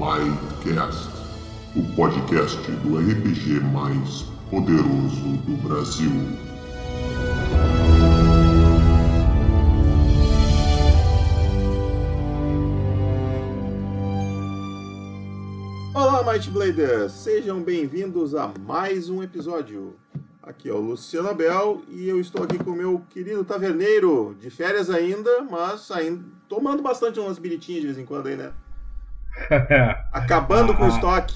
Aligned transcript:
Mindcast, 0.00 1.10
o 1.76 1.94
podcast 1.94 2.58
do 2.70 2.96
RPG 2.96 3.60
mais 3.70 4.22
poderoso 4.48 5.36
do 5.44 5.56
Brasil. 5.62 6.10
Olá, 15.94 16.32
Might 16.32 16.48
Bladers! 16.48 17.12
Sejam 17.12 17.62
bem-vindos 17.62 18.34
a 18.34 18.50
mais 18.58 19.10
um 19.10 19.22
episódio. 19.22 19.96
Aqui 20.42 20.70
é 20.70 20.72
o 20.72 20.80
Luciano 20.80 21.28
Abel 21.28 21.82
e 21.90 22.08
eu 22.08 22.18
estou 22.18 22.42
aqui 22.42 22.56
com 22.56 22.70
o 22.70 22.74
meu 22.74 23.02
querido 23.10 23.44
taverneiro, 23.44 24.34
de 24.40 24.48
férias 24.48 24.88
ainda, 24.88 25.42
mas 25.42 25.90
ainda 25.90 26.24
tomando 26.48 26.82
bastante 26.82 27.20
umas 27.20 27.38
biritinhas 27.38 27.82
de 27.82 27.86
vez 27.88 27.98
em 27.98 28.06
quando 28.06 28.28
aí, 28.28 28.36
né? 28.36 28.50
Acabando 30.12 30.74
com 30.76 30.82
o 30.82 30.86
Ah. 30.86 30.88
estoque, 30.88 31.34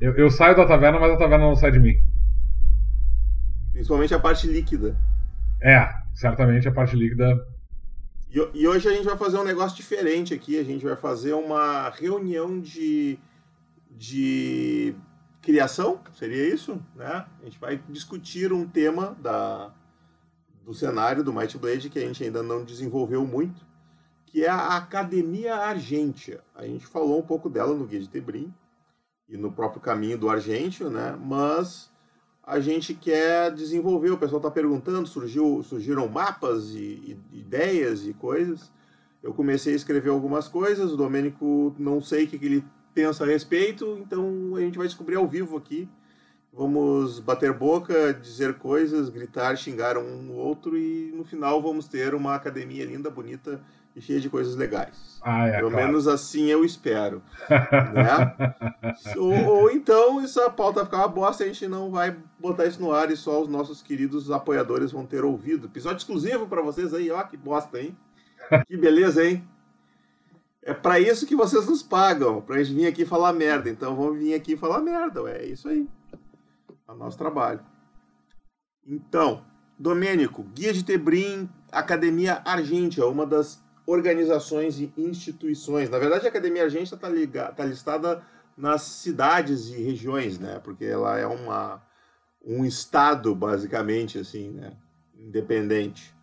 Eu, 0.00 0.14
eu 0.16 0.30
saio 0.30 0.56
da 0.56 0.66
taverna, 0.66 0.98
mas 0.98 1.12
a 1.12 1.16
taverna 1.16 1.44
não 1.46 1.54
sai 1.56 1.70
de 1.70 1.78
mim. 1.80 1.94
principalmente 3.72 4.14
a 4.14 4.18
parte 4.18 4.46
líquida. 4.46 4.96
É, 5.60 5.88
certamente 6.14 6.68
a 6.68 6.72
parte 6.72 6.94
líquida. 6.96 7.44
E, 8.30 8.50
e 8.54 8.68
hoje 8.68 8.88
a 8.88 8.92
gente 8.92 9.04
vai 9.04 9.16
fazer 9.16 9.38
um 9.38 9.44
negócio 9.44 9.76
diferente 9.76 10.32
aqui. 10.34 10.58
A 10.58 10.64
gente 10.64 10.84
vai 10.84 10.96
fazer 10.96 11.32
uma 11.34 11.88
reunião 11.90 12.60
de, 12.60 13.18
de 13.90 14.94
criação, 15.42 16.00
seria 16.12 16.46
isso? 16.54 16.80
Né? 16.94 17.24
A 17.40 17.44
gente 17.44 17.58
vai 17.58 17.80
discutir 17.88 18.52
um 18.52 18.66
tema 18.66 19.16
da, 19.20 19.72
do 20.64 20.72
cenário 20.74 21.22
do 21.24 21.32
Might 21.32 21.56
Blade 21.58 21.88
que 21.90 21.98
a 21.98 22.02
gente 22.02 22.22
ainda 22.24 22.42
não 22.42 22.64
desenvolveu 22.64 23.26
muito, 23.26 23.64
que 24.34 24.44
é 24.44 24.48
a 24.48 24.76
Academia 24.76 25.54
Argentia. 25.54 26.40
A 26.56 26.66
gente 26.66 26.84
falou 26.84 27.20
um 27.20 27.22
pouco 27.22 27.48
dela 27.48 27.72
no 27.72 27.86
Guia 27.86 28.00
de 28.00 28.08
Tebrim 28.08 28.52
e 29.28 29.36
no 29.36 29.52
próprio 29.52 29.80
caminho 29.80 30.18
do 30.18 30.28
Argentio, 30.28 30.90
né? 30.90 31.16
mas 31.24 31.88
a 32.42 32.58
gente 32.58 32.94
quer 32.94 33.52
desenvolver. 33.54 34.10
O 34.10 34.18
pessoal 34.18 34.38
está 34.38 34.50
perguntando, 34.50 35.06
surgiu, 35.06 35.62
surgiram 35.62 36.08
mapas 36.08 36.70
e, 36.70 37.16
e 37.30 37.38
ideias 37.38 38.04
e 38.08 38.12
coisas. 38.12 38.72
Eu 39.22 39.32
comecei 39.32 39.72
a 39.72 39.76
escrever 39.76 40.10
algumas 40.10 40.48
coisas, 40.48 40.90
o 40.90 40.96
Domênico 40.96 41.72
não 41.78 42.00
sei 42.00 42.24
o 42.24 42.26
que, 42.26 42.36
que 42.36 42.46
ele 42.46 42.64
pensa 42.92 43.22
a 43.22 43.28
respeito, 43.28 43.96
então 44.04 44.56
a 44.56 44.60
gente 44.60 44.76
vai 44.76 44.88
descobrir 44.88 45.14
ao 45.14 45.28
vivo 45.28 45.56
aqui. 45.56 45.88
Vamos 46.52 47.20
bater 47.20 47.52
boca, 47.52 48.12
dizer 48.12 48.54
coisas, 48.54 49.10
gritar, 49.10 49.56
xingar 49.56 49.96
um 49.96 50.22
no 50.22 50.34
outro 50.34 50.76
e 50.76 51.12
no 51.14 51.24
final 51.24 51.62
vamos 51.62 51.86
ter 51.86 52.16
uma 52.16 52.34
academia 52.34 52.84
linda, 52.84 53.08
bonita 53.08 53.62
e 53.94 54.00
cheia 54.00 54.20
de 54.20 54.28
coisas 54.28 54.56
legais. 54.56 55.20
Ah, 55.22 55.46
é. 55.46 55.56
Pelo 55.56 55.70
claro. 55.70 55.86
menos 55.86 56.08
assim 56.08 56.46
eu 56.46 56.64
espero. 56.64 57.22
né? 57.48 58.54
ou, 59.16 59.44
ou 59.46 59.70
então 59.70 60.20
essa 60.20 60.50
pauta 60.50 60.80
vai 60.80 60.84
ficar 60.84 60.98
uma 60.98 61.08
bosta 61.08 61.44
a 61.44 61.46
gente 61.46 61.66
não 61.68 61.90
vai 61.90 62.16
botar 62.38 62.66
isso 62.66 62.80
no 62.80 62.92
ar 62.92 63.10
e 63.10 63.16
só 63.16 63.40
os 63.40 63.48
nossos 63.48 63.82
queridos 63.82 64.30
apoiadores 64.30 64.92
vão 64.92 65.06
ter 65.06 65.24
ouvido. 65.24 65.66
Episódio 65.66 65.98
exclusivo 65.98 66.46
para 66.46 66.62
vocês 66.62 66.92
aí, 66.92 67.10
ó, 67.10 67.22
que 67.22 67.36
bosta, 67.36 67.80
hein? 67.80 67.96
Que 68.68 68.76
beleza, 68.76 69.24
hein? 69.24 69.46
É 70.60 70.74
para 70.74 70.98
isso 70.98 71.26
que 71.26 71.36
vocês 71.36 71.66
nos 71.66 71.82
pagam, 71.82 72.40
pra 72.40 72.62
gente 72.62 72.74
vir 72.74 72.86
aqui 72.86 73.04
falar 73.04 73.32
merda. 73.32 73.70
Então 73.70 73.94
vamos 73.94 74.18
vir 74.18 74.34
aqui 74.34 74.56
falar 74.56 74.80
merda, 74.80 75.20
é 75.30 75.46
isso 75.46 75.68
aí. 75.68 75.86
É 76.86 76.92
o 76.92 76.94
nosso 76.94 77.16
trabalho. 77.16 77.60
Então, 78.86 79.42
Domênico, 79.78 80.42
Guia 80.54 80.72
de 80.72 80.84
Tebrim, 80.84 81.48
Academia 81.72 82.42
Argentia, 82.44 83.06
uma 83.06 83.26
das 83.26 83.63
organizações 83.86 84.80
e 84.80 84.92
instituições. 84.96 85.90
Na 85.90 85.98
verdade, 85.98 86.26
a 86.26 86.28
Academia 86.28 86.64
Argentina 86.64 86.96
está 86.96 87.52
tá 87.52 87.64
listada 87.64 88.22
nas 88.56 88.82
cidades 88.82 89.68
e 89.68 89.82
regiões, 89.82 90.38
né? 90.38 90.60
Porque 90.62 90.84
ela 90.84 91.18
é 91.18 91.26
uma, 91.26 91.82
um 92.44 92.64
estado, 92.64 93.34
basicamente, 93.34 94.18
assim, 94.18 94.50
né? 94.50 94.72
Independente. 95.18 96.14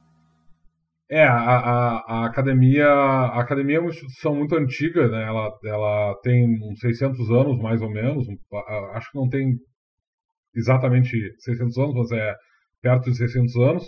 É, 1.09 1.25
a, 1.25 1.35
a, 1.35 1.97
a 2.07 2.25
academia, 2.25 2.87
a 2.87 3.41
academia 3.41 3.77
é 3.77 3.79
uma 3.81 3.89
instituição 3.89 4.33
muito 4.33 4.55
antiga, 4.55 5.09
né? 5.09 5.23
Ela, 5.27 5.51
ela 5.65 6.15
tem 6.23 6.57
uns 6.63 6.79
600 6.79 7.29
anos, 7.31 7.59
mais 7.59 7.81
ou 7.81 7.89
menos. 7.89 8.25
acho 8.93 9.11
que 9.11 9.17
não 9.17 9.27
tem 9.27 9.57
exatamente 10.55 11.11
600 11.39 11.77
anos, 11.77 11.95
mas 11.95 12.11
é 12.11 12.33
perto 12.81 13.11
de 13.11 13.17
600 13.17 13.55
anos. 13.57 13.85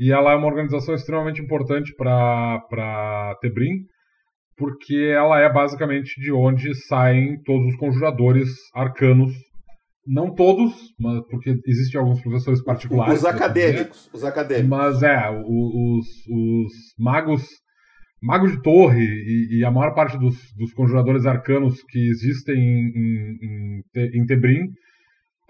E 0.00 0.10
ela 0.10 0.32
é 0.32 0.34
uma 0.34 0.46
organização 0.46 0.94
extremamente 0.94 1.42
importante 1.42 1.94
para 1.94 3.36
Tebrim, 3.42 3.84
porque 4.56 5.12
ela 5.14 5.38
é 5.38 5.52
basicamente 5.52 6.18
de 6.18 6.32
onde 6.32 6.74
saem 6.74 7.38
todos 7.42 7.66
os 7.66 7.76
conjuradores 7.76 8.48
arcanos. 8.74 9.30
Não 10.06 10.34
todos, 10.34 10.72
mas 10.98 11.20
porque 11.28 11.60
existem 11.66 12.00
alguns 12.00 12.22
professores 12.22 12.64
particulares. 12.64 13.12
Os 13.12 13.20
dizer. 13.20 13.34
acadêmicos, 13.36 14.10
os 14.10 14.24
acadêmicos. 14.24 14.70
Mas 14.70 15.02
é, 15.02 15.30
os, 15.30 16.06
os 16.30 16.72
magos, 16.98 17.46
mago 18.22 18.48
de 18.48 18.62
torre 18.62 19.04
e, 19.04 19.58
e 19.58 19.64
a 19.66 19.70
maior 19.70 19.94
parte 19.94 20.18
dos, 20.18 20.34
dos 20.54 20.72
conjuradores 20.72 21.26
arcanos 21.26 21.82
que 21.82 22.08
existem 22.08 22.56
em, 22.56 23.38
em, 23.42 23.82
em, 23.94 24.20
em 24.22 24.26
Tebrim, 24.26 24.62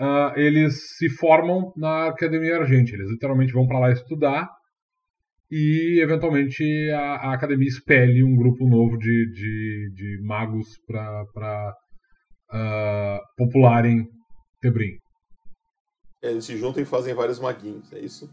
ah, 0.00 0.33
eles 0.34 0.97
se 0.97 1.11
formam 1.11 1.75
na 1.77 2.06
Academia 2.06 2.56
Argente. 2.56 2.94
Eles 2.94 3.11
literalmente 3.11 3.53
vão 3.53 3.66
para 3.66 3.78
lá 3.78 3.93
estudar 3.93 4.49
e, 5.50 6.00
eventualmente, 6.03 6.65
a, 6.91 7.16
a 7.16 7.34
academia 7.34 7.69
espelhe 7.69 8.25
um 8.25 8.34
grupo 8.34 8.66
novo 8.66 8.97
de, 8.97 9.31
de, 9.31 9.93
de 9.94 10.22
magos 10.25 10.69
para 10.87 11.75
popularem 13.37 14.09
Tebrim. 14.62 14.97
Eles 16.22 16.47
se 16.47 16.56
juntam 16.56 16.83
e 16.83 16.87
fazem 16.87 17.15
vários 17.15 17.39
maguinhos, 17.39 17.93
é 17.93 17.99
isso? 17.99 18.31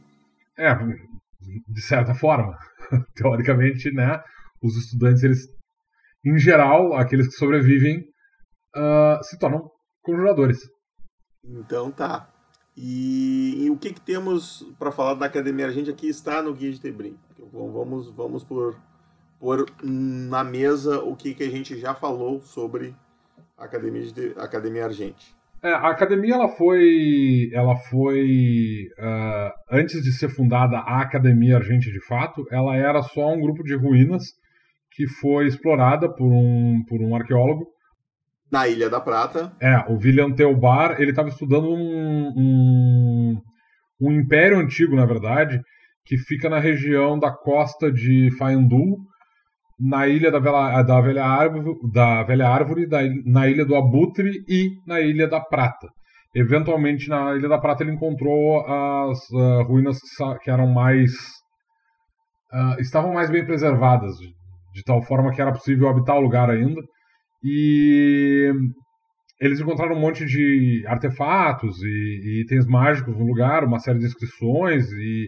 É, 0.57 0.73
de 0.73 1.81
certa 1.81 2.15
forma. 2.15 2.57
Teoricamente, 3.15 3.91
né? 3.91 4.21
Os 4.63 4.77
estudantes, 4.77 5.21
eles, 5.21 5.39
em 6.25 6.37
geral, 6.37 6.93
aqueles 6.93 7.27
que 7.27 7.33
sobrevivem, 7.33 8.05
ah, 8.73 9.19
se 9.21 9.37
tornam 9.37 9.69
conjuradores. 10.01 10.59
Então 11.47 11.91
tá. 11.91 12.29
E, 12.75 13.65
e 13.65 13.69
o 13.71 13.77
que, 13.77 13.91
que 13.91 14.01
temos 14.01 14.67
para 14.77 14.91
falar 14.91 15.15
da 15.15 15.25
Academia 15.25 15.65
Argente 15.65 15.89
aqui 15.89 16.07
está 16.07 16.43
no 16.43 16.53
Guia 16.53 16.71
de 16.71 16.79
Tebrim. 16.79 17.17
Então, 17.33 17.47
Vamos, 17.71 18.11
vamos 18.11 18.43
por, 18.43 18.77
por 19.39 19.65
na 19.81 20.43
mesa 20.43 20.99
o 20.99 21.15
que, 21.15 21.33
que 21.33 21.43
a 21.43 21.49
gente 21.49 21.77
já 21.79 21.95
falou 21.95 22.39
sobre 22.41 22.93
a 23.57 23.65
Academia, 23.65 24.11
de, 24.11 24.33
Academia 24.37 24.85
Argente. 24.85 25.35
É, 25.63 25.71
a 25.71 25.89
academia 25.89 26.35
ela 26.35 26.49
foi, 26.49 27.49
ela 27.51 27.75
foi 27.75 28.89
ah, 28.99 29.55
antes 29.71 30.03
de 30.03 30.11
ser 30.11 30.29
fundada 30.29 30.77
a 30.77 31.01
Academia 31.01 31.57
Argente 31.57 31.91
de 31.91 31.99
fato, 32.05 32.45
ela 32.51 32.75
era 32.75 33.01
só 33.01 33.33
um 33.33 33.41
grupo 33.41 33.63
de 33.63 33.75
ruínas 33.75 34.33
que 34.91 35.07
foi 35.07 35.47
explorada 35.47 36.07
por 36.07 36.31
um, 36.31 36.83
por 36.87 37.01
um 37.01 37.15
arqueólogo 37.15 37.67
Na 38.51 38.67
Ilha 38.67 38.89
da 38.89 39.01
Prata, 39.01 39.51
É, 39.61 39.77
o 39.91 39.97
William 39.97 40.31
Teobar, 40.31 41.01
ele 41.01 41.09
estava 41.11 41.29
estudando 41.29 41.69
um, 41.69 42.33
um, 42.37 43.41
um 44.01 44.11
império 44.11 44.57
antigo, 44.57 44.95
na 44.95 45.05
verdade, 45.05 45.61
que 46.05 46.17
fica 46.17 46.49
na 46.49 46.59
região 46.59 47.19
da 47.19 47.29
costa 47.31 47.91
de 47.91 48.29
Faendu, 48.37 48.97
na 49.79 50.07
ilha 50.07 50.31
da 50.31 50.39
Velha, 50.39 50.81
da 50.81 51.01
velha, 51.01 51.23
árvore, 51.25 51.75
da 51.93 52.23
velha 52.23 52.47
Árvore, 52.47 52.87
na 53.25 53.47
ilha 53.47 53.65
do 53.65 53.75
Abutre 53.75 54.31
e 54.47 54.69
na 54.87 55.01
ilha 55.01 55.27
da 55.27 55.39
Prata. 55.39 55.87
Eventualmente, 56.33 57.09
na 57.09 57.35
ilha 57.35 57.49
da 57.49 57.57
Prata, 57.59 57.83
ele 57.83 57.91
encontrou 57.91 58.65
as 58.65 59.19
ah, 59.33 59.63
ruínas 59.63 59.99
que, 59.99 60.39
que 60.43 60.51
eram 60.51 60.67
mais. 60.67 61.11
ah, 62.51 62.75
estavam 62.79 63.13
mais 63.13 63.29
bem 63.29 63.45
preservadas, 63.45 64.15
de, 64.17 64.27
de 64.73 64.83
tal 64.83 65.01
forma 65.01 65.31
que 65.31 65.41
era 65.41 65.51
possível 65.51 65.89
habitar 65.89 66.15
o 66.15 66.21
lugar 66.21 66.49
ainda. 66.49 66.81
E 67.43 68.51
eles 69.39 69.59
encontraram 69.59 69.95
um 69.95 69.99
monte 69.99 70.25
de 70.25 70.83
artefatos 70.87 71.81
e, 71.83 71.87
e 71.87 72.41
itens 72.41 72.65
mágicos 72.65 73.17
no 73.17 73.25
lugar, 73.25 73.63
uma 73.63 73.79
série 73.79 73.99
de 73.99 74.05
inscrições 74.05 74.91
e 74.91 75.27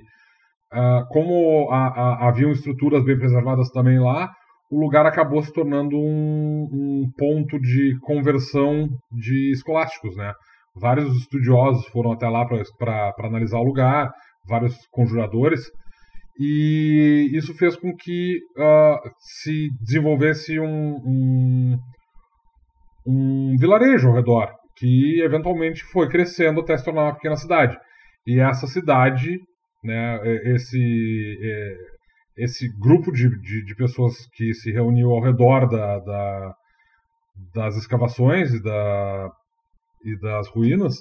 ah, 0.71 1.03
como 1.09 1.69
a- 1.71 1.87
a- 1.87 2.27
haviam 2.27 2.51
estruturas 2.51 3.03
bem 3.03 3.17
preservadas 3.17 3.69
também 3.71 3.99
lá, 3.99 4.29
o 4.71 4.79
lugar 4.79 5.05
acabou 5.05 5.41
se 5.41 5.51
tornando 5.51 5.97
um, 5.97 6.67
um 6.71 7.11
ponto 7.17 7.59
de 7.59 7.97
conversão 8.01 8.87
de 9.11 9.51
escolásticos, 9.51 10.15
né? 10.15 10.31
Vários 10.75 11.15
estudiosos 11.17 11.85
foram 11.87 12.11
até 12.11 12.27
lá 12.29 12.45
para 12.77 13.13
analisar 13.27 13.57
o 13.59 13.63
lugar, 13.63 14.11
vários 14.47 14.75
conjuradores, 14.91 15.61
e 16.39 17.29
isso 17.33 17.53
fez 17.55 17.75
com 17.75 17.93
que 17.95 18.39
ah, 18.57 18.99
se 19.19 19.69
desenvolvesse 19.81 20.59
um, 20.59 20.95
um, 21.05 21.77
um 23.05 23.55
vilarejo 23.57 24.09
ao 24.09 24.15
redor, 24.15 24.51
que 24.77 25.21
eventualmente 25.21 25.83
foi 25.83 26.07
crescendo 26.09 26.61
até 26.61 26.77
se 26.77 26.85
tornar 26.85 27.03
uma 27.03 27.15
pequena 27.15 27.35
cidade. 27.35 27.77
E 28.25 28.39
essa 28.39 28.67
cidade, 28.67 29.39
né, 29.83 30.19
esse, 30.53 31.37
é, 31.41 32.43
esse 32.43 32.67
grupo 32.79 33.11
de, 33.11 33.29
de, 33.41 33.65
de 33.65 33.75
pessoas 33.75 34.15
que 34.33 34.53
se 34.53 34.71
reuniu 34.71 35.11
ao 35.11 35.21
redor 35.21 35.67
da, 35.67 35.99
da, 35.99 36.53
das 37.53 37.75
escavações 37.77 38.53
e, 38.53 38.61
da, 38.61 39.29
e 40.05 40.19
das 40.19 40.47
ruínas, 40.49 40.95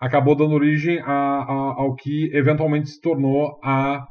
acabou 0.00 0.34
dando 0.34 0.54
origem 0.54 0.98
a, 1.00 1.12
a, 1.12 1.74
ao 1.76 1.94
que 1.94 2.30
eventualmente 2.34 2.88
se 2.88 3.00
tornou 3.00 3.58
a 3.62 4.04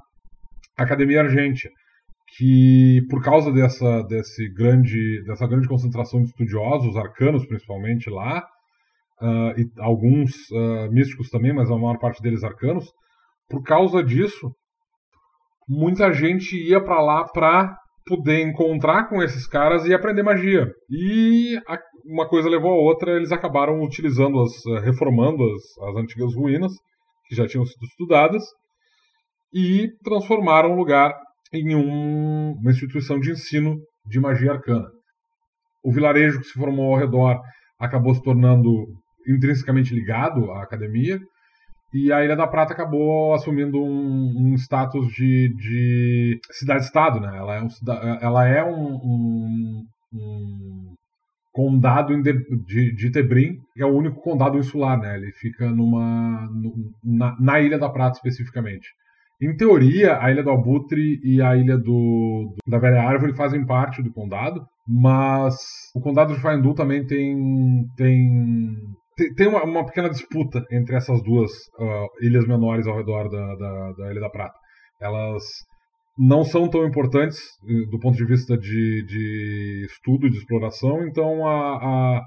Academia 0.77 1.21
Argentia, 1.21 1.69
que 2.37 3.01
por 3.09 3.23
causa 3.23 3.51
dessa, 3.51 4.03
desse 4.03 4.47
grande, 4.53 5.23
dessa 5.23 5.47
grande 5.47 5.67
concentração 5.67 6.21
de 6.21 6.29
estudiosos, 6.29 6.95
arcanos 6.95 7.45
principalmente 7.45 8.09
lá, 8.09 8.45
uh, 9.21 9.59
e 9.59 9.69
alguns 9.79 10.31
uh, 10.51 10.91
místicos 10.91 11.29
também, 11.29 11.53
mas 11.53 11.69
a 11.69 11.77
maior 11.77 11.97
parte 11.97 12.21
deles 12.21 12.43
arcanos, 12.43 12.85
por 13.49 13.63
causa 13.63 14.03
disso, 14.03 14.51
muita 15.67 16.13
gente 16.13 16.55
ia 16.55 16.81
para 16.81 17.01
lá 17.01 17.25
para 17.25 17.75
poder 18.05 18.41
encontrar 18.41 19.07
com 19.07 19.21
esses 19.21 19.47
caras 19.47 19.85
e 19.85 19.93
aprender 19.93 20.23
magia. 20.23 20.71
E 20.89 21.59
a, 21.67 21.77
uma 22.05 22.27
coisa 22.27 22.49
levou 22.49 22.71
a 22.71 22.81
outra, 22.81 23.15
eles 23.15 23.31
acabaram 23.31 23.83
utilizando 23.83 24.39
as, 24.41 24.65
eh, 24.65 24.79
reformando 24.79 25.43
as, 25.43 25.89
as 25.89 25.95
antigas 25.95 26.33
ruínas 26.33 26.71
que 27.27 27.35
já 27.35 27.47
tinham 27.47 27.65
sido 27.65 27.83
estudadas 27.85 28.43
e 29.53 29.89
transformaram 30.03 30.73
o 30.73 30.75
lugar 30.75 31.13
em 31.53 31.75
um, 31.75 32.53
uma 32.53 32.71
instituição 32.71 33.19
de 33.19 33.31
ensino 33.31 33.77
de 34.05 34.19
magia 34.19 34.51
arcana. 34.51 34.87
O 35.83 35.91
vilarejo 35.91 36.39
que 36.39 36.47
se 36.47 36.53
formou 36.53 36.93
ao 36.93 36.99
redor 36.99 37.39
acabou 37.79 38.13
se 38.13 38.21
tornando 38.21 38.69
intrinsecamente 39.27 39.93
ligado 39.93 40.51
à 40.51 40.63
academia 40.63 41.19
e 41.93 42.11
a 42.11 42.23
Ilha 42.23 42.35
da 42.35 42.47
Prata 42.47 42.73
acabou 42.73 43.33
assumindo 43.33 43.81
um, 43.81 44.51
um 44.51 44.53
status 44.55 45.07
de, 45.07 45.53
de 45.55 46.39
cidade-estado, 46.51 47.19
né? 47.19 47.35
Ela 47.35 47.55
é 47.55 47.61
um, 47.63 47.67
ela 48.21 48.47
é 48.47 48.63
um, 48.63 49.83
um, 50.13 50.93
condado 51.51 52.15
de, 52.21 52.33
de, 52.65 52.95
de, 52.95 53.11
Tebrim, 53.11 53.57
que 53.73 53.81
é 53.81 53.85
o 53.85 53.95
único 53.95 54.21
condado 54.21 54.59
insular, 54.59 54.99
né? 54.99 55.15
Ele 55.15 55.31
fica 55.31 55.67
numa, 55.71 56.47
na, 57.03 57.35
na 57.39 57.59
Ilha 57.59 57.79
da 57.79 57.89
Prata 57.89 58.17
especificamente. 58.17 58.87
Em 59.41 59.55
teoria, 59.55 60.19
a 60.19 60.29
Ilha 60.31 60.43
do 60.43 60.51
Abutre 60.51 61.19
e 61.23 61.41
a 61.41 61.55
Ilha 61.55 61.77
do, 61.77 61.83
do 61.83 62.55
da 62.67 62.77
Velha 62.77 63.01
Árvore 63.01 63.35
fazem 63.35 63.65
parte 63.65 64.03
do 64.03 64.11
condado, 64.11 64.65
mas 64.87 65.55
o 65.95 66.01
condado 66.01 66.33
de 66.33 66.41
Faendu 66.41 66.73
também 66.73 67.05
tem, 67.05 67.37
tem 67.95 68.75
tem 69.35 69.47
uma, 69.47 69.63
uma, 69.63 69.85
pequena 69.85 70.09
disputa 70.09 70.63
entre 70.71 70.95
essas 70.95 71.21
duas 71.21 71.51
uh, 71.77 72.07
ilhas 72.25 72.47
menores 72.47 72.87
ao 72.87 72.95
redor 72.95 73.29
da, 73.29 73.55
da, 73.55 73.91
da, 73.91 74.11
Ilha 74.11 74.21
da 74.21 74.29
Prata. 74.29 74.57
Elas 75.01 75.43
não 76.17 76.43
são 76.43 76.69
tão 76.69 76.85
importantes 76.85 77.39
eh, 77.67 77.89
do 77.89 77.99
ponto 77.99 78.17
de 78.17 78.25
vista 78.25 78.57
de, 78.57 79.05
de 79.05 79.85
estudo, 79.89 80.29
de 80.29 80.37
exploração, 80.37 81.05
então, 81.07 81.47
a, 81.47 81.77
a, 81.77 82.21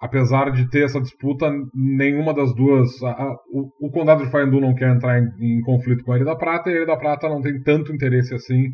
apesar 0.00 0.50
de 0.52 0.68
ter 0.70 0.84
essa 0.84 1.00
disputa, 1.00 1.50
nenhuma 1.74 2.32
das 2.32 2.54
duas. 2.54 3.02
A, 3.02 3.34
o, 3.50 3.86
o, 3.86 3.90
Condado 3.90 4.24
de 4.24 4.30
Faendu 4.30 4.60
não 4.60 4.74
quer 4.74 4.94
entrar 4.94 5.20
em, 5.20 5.28
em, 5.40 5.60
conflito 5.62 6.04
com 6.04 6.12
a 6.12 6.16
Ilha 6.16 6.26
da 6.26 6.36
Prata, 6.36 6.70
e 6.70 6.72
a 6.72 6.76
Ilha 6.76 6.86
da 6.86 6.96
Prata 6.96 7.28
não 7.28 7.40
tem 7.40 7.60
tanto 7.62 7.92
interesse 7.92 8.34
assim 8.34 8.70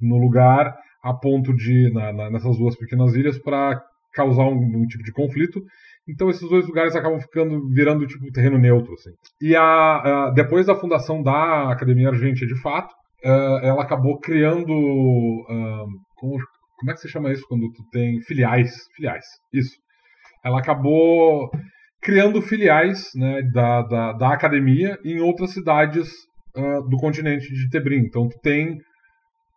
no 0.00 0.18
lugar, 0.18 0.74
a 1.02 1.14
ponto 1.14 1.54
de, 1.54 1.90
na, 1.92 2.12
na, 2.12 2.30
nessas 2.30 2.58
duas 2.58 2.76
pequenas 2.76 3.14
ilhas, 3.14 3.38
para 3.38 3.80
causar 4.12 4.44
um, 4.44 4.58
um 4.58 4.86
tipo 4.86 5.04
de 5.04 5.12
conflito. 5.12 5.62
Então 6.08 6.30
esses 6.30 6.48
dois 6.48 6.66
lugares 6.66 6.94
acabam 6.94 7.20
ficando 7.20 7.68
virando 7.68 8.06
tipo 8.06 8.30
terreno 8.32 8.58
neutro, 8.58 8.92
assim. 8.94 9.10
E 9.40 9.54
a, 9.56 10.26
a 10.26 10.30
depois 10.30 10.66
da 10.66 10.74
fundação 10.74 11.22
da 11.22 11.70
Academia 11.70 12.08
Argentina, 12.08 12.46
de 12.46 12.60
fato, 12.60 12.92
uh, 13.24 13.58
ela 13.62 13.82
acabou 13.82 14.18
criando 14.18 14.72
uh, 14.72 15.86
como, 16.14 16.38
como 16.78 16.90
é 16.90 16.94
que 16.94 17.00
se 17.00 17.08
chama 17.08 17.32
isso 17.32 17.44
quando 17.48 17.70
tu 17.72 17.82
tem 17.90 18.20
filiais, 18.22 18.70
filiais, 18.94 19.24
isso. 19.52 19.76
Ela 20.46 20.60
acabou 20.60 21.50
criando 22.00 22.40
filiais 22.40 23.10
né, 23.16 23.42
da, 23.52 23.82
da, 23.82 24.12
da 24.12 24.32
academia 24.32 24.96
em 25.04 25.18
outras 25.20 25.50
cidades 25.52 26.08
uh, 26.56 26.88
do 26.88 26.96
continente 26.98 27.52
de 27.52 27.68
Tebrim. 27.68 28.04
Então 28.06 28.28
tu 28.28 28.38
tem 28.40 28.78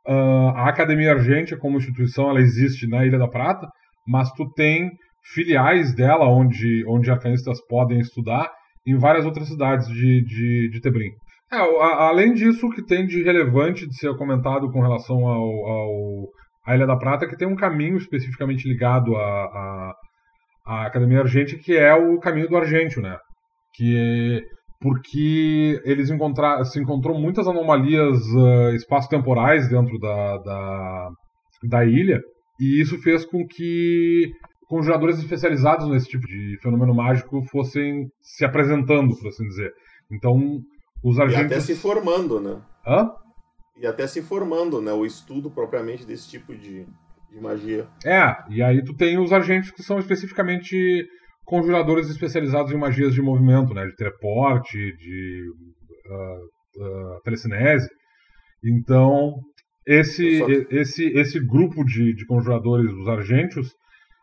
a 0.08 0.68
Academia 0.68 1.12
Argentina 1.12 1.60
como 1.60 1.78
instituição, 1.78 2.30
ela 2.32 2.40
existe 2.40 2.88
na 2.88 3.06
Ilha 3.06 3.20
da 3.20 3.28
Prata, 3.28 3.68
mas 4.08 4.32
tu 4.32 4.50
tem 4.54 4.90
filiais 5.34 5.94
dela, 5.94 6.28
onde, 6.28 6.84
onde 6.88 7.12
arcanistas 7.12 7.60
podem 7.68 8.00
estudar, 8.00 8.50
em 8.88 8.98
várias 8.98 9.26
outras 9.26 9.48
cidades 9.48 9.88
de, 9.88 10.24
de, 10.24 10.70
de 10.72 10.82
Tebrim. 10.82 11.12
É, 11.52 11.58
a, 11.58 12.08
além 12.08 12.34
disso, 12.34 12.68
o 12.68 12.72
que 12.72 12.84
tem 12.84 13.06
de 13.06 13.22
relevante 13.24 13.88
de 13.88 13.96
ser 13.96 14.16
comentado 14.18 14.72
com 14.72 14.82
relação 14.82 15.28
ao, 15.28 15.68
ao 15.68 16.30
à 16.66 16.76
Ilha 16.76 16.88
da 16.88 16.98
Prata, 16.98 17.26
é 17.26 17.28
que 17.28 17.38
tem 17.38 17.48
um 17.48 17.56
caminho 17.56 17.98
especificamente 17.98 18.68
ligado 18.68 19.16
à, 19.16 19.22
à, 19.22 19.94
à 20.70 20.86
Academia 20.86 21.22
Argente, 21.22 21.58
que 21.58 21.76
é 21.76 21.92
o 21.96 22.20
caminho 22.20 22.48
do 22.48 22.56
Argentio, 22.56 23.02
né? 23.02 23.18
Que 23.74 24.44
porque 24.80 25.82
eles 25.84 26.10
encontrar, 26.10 26.64
se 26.64 26.80
encontrou 26.80 27.20
muitas 27.20 27.48
anomalias 27.48 28.18
uh, 28.34 28.74
espaço-temporais 28.76 29.68
dentro 29.68 30.00
da, 30.00 30.38
da, 30.38 31.10
da 31.64 31.86
ilha, 31.86 32.22
e 32.58 32.80
isso 32.80 32.98
fez 33.02 33.26
com 33.26 33.46
que 33.46 34.32
conjuradores 34.70 35.18
especializados 35.18 35.90
nesse 35.90 36.08
tipo 36.08 36.26
de 36.26 36.58
fenômeno 36.62 36.94
mágico 36.94 37.42
fossem 37.52 38.08
se 38.22 38.46
apresentando, 38.46 39.18
por 39.18 39.28
assim 39.28 39.46
dizer. 39.48 39.74
Então, 40.10 40.62
os 41.04 41.20
argentinos... 41.20 41.52
E 41.52 41.56
até 41.56 41.60
se 41.60 41.76
formando, 41.76 42.40
né? 42.40 42.62
Hã? 42.88 43.12
E 43.76 43.88
até 43.88 44.08
se 44.08 44.22
formando, 44.22 44.82
né? 44.82 44.94
O 44.94 45.06
estudo 45.06 45.50
propriamente 45.50 46.06
desse 46.06 46.30
tipo 46.30 46.56
de, 46.56 46.86
de 47.32 47.40
magia. 47.42 47.88
É, 48.06 48.36
e 48.50 48.62
aí 48.62 48.84
tu 48.84 48.96
tem 48.96 49.20
os 49.20 49.32
argentinos 49.32 49.72
que 49.72 49.84
são 49.84 50.00
especificamente 50.00 51.06
conjuradores 51.46 52.10
especializados 52.10 52.72
em 52.72 52.78
magias 52.78 53.14
de 53.14 53.22
movimento, 53.22 53.74
né? 53.74 53.86
De 53.86 53.96
teleporte, 53.96 54.78
de 54.78 55.44
uh, 56.08 57.16
uh, 57.16 57.22
telecinese. 57.24 57.90
Então, 58.64 59.34
esse, 59.86 60.38
só... 60.38 60.46
esse, 60.70 61.08
esse 61.18 61.40
grupo 61.40 61.84
de, 61.84 62.14
de 62.14 62.26
conjuradores, 62.26 62.92
os 62.94 63.08
argentios, 63.08 63.74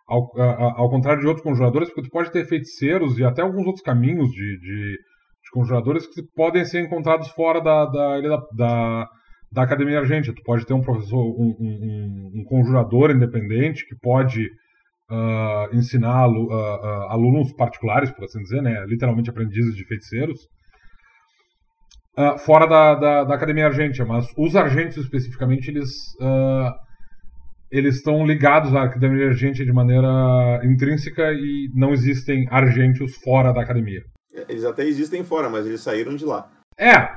ao, 0.07 0.31
a, 0.41 0.81
ao 0.81 0.89
contrário 0.89 1.21
de 1.21 1.27
outros 1.27 1.45
conjuradores, 1.45 1.89
porque 1.89 2.09
tu 2.09 2.13
pode 2.13 2.31
ter 2.31 2.45
feiticeiros 2.45 3.19
e 3.19 3.25
até 3.25 3.43
alguns 3.43 3.67
outros 3.67 3.83
caminhos 3.83 4.31
de, 4.31 4.59
de, 4.61 4.93
de 4.93 5.51
conjuradores 5.53 6.07
que 6.07 6.23
podem 6.35 6.65
ser 6.65 6.81
encontrados 6.81 7.29
fora 7.31 7.61
da, 7.61 7.87
da 7.87 8.19
ilha 8.19 8.39
da, 8.57 9.09
da, 9.57 9.63
Academia 9.63 10.01
Argentina. 10.01 10.35
Tu 10.35 10.43
pode 10.43 10.67
ter 10.67 10.75
um 10.75 10.83
professor, 10.83 11.19
um, 11.19 11.57
um, 11.59 12.33
um 12.35 12.45
conjurador 12.45 13.11
independente 13.11 13.87
que 13.87 13.97
pode 13.97 14.47
uh, 15.11 15.75
ensinar 15.75 16.29
uh, 16.29 16.47
uh, 16.47 17.09
alunos 17.11 17.53
particulares, 17.53 18.11
por 18.11 18.25
assim 18.25 18.43
dizer, 18.43 18.63
né, 18.63 18.85
literalmente 18.87 19.31
aprendizes 19.31 19.75
de 19.75 19.85
feiticeiros, 19.87 20.39
fora 22.39 22.67
da, 22.67 22.95
da, 22.95 23.25
da, 23.25 23.35
Academia 23.35 23.67
Argentina. 23.67 24.07
Mas 24.07 24.27
os 24.39 24.57
argentinos, 24.57 25.05
especificamente, 25.05 25.69
eles 25.69 25.91
eles 27.71 27.97
estão 27.97 28.25
ligados 28.25 28.75
à 28.75 28.85
Academia 28.85 29.27
Argentina 29.27 29.67
de 29.67 29.73
maneira 29.73 30.61
intrínseca 30.65 31.33
e 31.33 31.69
não 31.75 31.93
existem 31.93 32.47
argentios 32.51 33.17
fora 33.17 33.53
da 33.53 33.61
academia. 33.61 34.03
Eles 34.49 34.65
até 34.65 34.85
existem 34.85 35.25
fora, 35.25 35.51
mas 35.51 35.67
eles 35.67 35.81
saíram 35.81 36.15
de 36.17 36.25
lá. 36.25 36.49
É, 36.79 37.17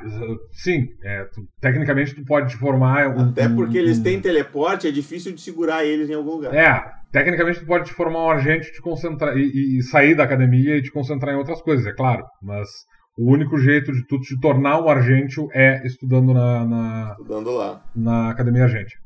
sim. 0.54 0.88
É, 1.04 1.26
tu, 1.26 1.46
tecnicamente 1.60 2.16
tu 2.16 2.24
pode 2.24 2.52
te 2.52 2.58
formar. 2.58 3.10
Um, 3.10 3.30
até 3.30 3.50
porque 3.50 3.78
um, 3.78 3.82
eles 3.82 4.00
têm 4.00 4.22
teleporte, 4.22 4.88
é 4.88 4.92
difícil 4.92 5.34
de 5.34 5.42
segurar 5.42 5.84
eles 5.86 6.10
em 6.10 6.14
algum 6.14 6.32
lugar. 6.32 6.56
É, 6.56 6.92
tecnicamente 7.12 7.60
tu 7.60 7.66
pode 7.66 7.86
te 7.86 7.94
formar 7.94 8.24
um 8.24 8.30
argente 8.30 8.72
te 8.72 8.82
concentrar 8.82 9.38
e, 9.38 9.80
e, 9.80 9.84
sair 9.84 10.16
da 10.16 10.24
academia 10.24 10.78
e 10.78 10.82
te 10.82 10.92
concentrar 10.92 11.36
em 11.36 11.38
outras 11.38 11.62
coisas, 11.62 11.86
é 11.86 11.94
claro. 11.94 12.26
Mas 12.42 12.70
o 13.18 13.30
único 13.30 13.58
jeito 13.58 13.92
de 13.92 14.06
tu 14.08 14.18
te 14.22 14.40
tornar 14.40 14.82
um 14.82 14.88
argentio 14.88 15.50
é 15.54 15.86
estudando 15.86 16.34
na, 16.34 16.66
na, 16.66 17.12
estudando 17.20 17.52
lá. 17.52 17.84
na 17.94 18.30
academia 18.30 18.64
argente. 18.64 18.98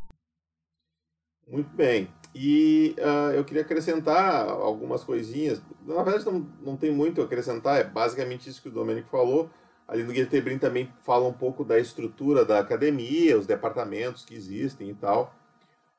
Muito 1.48 1.76
bem. 1.76 2.08
E 2.36 2.96
uh, 3.00 3.32
eu 3.32 3.44
queria 3.44 3.64
acrescentar 3.64 4.48
algumas 4.48 5.04
coisinhas. 5.04 5.62
Na 5.86 6.02
verdade, 6.04 6.26
não, 6.26 6.48
não 6.64 6.78
tem 6.78 6.92
muito 6.92 7.22
a 7.22 7.26
acrescentar, 7.26 7.80
é 7.80 7.84
basicamente 7.84 8.50
isso 8.50 8.62
que 8.62 8.70
o 8.70 8.72
Domenico 8.72 9.10
falou. 9.10 9.50
Ali 9.88 10.04
no 10.04 10.13
Guia 10.13 10.25
Tebrim 10.25 10.58
também 10.58 10.92
fala 11.04 11.28
um 11.28 11.34
pouco 11.34 11.63
da 11.63 11.80
estrutura 11.80 12.46
da 12.46 12.60
academia, 12.60 13.38
os 13.38 13.46
departamentos 13.46 14.24
que 14.24 14.34
existem 14.34 14.90
e 14.90 14.94
tal. 14.94 15.36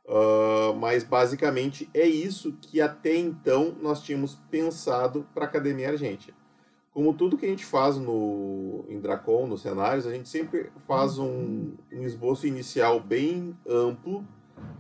Uh, 0.06 0.74
mas 0.76 1.02
basicamente 1.02 1.88
é 1.94 2.06
isso 2.06 2.52
que 2.60 2.80
até 2.80 3.16
então 3.16 3.74
nós 3.80 4.02
tínhamos 4.02 4.34
pensado 4.50 5.26
para 5.32 5.44
a 5.44 5.48
Academia 5.48 5.90
Argentina. 5.90 6.36
Como 6.92 7.14
tudo 7.14 7.38
que 7.38 7.46
a 7.46 7.48
gente 7.48 7.64
faz 7.64 7.96
no, 7.96 8.84
em 8.88 9.00
Dracon, 9.00 9.46
nos 9.46 9.62
cenários, 9.62 10.06
a 10.06 10.12
gente 10.12 10.28
sempre 10.28 10.70
faz 10.86 11.18
um, 11.18 11.72
um 11.92 12.02
esboço 12.04 12.46
inicial 12.46 13.00
bem 13.00 13.58
amplo 13.66 14.24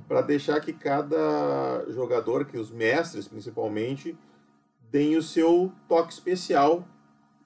para 0.06 0.20
deixar 0.20 0.60
que 0.60 0.72
cada 0.72 1.84
jogador, 1.88 2.44
que 2.44 2.58
os 2.58 2.70
mestres 2.70 3.26
principalmente, 3.26 4.16
deem 4.90 5.16
o 5.16 5.22
seu 5.22 5.72
toque 5.88 6.12
especial 6.12 6.86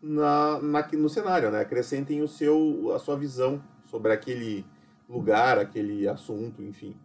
na, 0.02 0.60
na, 0.60 0.88
no 0.92 1.08
cenário, 1.08 1.50
né? 1.50 1.60
Acrescentem 1.60 2.22
o 2.22 2.28
seu, 2.28 2.92
a 2.94 2.98
sua 2.98 3.16
visão 3.16 3.62
sobre 3.86 4.12
aquele 4.12 4.64
lugar, 5.08 5.58
aquele 5.58 6.06
assunto, 6.08 6.62
enfim. 6.62 6.96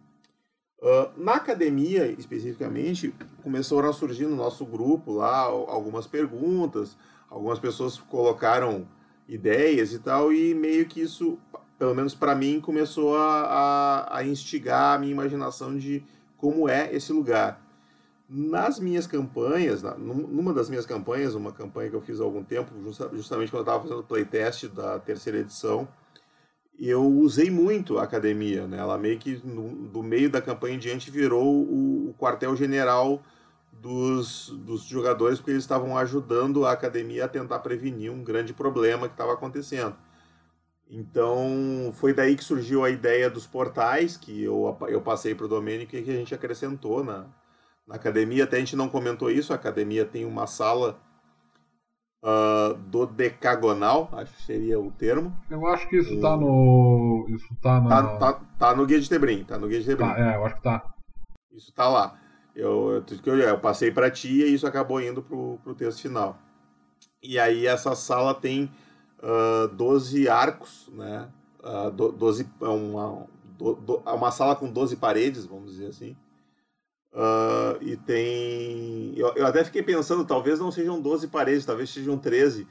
Uh, 0.80 1.08
na 1.16 1.34
academia, 1.36 2.06
especificamente, 2.06 3.14
começaram 3.42 3.88
a 3.88 3.92
surgir 3.92 4.26
no 4.26 4.36
nosso 4.36 4.66
grupo 4.66 5.12
lá 5.12 5.38
algumas 5.38 6.06
perguntas, 6.06 6.96
algumas 7.30 7.58
pessoas 7.58 7.98
colocaram 7.98 8.86
ideias 9.26 9.94
e 9.94 9.98
tal, 9.98 10.30
e 10.30 10.54
meio 10.54 10.86
que 10.86 11.00
isso, 11.00 11.38
pelo 11.78 11.94
menos 11.94 12.14
para 12.14 12.34
mim, 12.34 12.60
começou 12.60 13.16
a, 13.16 13.40
a, 14.10 14.18
a, 14.18 14.26
instigar 14.26 14.96
a 14.96 14.98
minha 14.98 15.12
imaginação 15.12 15.76
de 15.78 16.04
como 16.36 16.68
é 16.68 16.94
esse 16.94 17.12
lugar. 17.12 17.63
Nas 18.28 18.80
minhas 18.80 19.06
campanhas, 19.06 19.82
numa 19.98 20.54
das 20.54 20.70
minhas 20.70 20.86
campanhas, 20.86 21.34
uma 21.34 21.52
campanha 21.52 21.90
que 21.90 21.96
eu 21.96 22.00
fiz 22.00 22.20
há 22.20 22.24
algum 22.24 22.42
tempo, 22.42 22.72
justamente 23.12 23.50
quando 23.50 23.60
eu 23.60 23.72
estava 23.72 23.82
fazendo 23.82 24.00
o 24.00 24.04
playtest 24.04 24.68
da 24.68 24.98
terceira 24.98 25.38
edição, 25.38 25.86
eu 26.78 27.04
usei 27.04 27.50
muito 27.50 27.98
a 27.98 28.02
academia. 28.02 28.66
Né? 28.66 28.78
Ela 28.78 28.96
meio 28.96 29.18
que, 29.18 29.40
no, 29.44 29.88
do 29.88 30.02
meio 30.02 30.30
da 30.30 30.40
campanha 30.40 30.74
em 30.74 30.78
diante, 30.78 31.10
virou 31.10 31.44
o, 31.44 32.10
o 32.10 32.14
quartel-general 32.14 33.22
dos, 33.72 34.48
dos 34.48 34.84
jogadores, 34.84 35.38
porque 35.38 35.50
eles 35.50 35.64
estavam 35.64 35.96
ajudando 35.96 36.64
a 36.64 36.72
academia 36.72 37.26
a 37.26 37.28
tentar 37.28 37.58
prevenir 37.58 38.10
um 38.10 38.24
grande 38.24 38.54
problema 38.54 39.06
que 39.06 39.14
estava 39.14 39.34
acontecendo. 39.34 39.94
Então, 40.88 41.92
foi 41.94 42.12
daí 42.12 42.36
que 42.36 42.44
surgiu 42.44 42.84
a 42.84 42.90
ideia 42.90 43.28
dos 43.28 43.46
portais, 43.46 44.16
que 44.16 44.42
eu, 44.42 44.76
eu 44.88 45.00
passei 45.00 45.34
para 45.34 45.46
o 45.46 45.48
Domênico 45.48 45.94
e 45.94 46.02
que 46.02 46.10
a 46.10 46.14
gente 46.14 46.34
acrescentou 46.34 47.02
na, 47.02 47.26
na 47.86 47.96
academia. 47.96 48.44
Até 48.44 48.56
a 48.56 48.60
gente 48.60 48.76
não 48.76 48.88
comentou 48.88 49.30
isso, 49.30 49.52
a 49.52 49.56
academia 49.56 50.04
tem 50.04 50.24
uma 50.24 50.46
sala 50.46 51.00
uh, 52.24 52.74
dodecagonal, 52.74 54.08
acho 54.12 54.34
que 54.34 54.42
seria 54.42 54.80
o 54.80 54.90
termo. 54.90 55.36
Eu 55.50 55.66
acho 55.66 55.88
que 55.88 55.96
isso 55.96 56.14
está 56.14 56.36
no. 56.36 57.26
Isso 57.28 57.54
tá 57.60 57.80
na. 57.80 57.88
Tá, 57.88 58.18
tá, 58.18 58.40
tá, 58.58 58.74
no 58.74 58.86
Guia 58.86 59.00
de 59.00 59.08
Tebrim, 59.08 59.44
tá 59.44 59.58
no 59.58 59.68
Guia 59.68 59.80
de 59.80 59.86
Tebrim. 59.86 60.06
Tá, 60.06 60.18
é, 60.18 60.36
eu 60.36 60.44
acho 60.46 60.56
que 60.56 60.62
tá. 60.62 60.82
Isso 61.52 61.72
tá 61.72 61.88
lá. 61.88 62.18
Eu, 62.54 63.04
eu, 63.26 63.38
eu 63.38 63.58
passei 63.58 63.90
para 63.90 64.10
ti 64.10 64.28
e 64.28 64.54
isso 64.54 64.66
acabou 64.66 65.00
indo 65.00 65.22
pro, 65.22 65.58
pro 65.62 65.74
texto 65.74 66.02
final. 66.02 66.38
E 67.22 67.38
aí 67.38 67.66
essa 67.66 67.94
sala 67.94 68.34
tem 68.34 68.64
uh, 69.22 69.64
ah, 69.64 69.70
12 69.72 70.28
arcos, 70.28 70.88
né? 70.92 71.28
Uh, 71.60 71.90
12, 71.90 72.48
é 72.60 72.68
uma, 72.68 73.26
do, 73.58 73.74
do, 73.74 74.02
é 74.04 74.10
uma 74.10 74.30
sala 74.30 74.54
com 74.54 74.70
12 74.70 74.96
paredes, 74.96 75.46
vamos 75.46 75.72
dizer 75.72 75.86
assim. 75.86 76.16
Uh, 77.14 77.78
e 77.80 77.96
tem. 77.96 79.12
Eu, 79.16 79.32
eu, 79.36 79.46
até 79.46 79.62
fiquei 79.62 79.84
pensando, 79.84 80.24
talvez 80.24 80.58
não 80.58 80.72
sejam 80.72 81.00
12 81.00 81.28
paredes, 81.28 81.64
talvez 81.64 81.88
sejam 81.90 82.18
13, 82.18 82.66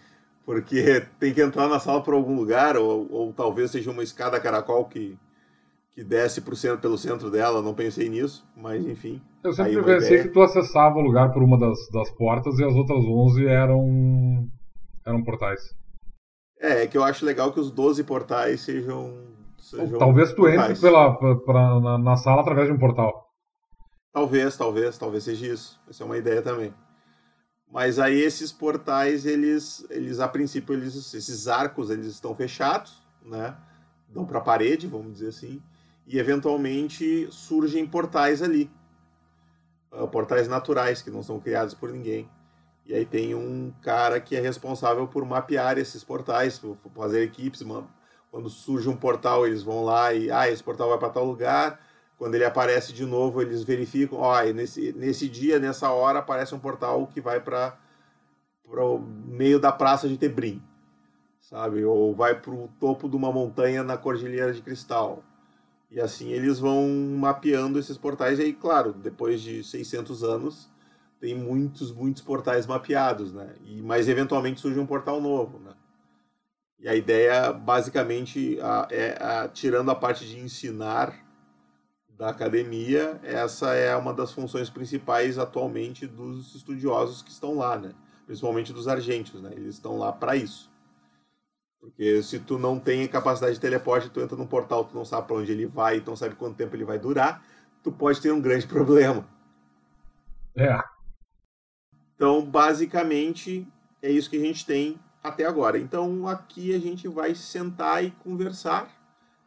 porque 0.45 1.05
tem 1.17 1.33
que 1.33 1.41
entrar 1.41 1.69
na 1.69 1.79
sala 1.79 2.03
por 2.03 2.13
algum 2.13 2.35
lugar, 2.35 2.75
ou, 2.75 3.07
ou 3.09 3.31
talvez 3.31 3.71
seja 3.71 3.89
uma 3.89 4.03
escada 4.03 4.41
caracol 4.41 4.83
que, 4.83 5.17
que 5.91 6.03
desce 6.03 6.41
pro 6.41 6.57
centro, 6.57 6.79
pelo 6.79 6.97
centro 6.97 7.31
dela, 7.31 7.61
não 7.61 7.73
pensei 7.73 8.09
nisso, 8.09 8.45
mas 8.53 8.85
enfim. 8.85 9.21
Eu 9.41 9.53
sempre 9.53 9.81
pensei 9.81 10.07
ideia... 10.07 10.23
que 10.23 10.29
tu 10.29 10.41
acessava 10.41 10.97
o 10.97 11.01
lugar 11.01 11.31
por 11.31 11.41
uma 11.41 11.57
das, 11.57 11.77
das 11.93 12.09
portas 12.11 12.59
e 12.59 12.65
as 12.65 12.73
outras 12.73 12.99
11 12.99 13.45
eram, 13.47 14.49
eram 15.05 15.23
portais. 15.23 15.73
É, 16.59 16.83
é 16.83 16.87
que 16.87 16.97
eu 16.97 17.03
acho 17.03 17.25
legal 17.25 17.53
que 17.53 17.61
os 17.61 17.71
12 17.71 18.03
portais 18.03 18.59
sejam. 18.59 19.13
sejam 19.57 19.97
talvez 19.97 20.31
tu 20.31 20.41
portais. 20.41 20.71
entre 20.71 20.81
pela, 20.81 21.17
pra, 21.45 21.79
na, 21.79 21.97
na 21.97 22.15
sala 22.17 22.41
através 22.41 22.67
de 22.67 22.73
um 22.73 22.77
portal. 22.77 23.32
Talvez, 24.13 24.55
talvez, 24.55 24.95
talvez 24.95 25.23
seja 25.23 25.47
isso. 25.47 25.81
Essa 25.89 26.03
é 26.03 26.05
uma 26.05 26.17
ideia 26.17 26.39
também. 26.43 26.71
Mas 27.67 27.97
aí 27.97 28.21
esses 28.21 28.51
portais, 28.51 29.25
eles, 29.25 29.83
eles 29.89 30.19
a 30.19 30.27
princípio, 30.27 30.75
eles, 30.75 31.11
esses 31.15 31.47
arcos, 31.47 31.89
eles 31.89 32.05
estão 32.05 32.35
fechados, 32.35 33.01
né? 33.25 33.57
Dão 34.07 34.23
para 34.23 34.37
a 34.37 34.41
parede, 34.41 34.85
vamos 34.85 35.13
dizer 35.13 35.29
assim. 35.29 35.59
E 36.05 36.19
eventualmente 36.19 37.27
surgem 37.31 37.87
portais 37.87 38.43
ali. 38.43 38.69
Uh, 39.91 40.07
portais 40.07 40.47
naturais, 40.47 41.01
que 41.01 41.09
não 41.09 41.23
são 41.23 41.39
criados 41.39 41.73
por 41.73 41.91
ninguém. 41.91 42.29
E 42.85 42.93
aí 42.93 43.05
tem 43.05 43.33
um 43.33 43.73
cara 43.81 44.19
que 44.19 44.35
é 44.35 44.39
responsável 44.39 45.07
por 45.07 45.25
mapear 45.25 45.79
esses 45.79 46.03
portais, 46.03 46.59
por 46.59 46.77
fazer 46.93 47.23
equipes. 47.23 47.63
Quando 48.29 48.49
surge 48.49 48.87
um 48.89 48.95
portal, 48.95 49.47
eles 49.47 49.63
vão 49.63 49.83
lá 49.83 50.13
e, 50.13 50.29
ah, 50.29 50.47
esse 50.47 50.63
portal 50.63 50.89
vai 50.89 50.99
para 50.99 51.09
tal 51.09 51.25
lugar 51.25 51.79
quando 52.23 52.35
ele 52.35 52.45
aparece 52.45 52.93
de 52.93 53.05
novo, 53.05 53.41
eles 53.41 53.65
verificam, 53.65 54.19
ó, 54.19 54.41
nesse, 54.43 54.93
nesse 54.93 55.27
dia, 55.27 55.59
nessa 55.59 55.91
hora, 55.91 56.19
aparece 56.19 56.55
um 56.55 56.59
portal 56.59 57.05
que 57.05 57.19
vai 57.19 57.41
para 57.41 57.77
o 58.65 58.97
meio 58.97 59.59
da 59.59 59.73
praça 59.73 60.07
de 60.07 60.17
Tebrim, 60.17 60.63
sabe? 61.41 61.83
Ou 61.83 62.15
vai 62.15 62.39
para 62.39 62.53
o 62.53 62.69
topo 62.79 63.09
de 63.09 63.17
uma 63.17 63.29
montanha 63.29 63.83
na 63.83 63.97
Cordilheira 63.97 64.53
de 64.53 64.61
Cristal. 64.61 65.21
E 65.91 65.99
assim 65.99 66.29
eles 66.29 66.59
vão 66.59 66.87
mapeando 67.19 67.77
esses 67.77 67.97
portais. 67.97 68.39
E 68.39 68.43
aí, 68.43 68.53
claro, 68.53 68.93
depois 68.93 69.41
de 69.41 69.61
600 69.61 70.23
anos, 70.23 70.71
tem 71.19 71.35
muitos, 71.35 71.91
muitos 71.91 72.21
portais 72.21 72.65
mapeados, 72.65 73.33
né? 73.33 73.53
E, 73.65 73.81
mas 73.81 74.07
eventualmente 74.07 74.61
surge 74.61 74.79
um 74.79 74.85
portal 74.85 75.19
novo, 75.19 75.59
né? 75.59 75.73
E 76.79 76.87
a 76.87 76.95
ideia, 76.95 77.51
basicamente, 77.51 78.57
a, 78.61 78.87
é 78.89 79.21
a, 79.21 79.49
tirando 79.49 79.91
a 79.91 79.95
parte 79.95 80.25
de 80.25 80.39
ensinar 80.39 81.21
da 82.23 82.29
academia, 82.29 83.19
essa 83.21 83.73
é 83.73 83.93
uma 83.97 84.13
das 84.13 84.31
funções 84.31 84.69
principais 84.69 85.37
atualmente 85.37 86.07
dos 86.07 86.55
estudiosos 86.55 87.21
que 87.21 87.29
estão 87.29 87.57
lá, 87.57 87.77
né? 87.77 87.91
Principalmente 88.25 88.71
dos 88.71 88.87
argentios, 88.87 89.41
né? 89.41 89.51
Eles 89.51 89.75
estão 89.75 89.97
lá 89.97 90.09
para 90.13 90.33
isso. 90.33 90.71
Porque 91.81 92.23
se 92.23 92.39
tu 92.39 92.57
não 92.57 92.79
tem 92.79 93.05
capacidade 93.09 93.55
de 93.55 93.59
teleporte, 93.59 94.09
tu 94.09 94.21
entra 94.21 94.37
num 94.37 94.47
portal, 94.47 94.85
tu 94.85 94.95
não 94.95 95.03
sabe 95.03 95.27
para 95.27 95.35
onde 95.35 95.51
ele 95.51 95.65
vai, 95.65 95.99
tu 95.99 96.11
não 96.11 96.15
sabe 96.15 96.35
quanto 96.35 96.55
tempo 96.55 96.73
ele 96.73 96.85
vai 96.85 96.97
durar, 96.97 97.43
tu 97.83 97.91
pode 97.91 98.21
ter 98.21 98.31
um 98.31 98.39
grande 98.39 98.65
problema. 98.67 99.27
É. 100.55 100.79
Então, 102.15 102.41
basicamente, 102.41 103.67
é 104.01 104.09
isso 104.09 104.29
que 104.29 104.37
a 104.37 104.45
gente 104.45 104.65
tem 104.65 104.97
até 105.21 105.43
agora. 105.43 105.77
Então, 105.77 106.25
aqui 106.25 106.73
a 106.73 106.79
gente 106.79 107.05
vai 107.05 107.35
sentar 107.35 108.01
e 108.01 108.11
conversar 108.11 108.89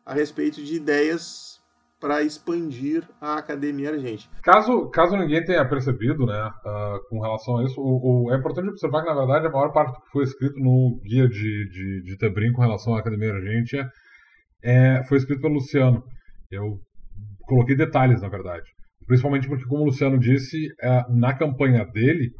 a 0.04 0.12
respeito 0.12 0.62
de 0.62 0.74
ideias 0.74 1.55
para 2.00 2.22
expandir 2.22 3.02
a 3.20 3.38
academia 3.38 3.90
argente. 3.90 4.28
Caso, 4.42 4.88
caso 4.90 5.16
ninguém 5.16 5.44
tenha 5.44 5.66
percebido, 5.66 6.26
né, 6.26 6.50
uh, 6.64 7.08
com 7.08 7.20
relação 7.20 7.58
a 7.58 7.64
isso, 7.64 7.80
o, 7.80 8.26
o, 8.26 8.32
é 8.32 8.36
importante 8.36 8.68
observar 8.68 9.02
que, 9.02 9.08
na 9.08 9.14
verdade, 9.14 9.46
a 9.46 9.50
maior 9.50 9.72
parte 9.72 9.92
do 9.92 10.00
que 10.00 10.10
foi 10.12 10.24
escrito 10.24 10.58
no 10.58 11.00
guia 11.02 11.28
de, 11.28 11.68
de, 11.70 12.02
de 12.04 12.16
Tebrim 12.18 12.52
com 12.52 12.60
relação 12.60 12.94
à 12.94 13.00
academia 13.00 13.32
argente 13.32 13.76
é, 14.62 15.02
foi 15.08 15.18
escrito 15.18 15.40
pelo 15.40 15.54
Luciano. 15.54 16.02
Eu 16.50 16.78
coloquei 17.46 17.76
detalhes, 17.76 18.20
na 18.20 18.28
verdade. 18.28 18.64
Principalmente 19.06 19.48
porque, 19.48 19.64
como 19.64 19.82
o 19.82 19.86
Luciano 19.86 20.18
disse, 20.18 20.66
é, 20.82 21.02
na 21.08 21.32
campanha 21.32 21.84
dele, 21.84 22.30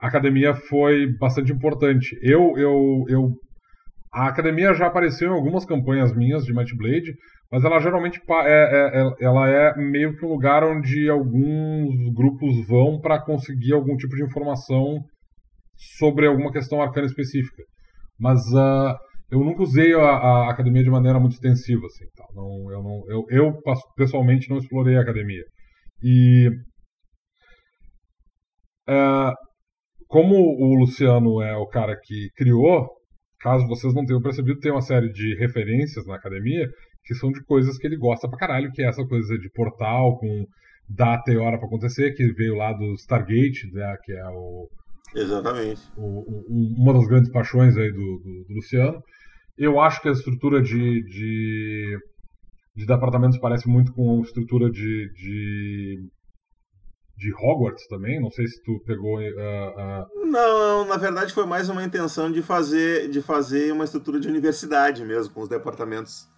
a 0.00 0.08
academia 0.08 0.54
foi 0.54 1.06
bastante 1.18 1.52
importante. 1.52 2.16
Eu, 2.22 2.52
eu, 2.56 3.04
eu 3.08 3.30
a 4.12 4.28
academia 4.28 4.74
já 4.74 4.86
apareceu 4.86 5.30
em 5.30 5.34
algumas 5.34 5.64
campanhas 5.64 6.14
minhas 6.14 6.44
de 6.44 6.54
Might 6.54 6.74
Blade, 6.76 7.14
mas 7.50 7.64
ela 7.64 7.78
geralmente 7.80 8.20
é, 8.28 8.34
é, 8.44 9.00
é, 9.00 9.24
ela 9.24 9.48
é 9.48 9.76
meio 9.76 10.16
que 10.16 10.24
um 10.24 10.30
lugar 10.30 10.64
onde 10.64 11.08
alguns 11.08 12.12
grupos 12.14 12.66
vão 12.66 13.00
para 13.00 13.20
conseguir 13.20 13.72
algum 13.72 13.96
tipo 13.96 14.16
de 14.16 14.24
informação 14.24 15.00
sobre 15.98 16.26
alguma 16.26 16.52
questão 16.52 16.82
arcana 16.82 17.06
específica. 17.06 17.62
Mas 18.18 18.40
uh, 18.52 18.96
eu 19.30 19.40
nunca 19.40 19.62
usei 19.62 19.94
a, 19.94 20.00
a, 20.00 20.50
academia 20.50 20.82
de 20.82 20.90
maneira 20.90 21.20
muito 21.20 21.34
extensiva, 21.34 21.86
assim, 21.86 22.06
tá? 22.16 22.24
não, 22.34 22.70
eu, 22.70 22.82
não, 22.82 23.02
eu, 23.08 23.24
eu 23.28 23.52
pessoalmente 23.96 24.48
não 24.48 24.58
explorei 24.58 24.96
a 24.96 25.02
academia. 25.02 25.44
E 26.02 26.48
uh, 28.88 29.32
como 30.08 30.34
o 30.34 30.74
Luciano 30.78 31.42
é 31.42 31.56
o 31.56 31.66
cara 31.66 31.96
que 32.02 32.30
criou, 32.36 32.95
caso 33.46 33.68
vocês 33.68 33.94
não 33.94 34.04
tenham 34.04 34.20
percebido, 34.20 34.58
tem 34.58 34.72
uma 34.72 34.80
série 34.80 35.08
de 35.12 35.36
referências 35.36 36.04
na 36.04 36.16
academia 36.16 36.68
que 37.04 37.14
são 37.14 37.30
de 37.30 37.40
coisas 37.44 37.78
que 37.78 37.86
ele 37.86 37.96
gosta 37.96 38.28
pra 38.28 38.36
caralho, 38.36 38.72
que 38.72 38.82
é 38.82 38.88
essa 38.88 39.06
coisa 39.06 39.38
de 39.38 39.48
portal 39.50 40.18
com 40.18 40.44
data 40.88 41.30
e 41.30 41.36
hora 41.36 41.56
para 41.56 41.68
acontecer, 41.68 42.12
que 42.14 42.26
veio 42.32 42.56
lá 42.56 42.72
do 42.72 42.94
Stargate, 42.94 43.70
né, 43.72 43.96
que 44.02 44.12
é 44.12 44.26
o. 44.30 44.68
Exatamente. 45.14 45.80
O, 45.96 46.02
o, 46.02 46.82
uma 46.82 46.92
das 46.92 47.06
grandes 47.06 47.30
paixões 47.30 47.76
aí 47.76 47.92
do, 47.92 48.18
do, 48.18 48.44
do, 48.48 48.54
Luciano. 48.54 49.00
Eu 49.56 49.78
acho 49.78 50.02
que 50.02 50.08
a 50.08 50.12
estrutura 50.12 50.60
de, 50.60 51.04
de, 51.04 51.98
de 52.74 52.84
departamentos 52.84 53.38
parece 53.38 53.68
muito 53.68 53.92
com 53.92 54.18
a 54.18 54.22
estrutura 54.22 54.68
de, 54.68 55.08
de 55.14 56.00
de 57.16 57.32
Hogwarts 57.34 57.86
também? 57.88 58.20
Não 58.20 58.30
sei 58.30 58.46
se 58.46 58.62
tu 58.62 58.80
pegou. 58.86 59.18
Uh, 59.18 59.22
uh... 59.22 60.26
Não, 60.26 60.84
na 60.84 60.96
verdade 60.96 61.32
foi 61.32 61.46
mais 61.46 61.68
uma 61.68 61.82
intenção 61.82 62.30
de 62.30 62.42
fazer, 62.42 63.08
de 63.08 63.22
fazer 63.22 63.72
uma 63.72 63.84
estrutura 63.84 64.20
de 64.20 64.28
universidade 64.28 65.04
mesmo, 65.04 65.32
com 65.32 65.42
os 65.42 65.48
departamentos 65.48 66.28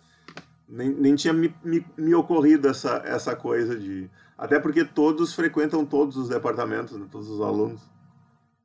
nem, 0.69 0.91
nem 0.91 1.15
tinha 1.15 1.33
me, 1.33 1.55
me, 1.65 1.85
me, 1.97 2.15
ocorrido 2.15 2.69
essa, 2.69 3.03
essa 3.05 3.35
coisa 3.35 3.79
de. 3.79 4.11
Até 4.37 4.61
porque 4.61 4.85
todos 4.85 5.33
frequentam 5.33 5.85
todos 5.85 6.17
os 6.17 6.29
departamentos, 6.29 6.97
né, 6.97 7.07
todos 7.11 7.29
os 7.29 7.41
alunos. 7.41 7.81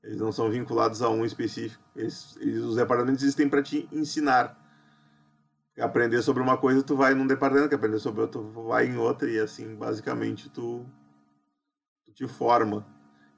Eles 0.03 0.19
não 0.19 0.31
são 0.31 0.51
vinculados 0.51 1.01
a 1.01 1.09
um 1.09 1.23
específico. 1.23 1.81
Eles, 1.95 2.35
eles 2.41 2.61
os 2.61 2.75
departamentos 2.75 3.23
existem 3.23 3.47
para 3.47 3.63
te 3.63 3.87
ensinar. 3.91 4.59
aprender 5.79 6.21
sobre 6.21 6.43
uma 6.43 6.57
coisa, 6.57 6.83
tu 6.83 6.95
vai 6.95 7.15
num 7.15 7.25
departamento, 7.25 7.69
que 7.69 7.75
aprender 7.75 7.99
sobre 7.99 8.21
outro, 8.21 8.43
tu 8.53 8.63
vai 8.63 8.85
em 8.85 8.97
outra, 8.97 9.29
e 9.29 9.39
assim, 9.39 9.73
basicamente, 9.75 10.49
tu, 10.49 10.85
te 12.13 12.27
forma. 12.27 12.85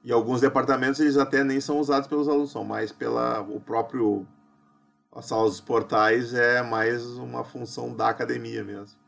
E 0.04 0.12
alguns 0.12 0.40
departamentos, 0.40 1.00
eles 1.00 1.16
até 1.16 1.42
nem 1.42 1.60
são 1.60 1.78
usados 1.80 2.08
pelos 2.08 2.28
alunos, 2.28 2.52
são 2.52 2.64
mais 2.64 2.92
pela 2.92 3.40
o 3.40 3.60
próprio... 3.60 4.26
As 5.12 5.24
salas 5.24 5.60
portais 5.62 6.34
é 6.34 6.62
mais 6.62 7.04
uma 7.16 7.42
função 7.42 7.96
da 7.96 8.10
academia 8.10 8.62
mesmo. 8.62 8.98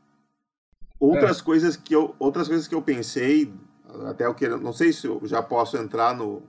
Outras 0.98 1.40
é. 1.40 1.44
coisas 1.44 1.76
que 1.76 1.94
eu 1.94 2.14
outras 2.18 2.48
coisas 2.48 2.66
que 2.66 2.75
eu 2.75 2.82
pensei 2.82 3.52
até 4.08 4.26
eu 4.26 4.34
quero 4.34 4.58
não 4.58 4.72
sei 4.72 4.92
se 4.92 5.06
eu 5.06 5.20
já 5.25 5.42
posso 5.42 5.76
entrar 5.76 6.14
no 6.14 6.42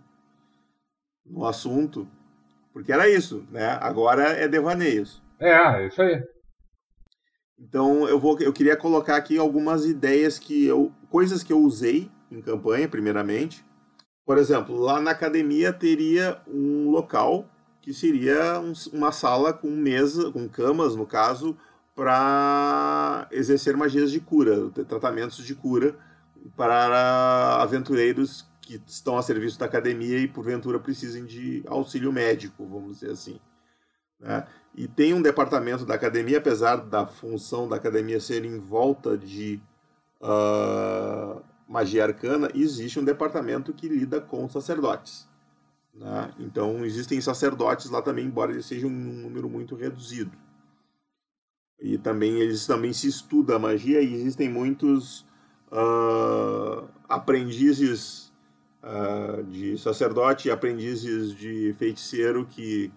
no 1.26 1.46
assunto 1.46 2.08
porque 2.74 2.92
era 2.92 3.10
isso 3.10 3.46
né 3.52 3.78
agora 3.82 4.24
é 4.24 4.48
devaneios 4.48 5.22
é 5.40 5.52
é 5.52 5.88
isso 5.88 6.02
aí 6.02 6.24
então 7.60 8.08
eu 8.08 8.20
vou 8.20 8.40
eu 8.40 8.52
queria 8.52 8.76
colocar 8.76 9.16
aqui 9.16 9.38
algumas 9.38 9.86
ideias 9.86 10.40
que 10.40 10.66
eu 10.66 10.92
coisas 11.10 11.44
que 11.44 11.54
eu 11.54 11.60
usei 11.60 12.12
em 12.32 12.42
campanha 12.42 12.88
primeiramente 12.88 13.66
por 14.26 14.38
exemplo 14.38 14.76
lá 14.78 15.00
na 15.00 15.12
academia 15.12 15.74
teria 15.74 16.42
um 16.48 16.90
local 16.90 17.46
que 17.82 17.94
seria 17.94 18.60
um, 18.60 18.74
uma 18.94 19.12
sala 19.12 19.54
com 19.54 19.70
mesa 19.70 20.32
com 20.32 20.48
camas 20.48 20.96
no 20.96 21.06
caso 21.06 21.58
para 22.00 23.28
exercer 23.30 23.76
magias 23.76 24.10
de 24.10 24.22
cura, 24.22 24.70
tratamentos 24.88 25.46
de 25.46 25.54
cura 25.54 25.98
para 26.56 27.58
aventureiros 27.62 28.48
que 28.62 28.82
estão 28.88 29.18
a 29.18 29.22
serviço 29.22 29.60
da 29.60 29.66
academia 29.66 30.18
e 30.18 30.26
porventura 30.26 30.80
precisem 30.80 31.26
de 31.26 31.62
auxílio 31.68 32.14
médico, 32.14 32.66
vamos 32.66 33.00
dizer 33.00 33.12
assim. 33.12 33.38
Né? 34.18 34.48
E 34.74 34.88
tem 34.88 35.14
um 35.14 35.22
departamento 35.22 35.86
da 35.86 35.96
academia, 35.96 36.38
apesar 36.38 36.78
da 36.78 37.06
função 37.06 37.68
da 37.68 37.76
academia 37.76 38.22
ser 38.22 38.46
em 38.46 38.60
volta 38.60 39.18
de 39.18 39.60
uh, 40.22 41.44
magia 41.70 42.04
arcana, 42.04 42.50
existe 42.56 43.00
um 43.00 43.04
departamento 43.04 43.72
que 43.72 43.88
lida 43.88 44.20
com 44.20 44.50
sacerdotes. 44.50 45.30
Né? 45.94 46.34
Então 46.40 46.84
existem 46.84 47.22
sacerdotes 47.22 47.92
lá 47.92 48.02
também, 48.02 48.26
embora 48.26 48.52
eles 48.52 48.66
sejam 48.66 48.90
um 48.90 49.22
número 49.22 49.48
muito 49.48 49.76
reduzido. 49.76 50.36
E 51.80 51.98
também 52.00 52.40
eles 52.40 52.66
também 52.66 52.92
se 52.92 53.08
estuda 53.08 53.56
a 53.56 53.60
magia 53.60 54.02
e 54.02 54.14
existem 54.16 54.50
muitos 54.50 55.22
uh, 55.72 56.90
aprendizes 57.08 58.34
uh, 58.84 59.44
de 59.44 59.78
sacerdote 59.78 60.48
e 60.48 60.52
aprendizes 60.52 61.36
de 61.36 61.76
feiticeiro 61.78 62.48
que 62.48 62.92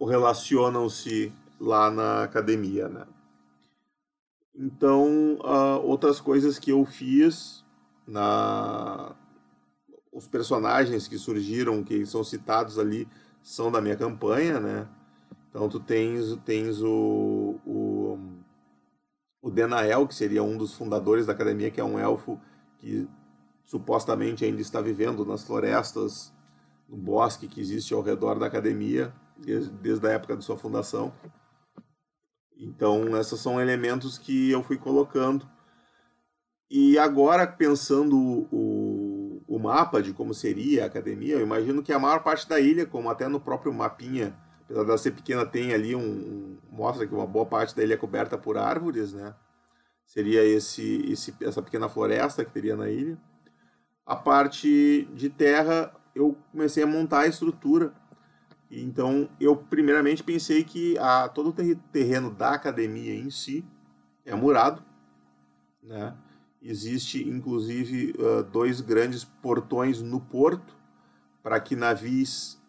relacionam-se 0.00 1.32
lá 1.60 1.90
na 1.90 2.22
academia, 2.22 2.88
né? 2.88 3.06
Então, 4.58 5.34
uh, 5.42 5.84
outras 5.84 6.18
coisas 6.18 6.58
que 6.58 6.70
eu 6.70 6.82
fiz 6.86 7.55
na 8.06 9.14
os 10.12 10.26
personagens 10.26 11.06
que 11.06 11.18
surgiram, 11.18 11.84
que 11.84 12.06
são 12.06 12.24
citados 12.24 12.78
ali, 12.78 13.06
são 13.42 13.70
da 13.70 13.82
minha 13.82 13.96
campanha, 13.96 14.58
né? 14.58 14.88
Então 15.50 15.68
tu 15.68 15.78
tens, 15.78 16.34
tens 16.44 16.80
o, 16.80 17.60
o, 17.66 18.18
o 19.42 19.50
Denael, 19.50 20.06
que 20.06 20.14
seria 20.14 20.42
um 20.42 20.56
dos 20.56 20.72
fundadores 20.74 21.26
da 21.26 21.32
academia, 21.32 21.70
que 21.70 21.80
é 21.80 21.84
um 21.84 21.98
elfo 21.98 22.40
que 22.78 23.06
supostamente 23.62 24.44
ainda 24.44 24.62
está 24.62 24.80
vivendo 24.80 25.24
nas 25.26 25.44
florestas, 25.44 26.32
no 26.88 26.96
bosque 26.96 27.48
que 27.48 27.60
existe 27.60 27.92
ao 27.92 28.00
redor 28.00 28.38
da 28.38 28.46
academia, 28.46 29.12
desde, 29.36 29.70
desde 29.70 30.06
a 30.06 30.12
época 30.12 30.36
de 30.36 30.44
sua 30.44 30.56
fundação. 30.56 31.12
Então, 32.56 33.16
esses 33.18 33.38
são 33.38 33.60
elementos 33.60 34.16
que 34.16 34.50
eu 34.50 34.62
fui 34.62 34.78
colocando. 34.78 35.46
E 36.70 36.98
agora, 36.98 37.46
pensando 37.46 38.16
o, 38.50 39.42
o 39.46 39.58
mapa 39.58 40.02
de 40.02 40.12
como 40.12 40.34
seria 40.34 40.84
a 40.84 40.86
academia, 40.86 41.34
eu 41.34 41.42
imagino 41.42 41.82
que 41.82 41.92
a 41.92 41.98
maior 41.98 42.22
parte 42.22 42.48
da 42.48 42.58
ilha, 42.58 42.84
como 42.84 43.08
até 43.08 43.28
no 43.28 43.40
próprio 43.40 43.72
mapinha 43.72 44.34
apesar 44.66 44.84
dela 44.84 44.98
ser 44.98 45.12
pequena, 45.12 45.46
tem 45.46 45.72
ali 45.72 45.94
um, 45.94 46.00
um, 46.00 46.58
mostra 46.70 47.06
que 47.06 47.14
uma 47.14 47.26
boa 47.26 47.46
parte 47.46 47.74
da 47.74 47.82
ilha 47.82 47.94
é 47.94 47.96
coberta 47.96 48.36
por 48.36 48.58
árvores, 48.58 49.12
né? 49.12 49.34
Seria 50.04 50.44
esse, 50.44 51.10
esse 51.10 51.34
essa 51.40 51.62
pequena 51.62 51.88
floresta 51.88 52.44
que 52.44 52.50
teria 52.50 52.76
na 52.76 52.90
ilha. 52.90 53.16
A 54.04 54.14
parte 54.14 55.08
de 55.14 55.30
terra, 55.30 55.92
eu 56.14 56.36
comecei 56.50 56.82
a 56.82 56.86
montar 56.86 57.20
a 57.20 57.26
estrutura. 57.26 57.92
Então, 58.70 59.28
eu 59.40 59.56
primeiramente 59.56 60.22
pensei 60.22 60.64
que 60.64 60.98
a, 60.98 61.28
todo 61.28 61.50
o 61.50 61.76
terreno 61.92 62.30
da 62.30 62.50
academia 62.50 63.14
em 63.14 63.30
si 63.30 63.64
é 64.24 64.34
murado, 64.34 64.82
né? 65.80 66.16
Existe, 66.68 67.22
inclusive, 67.28 68.14
uh, 68.18 68.42
dois 68.42 68.80
grandes 68.80 69.24
portões 69.24 70.02
no 70.02 70.20
porto 70.20 70.74
para 71.42 71.60
que 71.60 71.76
navios 71.76 72.60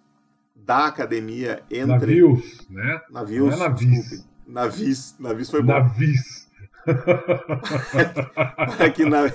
da 0.55 0.85
academia 0.85 1.63
entre. 1.71 2.21
Navios, 2.21 2.67
né? 2.69 3.01
Navios. 3.09 3.57
Não 3.57 3.65
é 3.65 3.69
navios. 3.69 4.25
Navios. 4.45 5.15
Navios 5.19 5.49
foi 5.49 5.61
bom. 5.63 5.73
Navios. 5.73 6.47
Aqui 8.79 9.03
na. 9.03 9.31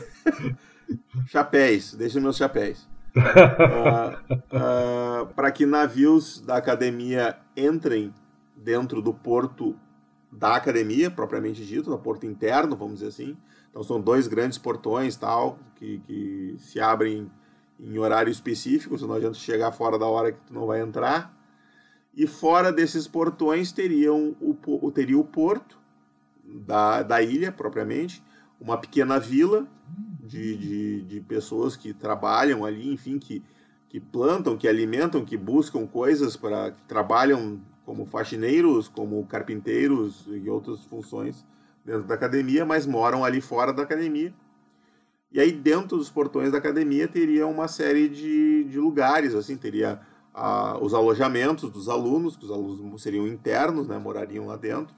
chapéus, 1.27 1.94
deixa 1.94 2.20
meus 2.20 2.37
chapéus. 2.37 2.88
Uh, 3.16 4.37
uh, 4.57 5.27
para 5.35 5.51
que 5.51 5.66
navios 5.66 6.40
da 6.40 6.57
academia 6.57 7.37
entrem 7.57 8.14
dentro 8.57 9.03
do 9.03 9.12
porto 9.12 9.77
da 10.31 10.57
academia, 10.57 11.11
propriamente 11.11 11.64
dito, 11.66 11.90
no 11.90 11.98
porto 11.98 12.25
interno, 12.25 12.77
vamos 12.77 13.01
dizer 13.01 13.09
assim. 13.09 13.37
Então 13.72 13.82
são 13.82 13.98
dois 13.98 14.28
grandes 14.28 14.58
portões 14.58 15.16
tal 15.16 15.58
que, 15.76 15.98
que 16.06 16.56
se 16.58 16.78
abrem 16.78 17.28
em 17.80 17.98
horário 17.98 18.30
específico, 18.30 18.96
senão 18.96 19.08
não 19.08 19.16
adianta 19.16 19.38
chegar 19.38 19.72
fora 19.72 19.98
da 19.98 20.06
hora 20.06 20.30
que 20.30 20.40
tu 20.46 20.52
não 20.52 20.66
vai 20.66 20.82
entrar. 20.82 21.35
E 22.14 22.26
fora 22.26 22.70
desses 22.70 23.08
portões 23.08 23.72
teriam 23.72 24.37
o, 24.38 24.92
teria 24.92 25.18
o 25.18 25.24
porto 25.24 25.78
da, 26.44 27.02
da 27.02 27.22
ilha, 27.22 27.50
propriamente, 27.50 28.22
uma 28.61 28.76
pequena 28.76 29.18
vila 29.18 29.66
de, 30.20 30.56
de, 30.56 31.02
de 31.02 31.20
pessoas 31.22 31.74
que 31.74 31.94
trabalham 31.94 32.66
ali, 32.66 32.92
enfim, 32.92 33.18
que, 33.18 33.42
que 33.88 33.98
plantam, 33.98 34.58
que 34.58 34.68
alimentam, 34.68 35.24
que 35.24 35.38
buscam 35.38 35.87
coisas 35.87 36.37
para. 36.37 36.72
que 36.72 36.82
trabalham 36.82 37.58
como 37.87 38.04
faxineiros, 38.04 38.87
como 38.87 39.26
carpinteiros 39.26 40.26
e 40.28 40.48
outras 40.50 40.85
funções 40.85 41.44
dentro 41.85 42.05
da 42.05 42.14
academia, 42.14 42.64
mas 42.64 42.87
moram 42.87 43.25
ali 43.25 43.40
fora 43.40 43.73
da 43.73 43.83
academia 43.83 44.33
e 45.33 45.40
aí 45.40 45.51
dentro 45.51 45.97
dos 45.97 46.11
portões 46.11 46.53
da 46.53 46.59
academia 46.59 47.09
teria 47.09 47.47
uma 47.47 47.66
série 47.66 48.07
de, 48.07 48.64
de 48.64 48.79
lugares, 48.79 49.35
assim, 49.35 49.57
teria 49.57 49.99
os 50.81 50.92
alojamentos 50.92 51.71
dos 51.71 51.88
alunos, 51.88 52.37
que 52.37 52.45
os 52.45 52.51
alunos 52.51 53.03
seriam 53.03 53.27
internos, 53.27 53.88
né, 53.88 53.99
morariam 53.99 54.47
lá 54.47 54.57
dentro. 54.57 54.95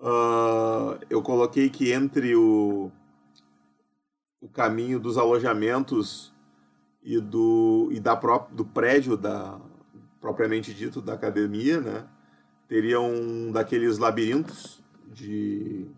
Uh, 0.00 0.98
eu 1.10 1.20
coloquei 1.20 1.68
que 1.68 1.92
entre 1.92 2.36
o, 2.36 2.90
o 4.40 4.48
caminho 4.48 5.00
dos 5.00 5.18
alojamentos 5.18 6.32
e 7.02 7.20
do, 7.20 7.88
e 7.90 7.98
da 7.98 8.14
pró 8.14 8.46
do 8.52 8.64
prédio 8.64 9.16
da 9.16 9.58
propriamente 10.20 10.72
dito 10.72 11.00
da 11.00 11.14
academia, 11.14 11.80
né, 11.80 12.06
teria 12.68 13.00
um 13.00 13.50
daqueles 13.50 13.98
labirintos 13.98 14.77
de 15.12 15.88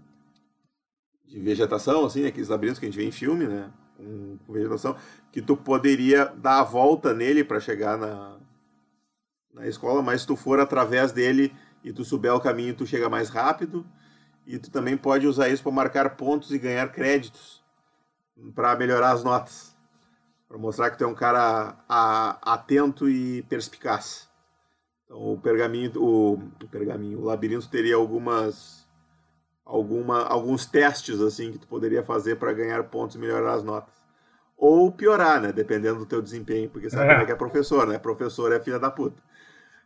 de 1.31 1.39
vegetação, 1.39 2.05
assim, 2.05 2.23
né? 2.23 2.29
aqueles 2.29 2.49
labirintos 2.49 2.81
que 2.81 2.87
a 2.87 2.89
gente 2.89 2.99
vê 2.99 3.07
em 3.07 3.13
filme, 3.13 3.47
né? 3.47 3.71
Com, 3.97 4.37
com 4.45 4.53
vegetação, 4.53 4.97
que 5.31 5.41
tu 5.41 5.57
poderia 5.57 6.25
dar 6.25 6.59
a 6.59 6.65
volta 6.65 7.15
nele 7.15 7.45
para 7.45 7.61
chegar 7.61 7.97
na, 7.97 8.37
na 9.55 9.69
escola, 9.69 10.03
mas 10.03 10.23
se 10.23 10.27
tu 10.27 10.35
for 10.35 10.59
através 10.59 11.13
dele 11.13 11.55
e 11.85 11.93
tu 11.93 12.05
souber 12.05 12.35
o 12.35 12.41
caminho, 12.41 12.75
tu 12.75 12.85
chega 12.85 13.09
mais 13.09 13.29
rápido. 13.29 13.87
E 14.45 14.59
tu 14.59 14.71
também 14.71 14.97
pode 14.97 15.27
usar 15.27 15.49
isso 15.49 15.63
para 15.63 15.71
marcar 15.71 16.17
pontos 16.17 16.51
e 16.51 16.59
ganhar 16.59 16.91
créditos 16.91 17.63
para 18.55 18.75
melhorar 18.75 19.13
as 19.13 19.23
notas. 19.23 19.77
Para 20.49 20.59
mostrar 20.59 20.91
que 20.91 20.99
tu 20.99 21.05
é 21.05 21.07
um 21.07 21.15
cara 21.15 21.77
a, 21.89 22.55
atento 22.55 23.09
e 23.09 23.43
perspicaz. 23.43 24.29
Então 25.05 25.35
o 25.35 25.41
pergaminho, 25.41 25.93
o, 25.97 26.33
o 26.35 26.69
pergaminho, 26.69 27.21
o 27.21 27.25
labirinto 27.25 27.69
teria 27.69 27.95
algumas 27.95 28.80
alguma, 29.71 30.25
alguns 30.25 30.67
testes 30.67 31.21
assim 31.21 31.53
que 31.53 31.59
tu 31.59 31.69
poderia 31.69 32.03
fazer 32.03 32.37
para 32.37 32.53
ganhar 32.53 32.83
pontos 32.85 33.15
e 33.15 33.19
melhorar 33.19 33.55
as 33.55 33.63
notas. 33.63 33.95
Ou 34.57 34.91
piorar, 34.93 35.41
né? 35.41 35.53
Dependendo 35.53 36.01
do 36.01 36.07
teu 36.07 36.21
desempenho, 36.21 36.69
porque 36.69 36.91
sabe 36.91 37.05
é. 37.05 37.09
como 37.11 37.23
é 37.23 37.27
que 37.27 37.33
é 37.33 37.37
professor, 37.37 37.87
né? 37.87 37.99
Professor 37.99 38.53
é 38.53 38.61
filha 38.61 38.79
da 38.79 38.91
puta. 38.91 39.23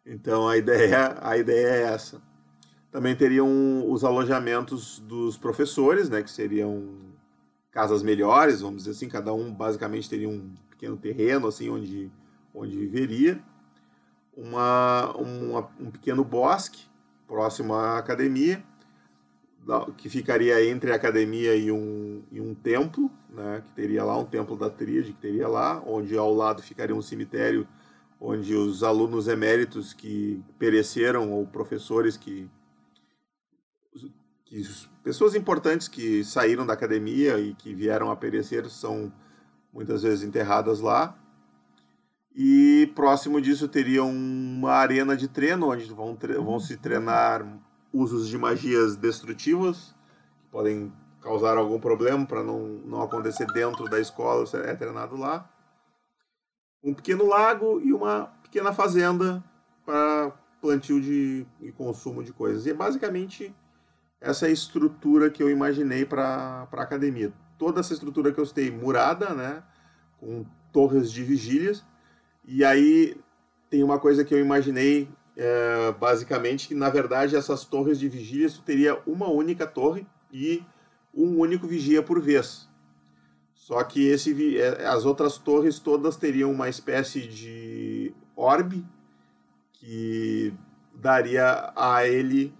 Então 0.04 0.48
a 0.48 0.56
ideia, 0.56 1.16
a 1.20 1.36
ideia 1.36 1.66
é 1.68 1.82
essa. 1.82 2.20
Também 2.90 3.14
teriam 3.14 3.90
os 3.90 4.04
alojamentos 4.04 5.00
dos 5.00 5.36
professores, 5.36 6.08
né? 6.08 6.22
Que 6.22 6.30
seriam 6.30 6.96
casas 7.70 8.02
melhores, 8.02 8.62
vamos 8.62 8.78
dizer 8.84 8.92
assim. 8.92 9.08
Cada 9.08 9.32
um 9.32 9.52
basicamente 9.52 10.08
teria 10.08 10.28
um 10.28 10.54
pequeno 10.70 10.96
terreno, 10.96 11.46
assim, 11.46 11.68
onde, 11.68 12.10
onde 12.54 12.76
viveria. 12.76 13.38
Uma, 14.36 15.12
uma 15.16 15.70
um 15.78 15.90
pequeno 15.90 16.24
bosque 16.24 16.86
próximo 17.28 17.74
à 17.74 17.98
academia, 17.98 18.64
que 19.96 20.08
ficaria 20.08 20.64
entre 20.64 20.92
a 20.92 20.96
academia 20.96 21.54
e 21.54 21.72
um, 21.72 22.22
e 22.30 22.40
um 22.40 22.54
templo, 22.54 23.10
né, 23.30 23.62
que 23.66 23.72
teria 23.72 24.04
lá 24.04 24.18
um 24.18 24.24
templo 24.24 24.56
da 24.56 24.68
tríade, 24.68 25.12
que 25.12 25.20
teria 25.20 25.48
lá, 25.48 25.82
onde 25.86 26.16
ao 26.16 26.32
lado 26.32 26.62
ficaria 26.62 26.94
um 26.94 27.02
cemitério 27.02 27.66
onde 28.20 28.54
os 28.54 28.82
alunos 28.82 29.28
eméritos 29.28 29.92
que 29.92 30.42
pereceram 30.58 31.32
ou 31.32 31.46
professores 31.46 32.16
que, 32.16 32.48
que 34.44 34.62
pessoas 35.02 35.34
importantes 35.34 35.88
que 35.88 36.24
saíram 36.24 36.64
da 36.64 36.72
academia 36.72 37.38
e 37.38 37.54
que 37.54 37.74
vieram 37.74 38.10
a 38.10 38.16
perecer 38.16 38.68
são 38.70 39.12
muitas 39.72 40.02
vezes 40.02 40.24
enterradas 40.24 40.80
lá. 40.80 41.18
E 42.34 42.90
próximo 42.96 43.40
disso 43.40 43.68
teria 43.68 44.02
uma 44.02 44.72
arena 44.72 45.16
de 45.16 45.28
treino 45.28 45.70
onde 45.70 45.84
vão, 45.92 46.16
vão 46.42 46.58
se 46.58 46.76
treinar 46.76 47.46
usos 47.94 48.28
de 48.28 48.36
magias 48.36 48.96
destrutivas 48.96 49.94
que 50.42 50.48
podem 50.50 50.92
causar 51.22 51.56
algum 51.56 51.80
problema 51.80 52.26
para 52.26 52.42
não, 52.42 52.60
não 52.84 53.00
acontecer 53.00 53.46
dentro 53.52 53.88
da 53.88 53.98
escola, 53.98 54.44
é 54.64 54.74
treinado 54.74 55.16
lá 55.16 55.48
um 56.84 56.92
pequeno 56.92 57.26
lago 57.26 57.80
e 57.82 57.94
uma 57.94 58.26
pequena 58.42 58.72
fazenda 58.72 59.42
para 59.86 60.32
plantio 60.60 61.00
de, 61.00 61.46
e 61.60 61.72
consumo 61.72 62.22
de 62.22 62.32
coisas. 62.32 62.66
E 62.66 62.70
é 62.70 62.74
basicamente 62.74 63.54
essa 64.20 64.48
estrutura 64.50 65.30
que 65.30 65.42
eu 65.42 65.50
imaginei 65.50 66.04
para 66.04 66.68
a 66.70 66.82
academia. 66.82 67.32
Toda 67.58 67.80
essa 67.80 67.94
estrutura 67.94 68.32
que 68.32 68.38
eu 68.38 68.44
citei, 68.44 68.70
murada, 68.70 69.30
né, 69.30 69.62
com 70.18 70.44
torres 70.70 71.10
de 71.10 71.22
vigílias. 71.22 71.82
E 72.44 72.62
aí 72.62 73.16
tem 73.70 73.82
uma 73.82 73.98
coisa 73.98 74.24
que 74.24 74.34
eu 74.34 74.38
imaginei 74.38 75.08
é, 75.36 75.92
basicamente 75.92 76.68
que 76.68 76.74
na 76.74 76.88
verdade 76.88 77.36
essas 77.36 77.64
torres 77.64 77.98
de 77.98 78.08
vigílias 78.08 78.54
tu 78.54 78.62
teria 78.62 79.00
uma 79.06 79.28
única 79.28 79.66
torre 79.66 80.06
e 80.32 80.62
um 81.12 81.38
único 81.38 81.66
vigia 81.66 82.02
por 82.02 82.20
vez. 82.20 82.68
Só 83.54 83.82
que 83.82 84.06
esse, 84.06 84.58
é, 84.58 84.86
as 84.86 85.04
outras 85.04 85.38
torres 85.38 85.78
todas 85.78 86.16
teriam 86.16 86.52
uma 86.52 86.68
espécie 86.68 87.26
de 87.26 88.14
orbe 88.36 88.84
que 89.72 90.52
daria 90.94 91.72
a 91.74 92.06
ele, 92.06 92.54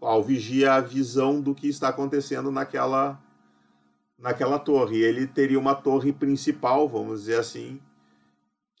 ao 0.00 0.22
vigia, 0.22 0.74
a 0.74 0.80
visão 0.80 1.40
do 1.40 1.54
que 1.54 1.68
está 1.68 1.88
acontecendo 1.88 2.50
naquela, 2.50 3.20
naquela 4.18 4.58
torre. 4.58 4.98
Ele 4.98 5.26
teria 5.26 5.58
uma 5.58 5.74
torre 5.74 6.12
principal, 6.12 6.88
vamos 6.88 7.20
dizer 7.20 7.38
assim, 7.38 7.80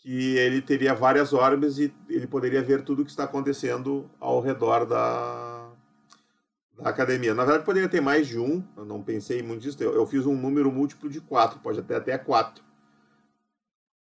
que 0.06 0.36
ele 0.36 0.62
teria 0.62 0.94
várias 0.94 1.32
orbes 1.32 1.78
e 1.78 1.92
ele 2.08 2.28
poderia 2.28 2.62
ver 2.62 2.84
tudo 2.84 3.02
o 3.02 3.04
que 3.04 3.10
está 3.10 3.24
acontecendo 3.24 4.08
ao 4.20 4.40
redor 4.40 4.86
da, 4.86 5.68
da 6.78 6.90
academia. 6.90 7.34
Na 7.34 7.44
verdade, 7.44 7.64
poderia 7.64 7.88
ter 7.88 8.00
mais 8.00 8.28
de 8.28 8.38
um, 8.38 8.62
eu 8.76 8.84
não 8.84 9.02
pensei 9.02 9.42
muito 9.42 9.66
nisso. 9.66 9.82
Eu, 9.82 9.94
eu 9.94 10.06
fiz 10.06 10.24
um 10.24 10.36
número 10.40 10.70
múltiplo 10.70 11.10
de 11.10 11.20
quatro, 11.20 11.58
pode 11.58 11.80
até 11.80 11.96
até 11.96 12.16
quatro 12.16 12.62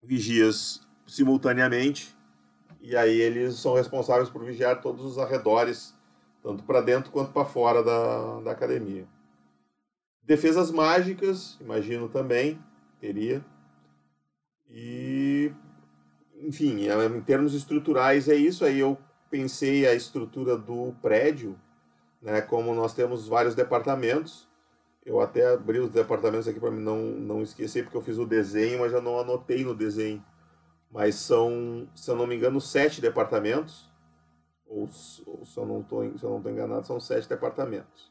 vigias 0.03 0.81
simultaneamente. 1.07 2.13
E 2.81 2.97
aí 2.97 3.21
eles 3.21 3.55
são 3.55 3.75
responsáveis 3.75 4.29
por 4.29 4.45
vigiar 4.45 4.81
todos 4.81 5.05
os 5.05 5.17
arredores, 5.17 5.95
tanto 6.43 6.65
para 6.65 6.81
dentro 6.81 7.13
quanto 7.13 7.31
para 7.31 7.45
fora 7.45 7.85
da, 7.85 8.41
da 8.41 8.51
academia. 8.51 9.07
Defesas 10.25 10.73
mágicas, 10.73 11.57
imagino 11.61 12.09
também, 12.09 12.59
teria. 12.99 13.45
E, 14.69 15.24
enfim, 16.47 16.87
em 16.87 17.21
termos 17.23 17.55
estruturais 17.55 18.29
é 18.29 18.35
isso. 18.35 18.65
Aí 18.65 18.79
eu 18.79 18.99
pensei 19.31 19.87
a 19.87 19.95
estrutura 19.95 20.57
do 20.57 20.95
prédio 21.03 21.59
né? 22.25 22.41
Como 22.41 22.75
nós 22.75 22.95
temos 22.95 23.29
vários 23.29 23.55
departamentos, 23.55 24.49
eu 25.05 25.21
até 25.21 25.53
abri 25.53 25.79
os 25.79 25.91
departamentos 25.91 26.49
aqui 26.49 26.59
para 26.59 26.71
não, 26.71 26.97
não 26.97 27.43
esquecer, 27.43 27.85
porque 27.85 27.99
eu 27.99 28.03
fiz 28.03 28.17
o 28.17 28.25
desenho, 28.25 28.81
mas 28.81 28.91
já 28.91 29.01
não 29.01 29.21
anotei 29.21 29.63
no 29.63 29.75
desenho. 29.75 30.25
Mas 30.91 31.17
são, 31.17 31.87
se 31.95 32.11
eu 32.11 32.17
não 32.17 32.27
me 32.27 32.35
engano, 32.35 32.61
sete 32.63 33.01
departamentos, 33.01 33.93
ou, 34.67 34.89
ou 35.27 35.45
se 35.45 35.59
eu 35.59 35.67
não 35.67 35.83
estou 35.83 36.51
enganado, 36.51 36.87
são 36.87 36.99
sete 36.99 37.29
departamentos. 37.29 38.11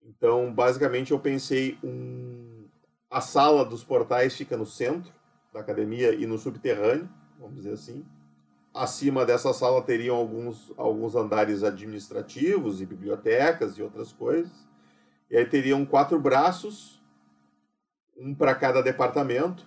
Então, 0.00 0.52
basicamente, 0.52 1.10
eu 1.10 1.18
pensei 1.18 1.76
um, 1.82 2.68
a 3.10 3.20
sala 3.20 3.64
dos 3.64 3.82
portais 3.82 4.36
fica 4.36 4.56
no 4.56 4.66
centro 4.66 5.12
da 5.52 5.58
academia 5.58 6.14
e 6.14 6.24
no 6.24 6.38
subterrâneo, 6.38 7.08
vamos 7.38 7.56
dizer 7.56 7.72
assim. 7.72 8.04
Acima 8.72 9.24
dessa 9.24 9.52
sala 9.52 9.82
teriam 9.82 10.16
alguns, 10.16 10.72
alguns 10.76 11.14
andares 11.14 11.62
administrativos 11.62 12.80
e 12.80 12.86
bibliotecas 12.86 13.78
e 13.78 13.82
outras 13.82 14.12
coisas. 14.12 14.66
E 15.30 15.36
aí 15.36 15.44
teriam 15.44 15.84
quatro 15.84 16.18
braços, 16.18 17.00
um 18.16 18.34
para 18.34 18.54
cada 18.54 18.82
departamento, 18.82 19.66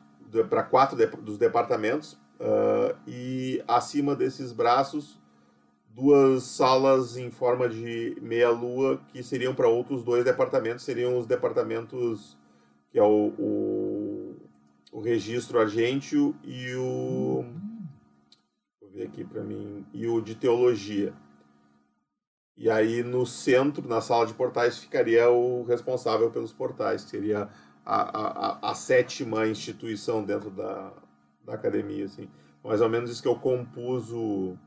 para 0.49 0.63
quatro 0.63 0.97
de, 0.97 1.05
dos 1.05 1.37
departamentos, 1.37 2.13
uh, 2.39 2.97
e 3.07 3.63
acima 3.67 4.15
desses 4.15 4.51
braços, 4.51 5.19
duas 5.89 6.43
salas 6.43 7.17
em 7.17 7.31
forma 7.31 7.67
de 7.67 8.17
meia-lua 8.21 9.01
que 9.11 9.23
seriam 9.23 9.55
para 9.55 9.67
outros 9.67 10.03
dois 10.03 10.23
departamentos, 10.23 10.83
seriam 10.83 11.17
os 11.17 11.25
departamentos 11.25 12.37
que 12.91 12.99
é 12.99 13.03
o, 13.03 13.33
o, 13.37 13.96
o 14.91 14.99
registro 14.99 15.59
argêntio 15.59 16.35
e 16.43 16.73
o 16.75 17.45
ver 18.97 19.07
aqui 19.07 19.23
para 19.23 19.43
mim, 19.43 19.85
e 19.93 20.07
o 20.07 20.19
de 20.19 20.33
teologia. 20.35 21.13
E 22.57 22.69
aí 22.69 23.03
no 23.03 23.25
centro, 23.25 23.87
na 23.87 24.01
sala 24.01 24.25
de 24.25 24.33
portais, 24.33 24.79
ficaria 24.79 25.29
o 25.29 25.63
responsável 25.63 26.31
pelos 26.31 26.51
portais, 26.51 27.03
seria 27.03 27.49
a, 27.85 28.57
a, 28.65 28.71
a 28.71 28.73
sétima 28.73 29.47
instituição 29.47 30.23
dentro 30.23 30.49
da, 30.49 30.91
da 31.45 31.53
academia. 31.53 32.05
Assim. 32.05 32.27
Mais 32.63 32.81
ou 32.81 32.89
menos 32.89 33.11
isso 33.11 33.21
que 33.21 33.27
eu 33.27 33.35
compus 33.35 34.11
o, 34.11 34.57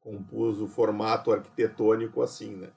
compus 0.00 0.60
o 0.60 0.66
formato 0.66 1.32
arquitetônico 1.32 2.20
assim, 2.20 2.56
né? 2.56 2.70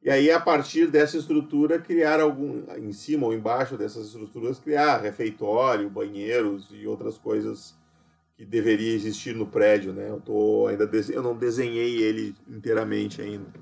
E 0.00 0.10
aí, 0.10 0.30
a 0.30 0.38
partir 0.38 0.86
dessa 0.86 1.16
estrutura, 1.16 1.78
criar 1.78 2.20
algum, 2.20 2.62
em 2.76 2.92
cima 2.92 3.26
ou 3.26 3.34
embaixo 3.34 3.76
dessas 3.76 4.06
estruturas, 4.06 4.58
criar 4.58 4.98
refeitório, 4.98 5.90
banheiros 5.90 6.68
e 6.72 6.86
outras 6.86 7.18
coisas 7.18 7.76
que 8.36 8.44
deveria 8.44 8.94
existir 8.94 9.34
no 9.34 9.46
prédio, 9.46 9.92
né? 9.92 10.08
Eu 10.08 10.20
tô 10.20 10.68
ainda 10.68 10.88
eu 11.12 11.22
não 11.22 11.36
desenhei 11.36 12.00
ele 12.00 12.36
inteiramente 12.48 13.20
ainda. 13.20 13.52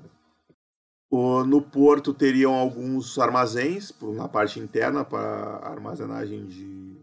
O, 1.09 1.43
no 1.43 1.61
porto 1.61 2.13
teriam 2.13 2.53
alguns 2.53 3.17
armazéns 3.17 3.91
na 4.13 4.27
parte 4.27 4.59
interna 4.59 5.03
para 5.03 5.57
armazenagem 5.63 6.45
de 6.45 6.95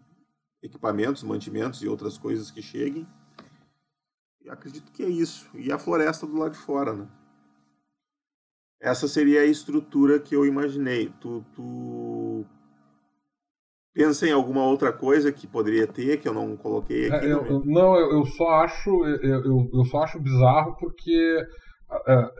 equipamentos, 0.63 1.25
mantimentos 1.25 1.83
e 1.83 1.89
outras 1.89 2.17
coisas 2.17 2.51
que 2.51 2.63
cheguem. 2.63 3.07
E 4.45 4.49
acredito 4.49 4.93
que 4.93 5.03
é 5.03 5.09
isso. 5.09 5.49
E 5.55 5.73
a 5.73 5.79
floresta 5.79 6.27
do 6.27 6.37
lado 6.37 6.53
de 6.53 6.59
fora, 6.59 6.93
né? 6.93 7.09
Essa 8.81 9.09
seria 9.09 9.41
a 9.41 9.47
estrutura 9.47 10.21
que 10.21 10.35
eu 10.35 10.45
imaginei. 10.45 11.11
Tu, 11.21 11.45
tu 11.55 12.47
Pensa 13.95 14.27
em 14.27 14.33
alguma 14.33 14.65
outra 14.65 14.93
coisa 14.93 15.31
que 15.31 15.47
poderia 15.47 15.87
ter 15.87 16.19
que 16.19 16.27
eu 16.27 16.35
não 16.35 16.57
coloquei 16.57 17.07
aqui? 17.09 17.27
É, 17.27 17.33
eu, 17.33 17.63
não, 17.65 17.95
eu, 17.95 18.11
eu, 18.11 18.27
só 18.27 18.65
acho 18.65 18.91
eu, 19.07 19.71
eu 19.73 19.85
só 19.85 20.03
acho 20.03 20.19
bizarro 20.19 20.77
porque 20.77 21.47
é, 22.09 22.31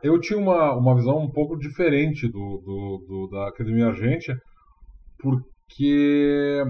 eu 0.00 0.20
tinha 0.20 0.38
uma, 0.38 0.76
uma 0.76 0.94
visão 0.94 1.18
um 1.18 1.30
pouco 1.30 1.58
diferente 1.58 2.28
do, 2.28 2.62
do, 2.64 3.04
do 3.08 3.28
da 3.32 3.48
Academia 3.48 3.88
Argente, 3.88 4.32
porque 5.18 6.62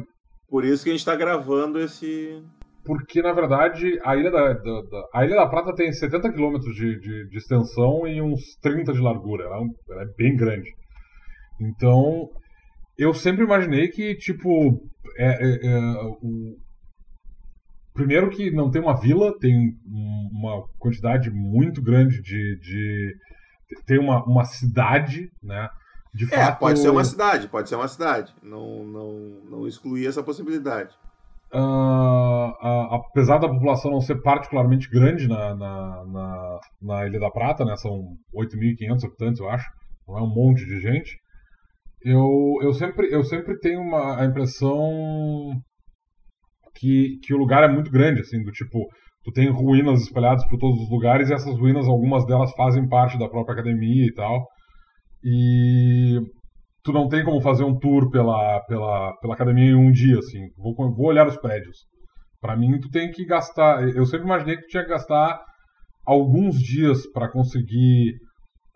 por 0.48 0.64
isso 0.64 0.82
que 0.82 0.88
a 0.88 0.92
gente 0.94 1.00
está 1.00 1.14
gravando 1.14 1.78
esse 1.78 2.42
porque 2.84 3.22
na 3.22 3.32
verdade 3.32 3.98
a 4.04 4.16
Ilha 4.16 4.30
da, 4.30 4.52
da, 4.52 4.82
da, 4.82 5.08
a 5.14 5.24
Ilha 5.24 5.36
da 5.36 5.46
Prata 5.46 5.74
tem 5.74 5.92
70 5.92 6.32
km 6.32 6.58
de, 6.58 6.98
de, 7.00 7.28
de, 7.28 7.36
extensão 7.36 8.06
e 8.06 8.20
uns 8.20 8.56
30 8.60 8.92
de 8.92 9.00
largura, 9.00 9.44
ela 9.44 9.56
é, 9.56 9.92
ela 9.92 10.02
é 10.02 10.14
bem 10.16 10.36
grande. 10.36 10.70
Então 11.60 12.28
eu 12.98 13.14
sempre 13.14 13.44
imaginei 13.44 13.88
que, 13.88 14.14
tipo, 14.16 14.80
é, 15.16 15.26
é, 15.26 15.66
é, 15.66 15.78
o... 16.20 16.56
primeiro 17.94 18.30
que 18.30 18.50
não 18.50 18.70
tem 18.70 18.82
uma 18.82 18.98
vila, 18.98 19.36
tem 19.38 19.74
uma 20.32 20.62
quantidade 20.78 21.30
muito 21.30 21.82
grande 21.82 22.20
de. 22.20 22.58
de... 22.60 23.14
tem 23.86 23.98
uma, 23.98 24.24
uma 24.24 24.44
cidade, 24.44 25.30
né? 25.42 25.68
De 26.14 26.24
é, 26.26 26.44
fato... 26.44 26.58
pode 26.58 26.78
ser 26.78 26.90
uma 26.90 27.04
cidade, 27.04 27.48
pode 27.48 27.68
ser 27.68 27.76
uma 27.76 27.88
cidade. 27.88 28.34
Não, 28.42 28.84
não, 28.84 29.10
não 29.50 29.66
excluir 29.66 30.06
essa 30.06 30.22
possibilidade. 30.22 30.94
Uh, 31.54 32.48
uh, 32.48 32.94
apesar 32.94 33.38
da 33.38 33.48
população 33.48 33.90
não 33.90 34.00
ser 34.00 34.22
particularmente 34.22 34.88
grande 34.88 35.28
na, 35.28 35.54
na, 35.54 36.04
na, 36.06 36.60
na 36.80 37.06
Ilha 37.06 37.20
da 37.20 37.30
Prata, 37.30 37.64
né? 37.64 37.76
São 37.76 37.92
8.500 38.34 39.04
habitantes, 39.04 39.40
eu 39.40 39.50
acho. 39.50 39.68
Não 40.08 40.18
é 40.18 40.22
um 40.22 40.34
monte 40.34 40.64
de 40.64 40.80
gente 40.80 41.22
eu, 42.04 42.58
eu, 42.62 42.72
sempre, 42.72 43.14
eu 43.14 43.22
sempre 43.22 43.58
tenho 43.58 43.80
uma, 43.80 44.20
a 44.20 44.24
impressão 44.24 45.52
que, 46.74 47.18
que 47.22 47.32
o 47.32 47.38
lugar 47.38 47.62
é 47.62 47.72
muito 47.72 47.90
grande, 47.90 48.20
assim, 48.20 48.42
do 48.42 48.50
tipo, 48.50 48.78
tu 49.24 49.30
tem 49.32 49.48
ruínas 49.48 50.02
espalhadas 50.02 50.44
por 50.48 50.58
todos 50.58 50.80
os 50.80 50.90
lugares 50.90 51.30
e 51.30 51.34
essas 51.34 51.56
ruínas, 51.58 51.86
algumas 51.86 52.26
delas 52.26 52.52
fazem 52.52 52.88
parte 52.88 53.18
da 53.18 53.28
própria 53.28 53.54
academia 53.54 54.04
e 54.04 54.12
tal. 54.14 54.46
E 55.24 56.18
tu 56.84 56.92
não 56.92 57.08
tem 57.08 57.24
como 57.24 57.40
fazer 57.40 57.64
um 57.64 57.78
tour 57.78 58.10
pela, 58.10 58.60
pela, 58.62 59.12
pela 59.20 59.34
academia 59.34 59.70
em 59.70 59.74
um 59.74 59.90
dia, 59.90 60.18
assim. 60.18 60.48
Vou, 60.56 60.74
vou 60.74 61.06
olhar 61.06 61.26
os 61.26 61.36
prédios. 61.36 61.76
Para 62.40 62.56
mim, 62.56 62.78
tu 62.80 62.88
tem 62.90 63.10
que 63.10 63.24
gastar. 63.24 63.82
Eu 63.88 64.04
sempre 64.04 64.26
imaginei 64.26 64.56
que 64.56 64.62
tu 64.62 64.68
tinha 64.68 64.82
que 64.82 64.90
gastar 64.90 65.40
alguns 66.04 66.60
dias 66.60 67.06
para 67.12 67.30
conseguir 67.30 68.14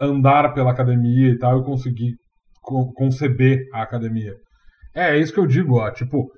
andar 0.01 0.55
pela 0.55 0.71
academia 0.71 1.31
e 1.31 1.39
tal 1.39 1.61
e 1.61 1.65
conseguir 1.65 2.15
co 2.63 2.93
conceber 2.93 3.61
a 3.73 3.83
academia. 3.83 4.35
É, 4.95 5.17
é 5.17 5.19
isso 5.19 5.33
que 5.33 5.41
eu 5.41 5.47
digo, 5.47 5.79
ó. 5.79 5.91
Tipo, 5.91 6.31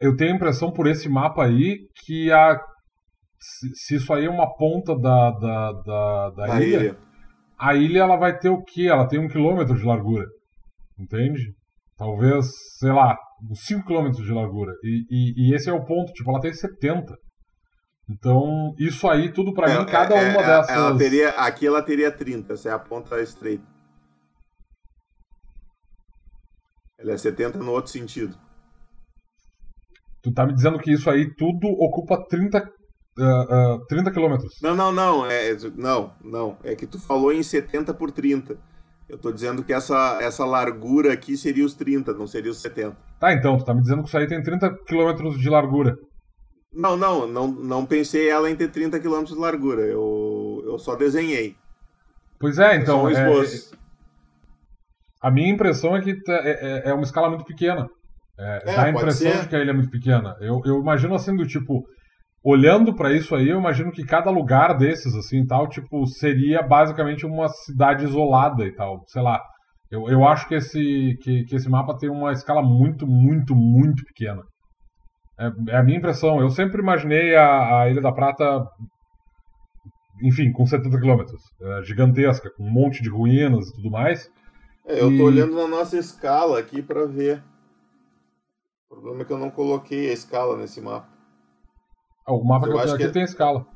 eu 0.00 0.14
tenho 0.16 0.32
a 0.32 0.36
impressão 0.36 0.70
por 0.70 0.86
esse 0.86 1.08
mapa 1.08 1.44
aí 1.44 1.78
que 2.04 2.30
a, 2.30 2.60
se, 3.74 3.96
isso 3.96 4.12
aí 4.12 4.26
é 4.26 4.30
uma 4.30 4.54
ponta 4.54 4.96
da, 4.98 5.30
da, 5.30 5.72
da, 5.72 6.30
da 6.30 6.62
ilha, 6.62 6.96
a 7.64 7.74
ilha 7.74 8.00
ela 8.00 8.16
vai 8.16 8.38
ter 8.38 8.50
o 8.50 8.62
quê? 8.62 8.88
Ela 8.88 9.08
tem 9.08 9.18
um 9.18 9.28
quilômetro 9.28 9.74
de 9.74 9.84
largura. 9.84 10.26
Entende? 10.98 11.54
Talvez, 11.96 12.46
sei 12.78 12.92
lá, 12.92 13.16
uns 13.50 13.64
5 13.64 13.86
quilômetros 13.86 14.22
de 14.22 14.32
largura. 14.32 14.72
E, 14.82 15.06
e, 15.10 15.48
e, 15.48 15.54
esse 15.54 15.70
é 15.70 15.72
o 15.72 15.84
ponto, 15.84 16.12
tipo, 16.12 16.30
ela 16.30 16.40
tem 16.40 16.52
70. 16.52 17.16
Então, 18.10 18.74
isso 18.78 19.08
aí, 19.08 19.32
tudo 19.32 19.54
para 19.54 19.70
é, 19.70 19.78
mim, 19.78 19.86
cada 19.86 20.14
é, 20.14 20.30
uma 20.30 20.42
é, 20.42 20.46
dessas. 20.46 20.76
Ela 20.76 20.98
teria, 20.98 21.30
aqui 21.30 21.66
ela 21.66 21.82
teria 21.82 22.12
30, 22.12 22.52
essa 22.52 22.68
é 22.68 22.72
a 22.72 22.78
ponta 22.78 23.18
estreita. 23.22 23.64
Ela 26.98 27.12
é 27.12 27.16
70 27.16 27.58
no 27.58 27.72
outro 27.72 27.90
sentido. 27.90 28.36
Tu 30.22 30.32
tá 30.32 30.46
me 30.46 30.52
dizendo 30.52 30.78
que 30.78 30.92
isso 30.92 31.08
aí 31.08 31.34
tudo 31.34 31.66
ocupa 31.80 32.22
30, 32.28 32.62
uh, 33.18 33.74
uh, 33.76 33.86
30 33.86 34.10
quilômetros. 34.10 34.58
Não, 34.62 34.74
não, 34.74 34.92
não. 34.92 35.26
É, 35.26 35.56
não, 35.76 36.12
não. 36.22 36.56
É 36.62 36.74
que 36.74 36.86
tu 36.86 36.98
falou 36.98 37.32
em 37.32 37.42
70 37.42 37.92
por 37.94 38.10
30. 38.10 38.56
Eu 39.08 39.18
tô 39.18 39.30
dizendo 39.30 39.62
que 39.62 39.72
essa, 39.72 40.18
essa 40.22 40.44
largura 40.44 41.12
aqui 41.12 41.36
seria 41.36 41.64
os 41.64 41.74
30, 41.74 42.14
não 42.14 42.26
seria 42.26 42.50
os 42.50 42.60
70. 42.60 42.96
Tá, 43.20 43.32
então, 43.32 43.58
tu 43.58 43.64
tá 43.64 43.74
me 43.74 43.82
dizendo 43.82 44.02
que 44.02 44.08
isso 44.08 44.16
aí 44.16 44.26
tem 44.26 44.42
30 44.42 44.74
quilômetros 44.86 45.38
de 45.38 45.48
largura. 45.48 45.96
Não, 46.72 46.96
não, 46.96 47.26
não, 47.26 47.46
não 47.46 47.86
pensei 47.86 48.28
ela 48.28 48.50
em 48.50 48.56
ter 48.56 48.68
30 48.68 48.98
quilômetros 48.98 49.36
de 49.36 49.40
largura. 49.40 49.82
Eu, 49.82 50.62
eu 50.66 50.78
só 50.78 50.96
desenhei. 50.96 51.54
Pois 52.38 52.58
é, 52.58 52.76
então. 52.76 53.08
É, 53.08 53.12
é, 53.12 53.44
a 55.20 55.30
minha 55.30 55.48
impressão 55.48 55.96
é 55.96 56.02
que 56.02 56.14
tá, 56.22 56.34
é, 56.34 56.50
é, 56.50 56.90
é 56.90 56.94
uma 56.94 57.04
escala 57.04 57.28
muito 57.28 57.44
pequena. 57.44 57.88
É, 58.38 58.62
é, 58.66 58.76
dá 58.76 58.82
a 58.82 58.90
impressão 58.90 59.32
ser. 59.32 59.42
de 59.42 59.48
que 59.48 59.56
a 59.56 59.60
ilha 59.60 59.70
é 59.70 59.74
muito 59.74 59.90
pequena. 59.90 60.36
Eu, 60.40 60.60
eu 60.64 60.80
imagino 60.80 61.14
assim 61.14 61.36
do 61.36 61.46
tipo, 61.46 61.84
olhando 62.44 62.94
para 62.94 63.12
isso 63.12 63.34
aí, 63.34 63.48
eu 63.48 63.58
imagino 63.58 63.90
que 63.90 64.04
cada 64.04 64.30
lugar 64.30 64.76
desses 64.76 65.14
assim 65.14 65.46
tal, 65.46 65.66
tipo, 65.66 66.06
seria 66.06 66.62
basicamente 66.62 67.24
uma 67.24 67.48
cidade 67.48 68.04
isolada 68.04 68.64
e 68.66 68.72
tal, 68.72 69.02
sei 69.06 69.22
lá. 69.22 69.42
Eu, 69.90 70.08
eu 70.08 70.28
acho 70.28 70.46
que 70.46 70.54
esse 70.54 71.16
que, 71.22 71.44
que 71.44 71.56
esse 71.56 71.68
mapa 71.70 71.96
tem 71.96 72.10
uma 72.10 72.32
escala 72.32 72.62
muito, 72.62 73.06
muito, 73.06 73.54
muito 73.54 74.04
pequena. 74.04 74.42
É, 75.38 75.50
é 75.72 75.76
a 75.76 75.82
minha 75.82 75.98
impressão. 75.98 76.40
Eu 76.40 76.50
sempre 76.50 76.82
imaginei 76.82 77.34
a, 77.34 77.80
a 77.80 77.90
Ilha 77.90 78.02
da 78.02 78.12
Prata, 78.12 78.66
enfim, 80.22 80.52
com 80.52 80.66
70 80.66 80.98
quilômetros, 81.00 81.40
é, 81.62 81.82
gigantesca, 81.82 82.50
com 82.56 82.64
um 82.64 82.70
monte 82.70 83.02
de 83.02 83.08
ruínas 83.08 83.68
e 83.68 83.74
tudo 83.76 83.90
mais. 83.90 84.30
É, 84.86 85.00
eu 85.00 85.10
e... 85.10 85.16
tô 85.16 85.24
olhando 85.24 85.54
na 85.54 85.66
nossa 85.66 85.96
escala 85.96 86.58
aqui 86.58 86.82
para 86.82 87.06
ver. 87.06 87.42
O 88.90 88.94
problema 88.94 89.22
é 89.22 89.24
que 89.24 89.32
eu 89.32 89.38
não 89.38 89.50
coloquei 89.50 90.10
a 90.10 90.12
escala 90.12 90.56
nesse 90.56 90.80
mapa. 90.80 91.13
Ah, 92.26 92.32
o 92.32 92.44
mapa 92.44 92.66
eu 92.66 92.72
que 92.72 92.78
eu 92.78 92.82
tenho 92.82 92.94
aqui 92.94 93.06
que... 93.06 93.12
tem 93.12 93.22
escala. 93.22 93.66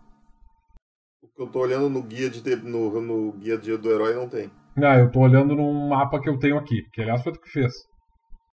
O 1.22 1.28
que 1.28 1.42
eu 1.42 1.46
tô 1.46 1.60
olhando 1.60 1.88
no 1.88 2.02
guia 2.02 2.30
de 2.30 2.56
no, 2.56 3.00
no 3.00 3.32
guia 3.32 3.58
de, 3.58 3.76
do 3.76 3.90
herói 3.90 4.14
não 4.14 4.28
tem. 4.28 4.50
Não, 4.76 4.94
eu 4.94 5.10
tô 5.10 5.20
olhando 5.20 5.54
num 5.54 5.88
mapa 5.88 6.20
que 6.20 6.28
eu 6.28 6.38
tenho 6.38 6.56
aqui, 6.56 6.82
que 6.92 7.02
aliás 7.02 7.22
foi 7.22 7.32
tu 7.32 7.40
que 7.40 7.50
fez. 7.50 7.72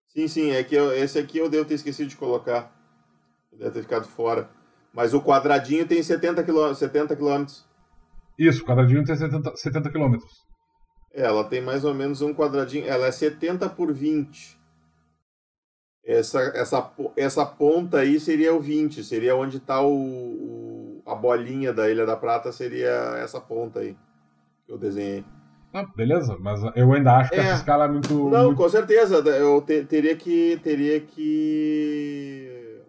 Sim, 0.09 0.29
sim, 0.29 0.51
é 0.51 0.63
que 0.63 0.75
eu, 0.75 0.93
esse 0.93 1.19
aqui 1.19 1.39
eu 1.39 1.51
devo 1.51 1.65
ter 1.65 1.75
esquecido 1.75 2.09
de 2.09 2.17
colocar. 2.17 2.73
Deve 3.53 3.71
ter 3.73 3.83
ficado 3.83 4.07
fora. 4.07 4.49
Mas 4.93 5.13
o 5.13 5.21
quadradinho 5.21 5.87
tem 5.87 6.03
70 6.03 6.43
quilômetros. 6.45 6.79
70 6.79 7.17
quilômetros. 7.17 7.67
Isso, 8.39 8.63
o 8.63 8.67
quadradinho 8.67 9.05
tem 9.05 9.17
70, 9.17 9.57
70 9.57 9.91
quilômetros. 9.91 10.33
É, 11.13 11.23
ela 11.23 11.45
tem 11.45 11.61
mais 11.61 11.85
ou 11.85 11.93
menos 11.93 12.23
um 12.23 12.33
quadradinho. 12.33 12.87
Ela 12.87 13.07
é 13.07 13.13
70 13.13 13.69
por 13.71 13.93
20. 13.93 14.57
Essa, 16.07 16.41
essa, 16.55 16.91
essa 17.17 17.47
ponta 17.47 17.99
aí 17.99 18.21
seria 18.21 18.55
o 18.55 18.61
20, 18.61 19.03
seria 19.03 19.35
onde 19.35 19.57
está 19.57 19.81
o, 19.81 19.91
o, 19.91 21.03
a 21.07 21.15
bolinha 21.15 21.73
da 21.73 21.91
Ilha 21.91 22.05
da 22.05 22.15
Prata, 22.15 22.53
seria 22.53 23.19
essa 23.23 23.41
ponta 23.41 23.81
aí 23.81 23.97
que 24.67 24.73
eu 24.73 24.77
desenhei. 24.77 25.25
Ah, 25.73 25.85
beleza, 25.97 26.37
mas 26.39 26.61
eu 26.77 26.93
ainda 26.93 27.17
acho 27.17 27.31
que 27.31 27.37
é. 27.37 27.41
essa 27.41 27.57
escala 27.57 27.87
é 27.87 27.89
muito. 27.89 28.15
Não, 28.31 28.45
muito... 28.45 28.57
com 28.57 28.69
certeza. 28.69 29.17
Eu 29.17 29.61
te, 29.61 29.83
teria 29.85 30.15
que. 30.15 30.61
Teria 30.63 31.01
que. 31.01 32.81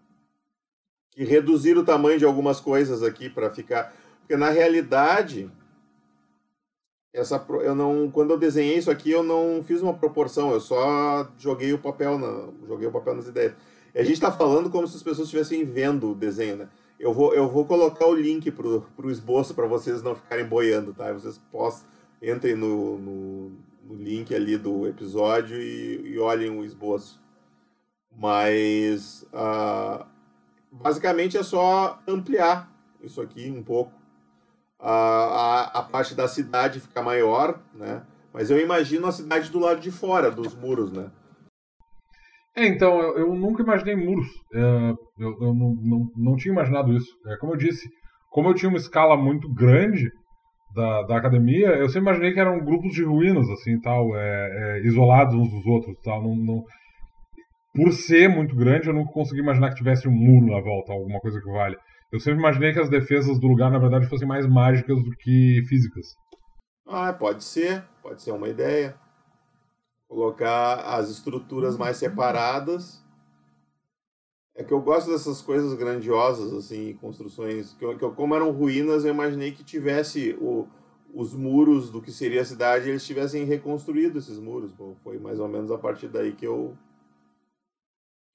que 1.09 1.23
reduzir 1.23 1.77
o 1.77 1.83
tamanho 1.83 2.19
de 2.19 2.25
algumas 2.25 2.59
coisas 2.59 3.01
aqui 3.01 3.27
para 3.27 3.49
ficar. 3.49 3.91
Porque 4.19 4.37
na 4.37 4.49
realidade 4.49 5.49
essa 7.15 7.43
eu 7.61 7.73
não 7.73 8.11
quando 8.11 8.31
eu 8.31 8.37
desenhei 8.37 8.77
isso 8.77 8.91
aqui 8.91 9.09
eu 9.09 9.23
não 9.23 9.63
fiz 9.63 9.81
uma 9.81 9.93
proporção 9.93 10.51
eu 10.51 10.59
só 10.59 11.27
joguei 11.37 11.71
o 11.71 11.79
papel 11.79 12.19
na 12.19 12.49
joguei 12.67 12.87
o 12.87 12.91
papel 12.91 13.15
nas 13.15 13.27
ideias. 13.27 13.53
A 13.95 14.03
gente 14.03 14.13
está 14.13 14.29
falando 14.29 14.69
como 14.69 14.85
se 14.87 14.97
as 14.97 15.03
pessoas 15.03 15.27
estivessem 15.27 15.63
vendo 15.63 16.11
o 16.11 16.15
desenho 16.15 16.57
né? 16.57 16.69
Eu 16.99 17.13
vou 17.13 17.33
eu 17.33 17.47
vou 17.47 17.65
colocar 17.65 18.05
o 18.05 18.13
link 18.13 18.51
pro, 18.51 18.81
pro 18.95 19.09
esboço 19.09 19.53
para 19.53 19.65
vocês 19.65 20.03
não 20.03 20.15
ficarem 20.15 20.45
boiando 20.45 20.93
tá? 20.93 21.11
Vocês 21.13 21.39
possam 21.51 21.87
entrem 22.21 22.55
no, 22.55 22.97
no, 22.97 23.51
no 23.83 23.95
link 23.95 24.33
ali 24.33 24.57
do 24.57 24.87
episódio 24.87 25.57
e, 25.61 26.13
e 26.13 26.19
olhem 26.19 26.49
o 26.49 26.63
esboço. 26.63 27.21
Mas 28.17 29.25
uh, 29.33 30.05
basicamente 30.71 31.37
é 31.37 31.43
só 31.43 32.01
ampliar 32.07 32.71
isso 33.01 33.21
aqui 33.21 33.49
um 33.49 33.61
pouco 33.61 33.91
a, 34.85 34.91
a, 34.91 35.79
a 35.79 35.83
parte 35.83 36.13
da 36.13 36.27
cidade 36.27 36.79
ficar 36.79 37.01
maior, 37.01 37.59
né? 37.73 38.03
Mas 38.31 38.51
eu 38.51 38.59
imagino 38.59 39.07
a 39.07 39.11
cidade 39.11 39.49
do 39.49 39.59
lado 39.59 39.79
de 39.79 39.89
fora 39.89 40.29
dos 40.29 40.55
muros, 40.55 40.91
né? 40.91 41.09
É, 42.55 42.67
então, 42.67 43.01
eu, 43.01 43.17
eu 43.17 43.35
nunca 43.35 43.63
imaginei 43.63 43.95
muros. 43.95 44.27
É, 44.53 44.59
eu, 45.19 45.31
eu 45.41 45.53
não, 45.53 45.73
não, 45.81 46.11
não 46.15 46.35
tinha 46.35 46.51
imaginado 46.51 46.93
isso. 46.93 47.11
É, 47.25 47.37
como 47.37 47.53
eu 47.53 47.57
disse, 47.57 47.89
como 48.29 48.49
eu 48.49 48.53
tinha 48.53 48.69
uma 48.69 48.77
escala 48.77 49.17
muito 49.17 49.51
grande 49.51 50.07
da, 50.75 51.01
da 51.03 51.17
academia, 51.17 51.69
eu 51.69 51.89
sempre 51.89 52.09
imaginei 52.09 52.33
que 52.33 52.39
eram 52.39 52.63
grupos 52.63 52.91
de 52.93 53.03
ruínas, 53.03 53.49
assim, 53.49 53.79
tal, 53.79 54.15
é, 54.15 54.21
é, 54.21 54.85
isolados 54.85 55.33
uns 55.33 55.49
dos 55.49 55.65
outros, 55.65 55.97
tal. 56.03 56.21
Não, 56.21 56.35
não... 56.35 56.63
Por 57.73 57.91
ser 57.91 58.29
muito 58.29 58.55
grande, 58.55 58.87
eu 58.87 58.93
nunca 58.93 59.11
consegui 59.11 59.41
imaginar 59.41 59.69
que 59.69 59.75
tivesse 59.75 60.07
um 60.07 60.11
muro 60.11 60.45
na 60.45 60.61
volta, 60.61 60.93
alguma 60.93 61.19
coisa 61.19 61.41
que 61.41 61.51
valha. 61.51 61.77
Eu 62.11 62.19
sempre 62.19 62.39
imaginei 62.39 62.73
que 62.73 62.79
as 62.79 62.89
defesas 62.89 63.39
do 63.39 63.47
lugar, 63.47 63.71
na 63.71 63.79
verdade, 63.79 64.07
fossem 64.07 64.27
mais 64.27 64.47
mágicas 64.47 65.03
do 65.03 65.11
que 65.11 65.63
físicas. 65.67 66.15
Ah, 66.85 67.11
pode 67.11 67.43
ser. 67.43 67.83
Pode 68.01 68.21
ser 68.21 68.31
uma 68.31 68.47
ideia. 68.47 68.95
Colocar 70.07 70.81
as 70.81 71.09
estruturas 71.09 71.77
mais 71.77 71.97
separadas. 71.97 73.03
É 74.55 74.63
que 74.63 74.73
eu 74.73 74.79
gosto 74.79 75.11
dessas 75.11 75.41
coisas 75.41 75.73
grandiosas, 75.73 76.53
assim, 76.53 76.93
construções. 77.01 77.73
Que, 77.73 77.95
que 77.95 78.09
como 78.11 78.35
eram 78.35 78.51
ruínas, 78.51 79.03
eu 79.03 79.13
imaginei 79.13 79.51
que 79.51 79.63
tivesse 79.63 80.33
o, 80.39 80.67
os 81.13 81.33
muros 81.33 81.89
do 81.89 82.01
que 82.01 82.11
seria 82.11 82.41
a 82.41 82.45
cidade, 82.45 82.89
eles 82.89 83.05
tivessem 83.05 83.43
reconstruído 83.43 84.19
esses 84.19 84.39
muros. 84.39 84.71
Bom, 84.71 84.95
foi 85.03 85.17
mais 85.17 85.39
ou 85.39 85.49
menos 85.49 85.71
a 85.71 85.77
partir 85.77 86.07
daí 86.07 86.33
que 86.33 86.45
eu, 86.45 86.77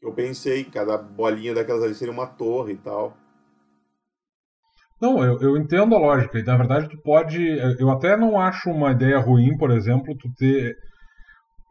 que 0.01 0.07
eu 0.07 0.13
pensei. 0.13 0.65
Cada 0.65 0.99
bolinha 0.99 1.55
daquelas 1.55 1.85
ali 1.85 1.95
seria 1.95 2.13
uma 2.13 2.27
torre 2.27 2.75
e 2.75 2.79
tal. 2.79 3.17
Não, 5.01 5.25
eu, 5.25 5.41
eu 5.41 5.57
entendo 5.57 5.95
a 5.95 5.99
lógica. 5.99 6.39
E 6.39 6.43
na 6.43 6.57
verdade 6.57 6.89
tu 6.89 7.01
pode. 7.03 7.41
Eu 7.79 7.91
até 7.91 8.17
não 8.17 8.39
acho 8.39 8.71
uma 8.71 8.93
ideia 8.93 9.19
ruim, 9.19 9.57
por 9.57 9.71
exemplo, 9.71 10.15
tu 10.17 10.29
ter 10.37 10.77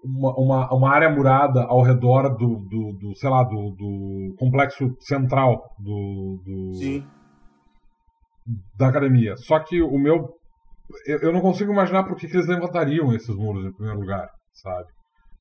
uma, 0.03 0.33
uma, 0.35 0.73
uma 0.73 0.89
área 0.89 1.09
murada 1.09 1.63
ao 1.63 1.81
redor 1.81 2.29
do, 2.35 2.59
do, 2.67 2.93
do 2.99 3.15
sei 3.15 3.29
lá, 3.29 3.43
do, 3.43 3.71
do 3.71 4.35
complexo 4.37 4.95
central 4.99 5.61
do, 5.77 6.41
do 6.43 6.73
Sim. 6.75 7.07
da 8.77 8.87
academia. 8.87 9.35
Só 9.37 9.59
que 9.59 9.81
o 9.81 9.97
meu. 9.99 10.37
Eu, 11.05 11.19
eu 11.19 11.31
não 11.31 11.41
consigo 11.41 11.71
imaginar 11.71 12.03
por 12.03 12.15
que, 12.15 12.27
que 12.27 12.35
eles 12.35 12.47
levantariam 12.47 13.13
esses 13.13 13.35
muros 13.35 13.63
em 13.63 13.73
primeiro 13.73 13.99
lugar, 13.99 14.27
sabe? 14.53 14.87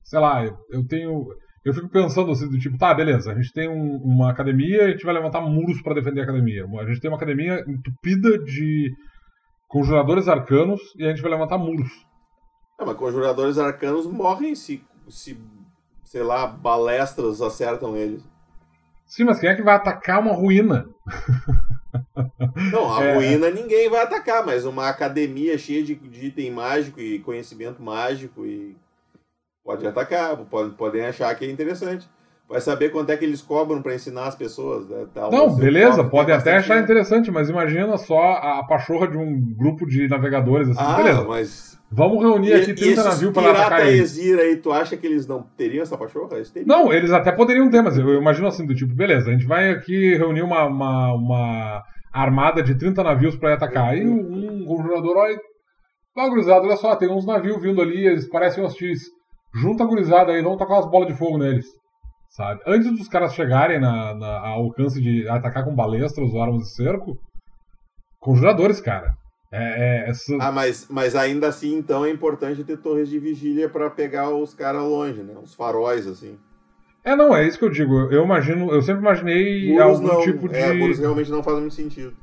Sei 0.03 0.19
lá, 0.19 0.45
eu, 0.45 0.55
eu 0.69 0.85
tenho 0.85 1.25
eu 1.65 1.73
fico 1.73 1.89
pensando 1.89 2.31
assim, 2.31 2.47
do 2.47 2.57
tipo, 2.57 2.77
tá, 2.77 2.93
beleza, 2.93 3.31
a 3.31 3.35
gente 3.35 3.51
tem 3.51 3.67
um, 3.67 3.97
uma 3.97 4.31
academia 4.31 4.83
e 4.83 4.85
a 4.85 4.89
gente 4.91 5.05
vai 5.05 5.13
levantar 5.13 5.41
muros 5.41 5.81
para 5.81 5.93
defender 5.93 6.21
a 6.21 6.23
academia. 6.23 6.65
A 6.65 6.85
gente 6.85 7.01
tem 7.01 7.09
uma 7.09 7.17
academia 7.17 7.63
entupida 7.67 8.37
de 8.39 8.91
conjuradores 9.67 10.27
arcanos 10.27 10.79
e 10.97 11.05
a 11.05 11.09
gente 11.09 11.21
vai 11.21 11.31
levantar 11.31 11.57
muros. 11.57 11.91
É, 12.79 12.85
mas 12.85 12.95
conjuradores 12.95 13.57
arcanos 13.57 14.05
morrem 14.05 14.55
se, 14.55 14.81
se 15.07 15.37
sei 16.05 16.23
lá, 16.23 16.47
balestras 16.47 17.41
acertam 17.41 17.95
eles. 17.95 18.23
Sim, 19.05 19.25
mas 19.25 19.39
quem 19.39 19.49
é 19.49 19.55
que 19.55 19.61
vai 19.61 19.75
atacar 19.75 20.21
uma 20.21 20.33
ruína? 20.33 20.87
Não, 22.71 22.93
a 22.95 23.03
É. 23.03 23.15
ruína 23.15 23.49
ninguém 23.49 23.89
vai 23.89 24.03
atacar, 24.03 24.45
mas 24.45 24.65
uma 24.65 24.87
academia 24.87 25.57
cheia 25.57 25.83
de, 25.83 25.95
de 25.95 26.27
item 26.27 26.51
mágico 26.51 26.99
e 26.99 27.19
conhecimento 27.19 27.81
mágico 27.81 28.45
e 28.45 28.77
pode 29.69 29.85
atacar, 29.85 30.35
pode, 30.35 30.71
podem 30.71 31.05
achar 31.05 31.33
que 31.35 31.45
é 31.45 31.51
interessante. 31.51 32.09
Vai 32.49 32.59
saber 32.59 32.89
quanto 32.89 33.11
é 33.11 33.17
que 33.17 33.23
eles 33.23 33.43
cobram 33.43 33.79
pra 33.79 33.93
ensinar 33.93 34.25
as 34.25 34.35
pessoas. 34.35 34.89
Né? 34.89 35.05
Não, 35.31 35.55
beleza, 35.55 36.03
pode 36.03 36.25
tem 36.25 36.35
até 36.35 36.57
achar 36.57 36.81
interessante, 36.81 37.29
mas 37.29 37.47
imagina 37.47 37.95
só 37.95 38.19
a, 38.19 38.59
a 38.59 38.63
pachorra 38.63 39.07
de 39.07 39.15
um 39.15 39.39
grupo 39.55 39.85
de 39.85 40.07
navegadores 40.07 40.69
assim. 40.69 40.79
Ah, 40.81 40.95
beleza, 40.95 41.23
mas. 41.25 41.79
vamos 41.91 42.23
reunir 42.23 42.49
E, 42.49 42.53
aqui 42.53 42.71
e 42.71 42.73
30 42.73 42.91
esses 42.93 43.05
navios 43.05 43.31
para 43.31 43.51
atacar 43.51 43.87
eles. 43.87 44.17
Exir 44.17 44.39
aí, 44.39 44.55
tu 44.55 44.71
acha 44.71 44.97
que 44.97 45.05
eles 45.05 45.27
não 45.27 45.43
teriam 45.55 45.83
essa 45.83 45.95
pachorra? 45.95 46.37
Eles 46.37 46.49
teriam. 46.49 46.67
Não, 46.67 46.91
eles 46.91 47.11
até 47.11 47.31
poderiam 47.31 47.69
ter, 47.69 47.83
mas 47.83 47.95
eu, 47.95 48.09
eu 48.09 48.19
imagino 48.19 48.47
assim, 48.47 48.65
do 48.65 48.73
tipo, 48.73 48.95
beleza, 48.95 49.29
a 49.29 49.33
gente 49.33 49.45
vai 49.45 49.69
aqui 49.69 50.15
reunir 50.15 50.41
uma, 50.41 50.65
uma, 50.65 51.13
uma 51.13 51.83
armada 52.11 52.63
de 52.63 52.73
30 52.73 53.03
navios 53.03 53.35
para 53.35 53.53
atacar. 53.53 53.89
Aí 53.89 54.03
um, 54.03 54.65
um 54.67 54.81
jogador 54.81 55.17
olha, 55.17 55.39
ah, 56.17 56.27
gurizada, 56.27 56.65
olha 56.65 56.77
só, 56.77 56.95
tem 56.95 57.07
uns 57.07 57.27
navios 57.27 57.61
vindo 57.61 57.79
ali, 57.79 58.07
eles 58.07 58.27
parecem 58.27 58.63
hostis. 58.63 59.18
Junta 59.53 59.83
a 59.83 59.87
gurizada 59.87 60.31
aí, 60.31 60.41
vamos 60.43 60.57
tocar 60.57 60.75
umas 60.75 60.89
bolas 60.89 61.07
de 61.07 61.17
fogo 61.17 61.37
neles. 61.37 61.65
Sabe? 62.29 62.61
Antes 62.67 62.91
dos 62.95 63.07
caras 63.07 63.33
chegarem 63.33 63.79
na, 63.79 64.13
na- 64.13 64.39
ao 64.47 64.63
alcance 64.65 65.01
de 65.01 65.27
atacar 65.27 65.63
com 65.65 65.73
balestras 65.75 66.31
ou 66.33 66.41
armas 66.41 66.61
de 66.63 66.75
cerco, 66.75 67.17
conjuradores, 68.19 68.79
cara. 68.79 69.13
É, 69.51 70.07
é, 70.09 70.11
Ah, 70.39 70.51
mas, 70.51 70.85
mas 70.91 71.15
ainda 71.15 71.47
assim, 71.47 71.75
então, 71.75 72.05
é 72.05 72.11
importante 72.11 72.63
ter 72.63 72.77
torres 72.77 73.09
de 73.09 73.17
vigília 73.17 73.67
pra 73.67 73.89
pegar 73.89 74.29
os 74.29 74.53
caras 74.53 74.83
longe, 74.83 75.23
né? 75.23 75.33
Os 75.41 75.55
faróis, 75.55 76.05
assim. 76.05 76.37
é, 77.03 77.15
não, 77.15 77.35
é 77.35 77.47
isso 77.47 77.57
que 77.57 77.65
eu 77.65 77.71
digo. 77.71 77.95
Eu, 78.11 78.23
imagino, 78.25 78.71
eu 78.71 78.81
sempre 78.83 79.01
imaginei 79.01 79.71
Muros 79.71 79.99
algum 80.01 80.07
não. 80.07 80.21
tipo 80.21 80.47
de. 80.47 80.55
É, 80.55 80.71
muros 80.73 80.99
realmente 80.99 81.31
não 81.31 81.41
fazem 81.41 81.61
muito 81.61 81.73
sentido. 81.73 82.13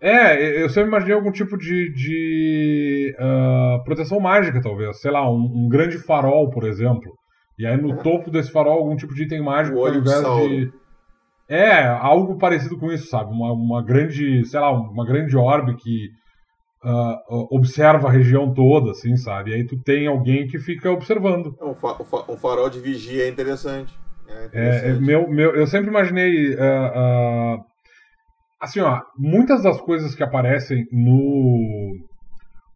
É, 0.00 0.62
eu 0.62 0.68
sempre 0.68 0.88
imaginei 0.88 1.14
algum 1.14 1.32
tipo 1.32 1.56
de, 1.56 1.90
de 1.92 3.16
ah, 3.18 3.78
proteção 3.84 4.20
mágica, 4.20 4.60
talvez. 4.60 5.00
Sei 5.00 5.10
lá, 5.10 5.28
um, 5.30 5.64
um 5.64 5.68
grande 5.68 5.98
farol, 5.98 6.50
por 6.50 6.64
exemplo. 6.64 7.12
E 7.58 7.66
aí 7.66 7.76
no 7.80 8.02
topo 8.02 8.30
desse 8.30 8.50
farol 8.50 8.78
algum 8.78 8.96
tipo 8.96 9.14
de 9.14 9.22
item 9.24 9.42
mágico 9.42 9.76
O 9.76 9.80
olho 9.80 10.02
de 10.02 10.10
de. 10.10 10.72
É, 11.48 11.84
algo 11.86 12.38
parecido 12.38 12.78
com 12.78 12.90
isso, 12.90 13.08
sabe? 13.08 13.30
Uma, 13.30 13.52
uma 13.52 13.84
grande, 13.84 14.44
sei 14.46 14.58
lá, 14.60 14.72
uma 14.72 15.04
grande 15.06 15.36
orbe 15.36 15.76
que 15.76 16.08
ah, 16.82 17.18
observa 17.50 18.08
a 18.08 18.10
região 18.10 18.52
toda, 18.52 18.90
assim, 18.90 19.16
sabe? 19.16 19.50
E 19.50 19.54
aí 19.54 19.66
tu 19.66 19.78
tem 19.82 20.06
alguém 20.06 20.46
que 20.46 20.58
fica 20.58 20.90
observando. 20.90 21.54
É, 21.60 21.64
Um, 21.64 21.74
fa- 21.74 21.96
um 22.00 22.04
fa- 22.04 22.36
farol 22.36 22.68
de 22.68 22.80
vigia 22.80 23.24
é 23.24 23.28
interessante. 23.28 23.94
É 24.28 24.32
É, 24.32 24.36
é, 24.36 24.46
interessante. 24.46 25.00
meu, 25.00 25.28
meu, 25.30 25.54
eu 25.54 25.66
sempre 25.66 25.88
imaginei. 25.90 26.56
ah, 26.58 27.58
assim, 28.64 28.80
ó, 28.80 29.00
muitas 29.16 29.62
das 29.62 29.80
coisas 29.80 30.14
que 30.14 30.22
aparecem 30.22 30.84
no. 30.90 31.92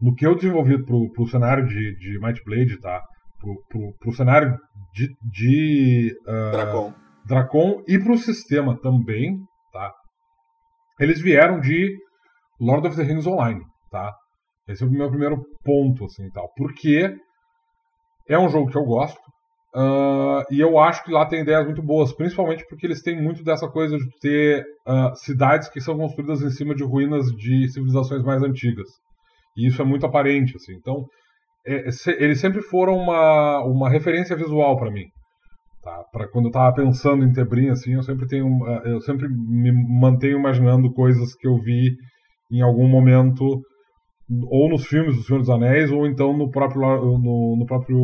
No 0.01 0.15
que 0.15 0.25
eu 0.25 0.37
desenvolvi 0.37 0.85
pro, 0.85 1.11
pro 1.13 1.27
cenário 1.27 1.67
de, 1.67 1.97
de 1.97 2.21
Might 2.21 2.41
Blade, 2.45 2.79
tá? 2.81 3.03
Pro, 3.41 3.57
pro, 3.69 3.93
pro 3.99 4.13
cenário 4.13 4.57
de, 4.95 5.09
de 5.33 6.17
ah, 6.27 6.51
Dracon. 6.53 6.95
Dracon 7.27 7.83
e 7.89 7.99
pro 7.99 8.17
sistema 8.17 8.79
também, 8.81 9.37
tá? 9.73 9.93
Eles 11.01 11.21
vieram 11.21 11.59
de 11.59 11.97
Lord 12.61 12.87
of 12.87 12.97
the 12.97 13.03
Rings 13.03 13.27
Online, 13.27 13.61
tá? 13.91 14.15
Esse 14.69 14.85
é 14.85 14.87
o 14.87 14.91
meu 14.91 15.09
primeiro 15.09 15.37
ponto, 15.65 16.05
assim, 16.05 16.31
tal. 16.31 16.49
Porque 16.57 17.13
é 18.29 18.39
um 18.39 18.49
jogo 18.49 18.71
que 18.71 18.79
eu 18.79 18.85
gosto, 18.85 19.21
ah, 19.75 20.45
e 20.51 20.61
eu 20.61 20.79
acho 20.79 21.05
que 21.05 21.13
lá 21.13 21.27
tem 21.27 21.41
ideias 21.43 21.65
muito 21.65 21.83
boas, 21.83 22.13
principalmente 22.13 22.65
porque 22.69 22.87
eles 22.87 23.03
têm 23.03 23.21
muito 23.21 23.45
dessa 23.45 23.69
coisa 23.69 23.97
de 23.99 24.09
ter 24.21 24.65
ah, 24.87 25.13
cidades 25.15 25.69
que 25.69 25.81
são 25.81 25.97
construídas 25.97 26.43
em 26.43 26.51
cima 26.51 26.75
de 26.75 26.85
ruínas 26.85 27.27
de 27.37 27.69
civilizações 27.69 28.23
mais 28.23 28.43
antigas. 28.43 28.89
E 29.57 29.67
isso 29.67 29.83
é 29.83 29.85
muito 29.85 30.07
aparente, 30.07 30.57
assim. 30.57 30.75
Então, 30.75 31.07
é- 31.67 31.89
é 31.89 31.93
se- 31.93 32.13
eles 32.21 32.41
sempre 32.41 32.63
foram 32.63 32.97
uma, 32.97 33.61
uma 33.65 33.91
referência 33.91 34.37
visual 34.37 34.79
para 34.79 34.91
mim. 34.91 35.07
Tá? 35.83 36.05
Para 36.13 36.29
quando 36.29 36.47
eu 36.47 36.53
tava 36.53 36.75
pensando 36.75 37.25
em 37.25 37.33
Tebrim, 37.33 37.71
assim, 37.71 37.95
eu 37.95 38.03
sempre 38.03 38.27
tenho, 38.27 38.47
ah, 38.67 38.83
eu 38.85 39.01
sempre 39.01 39.29
me 39.29 39.73
mantenho 39.73 40.39
imaginando 40.39 40.93
coisas 40.93 41.35
que 41.35 41.47
eu 41.49 41.57
vi 41.59 41.97
em 42.51 42.63
algum 42.63 42.89
momento, 42.89 43.63
ou 44.51 44.69
nos 44.69 44.87
filmes 44.87 45.17
do 45.17 45.23
Senhor 45.23 45.39
dos 45.41 45.51
Anéis, 45.51 45.91
ou 45.91 46.07
então 46.07 46.37
no 46.37 46.51
próprio 46.51 46.81
no, 46.81 47.57
no 47.59 47.67
próprio 47.67 47.99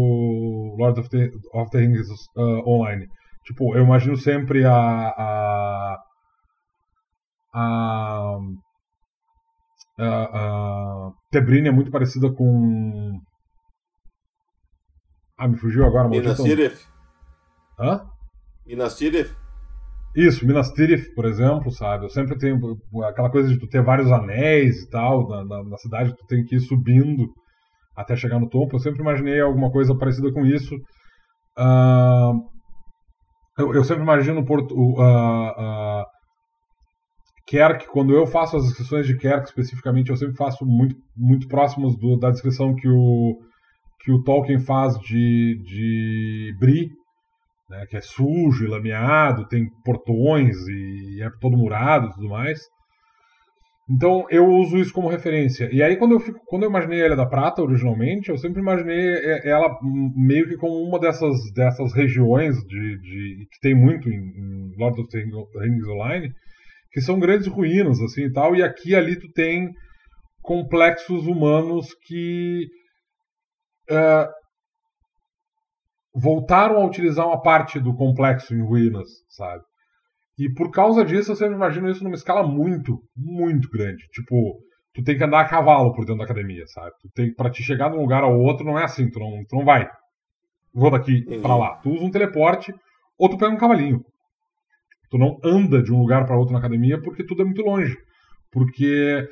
Lord 0.78 1.00
of 1.00 1.08
the, 1.10 1.30
of 1.52 1.70
the 1.70 1.78
Rings 1.78 2.08
ah, 2.36 2.62
online. 2.66 3.06
Tipo, 3.44 3.76
eu 3.76 3.84
imagino 3.84 4.16
sempre 4.16 4.64
a 4.64 4.74
a, 4.74 5.96
a, 7.54 8.38
a, 9.98 10.06
a 10.06 11.10
Tebrim 11.30 11.66
é 11.66 11.70
muito 11.70 11.90
parecida 11.90 12.32
com 12.32 13.20
ah, 15.36 15.48
me 15.48 15.56
fugiu 15.56 15.84
agora, 15.84 16.08
Minas 16.08 16.38
maldito. 16.38 16.56
Tirith. 16.56 16.88
Hã? 17.78 18.06
Minas 18.66 18.96
Tirith. 18.96 19.43
Isso, 20.14 20.46
Minas 20.46 20.70
Tirith, 20.72 21.12
por 21.14 21.24
exemplo, 21.24 21.70
sabe? 21.72 22.04
Eu 22.04 22.10
sempre 22.10 22.38
tenho 22.38 22.56
aquela 23.04 23.30
coisa 23.30 23.48
de 23.48 23.58
tu 23.58 23.66
ter 23.66 23.82
vários 23.82 24.10
anéis 24.12 24.82
e 24.82 24.90
tal, 24.90 25.28
na, 25.28 25.44
na, 25.44 25.64
na 25.64 25.76
cidade 25.78 26.14
tu 26.16 26.24
tem 26.26 26.44
que 26.44 26.54
ir 26.56 26.60
subindo 26.60 27.28
até 27.96 28.14
chegar 28.16 28.38
no 28.38 28.48
topo. 28.48 28.76
Eu 28.76 28.80
sempre 28.80 29.00
imaginei 29.00 29.40
alguma 29.40 29.70
coisa 29.72 29.96
parecida 29.96 30.32
com 30.32 30.46
isso. 30.46 30.76
Ah, 31.58 32.32
eu, 33.58 33.74
eu 33.74 33.84
sempre 33.84 34.02
imagino 34.02 34.44
Porto, 34.44 34.74
ah, 35.00 35.54
ah, 35.58 36.06
Kerk, 37.46 37.86
quando 37.88 38.14
eu 38.14 38.26
faço 38.26 38.56
as 38.56 38.64
descrições 38.64 39.06
de 39.06 39.16
Kerk 39.16 39.48
especificamente, 39.48 40.10
eu 40.10 40.16
sempre 40.16 40.36
faço 40.36 40.64
muito, 40.64 40.96
muito 41.16 41.46
próximos 41.46 41.96
do- 41.98 42.16
da 42.18 42.30
descrição 42.30 42.74
que 42.74 42.88
o, 42.88 43.38
que 44.00 44.10
o 44.12 44.22
Tolkien 44.22 44.58
faz 44.58 44.98
de, 45.00 45.60
de 45.64 46.56
Bri, 46.58 46.90
né, 47.74 47.86
que 47.86 47.96
é 47.96 48.00
sujo 48.00 48.64
e 48.64 48.68
lameado, 48.68 49.48
tem 49.48 49.68
portões 49.84 50.56
e 50.68 51.22
é 51.22 51.28
todo 51.40 51.56
murado 51.56 52.06
e 52.06 52.14
tudo 52.14 52.28
mais. 52.28 52.60
Então 53.90 54.26
eu 54.30 54.46
uso 54.46 54.78
isso 54.78 54.92
como 54.92 55.08
referência. 55.08 55.68
E 55.70 55.82
aí 55.82 55.96
quando 55.96 56.12
eu 56.12 56.20
fico, 56.20 56.40
quando 56.46 56.62
eu 56.62 56.70
imaginei 56.70 57.02
a 57.02 57.06
Ilha 57.06 57.16
da 57.16 57.26
Prata 57.26 57.62
originalmente, 57.62 58.30
eu 58.30 58.38
sempre 58.38 58.60
imaginei 58.60 58.98
é, 58.98 59.48
ela 59.48 59.68
hum, 59.82 60.12
meio 60.16 60.48
que 60.48 60.56
como 60.56 60.82
uma 60.88 60.98
dessas 60.98 61.36
dessas 61.54 61.92
regiões 61.92 62.56
de, 62.66 62.98
de 63.00 63.46
que 63.50 63.60
tem 63.60 63.74
muito 63.74 64.08
em, 64.08 64.72
Lord 64.78 65.00
of 65.00 65.08
the 65.10 65.18
Rings 65.60 65.86
Online, 65.86 66.32
que 66.90 67.00
são 67.00 67.18
grandes 67.18 67.46
ruínas 67.46 68.00
assim 68.00 68.24
e 68.24 68.32
tal. 68.32 68.56
E 68.56 68.62
aqui 68.62 68.94
ali 68.94 69.18
tu 69.18 69.30
tem 69.32 69.70
complexos 70.42 71.26
humanos 71.26 71.88
que 72.06 72.66
ah, 73.90 74.30
voltaram 76.14 76.76
a 76.80 76.86
utilizar 76.86 77.26
uma 77.26 77.40
parte 77.42 77.80
do 77.80 77.94
complexo 77.94 78.54
em 78.54 78.62
ruínas, 78.62 79.08
sabe? 79.28 79.62
E 80.38 80.48
por 80.52 80.70
causa 80.70 81.04
disso, 81.04 81.32
eu 81.32 81.36
sempre 81.36 81.54
imagino 81.54 81.88
isso 81.90 82.02
numa 82.04 82.14
escala 82.16 82.46
muito, 82.46 83.00
muito 83.16 83.68
grande. 83.70 84.04
Tipo, 84.12 84.58
tu 84.92 85.02
tem 85.02 85.16
que 85.16 85.24
andar 85.24 85.40
a 85.40 85.48
cavalo 85.48 85.92
por 85.92 86.00
dentro 86.04 86.18
da 86.18 86.24
academia, 86.24 86.64
sabe? 86.66 86.90
Tu 87.00 87.08
tem 87.14 87.34
para 87.34 87.50
te 87.50 87.62
chegar 87.62 87.88
de 87.90 87.96
um 87.96 88.00
lugar 88.00 88.22
ao 88.24 88.38
outro 88.38 88.64
não 88.64 88.78
é 88.78 88.84
assim, 88.84 89.10
tu 89.10 89.18
não, 89.18 89.44
tu 89.48 89.56
não 89.56 89.64
vai. 89.64 89.88
Vou 90.72 90.90
daqui 90.90 91.24
pra 91.40 91.56
lá. 91.56 91.76
Tu 91.76 91.90
usa 91.90 92.04
um 92.04 92.10
teleporte 92.10 92.74
ou 93.18 93.28
tu 93.28 93.38
pega 93.38 93.52
um 93.52 93.58
cavalinho. 93.58 94.04
Tu 95.10 95.18
não 95.18 95.38
anda 95.44 95.80
de 95.82 95.92
um 95.92 96.00
lugar 96.00 96.26
para 96.26 96.36
outro 96.36 96.52
na 96.52 96.58
academia 96.58 97.00
porque 97.00 97.24
tudo 97.24 97.42
é 97.42 97.44
muito 97.44 97.62
longe. 97.62 97.96
Porque 98.50 99.24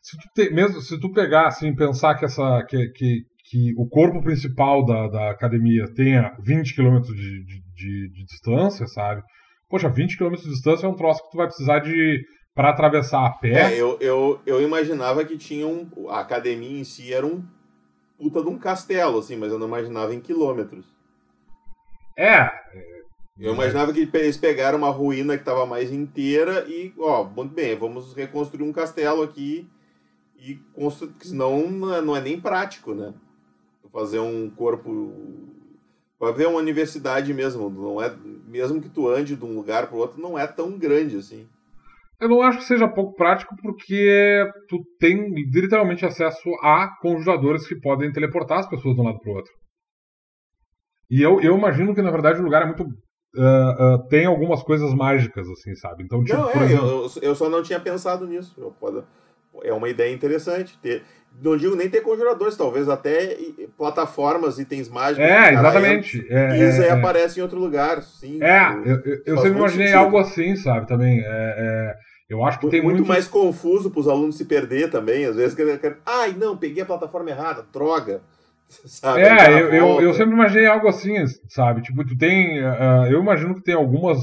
se 0.00 0.16
tu 0.16 0.28
te- 0.34 0.50
mesmo 0.52 0.80
se 0.80 0.98
tu 0.98 1.12
pegar 1.12 1.46
assim 1.46 1.74
pensar 1.74 2.16
que 2.16 2.24
essa 2.24 2.64
que, 2.64 2.88
que, 2.88 3.22
que 3.44 3.74
o 3.76 3.86
corpo 3.88 4.22
principal 4.22 4.84
da, 4.84 5.08
da 5.08 5.30
academia 5.30 5.84
tenha 5.94 6.34
20 6.40 6.74
km 6.74 7.00
de, 7.00 7.44
de, 7.44 7.62
de, 7.74 8.10
de 8.10 8.24
distância, 8.24 8.86
sabe? 8.86 9.22
Poxa, 9.68 9.88
20 9.88 10.16
km 10.16 10.34
de 10.36 10.48
distância 10.48 10.86
é 10.86 10.88
um 10.88 10.94
troço 10.94 11.22
que 11.24 11.30
tu 11.30 11.36
vai 11.36 11.46
precisar 11.46 11.80
de 11.80 12.22
para 12.54 12.70
atravessar 12.70 13.26
a 13.26 13.30
pé. 13.30 13.72
É, 13.72 13.80
eu, 13.80 13.96
eu, 14.00 14.40
eu 14.44 14.62
imaginava 14.62 15.24
que 15.24 15.38
tinha 15.38 15.66
um. 15.66 15.88
A 16.10 16.20
academia 16.20 16.80
em 16.80 16.84
si 16.84 17.12
era 17.12 17.26
um 17.26 17.42
puta 18.18 18.42
de 18.42 18.48
um 18.48 18.58
castelo, 18.58 19.18
assim, 19.18 19.36
mas 19.36 19.50
eu 19.50 19.58
não 19.58 19.66
imaginava 19.66 20.14
em 20.14 20.20
quilômetros. 20.20 20.86
É. 22.16 22.50
Eu 23.38 23.54
imaginava 23.54 23.92
que 23.92 24.08
eles 24.12 24.36
pegaram 24.36 24.78
uma 24.78 24.90
ruína 24.90 25.36
que 25.36 25.42
estava 25.42 25.64
mais 25.66 25.90
inteira 25.90 26.66
e, 26.68 26.92
ó, 26.98 27.24
muito 27.24 27.54
bem, 27.54 27.74
vamos 27.74 28.14
reconstruir 28.14 28.62
um 28.62 28.72
castelo 28.72 29.22
aqui 29.22 29.68
e 30.36 30.56
construir, 30.74 31.14
senão 31.20 31.68
não 31.68 31.94
é, 31.94 32.00
não 32.00 32.16
é 32.16 32.20
nem 32.20 32.40
prático, 32.40 32.94
né? 32.94 33.14
Fazer 33.92 34.18
um 34.18 34.48
corpo. 34.50 35.12
Vai 36.18 36.32
ver 36.32 36.46
uma 36.46 36.58
universidade 36.58 37.34
mesmo, 37.34 37.68
não 37.68 38.00
é, 38.00 38.14
mesmo 38.46 38.80
que 38.80 38.88
tu 38.88 39.08
ande 39.08 39.34
de 39.34 39.44
um 39.44 39.54
lugar 39.54 39.88
para 39.88 39.96
outro, 39.96 40.20
não 40.20 40.38
é 40.38 40.46
tão 40.46 40.78
grande 40.78 41.16
assim. 41.16 41.48
Eu 42.20 42.28
não 42.28 42.40
acho 42.40 42.58
que 42.58 42.64
seja 42.64 42.86
pouco 42.86 43.16
prático 43.16 43.56
porque 43.60 44.48
tu 44.68 44.78
tem 45.00 45.28
literalmente 45.52 46.06
acesso 46.06 46.48
a 46.62 46.88
conjuradores 47.00 47.66
que 47.66 47.74
podem 47.74 48.12
teleportar 48.12 48.60
as 48.60 48.68
pessoas 48.68 48.94
de 48.94 49.00
um 49.00 49.04
lado 49.04 49.18
para 49.18 49.32
o 49.32 49.34
outro. 49.34 49.52
E 51.10 51.20
eu, 51.20 51.40
eu 51.40 51.58
imagino 51.58 51.92
que 51.92 52.00
na 52.00 52.12
verdade 52.12 52.40
o 52.40 52.44
lugar 52.44 52.62
é 52.62 52.66
muito 52.66 52.84
uh, 52.84 53.94
uh, 53.94 54.08
tem 54.08 54.26
algumas 54.26 54.62
coisas 54.62 54.94
mágicas, 54.94 55.48
assim, 55.48 55.74
sabe? 55.74 56.04
Então, 56.04 56.22
tipo, 56.22 56.38
não, 56.38 56.50
é, 56.50 56.64
exemplo... 56.64 56.86
eu, 56.86 57.22
eu, 57.22 57.34
só 57.34 57.48
não 57.48 57.62
tinha 57.62 57.80
pensado 57.80 58.26
nisso. 58.26 58.74
É 59.62 59.72
uma 59.72 59.88
ideia 59.88 60.14
interessante. 60.14 60.78
Ter, 60.78 61.02
não 61.40 61.56
digo 61.56 61.74
nem 61.74 61.88
ter 61.88 62.00
conjuradores, 62.00 62.56
talvez 62.56 62.88
até 62.88 63.36
plataformas, 63.76 64.58
itens 64.58 64.88
mágicos. 64.88 65.24
É, 65.24 65.52
exatamente. 65.52 66.26
É, 66.30 66.48
Pisa 66.52 66.84
é, 66.84 66.86
e 66.86 66.88
é. 66.88 66.92
aparece 66.92 67.40
em 67.40 67.42
outro 67.42 67.58
lugar. 67.58 68.02
Sim, 68.02 68.42
é, 68.42 68.72
eu, 68.84 69.00
eu, 69.04 69.22
eu 69.26 69.36
sempre 69.38 69.58
imaginei 69.58 69.88
sentido. 69.88 70.04
algo 70.04 70.18
assim, 70.18 70.56
sabe? 70.56 70.86
Também. 70.86 71.20
É, 71.20 71.24
é, 71.26 71.96
eu 72.28 72.44
acho 72.44 72.58
que 72.58 72.68
tem 72.68 72.80
muito 72.80 72.96
muitos... 72.96 73.08
mais 73.08 73.28
confuso 73.28 73.90
para 73.90 74.00
os 74.00 74.08
alunos 74.08 74.36
se 74.36 74.44
perder 74.44 74.90
também. 74.90 75.24
Às 75.24 75.36
vezes, 75.36 75.56
ai, 76.06 76.34
não, 76.38 76.56
peguei 76.56 76.82
a 76.82 76.86
plataforma 76.86 77.30
errada, 77.30 77.66
droga. 77.72 78.22
Sabe? 78.86 79.20
É, 79.20 79.52
eu, 79.52 79.68
eu, 79.70 80.00
eu, 80.00 80.14
sempre 80.14 80.32
imaginei 80.32 80.66
algo 80.66 80.88
assim, 80.88 81.14
sabe? 81.46 81.82
Tipo, 81.82 82.06
tu 82.06 82.16
tem. 82.16 82.58
Uh, 82.60 83.06
eu 83.10 83.20
imagino 83.20 83.54
que 83.54 83.62
tem 83.62 83.74
algumas 83.74 84.18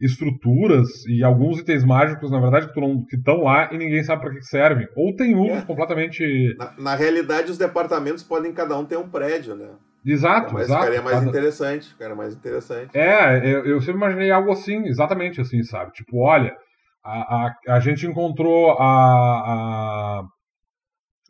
estruturas 0.00 0.88
e 1.06 1.22
alguns 1.22 1.58
itens 1.58 1.84
mágicos, 1.84 2.30
na 2.30 2.40
verdade, 2.40 2.72
que 2.72 3.16
estão 3.16 3.42
lá 3.42 3.72
e 3.72 3.78
ninguém 3.78 4.02
sabe 4.02 4.22
para 4.22 4.34
que 4.34 4.42
servem. 4.42 4.88
Ou 4.96 5.14
tem 5.14 5.34
usos 5.36 5.62
é. 5.62 5.62
completamente. 5.62 6.54
Na, 6.58 6.74
na, 6.78 6.94
realidade, 6.94 7.50
os 7.50 7.58
departamentos 7.58 8.22
podem 8.22 8.52
cada 8.52 8.76
um 8.76 8.84
ter 8.84 8.96
um 8.96 9.08
prédio, 9.08 9.54
né? 9.54 9.70
Exato, 10.04 10.52
Mas 10.52 10.64
exato. 10.64 10.82
ficaria 10.82 11.02
mais 11.02 11.18
cada... 11.18 11.30
interessante, 11.30 11.88
ficaria 11.88 12.14
mais 12.14 12.34
interessante. 12.34 12.90
É, 12.96 13.38
eu, 13.38 13.64
eu 13.64 13.80
sempre 13.80 13.96
imaginei 13.96 14.30
algo 14.30 14.52
assim, 14.52 14.86
exatamente 14.86 15.40
assim, 15.40 15.62
sabe? 15.62 15.92
Tipo, 15.92 16.18
olha, 16.18 16.54
a, 17.02 17.46
a, 17.46 17.54
a 17.76 17.80
gente 17.80 18.06
encontrou 18.06 18.72
a, 18.72 18.84
a, 18.84 20.24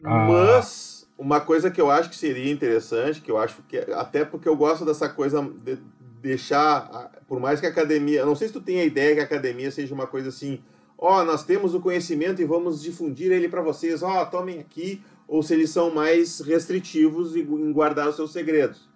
a... 0.05 0.19
Mas 0.27 0.95
uma 1.17 1.41
coisa 1.41 1.71
que 1.71 1.81
eu 1.81 1.91
acho 1.91 2.11
que 2.11 2.17
seria 2.17 2.53
interessante, 2.53 3.21
que 3.21 3.31
eu 3.31 3.39
acho 3.39 3.63
que 3.63 3.79
até 3.93 4.25
porque 4.25 4.49
eu 4.49 4.57
gosto 4.57 4.85
dessa 4.85 5.09
coisa 5.09 5.41
de 5.43 5.79
deixar, 6.25 7.13
por 7.29 7.39
mais 7.39 7.61
que 7.61 7.67
a 7.67 7.69
academia, 7.69 8.25
não 8.25 8.35
sei 8.35 8.49
se 8.49 8.55
tu 8.55 8.61
tem 8.63 8.81
a 8.81 8.85
ideia 8.85 9.15
que 9.15 9.21
a 9.21 9.25
academia 9.25 9.71
seja 9.71 9.95
uma 9.95 10.07
coisa 10.07 10.31
assim, 10.31 10.59
ó, 10.97 11.21
oh, 11.21 11.25
nós 11.25 11.45
temos 11.45 11.75
o 11.75 11.81
conhecimento 11.81 12.41
e 12.41 12.47
vamos 12.47 12.83
difundir 12.83 13.31
ele 13.31 13.47
para 13.47 13.61
vocês, 13.61 14.03
ó, 14.03 14.23
oh, 14.23 14.27
tomem 14.27 14.59
aqui, 14.59 15.03
ou 15.29 15.43
se 15.43 15.53
eles 15.53 15.69
são 15.69 15.91
mais 15.95 16.41
restritivos 16.41 17.37
em 17.37 17.73
guardar 17.73 18.09
os 18.09 18.17
seus 18.17 18.33
segredos. 18.33 18.89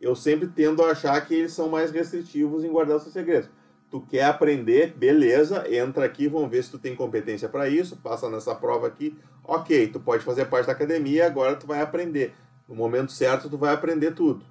Eu 0.00 0.16
sempre 0.16 0.48
tendo 0.48 0.82
a 0.82 0.90
achar 0.90 1.24
que 1.24 1.32
eles 1.32 1.52
são 1.52 1.68
mais 1.68 1.92
restritivos 1.92 2.64
em 2.64 2.68
guardar 2.68 2.96
os 2.96 3.04
seus 3.04 3.12
segredos. 3.12 3.48
Tu 3.88 4.00
quer 4.00 4.24
aprender, 4.24 4.92
beleza, 4.96 5.64
entra 5.72 6.04
aqui, 6.04 6.26
vamos 6.26 6.50
ver 6.50 6.64
se 6.64 6.70
tu 6.72 6.80
tem 6.80 6.96
competência 6.96 7.48
para 7.48 7.68
isso, 7.68 7.96
passa 7.98 8.28
nessa 8.28 8.56
prova 8.56 8.88
aqui. 8.88 9.16
Ok, 9.44 9.86
tu 9.86 10.00
pode 10.00 10.24
fazer 10.24 10.46
parte 10.46 10.66
da 10.66 10.72
academia, 10.72 11.26
agora 11.26 11.54
tu 11.54 11.64
vai 11.64 11.80
aprender. 11.80 12.34
No 12.68 12.74
momento 12.74 13.12
certo, 13.12 13.48
tu 13.48 13.56
vai 13.56 13.72
aprender 13.72 14.12
tudo. 14.14 14.44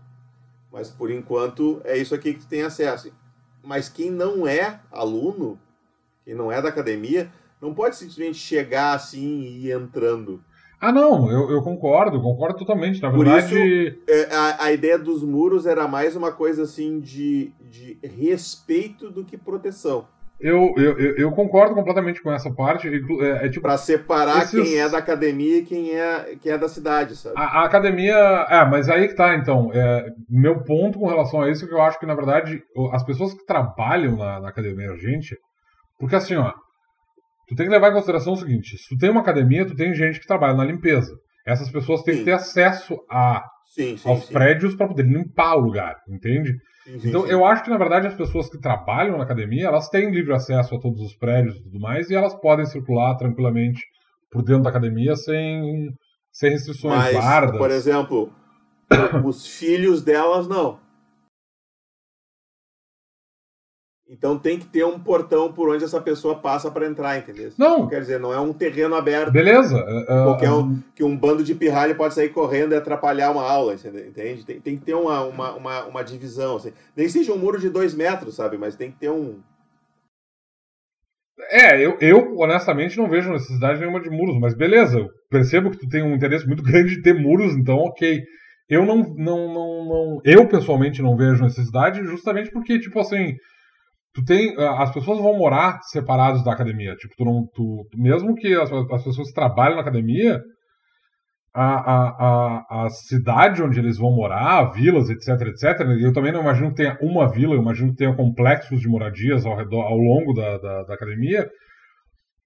Mas 0.71 0.89
por 0.89 1.11
enquanto 1.11 1.81
é 1.83 1.97
isso 1.97 2.15
aqui 2.15 2.33
que 2.33 2.41
tu 2.41 2.47
tem 2.47 2.63
acesso. 2.63 3.11
Mas 3.63 3.89
quem 3.89 4.09
não 4.09 4.47
é 4.47 4.79
aluno, 4.91 5.59
quem 6.23 6.33
não 6.33 6.51
é 6.51 6.61
da 6.61 6.69
academia, 6.69 7.31
não 7.61 7.73
pode 7.73 7.95
simplesmente 7.95 8.37
chegar 8.37 8.93
assim 8.93 9.41
e 9.41 9.67
ir 9.67 9.71
entrando. 9.71 10.43
Ah, 10.79 10.91
não, 10.91 11.31
eu, 11.31 11.51
eu 11.51 11.61
concordo, 11.61 12.19
concordo 12.19 12.57
totalmente. 12.57 12.99
Na 12.99 13.11
Por 13.11 13.23
verdade. 13.23 13.55
Isso, 13.55 13.97
é, 14.07 14.33
a, 14.33 14.63
a 14.65 14.71
ideia 14.71 14.97
dos 14.97 15.21
muros 15.21 15.67
era 15.67 15.87
mais 15.87 16.15
uma 16.15 16.31
coisa 16.31 16.63
assim 16.63 16.99
de, 16.99 17.53
de 17.69 17.99
respeito 18.01 19.11
do 19.11 19.23
que 19.23 19.37
proteção. 19.37 20.07
Eu, 20.41 20.73
eu, 20.75 21.15
eu 21.17 21.31
concordo 21.31 21.75
completamente 21.75 22.21
com 22.21 22.31
essa 22.31 22.51
parte. 22.51 22.87
É, 22.87 23.45
é 23.45 23.49
tipo, 23.49 23.61
pra 23.61 23.77
separar 23.77 24.43
esses... 24.43 24.59
quem 24.59 24.79
é 24.79 24.89
da 24.89 24.97
academia 24.97 25.59
e 25.59 25.63
quem 25.63 25.95
é, 25.95 26.35
quem 26.41 26.51
é 26.51 26.57
da 26.57 26.67
cidade, 26.67 27.15
sabe? 27.15 27.35
A, 27.37 27.61
a 27.61 27.65
academia. 27.65 28.15
É, 28.49 28.65
mas 28.65 28.89
aí 28.89 29.07
que 29.07 29.15
tá, 29.15 29.35
então. 29.35 29.71
É, 29.73 30.09
meu 30.27 30.63
ponto 30.63 30.97
com 30.97 31.07
relação 31.07 31.41
a 31.41 31.49
isso 31.49 31.65
é 31.65 31.67
que 31.67 31.73
eu 31.73 31.81
acho 31.81 31.99
que, 31.99 32.07
na 32.07 32.15
verdade, 32.15 32.63
as 32.91 33.03
pessoas 33.03 33.33
que 33.33 33.45
trabalham 33.45 34.17
na, 34.17 34.39
na 34.39 34.49
academia, 34.49 34.95
gente. 34.97 35.37
Porque 35.99 36.15
assim, 36.15 36.35
ó. 36.35 36.51
Tu 37.47 37.55
tem 37.55 37.65
que 37.65 37.71
levar 37.71 37.89
em 37.89 37.93
consideração 37.93 38.33
o 38.33 38.37
seguinte: 38.37 38.77
se 38.77 38.89
tu 38.89 38.97
tem 38.97 39.09
uma 39.09 39.21
academia, 39.21 39.65
tu 39.65 39.75
tem 39.75 39.93
gente 39.93 40.19
que 40.19 40.27
trabalha 40.27 40.55
na 40.55 40.65
limpeza. 40.65 41.13
Essas 41.45 41.69
pessoas 41.69 42.01
têm 42.01 42.13
sim. 42.15 42.19
que 42.19 42.25
ter 42.25 42.33
acesso 42.33 42.97
a, 43.09 43.43
sim, 43.65 43.97
sim, 43.97 44.09
aos 44.09 44.25
prédios 44.25 44.75
para 44.75 44.87
poder 44.87 45.03
limpar 45.03 45.55
o 45.55 45.59
lugar, 45.59 45.97
entende? 46.07 46.55
Então, 46.87 47.27
eu 47.27 47.45
acho 47.45 47.63
que, 47.63 47.69
na 47.69 47.77
verdade, 47.77 48.07
as 48.07 48.15
pessoas 48.15 48.49
que 48.49 48.59
trabalham 48.59 49.17
na 49.17 49.23
academia, 49.23 49.67
elas 49.67 49.87
têm 49.89 50.11
livre 50.11 50.33
acesso 50.33 50.75
a 50.75 50.79
todos 50.79 51.01
os 51.01 51.15
prédios 51.15 51.57
e 51.57 51.63
tudo 51.63 51.79
mais, 51.79 52.09
e 52.09 52.15
elas 52.15 52.33
podem 52.35 52.65
circular 52.65 53.15
tranquilamente 53.15 53.81
por 54.31 54.43
dentro 54.43 54.63
da 54.63 54.69
academia 54.69 55.15
sem, 55.15 55.89
sem 56.31 56.51
restrições, 56.51 56.95
Mas, 56.95 57.13
guardas. 57.13 57.57
por 57.57 57.69
exemplo, 57.69 58.33
os 59.23 59.45
filhos 59.45 60.01
delas 60.01 60.47
não. 60.47 60.79
Então 64.11 64.37
tem 64.37 64.59
que 64.59 64.65
ter 64.65 64.83
um 64.83 64.99
portão 64.99 65.53
por 65.53 65.69
onde 65.69 65.85
essa 65.85 66.01
pessoa 66.01 66.35
passa 66.35 66.69
para 66.69 66.85
entrar, 66.85 67.17
entendeu? 67.17 67.49
Não. 67.57 67.87
Quer 67.87 68.01
dizer, 68.01 68.19
não 68.19 68.33
é 68.33 68.39
um 68.41 68.51
terreno 68.51 68.93
aberto. 68.93 69.31
Beleza. 69.31 69.77
Uh, 69.77 70.25
qualquer 70.25 70.51
um, 70.51 70.81
que 70.93 71.01
um 71.01 71.15
bando 71.15 71.41
de 71.45 71.55
pirralho 71.55 71.95
pode 71.95 72.13
sair 72.13 72.27
correndo 72.27 72.73
e 72.73 72.75
atrapalhar 72.75 73.31
uma 73.31 73.49
aula, 73.49 73.73
entende? 73.73 74.45
Tem, 74.45 74.59
tem 74.59 74.77
que 74.77 74.83
ter 74.83 74.95
uma, 74.95 75.23
uma, 75.23 75.53
uma, 75.53 75.85
uma 75.85 76.03
divisão. 76.03 76.57
Assim. 76.57 76.73
Nem 76.93 77.07
seja 77.07 77.31
um 77.31 77.37
muro 77.37 77.57
de 77.57 77.69
dois 77.69 77.93
metros, 77.95 78.35
sabe? 78.35 78.57
Mas 78.57 78.75
tem 78.75 78.91
que 78.91 78.97
ter 78.97 79.09
um. 79.09 79.39
É, 81.49 81.79
eu, 81.79 81.97
eu 82.01 82.37
honestamente 82.37 82.97
não 82.97 83.09
vejo 83.09 83.31
necessidade 83.31 83.79
nenhuma 83.79 84.01
de 84.01 84.09
muros, 84.09 84.37
mas 84.37 84.53
beleza, 84.53 84.99
eu 84.99 85.07
percebo 85.29 85.71
que 85.71 85.77
tu 85.77 85.87
tem 85.87 86.03
um 86.03 86.13
interesse 86.13 86.45
muito 86.45 86.61
grande 86.67 86.97
de 86.97 87.01
ter 87.01 87.13
muros, 87.13 87.55
então 87.55 87.77
ok. 87.77 88.21
Eu 88.67 88.85
não, 88.85 88.97
não, 89.15 89.53
não, 89.53 89.85
não. 89.85 90.21
Eu 90.25 90.45
pessoalmente 90.47 91.01
não 91.01 91.15
vejo 91.15 91.43
necessidade, 91.43 92.03
justamente 92.03 92.51
porque, 92.51 92.77
tipo 92.77 92.99
assim 92.99 93.35
tu 94.13 94.23
tem 94.23 94.55
as 94.57 94.91
pessoas 94.93 95.19
vão 95.19 95.37
morar 95.37 95.79
separados 95.83 96.43
da 96.43 96.51
academia. 96.51 96.95
Tipo 96.95 97.15
tu 97.17 97.25
não 97.25 97.47
tu, 97.53 97.87
mesmo 97.95 98.35
que 98.35 98.53
as, 98.53 98.71
as 98.71 99.03
pessoas 99.03 99.29
que 99.29 99.33
trabalham 99.33 99.75
na 99.75 99.81
academia 99.81 100.41
a, 101.53 101.63
a, 101.63 102.09
a, 102.09 102.85
a 102.85 102.89
cidade 102.89 103.61
onde 103.61 103.77
eles 103.77 103.97
vão 103.97 104.11
morar 104.11 104.71
vilas 104.71 105.09
etc 105.09 105.41
etc 105.47 105.81
eu 106.01 106.13
também 106.13 106.31
não 106.31 106.41
imagino 106.41 106.69
que 106.69 106.75
tenha 106.75 106.97
uma 107.01 107.29
vila 107.29 107.55
eu 107.55 107.61
imagino 107.61 107.91
que 107.91 107.97
tenha 107.97 108.15
complexos 108.15 108.79
de 108.79 108.87
moradias 108.87 109.45
ao 109.45 109.57
redor 109.57 109.81
ao 109.81 109.97
longo 109.97 110.33
da, 110.33 110.57
da, 110.57 110.83
da 110.83 110.93
academia. 110.93 111.49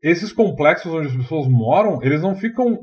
Esses 0.02 0.32
complexos 0.32 0.92
onde 0.92 1.08
as 1.08 1.16
pessoas 1.16 1.48
moram 1.48 2.02
eles 2.02 2.22
não 2.22 2.36
ficam 2.36 2.80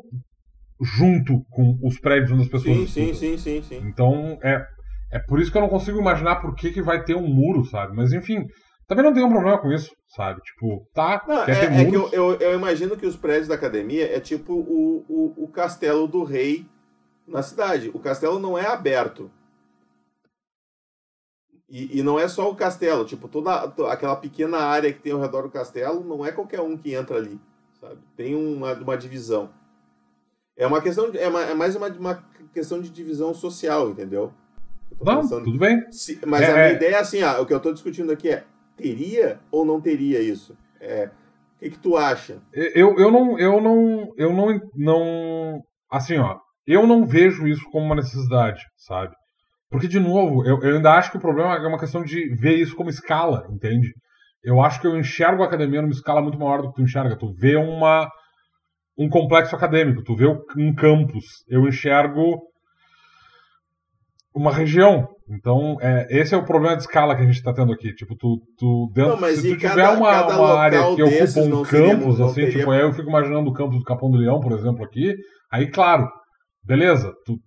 junto 0.80 1.40
com 1.50 1.76
os 1.84 1.98
prédios 1.98 2.32
onde 2.32 2.42
as 2.42 2.48
pessoas 2.48 2.90
sim, 2.90 3.14
sim, 3.14 3.14
sim, 3.14 3.38
sim, 3.38 3.62
sim. 3.62 3.80
então 3.86 4.38
é 4.42 4.64
é 5.12 5.18
por 5.18 5.38
isso 5.38 5.52
que 5.52 5.58
eu 5.58 5.62
não 5.62 5.68
consigo 5.68 6.00
imaginar 6.00 6.36
por 6.36 6.54
que, 6.54 6.72
que 6.72 6.80
vai 6.80 7.04
ter 7.04 7.14
um 7.14 7.28
muro 7.28 7.64
sabe? 7.66 7.94
Mas 7.94 8.12
enfim 8.12 8.46
também 8.86 9.04
não 9.04 9.14
tem 9.14 9.24
um 9.24 9.30
problema 9.30 9.58
com 9.58 9.72
isso, 9.72 9.94
sabe? 10.08 10.40
Tipo, 10.42 10.86
tá. 10.92 11.22
Não, 11.26 11.44
é, 11.44 11.82
é 11.82 11.84
que 11.84 11.94
eu, 11.94 12.08
eu, 12.12 12.34
eu, 12.34 12.54
imagino 12.54 12.96
que 12.96 13.06
os 13.06 13.16
prédios 13.16 13.48
da 13.48 13.54
academia 13.54 14.14
é 14.14 14.20
tipo 14.20 14.52
o, 14.52 15.04
o, 15.08 15.44
o 15.44 15.48
castelo 15.48 16.06
do 16.06 16.24
rei 16.24 16.66
na 17.26 17.42
cidade. 17.42 17.90
O 17.94 17.98
castelo 17.98 18.38
não 18.38 18.58
é 18.58 18.66
aberto. 18.66 19.30
E, 21.68 22.00
e, 22.00 22.02
não 22.02 22.18
é 22.18 22.28
só 22.28 22.50
o 22.50 22.54
castelo, 22.54 23.02
tipo, 23.06 23.28
toda 23.28 23.54
aquela 23.90 24.14
pequena 24.14 24.58
área 24.58 24.92
que 24.92 25.00
tem 25.00 25.12
ao 25.12 25.20
redor 25.20 25.42
do 25.42 25.50
castelo, 25.50 26.04
não 26.04 26.24
é 26.24 26.30
qualquer 26.30 26.60
um 26.60 26.76
que 26.76 26.92
entra 26.92 27.16
ali, 27.16 27.40
sabe? 27.80 27.98
Tem 28.14 28.34
uma, 28.34 28.74
uma 28.74 28.94
divisão. 28.94 29.48
É 30.54 30.66
uma 30.66 30.82
questão, 30.82 31.10
de, 31.10 31.16
é, 31.16 31.28
uma, 31.28 31.40
é 31.40 31.54
mais 31.54 31.74
uma, 31.74 31.88
uma 31.88 32.22
questão 32.52 32.78
de 32.78 32.90
divisão 32.90 33.32
social, 33.32 33.88
entendeu? 33.88 34.34
Não, 35.00 35.22
pensando, 35.22 35.44
tudo 35.44 35.58
bem. 35.58 35.90
Se, 35.90 36.20
mas 36.26 36.42
é, 36.42 36.46
a 36.46 36.52
minha 36.52 36.66
é... 36.66 36.72
ideia 36.74 36.96
é 36.96 36.98
assim, 36.98 37.22
ah, 37.22 37.40
o 37.40 37.46
que 37.46 37.54
eu 37.54 37.56
estou 37.56 37.72
discutindo 37.72 38.12
aqui 38.12 38.28
é, 38.28 38.44
teria 38.82 39.40
ou 39.50 39.64
não 39.64 39.80
teria 39.80 40.20
isso? 40.20 40.56
É, 40.80 41.06
o 41.06 41.58
que, 41.60 41.70
que 41.70 41.78
tu 41.78 41.96
acha? 41.96 42.42
Eu, 42.52 42.98
eu 42.98 43.10
não, 43.10 43.38
eu 43.38 43.60
não, 43.60 44.12
eu 44.16 44.32
não, 44.32 44.60
não, 44.74 45.60
assim, 45.90 46.18
ó, 46.18 46.38
eu 46.66 46.86
não 46.86 47.06
vejo 47.06 47.46
isso 47.46 47.64
como 47.70 47.86
uma 47.86 47.94
necessidade, 47.94 48.62
sabe? 48.76 49.14
Porque, 49.70 49.88
de 49.88 49.98
novo, 49.98 50.44
eu, 50.44 50.60
eu 50.60 50.76
ainda 50.76 50.92
acho 50.92 51.10
que 51.10 51.16
o 51.16 51.20
problema 51.20 51.54
é 51.54 51.66
uma 51.66 51.78
questão 51.78 52.02
de 52.02 52.34
ver 52.34 52.56
isso 52.56 52.76
como 52.76 52.90
escala, 52.90 53.46
entende? 53.50 53.88
Eu 54.44 54.60
acho 54.60 54.80
que 54.80 54.86
eu 54.86 54.98
enxergo 54.98 55.42
a 55.42 55.46
academia 55.46 55.80
numa 55.80 55.92
escala 55.92 56.20
muito 56.20 56.38
maior 56.38 56.60
do 56.60 56.68
que 56.68 56.74
tu 56.74 56.82
enxerga. 56.82 57.16
Tu 57.16 57.32
vê 57.32 57.56
uma, 57.56 58.10
um 58.98 59.08
complexo 59.08 59.54
acadêmico, 59.54 60.02
tu 60.02 60.16
vê 60.16 60.26
um 60.26 60.74
campus. 60.74 61.24
Eu 61.48 61.66
enxergo 61.66 62.42
uma 64.34 64.52
região. 64.52 65.08
Então, 65.32 65.78
é, 65.80 66.06
esse 66.10 66.34
é 66.34 66.36
o 66.36 66.44
problema 66.44 66.76
de 66.76 66.82
escala 66.82 67.16
que 67.16 67.22
a 67.22 67.24
gente 67.24 67.36
está 67.36 67.54
tendo 67.54 67.72
aqui. 67.72 67.94
Tipo, 67.94 68.14
tu, 68.16 68.38
tu 68.58 68.92
dentro, 68.94 69.18
não, 69.18 69.28
se 69.28 69.36
tu 69.36 69.56
tiver 69.56 69.74
cada, 69.76 69.92
uma, 69.92 70.10
cada 70.10 70.38
uma 70.38 70.54
área 70.54 70.94
que 70.94 71.02
ocupa 71.02 71.40
um 71.40 71.62
campus, 71.62 72.20
assim, 72.20 72.34
teria... 72.34 72.58
tipo, 72.58 72.70
aí 72.70 72.80
eu 72.82 72.92
fico 72.92 73.08
imaginando 73.08 73.48
o 73.48 73.52
campus 73.54 73.78
do 73.78 73.84
Capão 73.84 74.10
do 74.10 74.18
Leão, 74.18 74.40
por 74.40 74.52
exemplo, 74.52 74.84
aqui. 74.84 75.14
Aí, 75.50 75.70
claro, 75.70 76.06
beleza. 76.62 77.10
Tu, 77.24 77.38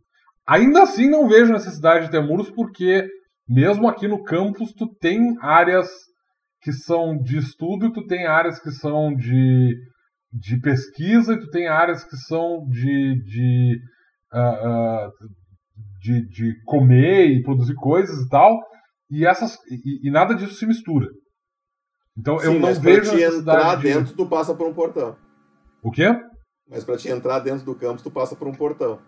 ainda 0.47 0.81
assim 0.81 1.07
não 1.07 1.27
vejo 1.27 1.53
necessidade 1.53 2.05
de 2.05 2.11
ter 2.11 2.21
muros, 2.21 2.49
porque 2.49 3.07
mesmo 3.47 3.87
aqui 3.87 4.07
no 4.07 4.23
campus 4.23 4.73
tu 4.73 4.87
tem 4.99 5.35
áreas 5.39 5.87
que 6.63 6.71
são 6.71 7.15
de 7.15 7.37
estudo 7.37 7.85
e 7.85 7.93
tu 7.93 8.03
tem 8.07 8.25
áreas 8.25 8.59
que 8.59 8.71
são 8.71 9.13
de, 9.13 9.75
de 10.33 10.59
pesquisa 10.59 11.33
e 11.33 11.39
tu 11.39 11.47
tem 11.51 11.67
áreas 11.67 12.03
que 12.03 12.17
são 12.17 12.65
de, 12.67 13.21
de 13.23 13.77
uh, 14.33 15.07
uh, 15.07 15.11
de, 16.05 16.27
de 16.29 16.63
comer 16.65 17.27
e 17.31 17.41
produzir 17.41 17.73
coisas 17.75 18.23
e 18.23 18.29
tal. 18.29 18.59
e, 19.09 19.25
essas, 19.25 19.57
e, 19.69 20.07
e 20.07 20.11
nada 20.11 20.35
disso 20.35 20.53
se 20.53 20.67
mistura. 20.67 21.07
Então 22.17 22.37
Sim, 22.39 22.45
eu 22.45 22.53
não 22.53 22.59
mas 22.61 22.77
vejo 22.77 23.09
pra 23.09 23.17
te 23.17 23.23
entrar 23.23 23.75
de... 23.75 23.83
dentro, 23.83 24.15
tu 24.15 24.27
passa 24.27 24.53
por 24.53 24.67
um 24.67 24.73
portão. 24.73 25.17
O 25.83 25.91
quê? 25.91 26.07
Mas 26.69 26.83
para 26.83 26.97
te 26.97 27.09
entrar 27.09 27.39
dentro 27.39 27.65
do 27.65 27.75
campus, 27.75 28.03
tu 28.03 28.11
passa 28.11 28.35
por 28.35 28.47
um 28.47 28.53
portão. 28.53 28.99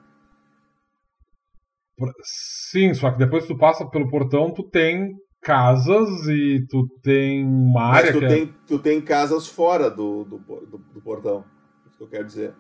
Sim, 2.69 2.93
só 2.93 3.11
que 3.11 3.17
depois 3.17 3.45
que 3.45 3.53
tu 3.53 3.57
passa 3.57 3.87
pelo 3.89 4.09
portão, 4.09 4.53
tu 4.53 4.63
tem 4.69 5.15
casas 5.41 6.09
e 6.27 6.63
tu 6.69 6.87
tem 7.01 7.43
uma 7.43 7.85
área. 7.85 8.11
Mas 8.11 8.13
tu, 8.13 8.19
que 8.19 8.25
é 8.25 8.27
tem, 8.27 8.55
tu 8.67 8.79
tem 8.79 9.01
casas 9.01 9.47
fora 9.47 9.89
do, 9.89 10.23
do, 10.23 10.37
do, 10.37 10.77
do 10.77 11.01
portão. 11.01 11.43
É 11.85 11.89
isso 11.89 11.97
que 11.97 12.03
eu 12.03 12.09
quero 12.09 12.25
dizer. 12.25 12.53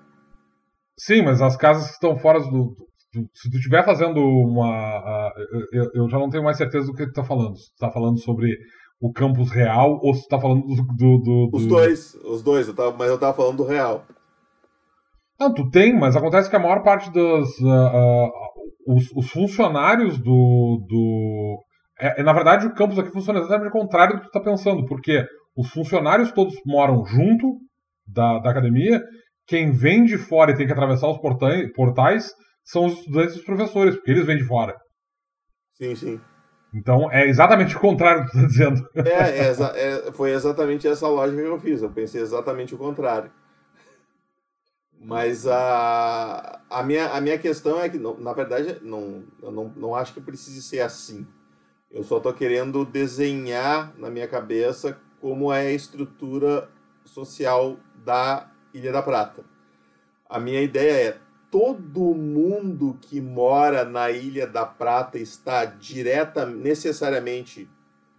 Sim, 0.99 1.21
mas 1.21 1.41
as 1.41 1.55
casas 1.55 1.85
que 1.87 1.93
estão 1.93 2.17
fora 2.17 2.39
do. 2.39 2.75
Do- 3.13 3.27
se 3.33 3.49
tu 3.49 3.57
estiver 3.57 3.83
fazendo 3.85 4.19
uma. 4.19 5.31
eu, 5.71 5.89
eu 5.93 6.09
já 6.09 6.17
não 6.19 6.29
tenho 6.29 6.43
mais 6.43 6.57
certeza 6.57 6.87
do 6.87 6.93
que 6.93 7.05
tu 7.05 7.13
tá 7.13 7.23
falando. 7.23 7.55
Se 7.57 7.71
tu 7.73 7.79
tá 7.79 7.91
falando 7.91 8.19
sobre 8.19 8.55
o 8.99 9.11
campus 9.11 9.51
real 9.51 9.99
ou 10.01 10.13
se 10.13 10.23
tu 10.23 10.27
tá 10.29 10.39
falando 10.39 10.65
do. 10.65 10.75
do, 10.75 11.17
do- 11.19 11.49
Os 11.53 11.63
do- 11.63 11.69
dois, 11.69 12.13
os 12.25 12.41
dois, 12.41 12.67
eu 12.67 12.75
tava, 12.75 12.95
mas 12.97 13.09
eu 13.09 13.17
tava 13.19 13.33
falando 13.35 13.57
do 13.57 13.63
real. 13.65 14.05
Não, 15.39 15.53
tu 15.53 15.69
tem, 15.69 15.93
mas 15.97 16.15
acontece 16.15 16.49
que 16.49 16.55
a 16.55 16.59
maior 16.59 16.81
parte 16.83 17.11
dos. 17.11 17.49
ah, 17.63 17.91
ah, 17.93 18.29
os, 18.87 19.11
os 19.15 19.29
funcionários 19.29 20.17
do. 20.17 20.83
do 20.87 21.57
é, 21.99 22.21
é, 22.21 22.23
na 22.23 22.33
verdade, 22.33 22.65
o 22.67 22.73
campus 22.73 22.97
aqui 22.99 23.11
funciona 23.11 23.39
exatamente 23.39 23.69
o 23.69 23.71
contrário 23.71 24.15
do 24.15 24.21
que 24.21 24.27
tu 24.27 24.31
tá 24.31 24.39
pensando, 24.39 24.85
porque 24.85 25.23
os 25.55 25.69
funcionários 25.69 26.31
todos 26.31 26.55
moram 26.65 27.03
junto 27.05 27.57
da, 28.07 28.39
da 28.39 28.51
academia, 28.51 29.01
quem 29.47 29.71
vem 29.71 30.03
de 30.05 30.17
fora 30.17 30.51
e 30.51 30.55
tem 30.55 30.65
que 30.67 30.73
atravessar 30.73 31.07
os 31.09 31.17
portais 31.75 32.27
são 32.67 32.85
os 32.85 32.93
estudantes 32.99 33.35
e 33.35 33.39
os 33.39 33.45
professores, 33.45 33.95
porque 33.95 34.11
eles 34.11 34.25
vêm 34.25 34.37
de 34.37 34.43
fora. 34.43 34.75
Sim, 35.73 35.95
sim. 35.95 36.21
Então 36.73 37.11
é 37.11 37.25
exatamente 37.27 37.75
o 37.75 37.79
contrário 37.79 38.21
do 38.23 38.25
que 38.27 38.31
tu 38.33 38.41
tá 38.41 38.47
dizendo. 38.47 38.89
É, 39.03 39.09
é 39.47 40.07
é, 40.07 40.11
foi 40.11 40.31
exatamente 40.31 40.87
essa 40.87 41.07
lógica 41.07 41.41
que 41.41 41.47
eu 41.47 41.59
fiz. 41.59 41.81
Eu 41.81 41.89
pensei 41.91 42.21
exatamente 42.21 42.75
o 42.75 42.77
contrário. 42.77 43.31
Mas 44.99 45.45
a, 45.47 46.59
a, 46.69 46.83
minha, 46.83 47.09
a 47.11 47.21
minha 47.21 47.37
questão 47.37 47.79
é 47.79 47.87
que, 47.89 47.97
não- 47.97 48.17
na 48.19 48.33
verdade, 48.33 48.79
não, 48.81 49.23
eu 49.41 49.51
não, 49.51 49.69
não 49.75 49.95
acho 49.95 50.13
que 50.13 50.21
precise 50.21 50.61
ser 50.61 50.81
assim. 50.81 51.25
Eu 51.91 52.03
só 52.03 52.17
estou 52.17 52.33
querendo 52.33 52.85
desenhar 52.85 53.93
na 53.97 54.09
minha 54.09 54.27
cabeça 54.27 54.99
como 55.21 55.53
é 55.53 55.67
a 55.67 55.71
estrutura 55.73 56.69
social 57.05 57.77
da 58.05 58.49
Ilha 58.73 58.91
da 58.91 59.01
Prata. 59.01 59.45
A 60.29 60.39
minha 60.39 60.61
ideia 60.61 61.09
é 61.11 61.17
todo 61.49 62.13
mundo 62.13 62.97
que 63.01 63.21
mora 63.21 63.85
na 63.85 64.11
Ilha 64.11 64.45
da 64.45 64.65
Prata 64.65 65.17
está 65.17 65.65
direta, 65.65 66.45
necessariamente 66.45 67.69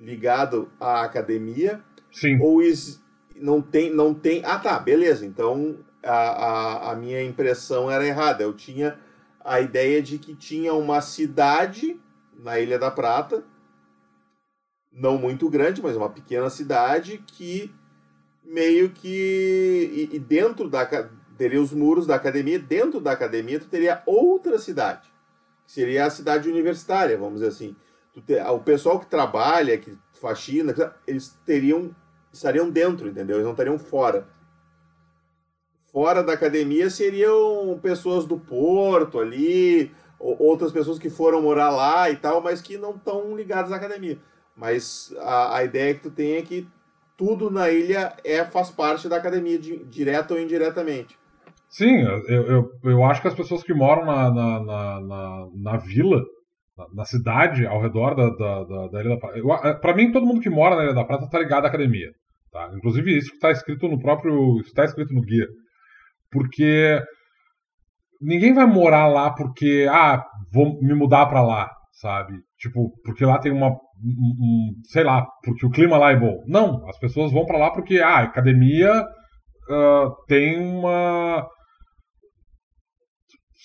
ligado 0.01 0.71
à 0.81 1.03
academia 1.03 1.83
Sim. 2.11 2.39
ou 2.41 2.63
is- 2.63 3.03
não 3.37 3.61
tem 3.61 3.93
não 3.93 4.15
tem 4.15 4.43
ah 4.45 4.59
tá 4.59 4.79
beleza 4.79 5.27
então 5.27 5.79
a, 6.03 6.13
a, 6.13 6.93
a 6.93 6.97
minha 6.97 7.23
impressão 7.23 7.91
era 7.91 8.07
errada 8.07 8.43
eu 8.45 8.53
tinha 8.53 8.99
a 9.45 9.61
ideia 9.61 10.01
de 10.01 10.19
que 10.19 10.35
tinha 10.35 10.73
uma 10.73 11.01
cidade 11.01 12.01
na 12.39 12.59
Ilha 12.61 12.79
da 12.79 12.91
Prata 12.91 13.43
não 14.93 15.19
muito 15.19 15.51
grande 15.51 15.83
mas 15.83 15.97
uma 15.97 16.09
pequena 16.11 16.49
cidade 16.49 17.19
que 17.27 17.73
meio 18.45 18.91
que 18.91 20.09
e, 20.13 20.17
e 20.17 20.19
dentro 20.19 20.69
da 20.71 20.87
teria 21.39 21.63
os 21.63 21.73
muros 21.73 22.07
da 22.07 22.17
academia 22.17 22.59
dentro 22.59 23.01
da 23.01 23.13
academia 23.13 23.59
tu 23.61 23.67
teria 23.67 24.03
outra 24.05 24.59
cidade 24.59 25.09
que 25.65 25.73
seria 25.73 26.05
a 26.05 26.11
cidade 26.11 26.49
universitária 26.51 27.17
vamos 27.17 27.35
dizer 27.41 27.49
assim. 27.49 27.77
Te- 28.27 28.41
o 28.41 28.59
pessoal 28.59 28.99
que 28.99 29.07
trabalha 29.07 29.79
que 29.79 29.97
faxina 30.21 30.75
eles 31.07 31.39
teriam 31.47 31.95
estariam 32.33 32.69
dentro 32.69 33.09
entendeu? 33.09 33.37
Eles 33.37 33.45
não 33.45 33.53
estariam 33.53 33.79
fora. 33.79 34.27
Fora 35.93 36.23
da 36.23 36.33
academia 36.35 36.91
seriam 36.91 37.79
pessoas 37.81 38.27
do 38.27 38.39
porto 38.39 39.19
ali 39.21 39.95
ou- 40.19 40.37
outras 40.43 40.73
pessoas 40.73 40.99
que 40.99 41.09
foram 41.09 41.41
morar 41.41 41.71
lá 41.71 42.11
e 42.11 42.17
tal 42.17 42.41
mas 42.43 42.61
que 42.61 42.77
não 42.77 42.97
estão 42.97 43.37
ligadas 43.37 43.71
à 43.73 43.77
academia. 43.77 44.19
Mas 44.57 45.15
a, 45.21 45.57
a 45.59 45.65
ideia 45.65 45.95
que 45.95 46.01
tu 46.01 46.11
tem 46.11 46.35
é 46.37 46.43
que 46.43 46.67
tudo 47.17 47.51
na 47.51 47.71
ilha 47.71 48.17
é 48.25 48.45
faz 48.45 48.71
parte 48.71 49.09
da 49.09 49.17
academia 49.17 49.59
di, 49.59 49.79
direta 49.85 50.35
ou 50.35 50.41
indiretamente 50.41 51.17
Sim, 51.71 52.01
eu, 52.29 52.47
eu, 52.47 52.71
eu 52.85 53.05
acho 53.05 53.21
que 53.21 53.29
as 53.29 53.35
pessoas 53.35 53.63
que 53.63 53.75
moram 53.75 54.05
na, 54.07 54.31
na, 54.31 54.61
na, 54.65 55.01
na, 55.01 55.47
na 55.55 55.77
vila, 55.77 56.23
na, 56.77 56.87
na 56.95 57.05
cidade, 57.05 57.67
ao 57.67 57.81
redor 57.81 58.15
da, 58.15 58.31
da, 58.31 58.65
da, 58.65 58.89
da 58.89 59.01
Ilha 59.01 59.11
da 59.11 59.17
Prata. 59.19 59.39
eh, 59.69 59.75
Pra 59.75 59.95
mim, 59.95 60.11
todo 60.11 60.27
mundo 60.27 60.41
que 60.41 60.49
mora 60.51 60.77
na 60.77 60.85
Ilha 60.85 60.95
da 60.95 61.05
Prata 61.05 61.29
tá 61.29 61.39
ligado 61.39 61.65
à 61.67 61.69
academia. 61.69 62.11
Tá? 62.51 62.71
Inclusive, 62.75 63.17
isso 63.17 63.31
que 63.33 63.39
tá 63.39 63.51
escrito 63.51 63.87
no 63.89 63.99
próprio. 63.99 64.59
Isso 64.61 64.73
tá 64.73 64.85
escrito 64.85 65.13
no 65.13 65.21
guia. 65.21 65.47
Porque 66.31 67.01
ninguém 68.21 68.53
vai 68.55 68.67
morar 68.67 69.07
lá 69.07 69.31
porque, 69.31 69.87
ah, 69.91 70.25
vou 70.53 70.81
me 70.83 70.95
mudar 70.95 71.27
pra 71.27 71.43
lá, 71.43 71.71
sabe? 71.93 72.35
Tipo, 72.59 72.91
porque 73.05 73.25
lá 73.25 73.39
tem 73.39 73.53
uma. 73.53 73.69
um- 73.71 73.75
um- 74.41 74.75
sei 74.85 75.03
lá, 75.05 75.27
porque 75.45 75.67
o 75.67 75.71
clima 75.71 75.99
lá 75.99 76.13
é 76.13 76.17
bom. 76.17 76.43
Não, 76.47 76.89
as 76.89 76.99
pessoas 76.99 77.33
vão 77.33 77.45
pra 77.45 77.59
lá 77.59 77.71
porque, 77.71 77.99
ah, 78.01 78.21
academia 78.21 79.05
ah, 79.71 80.11
tem 80.27 80.59
uma. 80.59 81.47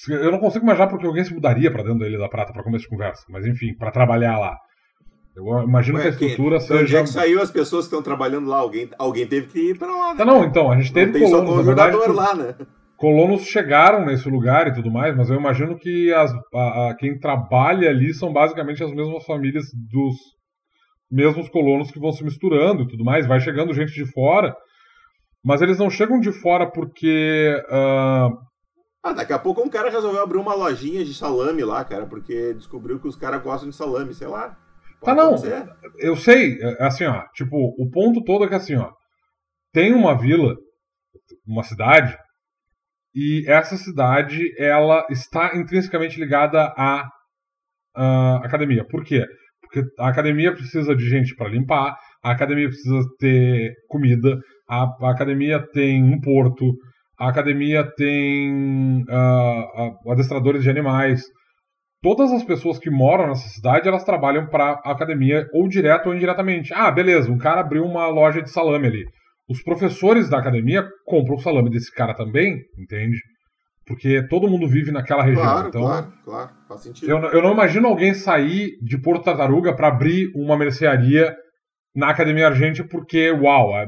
Eu 0.10 0.32
não 0.32 0.40
consigo 0.40 0.66
imaginar 0.66 0.88
porque 0.88 1.06
alguém 1.06 1.24
se 1.24 1.34
mudaria 1.34 1.72
pra 1.72 1.84
dentro 1.84 2.00
da 2.00 2.08
Ilha 2.08 2.20
da 2.20 2.28
Prata 2.30 2.52
pra 2.54 2.64
começo 2.64 2.84
de 2.84 2.90
conversa, 2.90 3.24
mas 3.30 3.46
enfim, 3.46 3.74
pra 3.76 3.92
trabalhar 3.92 4.38
lá. 4.38 4.58
Eu 5.36 5.64
imagino 5.64 5.98
que 6.00 6.08
a 6.08 6.10
Ué, 6.12 6.16
quem- 6.18 6.28
estrutura 6.30 6.58
onde 6.58 6.66
seja. 6.68 7.00
é 7.00 7.02
que 7.02 7.10
saiu 7.10 7.42
as 7.42 7.50
pessoas 7.50 7.86
que 7.86 7.96
estão 7.96 8.04
trabalhando 8.04 8.48
lá 8.48 8.58
alguém 8.58 8.88
alguém 9.00 9.26
teve 9.26 9.48
que 9.48 9.72
ir 9.72 9.78
para 9.80 9.88
lá 9.88 10.14
né? 10.14 10.22
Ah, 10.22 10.26
não, 10.26 10.44
então, 10.46 10.70
a 10.72 10.76
gente 10.78 10.88
Não 10.90 10.94
teve 10.94 11.12
tem 11.14 11.28
só 11.28 11.40
colonos, 11.40 11.56
na 11.58 11.64
verdade, 11.64 11.98
lá, 12.12 12.36
né? 12.36 12.56
colonos 12.98 13.44
chegaram 13.46 14.06
nesse 14.06 14.30
lugar 14.30 14.68
e 14.68 14.74
tudo 14.74 14.92
mais, 14.92 15.16
mas 15.16 15.30
eu 15.32 15.36
imagino 15.38 15.76
que 15.78 16.14
as, 16.14 16.32
a- 16.54 16.90
a- 16.90 16.96
quem 17.00 17.18
trabalha 17.20 17.90
ali 17.90 18.14
são 18.14 18.32
basicamente 18.32 18.84
as 18.84 18.92
mesmas 18.94 19.26
famílias 19.26 19.66
dos 19.92 20.16
mesmos 21.12 21.50
colonos 21.50 21.90
que 21.92 22.00
vão 22.00 22.12
se 22.12 22.24
misturando 22.24 22.84
e 22.84 22.88
tudo 22.88 23.04
mais, 23.04 23.26
vai 23.28 23.40
chegando 23.40 23.74
gente 23.74 23.92
de 23.94 24.06
fora, 24.12 24.56
mas 25.44 25.62
eles 25.64 25.80
não 25.80 25.90
chegam 25.90 26.20
de 26.20 26.32
fora 26.32 26.70
porque 26.70 27.60
ah, 27.70 28.30
Ah, 29.04 29.12
daqui 29.12 29.34
a 29.34 29.40
pouco 29.40 29.62
um 29.62 29.70
cara 29.70 29.90
resolveu 29.90 30.24
abrir 30.24 30.38
uma 30.38 30.56
lojinha 30.56 31.04
de 31.04 31.14
salame 31.14 31.62
lá, 31.62 31.84
cara, 31.84 32.06
porque 32.06 32.54
descobriu 32.54 33.00
que 33.00 33.08
os 33.08 33.18
caras 33.18 33.44
gostam 33.44 33.70
de 33.70 33.76
salame, 33.76 34.14
sei 34.14 34.28
lá. 34.28 34.58
Pode 35.02 35.18
não. 35.18 35.34
acontecer. 35.34 35.70
eu 36.00 36.16
sei, 36.16 36.58
é 36.62 36.86
assim, 36.86 37.04
ó, 37.04 37.26
tipo, 37.34 37.58
o 37.78 37.92
ponto 37.92 38.24
todo 38.24 38.46
é 38.46 38.48
que 38.48 38.56
assim, 38.56 38.76
ó, 38.76 38.90
tem 39.74 39.94
uma 39.94 40.18
vila, 40.18 40.56
uma 41.46 41.64
cidade, 41.64 42.18
e 43.14 43.44
essa 43.48 43.76
cidade, 43.76 44.40
ela 44.58 45.06
está 45.10 45.56
intrinsecamente 45.56 46.20
ligada 46.20 46.74
à, 46.78 47.08
à 47.96 48.38
academia. 48.38 48.86
Por 48.88 49.04
quê? 49.04 49.26
Porque 49.62 49.84
a 50.00 50.08
academia 50.08 50.54
precisa 50.54 50.96
de 50.96 51.08
gente 51.08 51.36
para 51.36 51.50
limpar, 51.50 51.96
a 52.24 52.32
academia 52.32 52.68
precisa 52.68 53.00
ter 53.20 53.74
comida, 53.88 54.40
a, 54.68 54.84
a 54.84 55.12
academia 55.12 55.60
tem 55.74 56.02
um 56.02 56.20
porto, 56.22 56.74
a 57.24 57.30
academia 57.30 57.90
tem 57.96 59.06
ah, 59.10 59.92
adestradores 60.10 60.62
de 60.62 60.70
animais, 60.70 61.24
todas 62.02 62.34
as 62.34 62.44
pessoas 62.44 62.78
que 62.78 62.90
moram 62.90 63.28
nessa 63.28 63.48
cidade, 63.48 63.88
elas 63.88 64.04
trabalham 64.04 64.48
para 64.48 64.82
a 64.84 64.92
academia 64.92 65.48
ou 65.54 65.70
direto 65.70 66.08
ou 66.08 66.16
indiretamente. 66.16 66.74
Ah, 66.74 66.92
beleza, 66.92 67.32
um 67.32 67.38
cara 67.38 67.62
abriu 67.62 67.86
uma 67.86 68.08
loja 68.08 68.42
de 68.42 68.52
salame 68.52 68.88
ali. 68.88 69.06
Os 69.48 69.64
professores 69.64 70.30
da 70.30 70.38
academia 70.38 70.86
compram 71.06 71.36
o 71.36 71.40
salame 71.40 71.70
desse 71.70 71.94
cara 71.94 72.14
também, 72.14 72.58
entende? 72.78 73.18
Porque 73.86 74.22
todo 74.28 74.50
mundo 74.50 74.68
vive 74.68 74.92
naquela 74.92 75.24
região. 75.24 75.44
Claro, 75.44 75.68
então, 75.70 75.82
claro, 75.82 76.14
claro. 76.26 76.50
Faz 76.68 76.82
sentido. 76.82 77.10
eu, 77.10 77.18
eu 77.20 77.42
não 77.42 77.54
imagino 77.54 77.88
alguém 77.88 78.14
sair 78.14 78.72
de 78.82 78.98
Porto 78.98 79.24
Tartaruga 79.24 79.74
para 79.74 79.88
abrir 79.88 80.30
uma 80.36 80.58
mercearia 80.58 81.34
na 81.96 82.10
Academia 82.10 82.48
Argente 82.48 82.84
porque, 82.84 83.32
uau, 83.32 83.78
é 83.78 83.88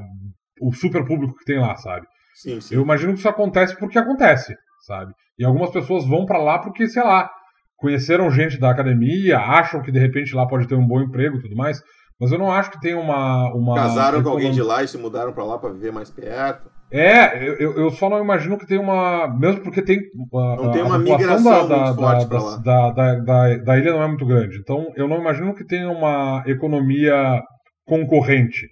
o 0.61 0.71
super 0.71 1.05
público 1.05 1.36
que 1.38 1.45
tem 1.45 1.59
lá, 1.59 1.75
sabe? 1.75 2.05
Sim, 2.36 2.59
sim. 2.61 2.75
Eu 2.75 2.81
imagino 2.83 3.13
que 3.13 3.19
isso 3.19 3.29
acontece 3.29 3.75
porque 3.79 3.97
acontece, 3.97 4.53
sabe? 4.86 5.13
E 5.39 5.43
algumas 5.45 5.71
pessoas 5.71 6.05
vão 6.05 6.25
pra 6.25 6.38
lá 6.38 6.59
porque, 6.59 6.88
sei 6.88 7.01
lá, 7.03 7.29
conheceram 7.77 8.29
gente 8.29 8.59
da 8.59 8.69
academia, 8.69 9.39
acham 9.39 9.81
que 9.81 9.91
de 9.91 9.99
repente 9.99 10.36
lá 10.36 10.45
pode 10.47 10.67
ter 10.67 10.75
um 10.75 10.86
bom 10.88 11.01
emprego 11.01 11.38
e 11.38 11.41
tudo 11.41 11.55
mais. 11.55 11.81
Mas 12.19 12.31
eu 12.31 12.38
não 12.38 12.51
acho 12.51 12.71
que 12.71 12.79
tem 12.79 12.93
uma. 12.95 13.53
uma 13.53 13.75
Casaram 13.75 14.21
com 14.23 14.29
alguém 14.29 14.51
de 14.51 14.61
lá 14.61 14.83
e 14.83 14.88
se 14.88 14.97
mudaram 14.97 15.33
pra 15.33 15.43
lá 15.43 15.57
pra 15.57 15.69
viver 15.71 15.91
mais 15.91 16.09
perto. 16.09 16.69
É, 16.91 17.43
eu, 17.43 17.73
eu- 17.75 17.89
só 17.89 18.09
não 18.09 18.21
imagino 18.23 18.57
que 18.57 18.65
tem 18.67 18.77
uma. 18.77 19.27
Mesmo 19.27 19.61
porque 19.63 19.81
tem. 19.81 19.97
a- 19.99 20.55
Não 20.55 20.71
tem 20.71 20.81
uma 20.83 20.97
migração 20.97 21.67
da, 21.67 21.77
muito 21.77 21.95
da, 21.99 22.09
forte 22.09 22.27
pra 22.27 22.41
lá. 22.41 22.57
da, 22.57 22.91
da, 22.91 23.15
da, 23.15 23.57
da 23.57 23.77
ilha 23.77 23.91
não 23.91 24.03
é 24.03 24.07
muito 24.07 24.25
grande. 24.25 24.59
Então 24.59 24.93
eu 24.95 25.07
não 25.09 25.17
imagino 25.19 25.53
que 25.53 25.65
tenha 25.65 25.89
uma 25.89 26.41
economia 26.45 27.41
concorrente 27.86 28.67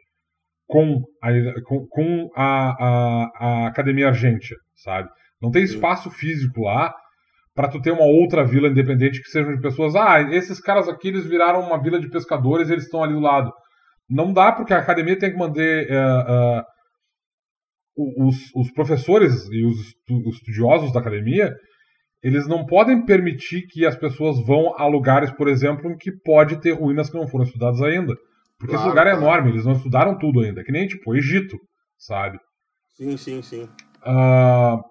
com 0.74 1.04
a, 1.22 1.30
com, 1.66 1.86
com 1.88 2.30
a, 2.36 2.72
a, 2.84 3.30
a 3.40 3.68
Academia 3.68 4.08
Argentia, 4.08 4.58
sabe? 4.76 5.08
Não 5.40 5.52
tem 5.52 5.62
espaço 5.62 6.10
físico 6.10 6.62
lá 6.62 6.92
para 7.54 7.68
tu 7.68 7.80
ter 7.80 7.92
uma 7.92 8.06
outra 8.06 8.44
vila 8.44 8.70
independente 8.70 9.22
que 9.22 9.30
sejam 9.30 9.54
de 9.54 9.62
pessoas. 9.62 9.96
Ah, 9.96 10.20
esses 10.34 10.60
caras 10.60 10.90
aqui 10.90 11.10
eles 11.10 11.28
viraram 11.28 11.60
uma 11.60 11.80
vila 11.80 12.00
de 12.00 12.10
pescadores, 12.10 12.72
eles 12.72 12.86
estão 12.86 13.04
ali 13.04 13.14
do 13.14 13.20
lado. 13.20 13.52
Não 14.10 14.34
dá 14.34 14.52
porque 14.52 14.74
a 14.74 14.80
academia 14.80 15.18
tem 15.18 15.32
que 15.32 15.38
manter 15.38 15.88
uh, 15.92 16.58
uh, 16.58 18.26
os, 18.26 18.36
os, 18.56 18.72
professores 18.72 19.48
e 19.52 19.64
os, 19.64 19.78
os 20.26 20.36
estudiosos 20.38 20.92
da 20.92 21.02
academia. 21.02 21.54
Eles 22.24 22.48
não 22.48 22.66
podem 22.66 23.06
permitir 23.06 23.68
que 23.68 23.86
as 23.86 23.96
pessoas 23.96 24.44
vão 24.44 24.74
a 24.76 24.88
lugares, 24.88 25.30
por 25.34 25.48
exemplo, 25.48 25.92
em 25.92 25.98
que 25.98 26.12
pode 26.24 26.60
ter 26.62 26.72
ruínas 26.72 27.12
que 27.12 27.18
não 27.18 27.28
foram 27.28 27.46
estudadas 27.46 27.80
ainda. 27.84 28.16
Porque 28.64 28.76
claro, 28.78 28.88
esse 28.88 28.90
lugar 28.90 29.08
é 29.08 29.18
enorme, 29.18 29.50
eles 29.52 29.66
não 29.66 29.74
estudaram 29.74 30.18
tudo 30.18 30.40
ainda. 30.40 30.64
Que 30.64 30.72
nem, 30.72 30.88
tipo, 30.88 31.12
o 31.12 31.16
Egito, 31.16 31.58
sabe? 31.98 32.40
Sim, 32.96 33.18
sim, 33.18 33.42
sim. 33.42 33.64
Uh, 34.06 34.82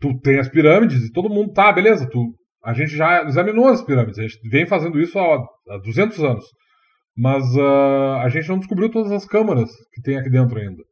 tu 0.00 0.16
tem 0.20 0.38
as 0.38 0.48
pirâmides 0.48 1.02
e 1.04 1.12
todo 1.12 1.28
mundo 1.28 1.52
tá, 1.52 1.72
beleza, 1.72 2.08
tu, 2.08 2.32
a 2.64 2.72
gente 2.72 2.96
já 2.96 3.24
examinou 3.24 3.66
as 3.66 3.82
pirâmides, 3.82 4.18
a 4.20 4.22
gente 4.22 4.38
vem 4.48 4.64
fazendo 4.64 5.00
isso 5.00 5.18
há, 5.18 5.44
há 5.70 5.78
200 5.78 6.22
anos, 6.22 6.44
mas 7.16 7.44
uh, 7.56 8.20
a 8.22 8.28
gente 8.28 8.48
não 8.48 8.58
descobriu 8.58 8.88
todas 8.88 9.10
as 9.10 9.24
câmaras 9.24 9.70
que 9.92 10.00
tem 10.00 10.16
aqui 10.16 10.30
dentro 10.30 10.56
ainda. 10.56 10.84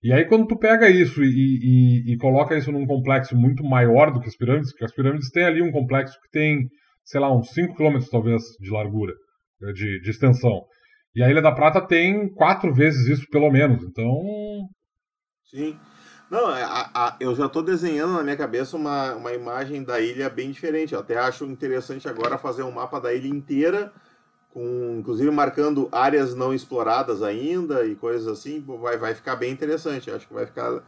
E 0.00 0.12
aí 0.12 0.24
quando 0.26 0.46
tu 0.46 0.56
pega 0.56 0.88
isso 0.88 1.24
e, 1.24 1.26
e, 1.26 2.12
e 2.12 2.16
coloca 2.18 2.56
isso 2.56 2.70
num 2.70 2.86
complexo 2.86 3.36
muito 3.36 3.64
maior 3.64 4.12
do 4.12 4.20
que 4.20 4.28
as 4.28 4.36
pirâmides, 4.36 4.70
porque 4.70 4.84
as 4.84 4.94
pirâmides 4.94 5.30
têm 5.30 5.44
ali 5.44 5.60
um 5.60 5.72
complexo 5.72 6.16
que 6.22 6.30
tem, 6.30 6.68
sei 7.04 7.20
lá, 7.20 7.36
uns 7.36 7.50
5 7.50 7.74
km 7.74 7.98
talvez 8.08 8.42
de 8.60 8.70
largura, 8.70 9.12
de, 9.74 10.00
de 10.00 10.10
extensão. 10.10 10.62
E 11.14 11.22
a 11.22 11.30
Ilha 11.30 11.42
da 11.42 11.52
Prata 11.52 11.80
tem 11.80 12.28
quatro 12.28 12.72
vezes 12.72 13.06
isso, 13.06 13.28
pelo 13.30 13.50
menos. 13.50 13.82
Então. 13.82 14.68
Sim. 15.44 15.78
Não, 16.30 16.50
é, 16.56 16.62
a, 16.62 16.90
a, 16.94 17.16
eu 17.20 17.34
já 17.34 17.44
estou 17.44 17.62
desenhando 17.62 18.14
na 18.14 18.22
minha 18.22 18.36
cabeça 18.36 18.74
uma, 18.74 19.14
uma 19.14 19.34
imagem 19.34 19.84
da 19.84 20.00
ilha 20.00 20.30
bem 20.30 20.50
diferente. 20.50 20.94
Eu 20.94 21.00
até 21.00 21.18
acho 21.18 21.44
interessante 21.44 22.08
agora 22.08 22.38
fazer 22.38 22.62
um 22.62 22.70
mapa 22.70 22.98
da 22.98 23.12
ilha 23.12 23.28
inteira, 23.28 23.92
com 24.48 24.96
inclusive 24.98 25.30
marcando 25.30 25.90
áreas 25.92 26.34
não 26.34 26.54
exploradas 26.54 27.22
ainda 27.22 27.84
e 27.84 27.94
coisas 27.94 28.26
assim. 28.26 28.64
Vai, 28.80 28.96
vai 28.96 29.14
ficar 29.14 29.36
bem 29.36 29.52
interessante. 29.52 30.08
Eu 30.08 30.16
acho 30.16 30.26
que 30.26 30.32
vai 30.32 30.46
ficar, 30.46 30.82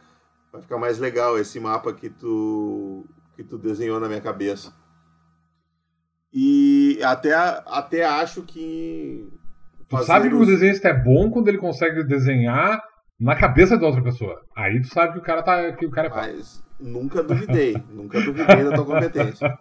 vai 0.51 0.63
ficar 0.63 0.79
mais 0.79 0.97
legal 0.97 1.37
esse 1.37 1.59
mapa 1.59 1.93
que 1.93 2.09
tu, 2.09 3.05
que 3.35 3.43
tu 3.43 3.59
desenhou 3.59 3.99
na 3.99 4.07
minha 4.07 4.21
cabeça. 4.21 4.73
E 6.33 6.99
até, 7.03 7.33
até 7.67 8.03
acho 8.03 8.41
que. 8.41 9.31
Tu 9.99 10.05
sabe 10.05 10.29
que 10.29 10.35
o 10.35 10.45
desenhista 10.45 10.89
é 10.89 10.93
bom 10.93 11.29
quando 11.29 11.47
ele 11.47 11.57
consegue 11.57 12.03
desenhar 12.03 12.81
na 13.19 13.35
cabeça 13.35 13.77
de 13.77 13.85
outra 13.85 14.01
pessoa. 14.03 14.41
Aí 14.55 14.81
tu 14.81 14.87
sabe 14.87 15.13
que 15.13 15.19
o 15.19 15.21
cara 15.21 15.41
tá. 15.41 15.71
Que 15.73 15.85
o 15.85 15.91
cara 15.91 16.07
é 16.07 16.11
Mas 16.11 16.63
nunca 16.79 17.23
duvidei. 17.23 17.75
nunca 17.89 18.21
duvidei 18.21 18.63
da 18.63 18.73
tua 18.73 18.85
competência. 18.85 19.57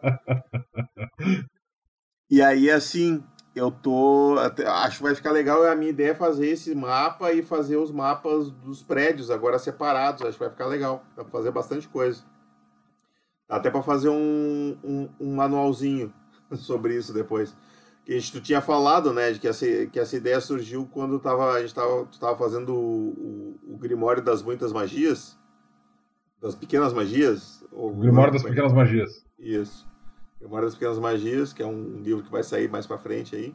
E 2.30 2.42
aí, 2.42 2.70
assim, 2.70 3.22
eu 3.54 3.70
tô. 3.70 4.36
Acho 4.66 4.96
que 4.98 5.02
vai 5.02 5.14
ficar 5.14 5.30
legal. 5.30 5.62
A 5.64 5.76
minha 5.76 5.90
ideia 5.90 6.10
é 6.10 6.14
fazer 6.14 6.48
esse 6.48 6.74
mapa 6.74 7.32
e 7.32 7.42
fazer 7.42 7.76
os 7.76 7.92
mapas 7.92 8.50
dos 8.50 8.82
prédios 8.82 9.30
agora 9.30 9.58
separados. 9.58 10.22
Acho 10.22 10.32
que 10.32 10.44
vai 10.44 10.50
ficar 10.50 10.66
legal. 10.66 11.04
Dá 11.16 11.22
pra 11.22 11.32
fazer 11.32 11.50
bastante 11.50 11.88
coisa. 11.88 12.24
Dá 13.48 13.56
até 13.56 13.70
para 13.70 13.82
fazer 13.82 14.08
um, 14.08 14.76
um, 14.82 15.08
um 15.20 15.34
manualzinho 15.36 16.12
sobre 16.54 16.96
isso 16.96 17.12
depois 17.12 17.54
que 18.04 18.12
a 18.12 18.18
gente 18.18 18.32
tu 18.32 18.40
tinha 18.40 18.60
falado, 18.60 19.12
né, 19.12 19.32
de 19.32 19.40
que 19.40 19.48
essa, 19.48 19.66
que 19.86 19.98
essa 19.98 20.16
ideia 20.16 20.40
surgiu 20.40 20.86
quando 20.92 21.18
tava, 21.18 21.52
a 21.52 21.60
gente 21.62 21.74
tava, 21.74 22.04
tu 22.04 22.20
tava 22.20 22.36
fazendo 22.36 22.74
o, 22.74 23.58
o, 23.66 23.74
o 23.74 23.78
Grimório 23.78 24.22
das 24.22 24.42
Muitas 24.42 24.72
Magias, 24.72 25.38
das 26.40 26.54
Pequenas 26.54 26.92
Magias. 26.92 27.64
O 27.72 27.90
Grimório 27.90 28.34
das 28.34 28.42
Pequenas 28.42 28.72
Magias. 28.72 29.24
Isso. 29.38 29.88
Grimório 30.38 30.66
das 30.66 30.74
Pequenas 30.74 30.98
Magias, 30.98 31.52
que 31.54 31.62
é 31.62 31.66
um 31.66 32.02
livro 32.02 32.22
que 32.22 32.30
vai 32.30 32.42
sair 32.42 32.70
mais 32.70 32.86
para 32.86 32.98
frente 32.98 33.34
aí. 33.34 33.54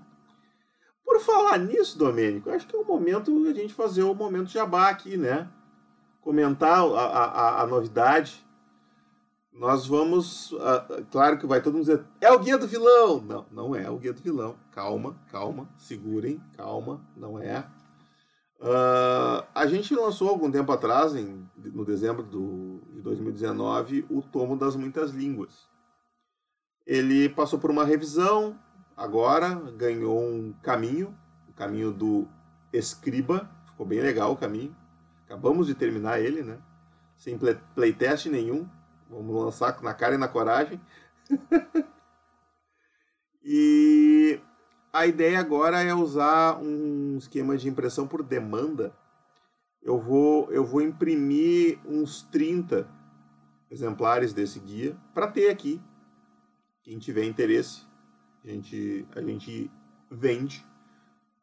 Por 1.06 1.20
falar 1.20 1.60
nisso, 1.60 1.97
Domênico, 1.97 2.50
acho 2.50 2.68
que 2.68 2.76
é 2.76 2.80
o 2.80 2.86
momento 2.86 3.47
a 3.47 3.54
gente 3.54 3.74
fazer 3.74 4.04
o 4.04 4.16
momento 4.16 4.50
jabá 4.50 4.89
aqui, 4.89 5.16
né? 5.16 5.47
Comentar 6.22 6.80
a, 6.80 7.06
a, 7.06 7.62
a 7.62 7.68
novidade 7.68 8.43
nós 9.60 9.86
vamos. 9.86 10.53
Uh, 10.53 11.05
claro 11.12 11.38
que 11.38 11.45
vai 11.45 11.62
todo 11.62 11.74
mundo 11.74 11.86
dizer, 11.86 12.01
é 12.22 12.32
o 12.32 12.39
guia 12.39 12.57
do 12.57 12.66
vilão! 12.66 13.20
Não, 13.20 13.45
não 13.51 13.76
é 13.76 13.89
o 13.89 13.97
guia 13.97 14.14
do 14.14 14.22
vilão. 14.22 14.55
Calma, 14.72 15.18
calma, 15.30 15.70
segurem, 15.78 16.41
calma, 16.55 17.01
não 17.16 17.38
é. 17.38 17.60
Uh, 18.62 19.43
a 19.53 19.66
gente 19.68 19.93
lançou 19.93 20.30
algum 20.30 20.49
tempo 20.49 20.72
atrás, 20.72 21.14
em, 21.14 21.45
no 21.57 21.84
dezembro 21.84 22.24
do, 22.24 22.80
de 22.93 23.01
2019, 23.01 24.05
o 24.10 24.22
Tomo 24.22 24.55
das 24.55 24.78
Muitas 24.78 25.12
Línguas. 25.12 25.68
Ele 26.88 27.28
passou 27.28 27.60
por 27.60 27.70
uma 27.70 27.84
revisão, 27.84 28.57
agora 28.95 29.53
ganhou 29.76 30.22
um 30.22 30.53
caminho, 30.64 31.14
o 31.49 31.53
caminho 31.53 31.91
do 31.91 32.26
escriba, 32.72 33.49
ficou 33.66 33.86
bem 33.86 33.99
legal 33.99 34.32
o 34.32 34.38
caminho. 34.38 34.74
Acabamos 35.26 35.68
de 35.68 35.76
terminar 35.76 36.22
ele, 36.22 36.43
né? 36.43 36.60
Sem 37.18 37.38
playtest 37.76 38.28
nenhum, 38.28 38.66
Vamos 39.10 39.36
lançar 39.36 39.82
na 39.82 39.93
cara 39.93 40.16
e 40.16 40.18
na 40.18 40.28
coragem. 40.28 40.80
e 43.43 44.39
a 44.93 45.07
ideia 45.07 45.39
agora 45.39 45.82
é 45.82 45.93
usar 45.93 46.57
um 46.60 47.18
esquema 47.18 47.57
de 47.57 47.68
impressão 47.68 48.07
por 48.07 48.22
demanda. 48.22 48.95
Eu 49.82 49.99
vou, 49.99 50.51
eu 50.51 50.64
vou 50.64 50.82
imprimir 50.82 51.80
uns 51.86 52.22
30 52.24 52.88
exemplares 53.72 54.34
desse 54.34 54.60
guia 54.60 54.95
para 55.14 55.28
ter 55.28 55.49
aqui. 55.49 55.82
Quem 56.84 56.99
tiver 56.99 57.24
interesse, 57.24 57.84
a 58.43 58.47
gente, 58.47 59.07
a 59.16 59.22
gente 59.22 59.72
vende. 60.10 60.66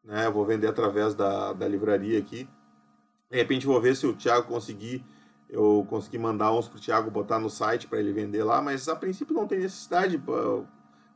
Né? 0.03 0.25
Eu 0.25 0.31
vou 0.31 0.45
vender 0.45 0.67
através 0.67 1.15
da, 1.15 1.51
da 1.51 1.67
livraria 1.67 2.17
aqui. 2.19 2.47
De 3.29 3.37
repente 3.37 3.65
vou 3.65 3.81
ver 3.81 3.95
se 3.95 4.07
o 4.07 4.15
Thiago 4.15 4.47
conseguir 4.47 5.03
eu 5.49 5.85
consegui 5.89 6.17
mandar 6.17 6.51
uns 6.51 6.67
pro 6.67 6.79
Thiago 6.79 7.09
botar 7.09 7.39
no 7.39 7.49
site 7.49 7.87
para 7.87 7.99
ele 7.99 8.11
vender 8.11 8.43
lá, 8.43 8.61
mas 8.61 8.87
a 8.89 8.95
princípio 8.95 9.33
não 9.33 9.47
tem 9.47 9.59
necessidade, 9.59 10.21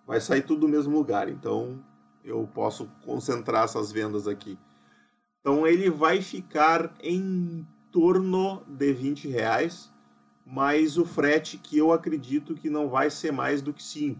vai 0.07 0.21
sair 0.21 0.41
tudo 0.41 0.61
do 0.61 0.67
mesmo 0.67 0.95
lugar, 0.95 1.27
então 1.29 1.84
eu 2.23 2.47
posso 2.53 2.89
concentrar 3.05 3.65
essas 3.65 3.91
vendas 3.91 4.27
aqui. 4.27 4.57
Então 5.39 5.65
ele 5.65 5.89
vai 5.89 6.21
ficar 6.21 6.93
em 7.03 7.67
torno 7.91 8.63
de 8.67 8.93
20 8.93 9.27
reais, 9.27 9.91
mais 10.45 10.97
o 10.97 11.05
frete 11.05 11.57
que 11.57 11.77
eu 11.77 11.91
acredito 11.91 12.55
que 12.55 12.69
não 12.69 12.89
vai 12.89 13.09
ser 13.09 13.32
mais 13.32 13.61
do 13.61 13.73
que 13.73 13.84
5. 13.84 14.19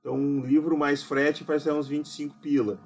Então 0.00 0.14
um 0.14 0.40
livro 0.40 0.78
mais 0.78 1.02
frete 1.02 1.44
vai 1.44 1.58
ser 1.58 1.72
uns 1.72 1.88
25 1.88 2.36
pila. 2.36 2.78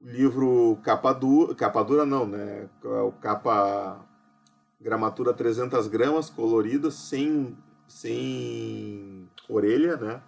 O 0.00 0.08
livro 0.08 0.78
capa 0.82 1.12
dura, 1.12 1.54
capa 1.54 1.82
dura 1.84 2.06
não, 2.06 2.26
né? 2.26 2.68
O 2.82 3.12
capa 3.12 4.02
gramatura 4.80 5.34
300 5.34 5.86
gramas, 5.88 6.30
colorida, 6.30 6.90
sem, 6.90 7.56
sem 7.86 9.28
orelha, 9.48 9.96
né? 9.96 10.22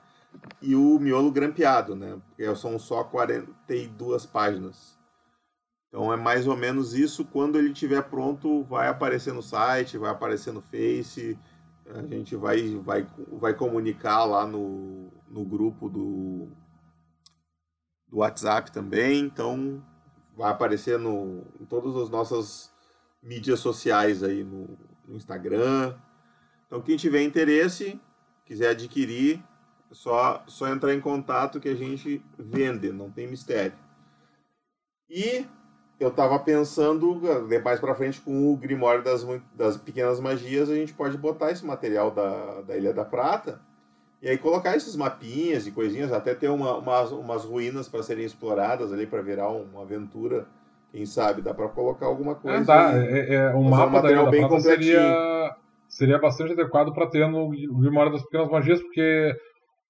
E 0.61 0.75
o 0.75 0.99
miolo 0.99 1.31
grampeado, 1.31 1.95
né? 1.95 2.21
Porque 2.29 2.55
são 2.57 2.79
só 2.79 3.03
42 3.05 4.27
páginas. 4.27 4.99
Então 5.89 6.13
é 6.13 6.17
mais 6.17 6.47
ou 6.47 6.57
menos 6.57 6.95
isso. 6.95 7.25
Quando 7.25 7.59
ele 7.59 7.73
estiver 7.73 8.03
pronto, 8.03 8.63
vai 8.65 8.89
aparecer 8.89 9.33
no 9.33 9.43
site, 9.43 9.99
vai 9.99 10.11
aparecer 10.11 10.53
no 10.53 10.63
Face. 10.63 11.39
A 11.87 12.03
gente 12.03 12.35
vai, 12.35 12.77
vai, 12.77 13.07
vai 13.33 13.55
comunicar 13.55 14.25
lá 14.25 14.47
no, 14.47 15.11
no 15.29 15.45
grupo 15.45 15.91
do, 15.91 16.49
do 18.09 18.19
WhatsApp 18.19 18.73
também. 18.73 19.21
Então 19.21 19.83
vai 20.35 20.51
aparecer 20.51 20.99
no, 20.99 21.45
em 21.61 21.67
todas 21.67 21.95
as 21.97 22.09
nossas 22.09 22.72
mídias 23.23 23.61
sociais 23.61 24.23
aí 24.23 24.43
no, 24.43 24.79
no 25.07 25.17
Instagram. 25.17 25.95
Então, 26.67 26.81
quem 26.83 26.97
tiver 26.97 27.23
interesse, 27.23 28.01
quiser 28.45 28.71
adquirir, 28.71 29.43
é 29.91 29.95
só, 29.95 30.43
só 30.47 30.69
entrar 30.69 30.95
em 30.95 31.01
contato 31.01 31.61
que 31.61 31.69
a 31.69 31.75
gente 31.75 32.25
vende, 32.39 32.91
não 32.93 33.11
tem 33.11 33.27
mistério. 33.27 33.77
E 35.09 35.47
eu 36.01 36.09
estava 36.09 36.39
pensando, 36.39 37.21
mais 37.63 37.79
para 37.79 37.95
frente, 37.95 38.21
com 38.21 38.53
o 38.53 38.57
Grimório 38.57 39.05
das, 39.05 39.25
das 39.55 39.77
Pequenas 39.77 40.19
Magias, 40.19 40.69
a 40.69 40.75
gente 40.75 40.93
pode 40.93 41.17
botar 41.17 41.51
esse 41.51 41.65
material 41.65 42.11
da, 42.11 42.63
da 42.63 42.77
Ilha 42.77 42.93
da 42.93 43.05
Prata 43.05 43.61
e 44.21 44.29
aí 44.29 44.39
colocar 44.39 44.77
esses 44.77 44.97
mapinhas 44.97 45.67
e 45.67 45.73
coisinhas, 45.73 46.13
até 46.13 46.35
ter 46.35 46.49
uma, 46.49 46.79
umas, 46.79 47.11
umas 47.11 47.45
ruínas 47.45 47.89
para 47.89 48.03
serem 48.03 48.25
exploradas 48.25 48.93
ali 48.93 49.07
para 49.07 49.21
virar 49.21 49.49
uma 49.49 49.83
aventura 49.83 50.47
quem 50.93 51.07
sabe 51.07 51.41
dá 51.41 51.55
para 51.55 51.69
colocar 51.71 52.07
alguma 52.07 52.35
coisa. 52.35 52.59
É, 52.59 52.65
dá. 52.65 52.93
É, 52.95 53.35
é, 53.35 53.55
um 53.55 53.71
mapa 53.71 53.99
um 53.99 54.03
da 54.03 54.13
Ilha 54.13 54.25
da 54.25 54.31
Prata 54.31 54.61
seria, 54.61 55.57
seria 55.89 56.19
bastante 56.19 56.53
adequado 56.53 56.93
para 56.93 57.07
ter 57.09 57.27
no 57.27 57.49
Memória 57.49 58.13
das 58.13 58.23
Pequenas 58.23 58.51
Magias, 58.51 58.81
porque 58.83 59.35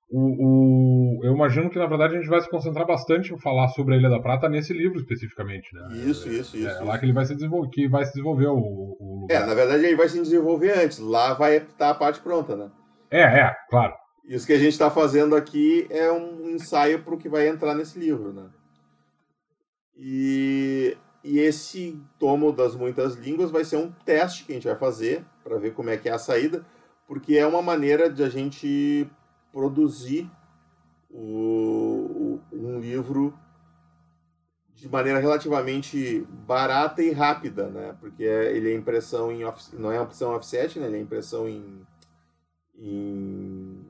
o, 0.08 1.18
o, 1.18 1.24
eu 1.24 1.32
imagino 1.32 1.68
que 1.68 1.78
na 1.78 1.86
verdade 1.86 2.14
a 2.14 2.18
gente 2.18 2.28
vai 2.28 2.40
se 2.40 2.48
concentrar 2.48 2.86
bastante 2.86 3.34
em 3.34 3.38
falar 3.38 3.66
sobre 3.68 3.94
a 3.94 3.98
Ilha 3.98 4.08
da 4.08 4.20
Prata 4.20 4.48
nesse 4.48 4.72
livro 4.72 5.00
especificamente, 5.00 5.74
né? 5.74 5.88
Isso, 6.06 6.28
isso, 6.28 6.56
isso. 6.56 6.68
É, 6.68 6.70
isso. 6.70 6.84
lá 6.84 6.96
que 6.96 7.04
ele 7.04 7.12
vai 7.12 7.26
se 7.26 7.34
desenvolver, 7.34 7.68
que 7.70 7.88
vai 7.88 8.04
se 8.04 8.12
desenvolver 8.12 8.46
o, 8.46 8.58
o 9.00 9.20
lugar. 9.22 9.42
É, 9.42 9.44
na 9.44 9.54
verdade 9.54 9.84
ele 9.84 9.96
vai 9.96 10.08
se 10.08 10.20
desenvolver 10.20 10.78
antes. 10.78 11.00
Lá 11.00 11.34
vai 11.34 11.56
estar 11.56 11.90
a 11.90 11.94
parte 11.94 12.20
pronta, 12.20 12.54
né? 12.54 12.70
É, 13.10 13.22
é, 13.22 13.56
claro. 13.68 13.92
Isso 14.24 14.46
que 14.46 14.52
a 14.52 14.58
gente 14.58 14.68
está 14.68 14.88
fazendo 14.88 15.34
aqui 15.34 15.86
é 15.90 16.12
um 16.12 16.50
ensaio 16.50 17.02
para 17.02 17.14
o 17.14 17.18
que 17.18 17.28
vai 17.28 17.48
entrar 17.48 17.74
nesse 17.74 17.98
livro, 17.98 18.32
né? 18.32 18.44
E, 19.96 20.96
e 21.22 21.38
esse 21.38 22.00
tomo 22.18 22.52
das 22.52 22.74
muitas 22.74 23.14
línguas 23.14 23.50
vai 23.50 23.64
ser 23.64 23.76
um 23.76 23.90
teste 24.04 24.44
que 24.44 24.52
a 24.52 24.54
gente 24.54 24.66
vai 24.66 24.76
fazer 24.76 25.24
para 25.44 25.58
ver 25.58 25.74
como 25.74 25.90
é 25.90 25.96
que 25.96 26.08
é 26.08 26.12
a 26.12 26.18
saída, 26.18 26.64
porque 27.06 27.36
é 27.36 27.46
uma 27.46 27.62
maneira 27.62 28.10
de 28.10 28.22
a 28.22 28.28
gente 28.28 29.08
produzir 29.52 30.30
o, 31.10 32.40
o, 32.50 32.56
um 32.56 32.80
livro 32.80 33.38
de 34.74 34.88
maneira 34.88 35.20
relativamente 35.20 36.26
barata 36.46 37.02
e 37.02 37.12
rápida, 37.12 37.68
né? 37.68 37.96
Porque 38.00 38.24
é, 38.24 38.56
ele 38.56 38.72
é 38.72 38.74
impressão 38.74 39.30
em 39.30 39.42
não 39.74 39.92
é 39.92 40.02
impressão 40.02 40.34
offset, 40.34 40.80
né? 40.80 40.86
Ele 40.86 40.96
é 40.96 41.00
impressão 41.00 41.48
em, 41.48 41.86
em 42.76 43.84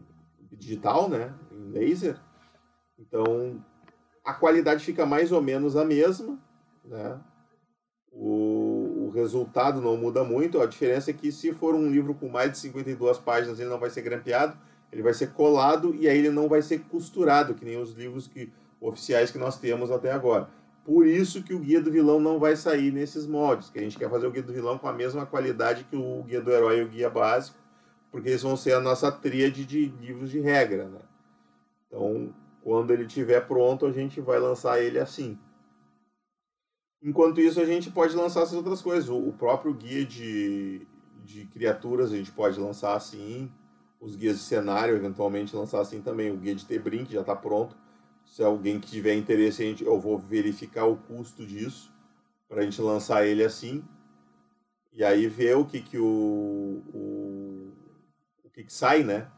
digital, 0.50 1.08
né? 1.08 1.32
Em 1.50 1.70
laser. 1.70 2.20
Então 2.98 3.64
a 4.24 4.32
qualidade 4.32 4.84
fica 4.84 5.04
mais 5.04 5.32
ou 5.32 5.42
menos 5.42 5.76
a 5.76 5.84
mesma, 5.84 6.38
né? 6.84 7.18
O, 8.10 9.06
o 9.06 9.10
resultado 9.14 9.80
não 9.80 9.96
muda 9.96 10.22
muito. 10.22 10.60
A 10.60 10.66
diferença 10.66 11.10
é 11.10 11.14
que 11.14 11.32
se 11.32 11.52
for 11.52 11.74
um 11.74 11.90
livro 11.90 12.14
com 12.14 12.28
mais 12.28 12.52
de 12.52 12.58
52 12.58 13.18
páginas, 13.18 13.58
ele 13.58 13.70
não 13.70 13.78
vai 13.78 13.90
ser 13.90 14.02
grampeado, 14.02 14.56
ele 14.92 15.02
vai 15.02 15.14
ser 15.14 15.32
colado 15.32 15.94
e 15.94 16.08
aí 16.08 16.18
ele 16.18 16.30
não 16.30 16.48
vai 16.48 16.62
ser 16.62 16.80
costurado, 16.82 17.54
que 17.54 17.64
nem 17.64 17.80
os 17.80 17.92
livros 17.92 18.28
que 18.28 18.52
oficiais 18.80 19.30
que 19.30 19.38
nós 19.38 19.58
temos 19.58 19.90
até 19.90 20.12
agora. 20.12 20.48
Por 20.84 21.06
isso 21.06 21.42
que 21.42 21.54
o 21.54 21.58
Guia 21.60 21.80
do 21.80 21.92
Vilão 21.92 22.20
não 22.20 22.38
vai 22.38 22.56
sair 22.56 22.92
nesses 22.92 23.26
moldes, 23.26 23.70
que 23.70 23.78
a 23.78 23.82
gente 23.82 23.96
quer 23.96 24.10
fazer 24.10 24.26
o 24.26 24.30
Guia 24.30 24.42
do 24.42 24.52
Vilão 24.52 24.76
com 24.76 24.88
a 24.88 24.92
mesma 24.92 25.24
qualidade 25.24 25.84
que 25.84 25.96
o 25.96 26.22
Guia 26.24 26.40
do 26.40 26.50
Herói 26.50 26.80
e 26.80 26.82
o 26.82 26.88
Guia 26.88 27.08
Básico, 27.08 27.56
porque 28.10 28.28
eles 28.28 28.42
vão 28.42 28.56
ser 28.56 28.74
a 28.74 28.80
nossa 28.80 29.10
tríade 29.10 29.64
de 29.64 29.86
livros 30.00 30.30
de 30.30 30.40
regra, 30.40 30.84
né? 30.86 30.98
Então, 31.86 32.34
quando 32.62 32.92
ele 32.92 33.04
estiver 33.04 33.40
pronto, 33.46 33.86
a 33.86 33.92
gente 33.92 34.20
vai 34.20 34.38
lançar 34.38 34.80
ele 34.80 34.98
assim. 34.98 35.38
Enquanto 37.02 37.40
isso, 37.40 37.60
a 37.60 37.64
gente 37.64 37.90
pode 37.90 38.14
lançar 38.14 38.42
essas 38.42 38.54
outras 38.54 38.80
coisas. 38.80 39.08
O 39.08 39.32
próprio 39.32 39.74
guia 39.74 40.04
de, 40.06 40.86
de 41.24 41.44
criaturas 41.46 42.12
a 42.12 42.16
gente 42.16 42.30
pode 42.30 42.58
lançar 42.60 42.94
assim. 42.94 43.50
Os 44.00 44.16
guias 44.16 44.38
de 44.38 44.44
cenário, 44.44 44.94
eventualmente, 44.94 45.54
lançar 45.54 45.80
assim 45.80 46.00
também. 46.00 46.30
O 46.30 46.36
guia 46.36 46.54
de 46.54 46.64
Tebrim, 46.64 47.04
que 47.04 47.14
já 47.14 47.20
está 47.20 47.34
pronto 47.34 47.76
se 48.24 48.42
alguém 48.42 48.78
tiver 48.78 49.14
interesse, 49.14 49.62
a 49.62 49.66
gente, 49.66 49.84
eu 49.84 49.98
vou 50.00 50.18
verificar 50.18 50.86
o 50.86 50.96
custo 50.96 51.44
disso 51.44 51.92
para 52.48 52.62
a 52.62 52.64
gente 52.64 52.80
lançar 52.80 53.26
ele 53.26 53.44
assim. 53.44 53.84
E 54.92 55.04
aí 55.04 55.26
ver 55.26 55.56
o 55.56 55.64
que, 55.64 55.80
que 55.80 55.98
o, 55.98 56.82
o, 56.94 57.72
o 58.44 58.50
que, 58.50 58.64
que 58.64 58.72
sai, 58.72 59.02
né? 59.02 59.30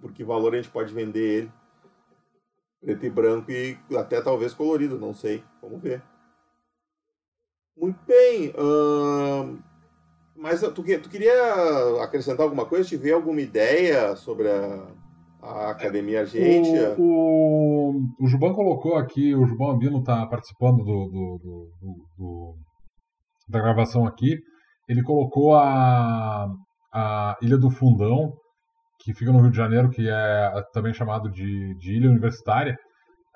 Por 0.00 0.12
que 0.12 0.24
valor 0.24 0.54
a 0.54 0.56
gente 0.56 0.70
pode 0.70 0.92
vender 0.92 1.38
ele. 1.38 1.52
Preto 2.86 3.04
e 3.04 3.10
branco 3.10 3.50
e 3.50 3.76
até 3.96 4.20
talvez 4.20 4.54
colorido, 4.54 4.96
não 4.96 5.12
sei. 5.12 5.42
Vamos 5.60 5.82
ver. 5.82 6.00
Muito 7.76 7.98
bem. 8.06 8.54
Hum, 8.56 9.58
mas 10.36 10.60
tu, 10.60 10.70
tu 10.70 11.10
queria 11.10 12.00
acrescentar 12.00 12.44
alguma 12.44 12.64
coisa? 12.64 12.88
Tiver 12.88 13.10
alguma 13.10 13.40
ideia 13.40 14.14
sobre 14.14 14.48
a, 14.48 14.86
a 15.42 15.70
Academia 15.70 16.20
Argentina. 16.20 16.94
O, 16.96 17.90
o, 17.90 18.24
o 18.24 18.26
Juban 18.28 18.54
colocou 18.54 18.94
aqui, 18.94 19.34
o 19.34 19.44
Juban 19.44 19.72
Ambino 19.72 19.98
está 19.98 20.24
participando 20.24 20.84
do, 20.84 21.08
do, 21.08 21.40
do, 21.42 22.06
do, 22.16 22.54
da 23.48 23.58
gravação 23.58 24.06
aqui. 24.06 24.38
Ele 24.88 25.02
colocou 25.02 25.56
a, 25.56 26.48
a 26.94 27.36
Ilha 27.42 27.58
do 27.58 27.68
Fundão, 27.68 28.32
que 29.06 29.14
fica 29.14 29.30
no 29.30 29.40
Rio 29.40 29.52
de 29.52 29.56
Janeiro, 29.56 29.88
que 29.88 30.08
é 30.08 30.62
também 30.72 30.92
chamado 30.92 31.30
de, 31.30 31.76
de 31.78 31.96
Ilha 31.96 32.10
Universitária, 32.10 32.76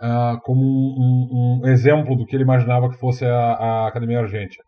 uh, 0.03 0.41
como 0.43 0.61
um, 0.61 1.61
um, 1.63 1.69
exemplo 1.69 2.17
do 2.17 2.27
que 2.27 2.35
ele 2.35 2.43
imaginava 2.43 2.89
que 2.89 2.99
fosse 2.99 3.25
a, 3.25 3.53
a 3.53 3.87
Academia 3.87 4.19
Argentina. 4.19 4.65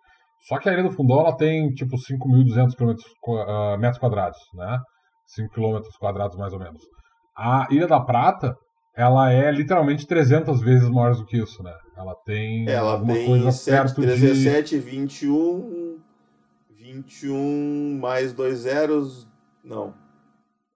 Só 0.46 0.60
que 0.60 0.68
a 0.68 0.72
Ilha 0.72 0.84
do 0.84 0.92
Fundão 0.92 1.18
ela 1.18 1.36
tem 1.36 1.70
tipo 1.70 1.96
5.200 1.96 2.76
km, 2.76 2.94
uh, 3.26 3.78
metros 3.78 3.98
quadrados, 3.98 4.38
né? 4.54 4.78
5 5.26 5.52
km 5.52 5.80
quadrados 5.98 6.36
mais 6.36 6.52
ou 6.52 6.60
menos. 6.60 6.80
A 7.36 7.66
Ilha 7.68 7.88
da 7.88 7.98
Prata, 7.98 8.54
ela 8.96 9.32
é 9.32 9.50
literalmente 9.50 10.06
300 10.06 10.60
vezes 10.60 10.88
maior 10.88 11.16
do 11.16 11.24
que 11.24 11.36
isso, 11.36 11.64
né? 11.64 11.74
Ela 11.96 12.14
tem 12.24 12.68
ela 12.68 12.92
alguma 12.92 13.14
tem 13.14 13.26
coisa 13.26 13.50
7, 13.50 13.74
perto 13.74 14.00
17, 14.02 14.76
de... 14.76 14.80
21, 14.80 15.98
21 16.70 17.98
mais 18.00 18.32
dois 18.32 18.58
zeros, 18.58 19.28
não. 19.64 20.01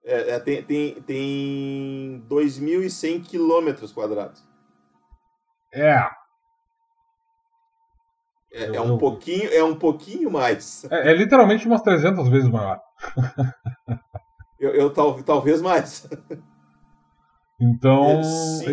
É, 0.07 0.35
é, 0.35 0.39
tem, 0.39 0.63
tem, 0.63 1.01
tem 1.01 2.25
2.100 2.29 3.23
quilômetros 3.25 3.91
quadrados. 3.91 4.41
É. 5.73 5.99
É, 8.53 8.75
é, 8.77 8.81
um 8.81 8.97
pouquinho, 8.97 9.49
é 9.51 9.61
um 9.61 9.75
pouquinho 9.75 10.31
mais. 10.31 10.87
É, 10.89 11.11
é 11.11 11.13
literalmente 11.13 11.67
umas 11.67 11.81
300 11.81 12.29
vezes 12.29 12.49
maior. 12.49 12.79
Eu, 14.59 14.71
eu 14.71 14.89
tal, 14.91 15.21
talvez 15.21 15.61
mais. 15.61 16.09
Então, 17.61 18.21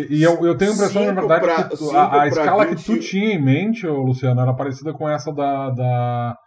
e 0.09 0.23
eu, 0.23 0.43
eu 0.43 0.57
tenho 0.57 0.71
a 0.71 0.73
impressão, 0.73 1.05
na 1.05 1.11
verdade, 1.11 1.45
pra, 1.45 1.63
que 1.65 1.77
tu, 1.77 1.95
a, 1.95 2.23
a 2.23 2.27
escala 2.27 2.65
20... 2.65 2.75
que 2.75 2.83
tu 2.85 2.99
tinha 2.99 3.35
em 3.35 3.39
mente, 3.39 3.85
Luciano, 3.85 4.41
era 4.41 4.51
parecida 4.51 4.91
com 4.93 5.07
essa 5.07 5.31
da, 5.31 5.69
da, 5.69 6.37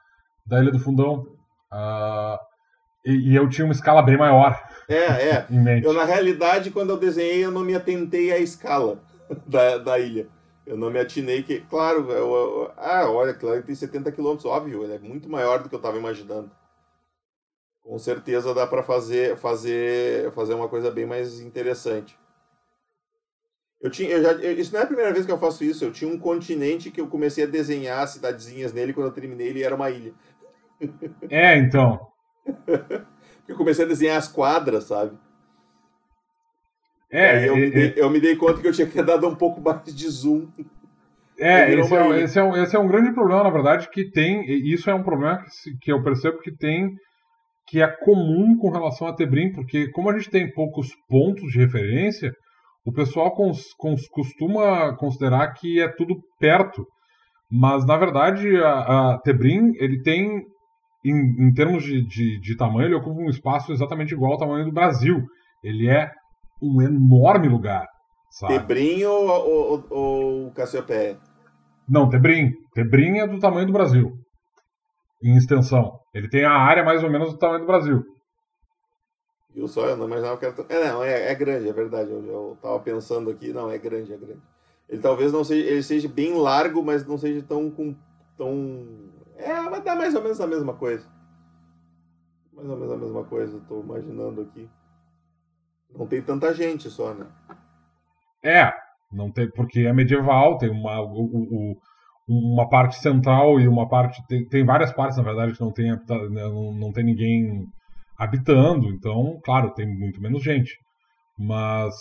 da 0.44 0.60
Ilha 0.60 0.72
do 0.72 0.80
Fundão. 0.80 1.24
Uh, 1.72 2.47
e, 3.10 3.30
e, 3.30 3.36
eu 3.36 3.48
tinha 3.48 3.64
uma 3.64 3.74
escala 3.74 4.02
bem 4.02 4.16
maior. 4.16 4.60
É, 4.88 4.96
é. 5.30 5.46
em 5.50 5.58
mente. 5.58 5.84
Eu, 5.84 5.92
na 5.92 6.04
realidade, 6.04 6.70
quando 6.70 6.90
eu 6.90 6.96
desenhei, 6.96 7.44
eu 7.44 7.50
não 7.50 7.62
me 7.62 7.74
atentei 7.74 8.32
à 8.32 8.38
escala 8.38 9.00
da, 9.46 9.78
da 9.78 9.98
ilha. 9.98 10.26
Eu 10.66 10.76
não 10.76 10.90
me 10.90 10.98
atinei 10.98 11.42
que, 11.42 11.60
claro, 11.60 12.10
eu, 12.10 12.34
eu, 12.34 12.72
ah, 12.76 13.08
olha, 13.10 13.32
claro, 13.32 13.62
tem 13.62 13.74
70 13.74 14.12
quilômetros, 14.12 14.44
óbvio, 14.44 14.84
ele 14.84 14.94
é 14.94 14.98
muito 14.98 15.28
maior 15.28 15.62
do 15.62 15.68
que 15.68 15.74
eu 15.74 15.78
estava 15.78 15.96
imaginando 15.96 16.50
com 17.88 17.98
certeza 17.98 18.52
dá 18.52 18.66
para 18.66 18.82
fazer, 18.82 19.34
fazer, 19.38 20.30
fazer 20.32 20.52
uma 20.52 20.68
coisa 20.68 20.90
bem 20.90 21.06
mais 21.06 21.40
interessante. 21.40 22.18
Eu 23.80 23.90
tinha, 23.90 24.10
eu 24.10 24.22
já, 24.22 24.32
eu, 24.32 24.58
isso 24.58 24.74
não 24.74 24.80
é 24.80 24.82
a 24.82 24.86
primeira 24.86 25.10
vez 25.10 25.24
que 25.24 25.32
eu 25.32 25.38
faço 25.38 25.64
isso. 25.64 25.86
Eu 25.86 25.90
tinha 25.92 26.12
um 26.12 26.18
continente 26.18 26.90
que 26.90 27.00
eu 27.00 27.08
comecei 27.08 27.44
a 27.44 27.46
desenhar 27.46 28.06
cidadezinhas 28.06 28.74
nele. 28.74 28.92
Quando 28.92 29.06
eu 29.06 29.12
terminei, 29.12 29.48
ele 29.48 29.62
era 29.62 29.74
uma 29.74 29.90
ilha. 29.90 30.12
É, 31.30 31.56
então. 31.56 32.06
Eu 33.48 33.56
comecei 33.56 33.84
a 33.84 33.88
desenhar 33.88 34.16
as 34.16 34.28
quadras, 34.28 34.84
sabe? 34.84 35.16
É, 37.10 37.48
eu, 37.48 37.54
é, 37.54 37.60
me 37.60 37.70
dei, 37.70 37.94
eu 37.96 38.10
me 38.10 38.20
dei 38.20 38.36
conta 38.36 38.60
que 38.60 38.68
eu 38.68 38.72
tinha 38.72 38.86
que 38.86 38.92
ter 38.92 39.04
dado 39.04 39.26
um 39.26 39.34
pouco 39.34 39.60
mais 39.60 39.82
de 39.84 40.08
zoom. 40.08 40.48
É, 41.38 41.72
esse 41.72 41.94
é, 41.94 42.20
esse 42.20 42.38
é, 42.38 42.42
um, 42.42 42.56
esse 42.56 42.76
é 42.76 42.78
um 42.78 42.88
grande 42.88 43.12
problema, 43.12 43.44
na 43.44 43.50
verdade, 43.50 43.88
que 43.90 44.10
tem. 44.10 44.44
Isso 44.70 44.90
é 44.90 44.94
um 44.94 45.02
problema 45.04 45.38
que, 45.38 45.78
que 45.80 45.92
eu 45.92 46.02
percebo 46.02 46.40
que 46.40 46.50
tem 46.50 46.96
que 47.68 47.82
é 47.82 47.86
comum 47.86 48.56
com 48.56 48.70
relação 48.70 49.06
a 49.06 49.12
Tebrim, 49.12 49.52
porque 49.52 49.90
como 49.90 50.08
a 50.08 50.16
gente 50.16 50.30
tem 50.30 50.50
poucos 50.50 50.88
pontos 51.06 51.52
de 51.52 51.58
referência, 51.58 52.32
o 52.84 52.92
pessoal 52.92 53.34
cons, 53.34 53.74
cons, 53.76 54.08
costuma 54.08 54.96
considerar 54.96 55.52
que 55.52 55.80
é 55.80 55.88
tudo 55.88 56.16
perto. 56.40 56.86
Mas, 57.50 57.84
na 57.84 57.96
verdade, 57.96 58.56
a, 58.56 59.12
a 59.12 59.18
Tebrim, 59.18 59.72
ele 59.76 60.02
tem, 60.02 60.42
em, 61.04 61.48
em 61.48 61.52
termos 61.52 61.82
de, 61.84 62.04
de, 62.06 62.40
de, 62.40 62.56
tamanho, 62.56 62.88
ele 62.88 62.94
ocupa 62.94 63.20
um 63.20 63.30
espaço 63.30 63.72
exatamente 63.72 64.14
igual 64.14 64.32
ao 64.32 64.38
tamanho 64.38 64.64
do 64.64 64.72
Brasil. 64.72 65.22
Ele 65.62 65.88
é 65.88 66.10
um 66.62 66.82
enorme 66.82 67.48
lugar. 67.48 67.86
Sabe? 68.30 68.58
Tebrim 68.58 69.04
ou, 69.04 69.28
ou, 69.28 69.86
ou 69.90 70.50
Cassiopeia? 70.52 71.18
Não, 71.88 72.08
Tebrim. 72.08 72.52
Tebrim 72.74 73.18
é 73.18 73.26
do 73.26 73.38
tamanho 73.38 73.66
do 73.66 73.72
Brasil 73.72 74.12
em 75.22 75.36
extensão. 75.36 75.98
Ele 76.14 76.28
tem 76.28 76.44
a 76.44 76.52
área 76.52 76.84
mais 76.84 77.02
ou 77.02 77.10
menos 77.10 77.32
do 77.32 77.38
tamanho 77.38 77.60
do 77.60 77.66
Brasil. 77.66 78.04
Viu 79.54 79.66
só? 79.66 79.86
Eu 79.86 79.96
não 79.96 80.06
imaginava 80.06 80.36
que 80.36 80.44
era. 80.44 80.54
É, 80.68 80.92
não, 80.92 81.02
é, 81.02 81.32
é 81.32 81.34
grande, 81.34 81.68
é 81.68 81.72
verdade. 81.72 82.10
Eu, 82.10 82.24
eu 82.24 82.58
tava 82.62 82.78
pensando 82.80 83.30
aqui, 83.30 83.52
não, 83.52 83.70
é 83.70 83.78
grande, 83.78 84.12
é 84.12 84.16
grande. 84.16 84.42
Ele 84.88 85.02
talvez 85.02 85.32
não 85.32 85.44
seja, 85.44 85.68
ele 85.68 85.82
seja 85.82 86.08
bem 86.08 86.34
largo, 86.34 86.82
mas 86.82 87.06
não 87.06 87.18
seja 87.18 87.42
tão 87.42 87.70
com 87.70 87.94
tão 88.36 88.86
é, 89.38 89.70
vai 89.70 89.80
dar 89.82 89.96
mais 89.96 90.14
ou 90.14 90.22
menos 90.22 90.40
a 90.40 90.46
mesma 90.46 90.74
coisa. 90.74 91.08
Mais 92.52 92.68
ou 92.68 92.76
menos 92.76 92.92
a 92.92 92.96
mesma 92.96 93.24
coisa, 93.24 93.56
estou 93.56 93.82
imaginando 93.82 94.42
aqui. 94.42 94.68
Não 95.96 96.06
tem 96.06 96.20
tanta 96.20 96.52
gente 96.52 96.90
só, 96.90 97.14
né? 97.14 97.26
É, 98.44 98.72
não 99.12 99.30
tem, 99.30 99.50
porque 99.50 99.80
é 99.80 99.92
medieval, 99.92 100.58
tem 100.58 100.70
uma, 100.70 101.00
o, 101.00 101.24
o, 101.24 101.76
uma 102.28 102.68
parte 102.68 102.96
central 102.96 103.58
e 103.60 103.66
uma 103.66 103.88
parte. 103.88 104.20
Tem, 104.26 104.46
tem 104.46 104.64
várias 104.64 104.92
partes, 104.92 105.16
na 105.16 105.24
verdade, 105.24 105.54
que 105.54 105.60
não 105.60 105.72
tem, 105.72 105.90
né, 105.90 105.98
não, 106.08 106.72
não 106.74 106.92
tem 106.92 107.04
ninguém 107.04 107.64
habitando, 108.18 108.88
então, 108.88 109.38
claro, 109.44 109.72
tem 109.72 109.86
muito 109.86 110.20
menos 110.20 110.42
gente. 110.42 110.76
Mas 111.38 111.94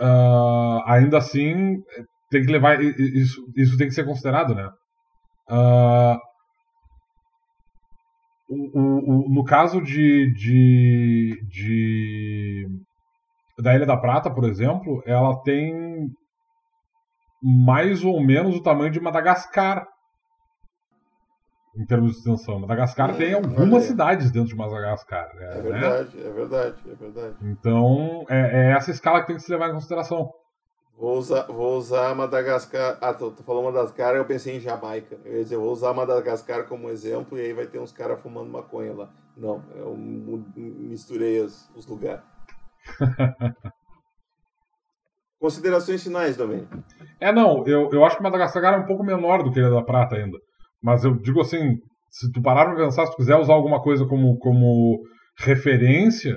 uh, 0.00 0.82
ainda 0.86 1.18
assim 1.18 1.82
tem 2.30 2.44
que 2.44 2.52
levar. 2.52 2.80
Isso, 2.82 3.42
isso 3.56 3.76
tem 3.76 3.88
que 3.88 3.94
ser 3.94 4.04
considerado, 4.04 4.54
né? 4.54 4.70
Uh, 5.50 6.18
o, 8.48 8.78
o, 8.78 9.26
o, 9.26 9.28
no 9.28 9.44
caso 9.44 9.80
de, 9.82 10.32
de, 10.34 11.42
de 11.48 12.66
da 13.58 13.74
Ilha 13.74 13.86
da 13.86 13.96
Prata, 13.96 14.30
por 14.30 14.44
exemplo, 14.44 15.02
ela 15.06 15.40
tem 15.42 16.08
mais 17.42 18.04
ou 18.04 18.20
menos 18.20 18.56
o 18.56 18.62
tamanho 18.62 18.90
de 18.90 19.00
Madagascar 19.00 19.86
em 21.78 21.86
termos 21.86 22.12
de 22.12 22.18
extensão. 22.18 22.58
Madagascar 22.58 23.10
Hum, 23.10 23.16
tem 23.16 23.34
algumas 23.34 23.84
cidades 23.84 24.32
dentro 24.32 24.48
de 24.48 24.56
Madagascar. 24.56 25.28
né? 25.34 25.58
É 25.58 25.62
verdade, 25.62 26.20
é 26.20 26.30
verdade, 26.30 26.76
é 26.90 26.94
verdade. 26.94 27.36
Então, 27.42 28.24
é, 28.28 28.40
é 28.40 28.72
essa 28.72 28.90
escala 28.90 29.20
que 29.20 29.28
tem 29.28 29.36
que 29.36 29.42
se 29.42 29.52
levar 29.52 29.68
em 29.68 29.74
consideração. 29.74 30.28
Vou 30.98 31.16
usar, 31.16 31.42
vou 31.46 31.78
usar 31.78 32.12
Madagascar. 32.16 32.98
Ah, 33.00 33.14
tu, 33.14 33.30
tu 33.30 33.44
falou 33.44 33.62
Madagascar, 33.62 34.16
eu 34.16 34.24
pensei 34.24 34.56
em 34.56 34.60
Jamaica. 34.60 35.16
Eu 35.24 35.36
ia 35.36 35.44
dizer, 35.44 35.56
vou 35.56 35.70
usar 35.70 35.94
Madagascar 35.94 36.66
como 36.66 36.90
exemplo 36.90 37.38
e 37.38 37.42
aí 37.42 37.52
vai 37.52 37.68
ter 37.68 37.78
uns 37.78 37.92
caras 37.92 38.20
fumando 38.20 38.50
maconha 38.50 38.92
lá. 38.92 39.08
Não, 39.36 39.62
eu 39.76 39.96
misturei 39.96 41.40
os, 41.40 41.70
os 41.76 41.86
lugares. 41.86 42.24
Considerações 45.38 46.02
finais, 46.02 46.36
Domênico. 46.36 46.82
É, 47.20 47.30
não, 47.30 47.64
eu, 47.64 47.88
eu 47.92 48.04
acho 48.04 48.16
que 48.16 48.22
Madagascar 48.24 48.74
é 48.74 48.78
um 48.78 48.86
pouco 48.86 49.04
menor 49.04 49.44
do 49.44 49.52
que 49.52 49.60
Ilha 49.60 49.70
da 49.70 49.84
Prata 49.84 50.16
ainda. 50.16 50.36
Mas 50.82 51.04
eu 51.04 51.14
digo 51.14 51.40
assim, 51.40 51.76
se 52.10 52.32
tu 52.32 52.42
parar 52.42 52.66
pra 52.66 52.74
pensar, 52.74 53.06
se 53.06 53.12
tu 53.12 53.18
quiser 53.18 53.36
usar 53.36 53.54
alguma 53.54 53.80
coisa 53.80 54.04
como, 54.04 54.36
como 54.38 54.98
referência, 55.38 56.36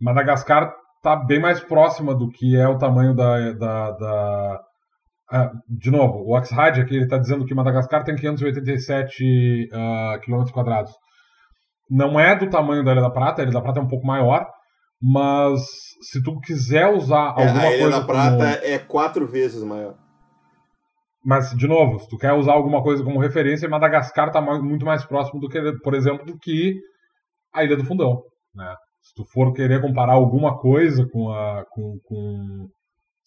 Madagascar 0.00 0.74
tá 1.06 1.14
bem 1.14 1.38
mais 1.40 1.60
próxima 1.60 2.12
do 2.16 2.28
que 2.28 2.56
é 2.56 2.66
o 2.66 2.78
tamanho 2.78 3.14
da. 3.14 3.52
da, 3.52 3.90
da- 3.92 4.60
ah, 5.30 5.52
de 5.68 5.88
novo, 5.88 6.18
o 6.24 6.36
Oxhide 6.36 6.80
aqui 6.80 6.96
ele 6.96 7.06
tá 7.06 7.16
dizendo 7.16 7.44
que 7.44 7.54
Madagascar 7.54 8.02
tem 8.02 8.16
587 8.16 9.68
ah, 9.72 10.18
quilômetros 10.20 10.52
quadrados. 10.52 10.92
Não 11.88 12.18
é 12.18 12.36
do 12.36 12.50
tamanho 12.50 12.82
da 12.84 12.90
Ilha 12.90 13.02
da 13.02 13.10
Prata, 13.10 13.40
a 13.40 13.44
Ilha 13.44 13.52
da 13.52 13.60
Prata 13.60 13.78
é 13.78 13.82
um 13.82 13.88
pouco 13.88 14.04
maior, 14.04 14.44
mas 15.00 15.60
se 16.10 16.20
tu 16.24 16.40
quiser 16.40 16.88
usar 16.88 17.34
É, 17.38 17.46
alguma 17.46 17.62
a 17.62 17.70
Ilha 17.72 17.82
coisa 17.82 18.00
da 18.00 18.04
Prata 18.04 18.36
como... 18.60 18.72
é 18.74 18.78
quatro 18.80 19.26
vezes 19.28 19.62
maior. 19.62 19.94
Mas, 21.24 21.50
de 21.56 21.68
novo, 21.68 22.00
se 22.00 22.08
tu 22.08 22.16
quer 22.16 22.32
usar 22.32 22.52
alguma 22.52 22.82
coisa 22.82 23.04
como 23.04 23.20
referência, 23.20 23.68
Madagascar 23.68 24.28
está 24.28 24.40
muito 24.40 24.84
mais 24.84 25.04
próximo 25.04 25.40
do 25.40 25.48
que, 25.48 25.60
por 25.84 25.94
exemplo, 25.94 26.24
do 26.26 26.36
que 26.36 26.74
a 27.54 27.62
Ilha 27.62 27.76
do 27.76 27.84
Fundão. 27.84 28.22
Né? 28.54 28.74
Se 29.06 29.14
tu 29.14 29.24
for 29.24 29.52
querer 29.52 29.80
comparar 29.80 30.14
alguma 30.14 30.58
coisa 30.58 31.06
com 31.12 31.30
a, 31.30 31.64
com, 31.70 31.96
com, 32.04 32.68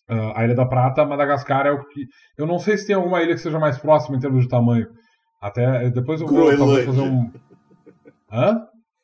ah, 0.09 0.41
a 0.41 0.43
Ilha 0.43 0.53
da 0.53 0.65
Prata, 0.65 1.05
Madagascar 1.05 1.65
é 1.67 1.71
o 1.71 1.87
que. 1.87 2.05
Eu 2.37 2.45
não 2.45 2.59
sei 2.59 2.77
se 2.77 2.85
tem 2.87 2.95
alguma 2.97 3.21
ilha 3.23 3.33
que 3.33 3.39
seja 3.39 3.57
mais 3.57 3.77
próxima 3.79 4.17
em 4.17 4.19
termos 4.19 4.43
de 4.43 4.49
tamanho. 4.49 4.87
Até 5.41 5.89
depois 5.89 6.19
eu 6.19 6.27
vou 6.27 6.57
talvez 6.57 6.85
fazer 6.85 7.01
um. 7.01 7.31
Hã? 8.29 8.57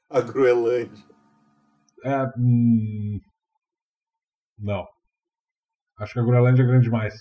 A 0.09 0.19
Groenlândia. 0.19 1.01
É, 2.03 2.23
hum, 2.37 3.19
Não. 4.59 4.85
Acho 5.97 6.13
que 6.13 6.19
a 6.19 6.23
Groenlândia 6.23 6.61
é 6.63 6.65
grande 6.65 6.83
demais. 6.85 7.13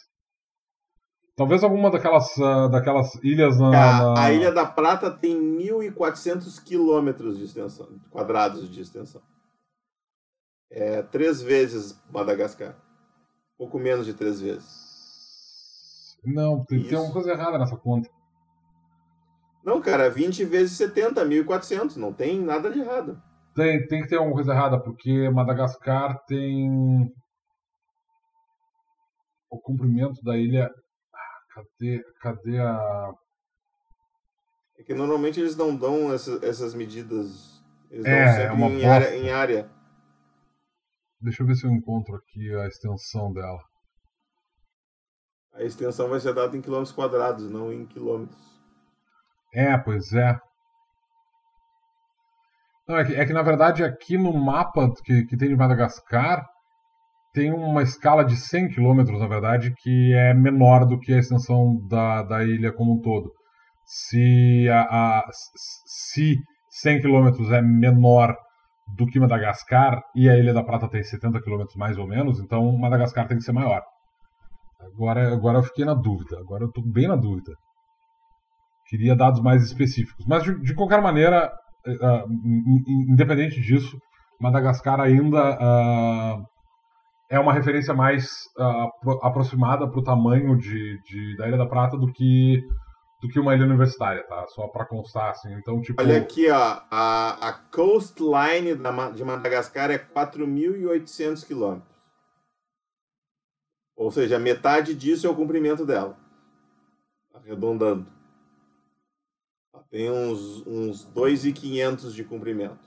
Talvez 1.36 1.62
alguma 1.62 1.92
daquelas, 1.92 2.26
ah, 2.40 2.66
daquelas 2.66 3.14
ilhas 3.22 3.56
na. 3.58 3.68
A, 3.68 4.14
na- 4.14 4.20
a 4.24 4.32
Ilha 4.32 4.50
da 4.50 4.66
Prata 4.66 5.12
tem 5.12 5.36
1.400 5.40 6.58
quilômetros 6.58 7.38
de 7.38 7.44
extensão, 7.44 7.86
quadrados 8.10 8.68
de 8.68 8.80
extensão. 8.80 9.22
É 10.76 11.02
três 11.02 11.40
vezes 11.40 12.02
Madagascar. 12.10 12.76
Pouco 13.56 13.78
menos 13.78 14.04
de 14.04 14.12
três 14.12 14.40
vezes. 14.40 16.18
Não, 16.24 16.64
tem, 16.64 16.82
tem 16.82 16.96
alguma 16.98 17.12
coisa 17.14 17.30
errada 17.30 17.58
nessa 17.58 17.76
conta. 17.76 18.10
Não, 19.64 19.80
cara, 19.80 20.10
20 20.10 20.44
vezes 20.44 20.76
70, 20.76 21.24
1.400. 21.24 21.96
Não 21.96 22.12
tem 22.12 22.40
nada 22.40 22.70
de 22.70 22.80
errado. 22.80 23.22
Tem, 23.54 23.86
tem 23.86 24.02
que 24.02 24.08
ter 24.08 24.16
alguma 24.16 24.34
coisa 24.34 24.52
errada, 24.52 24.80
porque 24.80 25.30
Madagascar 25.30 26.18
tem. 26.26 26.68
O 29.48 29.60
comprimento 29.60 30.20
da 30.24 30.36
ilha. 30.36 30.68
Ah, 31.14 31.54
Cadê, 31.54 32.02
cadê 32.20 32.58
a. 32.58 33.12
É 34.76 34.82
que 34.82 34.92
normalmente 34.92 35.38
eles 35.38 35.54
não 35.56 35.74
dão 35.76 36.12
essas, 36.12 36.42
essas 36.42 36.74
medidas. 36.74 37.62
Eles 37.90 38.04
É, 38.04 38.10
dão 38.10 38.18
é 38.18 38.32
sempre 38.32 38.56
uma 38.56 38.66
em, 38.66 38.84
área, 38.84 39.16
em 39.16 39.30
área. 39.30 39.70
Deixa 41.24 41.42
eu 41.42 41.46
ver 41.46 41.56
se 41.56 41.66
eu 41.66 41.72
encontro 41.72 42.14
aqui 42.16 42.54
a 42.54 42.66
extensão 42.68 43.32
dela. 43.32 43.58
A 45.54 45.62
extensão 45.62 46.08
vai 46.08 46.20
ser 46.20 46.34
dada 46.34 46.56
em 46.56 46.60
quilômetros 46.60 46.94
quadrados, 46.94 47.48
não 47.48 47.72
em 47.72 47.86
quilômetros. 47.86 48.38
É, 49.54 49.76
pois 49.78 50.12
é. 50.12 50.38
Não, 52.86 52.98
é 52.98 53.04
que, 53.04 53.14
é 53.14 53.24
que 53.24 53.32
na 53.32 53.42
verdade 53.42 53.82
aqui 53.82 54.18
no 54.18 54.32
mapa 54.34 54.92
que, 55.04 55.24
que 55.24 55.36
tem 55.36 55.48
de 55.48 55.56
Madagascar 55.56 56.46
tem 57.32 57.52
uma 57.52 57.82
escala 57.82 58.24
de 58.24 58.36
100 58.36 58.68
km, 58.70 59.18
na 59.18 59.26
verdade, 59.26 59.74
que 59.78 60.14
é 60.14 60.32
menor 60.34 60.86
do 60.86 60.98
que 61.00 61.12
a 61.12 61.18
extensão 61.18 61.76
da, 61.88 62.22
da 62.22 62.44
ilha 62.44 62.72
como 62.72 62.94
um 62.94 63.00
todo. 63.00 63.32
Se, 63.86 64.68
a, 64.70 64.82
a- 65.20 65.30
se 65.86 66.36
100 66.70 67.00
km 67.02 67.52
é 67.52 67.60
menor 67.62 68.36
do 68.96 69.06
que 69.06 69.18
Madagascar 69.20 70.00
e 70.14 70.28
a 70.28 70.36
Ilha 70.38 70.52
da 70.52 70.62
Prata 70.62 70.88
tem 70.88 71.02
70 71.02 71.40
km 71.40 71.64
mais 71.76 71.96
ou 71.98 72.06
menos, 72.06 72.38
então 72.38 72.76
Madagascar 72.78 73.26
tem 73.26 73.38
que 73.38 73.44
ser 73.44 73.52
maior. 73.52 73.82
Agora, 74.80 75.32
agora 75.32 75.58
eu 75.58 75.62
fiquei 75.62 75.84
na 75.84 75.94
dúvida, 75.94 76.38
agora 76.38 76.64
eu 76.64 76.68
estou 76.68 76.84
bem 76.86 77.08
na 77.08 77.16
dúvida 77.16 77.52
queria 78.86 79.16
dados 79.16 79.40
mais 79.40 79.62
específicos. 79.64 80.24
Mas, 80.26 80.42
de, 80.42 80.60
de 80.60 80.74
qualquer 80.74 81.00
maneira, 81.00 81.50
in- 81.86 83.12
independente 83.12 83.60
disso, 83.60 83.98
Madagascar 84.40 85.00
ainda 85.00 85.56
ah, 85.60 86.38
é 87.30 87.38
uma 87.38 87.52
referência 87.52 87.94
mais 87.94 88.28
pro- 89.00 89.20
aproximada 89.22 89.88
para 89.88 89.98
o 89.98 90.02
tamanho 90.04 90.56
de, 90.56 90.98
de- 91.02 91.36
da 91.36 91.48
Ilha 91.48 91.56
da 91.58 91.66
Prata 91.66 91.96
do 91.96 92.12
que, 92.12 92.60
do 93.24 93.30
que 93.30 93.40
uma 93.40 93.54
ilha 93.54 93.64
universitária, 93.64 94.22
tá? 94.24 94.46
Só 94.48 94.68
para 94.68 94.84
constar, 94.84 95.30
assim. 95.30 95.50
Então, 95.54 95.80
tipo... 95.80 95.98
Olha 96.02 96.18
aqui, 96.18 96.50
ó. 96.50 96.82
A, 96.90 97.48
a 97.48 97.52
coastline 97.54 98.74
da 98.74 99.10
de 99.12 99.24
Madagascar 99.24 99.90
é 99.90 99.96
4.800 99.96 101.46
quilômetros. 101.46 101.94
Ou 103.96 104.10
seja, 104.10 104.38
metade 104.38 104.94
disso 104.94 105.26
é 105.26 105.30
o 105.30 105.34
comprimento 105.34 105.86
dela. 105.86 106.18
Arredondando. 107.32 108.06
Ela 109.72 109.84
Tem 109.84 110.10
uns, 110.10 110.66
uns 110.66 111.10
2.500 111.10 112.12
de 112.12 112.24
comprimento. 112.24 112.86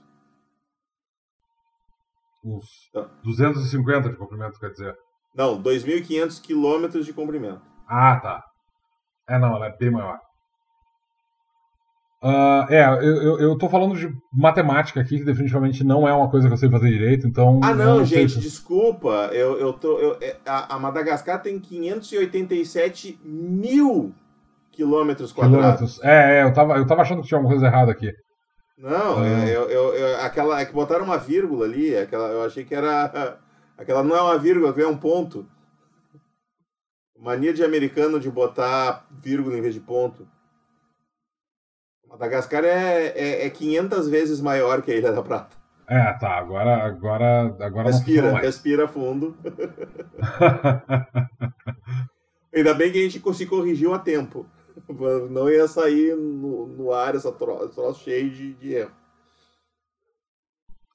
Uns 2.43 2.91
Tá. 2.93 3.09
250 3.23 4.09
de 4.09 4.17
comprimento, 4.17 4.59
quer 4.59 4.69
dizer. 4.69 4.95
Não, 5.33 5.59
2.500 5.59 6.39
quilômetros 6.39 7.07
de 7.07 7.13
comprimento. 7.13 7.61
Ah, 7.88 8.19
tá. 8.19 8.43
É, 9.27 9.39
não, 9.39 9.55
ela 9.55 9.65
é 9.65 9.75
bem 9.75 9.89
maior. 9.89 10.26
Ah, 12.30 12.67
é, 12.69 12.84
eu, 12.86 13.39
eu, 13.39 13.57
tô 13.57 13.69
falando 13.69 13.95
de 13.95 14.13
matemática 14.34 14.99
aqui, 14.99 15.19
que 15.19 15.23
definitivamente 15.23 15.84
não 15.84 16.07
é 16.07 16.13
uma 16.13 16.30
coisa 16.30 16.47
que 16.47 16.53
eu 16.53 16.57
sei 16.57 16.69
fazer 16.69 16.89
direito, 16.89 17.25
então. 17.28 17.59
Ah, 17.63 17.73
não, 17.73 18.05
sei 18.05 18.19
gente, 18.21 18.34
se- 18.34 18.39
desculpa. 18.39 19.30
Eu, 19.32 19.57
eu 19.59 19.71
tô, 19.73 19.97
eu- 19.99 20.17
é, 20.19 20.36
a, 20.45 20.75
a 20.75 20.80
Madagascar 20.80 21.41
tem 21.41 21.59
587 21.59 23.19
mil 23.23 24.13
quilômetros 24.71 25.32
quadrados. 25.32 25.57
Quilômetros. 25.95 26.03
É, 26.03 26.39
é, 26.39 26.43
eu 26.43 26.53
tava, 26.53 26.78
eu 26.78 26.86
tava 26.86 27.01
achando 27.01 27.21
que 27.21 27.28
tinha 27.28 27.38
alguma 27.38 27.53
coisa 27.53 27.67
errada 27.67 27.91
aqui. 27.91 28.11
Não, 28.78 29.19
Ah. 29.19 29.28
é, 29.28 29.55
eu, 29.55 29.69
eu, 29.69 29.93
eu- 29.95 30.21
aquela 30.21 30.59
é 30.59 30.65
que 30.65 30.73
botaram 30.73 31.05
uma 31.05 31.17
vírgula 31.17 31.65
ali, 31.65 31.95
aquela, 31.97 32.28
eu 32.30 32.43
achei 32.43 32.63
que 32.63 32.75
era. 32.75 33.38
Aquela 33.78 34.01
não 34.03 34.15
é 34.15 34.21
uma 34.23 34.39
vírgula, 34.39 34.73
é 34.75 34.88
um 34.88 34.97
ponto. 34.97 35.45
Mania 37.19 37.53
de 37.53 37.63
americano 37.63 38.19
de 38.19 38.28
botar 38.28 39.05
vírgula 39.21 39.55
em 39.55 39.61
vez 39.61 39.75
de 39.75 39.80
ponto. 39.80 40.28
Madagascar 42.08 42.64
é, 42.64 43.08
é, 43.10 43.45
é 43.45 43.49
500 43.49 44.08
vezes 44.08 44.39
maior 44.41 44.82
que 44.82 44.91
a 44.91 44.95
Ilha 44.95 45.12
da 45.12 45.22
Prata. 45.22 45.55
É, 45.89 46.14
tá, 46.14 46.38
agora, 46.38 46.84
agora, 46.86 47.55
agora 47.66 47.91
Respira, 47.91 48.38
respira 48.39 48.88
fundo. 48.88 49.38
Ainda 52.53 52.74
bem 52.74 52.91
que 52.91 52.97
a 52.97 53.01
gente 53.10 53.22
se 53.36 53.45
corrigiu 53.45 53.93
a 53.93 53.99
tempo. 53.99 54.45
Não 55.30 55.49
ia 55.49 55.68
sair 55.68 56.16
no, 56.16 56.68
no 56.68 56.93
ar 56.93 57.16
essa 57.16 57.32
tro- 57.32 57.64
esse 57.66 57.76
troço 57.76 58.03
cheio 58.03 58.30
de, 58.30 58.53
de 58.55 58.74
erro. 58.74 58.95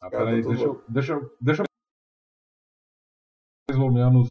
Ah, 0.01 0.11
Cara, 0.11 0.25
peraí, 0.27 0.43
deixa, 0.43 0.65
eu- 0.65 0.85
deixa, 0.89 1.13
eu- 1.15 1.37
deixa 1.41 1.63
eu. 1.63 1.67
Mais 3.71 3.81
ou 3.83 3.93
menos. 3.93 4.29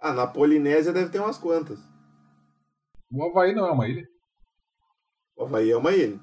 Ah, 0.00 0.12
na 0.12 0.26
Polinésia 0.26 0.92
deve 0.92 1.10
ter 1.10 1.18
umas 1.20 1.38
quantas. 1.38 1.78
O 3.10 3.22
Havaí 3.24 3.54
não 3.54 3.66
é 3.66 3.70
uma 3.70 3.88
ilha. 3.88 4.06
O 5.36 5.44
Havaí 5.44 5.70
é 5.70 5.76
uma 5.76 5.92
ilha. 5.92 6.18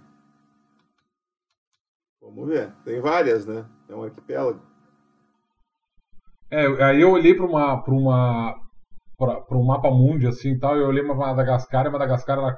Vamos 2.22 2.48
ver. 2.48 2.72
Tem 2.86 3.02
várias, 3.02 3.46
né? 3.46 3.66
É 3.90 3.96
um 3.96 4.04
arquipélago. 4.04 4.62
É, 6.50 6.66
aí 6.84 7.02
eu 7.02 7.12
olhei 7.12 7.34
para 7.34 7.46
uma. 7.46 7.82
Pra 7.82 7.94
uma 7.94 8.72
para 9.18 9.58
um 9.58 9.64
mapa 9.64 9.92
mundi 9.92 10.26
assim 10.26 10.54
e 10.54 10.60
tal, 10.60 10.76
eu 10.76 10.88
olhei 10.88 11.04
para 11.04 11.14
Madagascar, 11.14 11.86
e 11.86 11.92
Madagascar 11.92 12.40
era, 12.40 12.58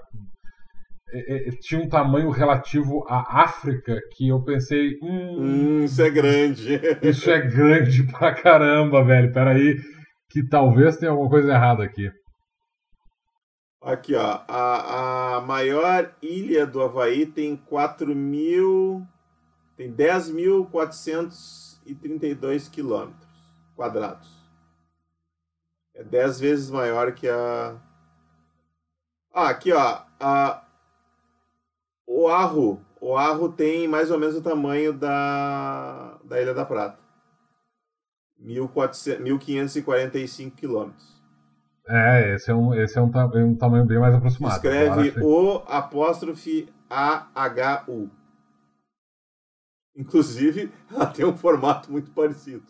é, 1.14 1.50
é, 1.50 1.52
tinha 1.60 1.82
um 1.82 1.90
tamanho 1.90 2.30
relativo 2.30 3.04
à 3.08 3.44
África 3.44 4.00
que 4.16 4.30
eu 4.30 4.42
pensei, 4.44 4.98
hum, 5.04 5.38
hum, 5.40 5.84
isso 5.84 6.02
é 6.02 6.10
grande. 6.10 6.82
Isso 7.04 7.30
é 7.30 7.42
grande 7.42 8.04
pra 8.12 8.34
caramba, 8.34 9.04
velho. 9.04 9.32
Peraí, 9.34 9.76
que 10.30 10.48
talvez 10.48 10.98
tenha 10.98 11.12
alguma 11.12 11.30
coisa 11.30 11.52
errada 11.52 11.84
aqui. 11.84 12.10
Aqui, 13.84 14.16
ó. 14.16 14.42
A, 14.48 15.36
a 15.36 15.42
maior 15.42 16.16
ilha 16.22 16.66
do 16.66 16.82
Havaí 16.82 17.26
tem 17.26 17.58
4 17.58 18.16
mil. 18.16 19.06
Tem 19.76 19.94
10.432 19.94 22.72
quilômetros 22.72 23.28
quadrados. 23.76 24.32
É 25.94 26.02
10 26.02 26.40
vezes 26.40 26.72
maior 26.72 27.12
que 27.12 27.28
a. 27.28 27.76
Ah, 29.34 29.50
aqui, 29.50 29.74
ó. 29.74 30.02
A... 30.18 30.64
O 32.08 32.30
Arro. 32.30 32.82
O 33.02 33.18
Arro 33.18 33.52
tem 33.52 33.86
mais 33.86 34.10
ou 34.10 34.18
menos 34.18 34.38
o 34.38 34.42
tamanho 34.42 34.94
da, 34.94 36.18
da 36.24 36.42
Ilha 36.42 36.54
da 36.54 36.66
Prata. 36.66 36.98
1.545 38.42 40.56
quilômetros. 40.56 41.13
É, 41.88 42.36
esse 42.36 42.50
é 42.50 42.54
um, 42.56 42.74
esse 42.74 42.98
é 42.98 43.02
um, 43.02 43.12
um 43.46 43.56
tamanho 43.56 43.86
bem 43.86 44.00
mais 44.00 44.16
aproximado. 44.16 44.56
Escreve 44.56 45.20
o 45.22 45.64
apóstrofe 45.68 46.70
A-H-U. 46.90 48.10
Inclusive, 49.96 50.72
ela 50.90 51.08
tem 51.08 51.26
um 51.26 51.36
formato 51.36 51.92
muito 51.92 52.12
parecido. 52.12 52.64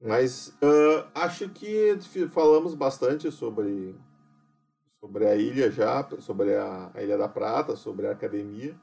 Mas 0.00 0.48
uh, 0.62 1.08
acho 1.14 1.48
que 1.48 1.98
falamos 2.30 2.74
bastante 2.74 3.30
sobre, 3.32 3.96
sobre 5.00 5.26
a 5.26 5.34
ilha 5.34 5.70
já, 5.70 6.06
sobre 6.20 6.54
a, 6.54 6.90
a, 6.94 7.02
Ilha 7.02 7.18
da 7.18 7.28
Prata, 7.28 7.74
sobre 7.74 8.06
a 8.06 8.12
academia. 8.12 8.76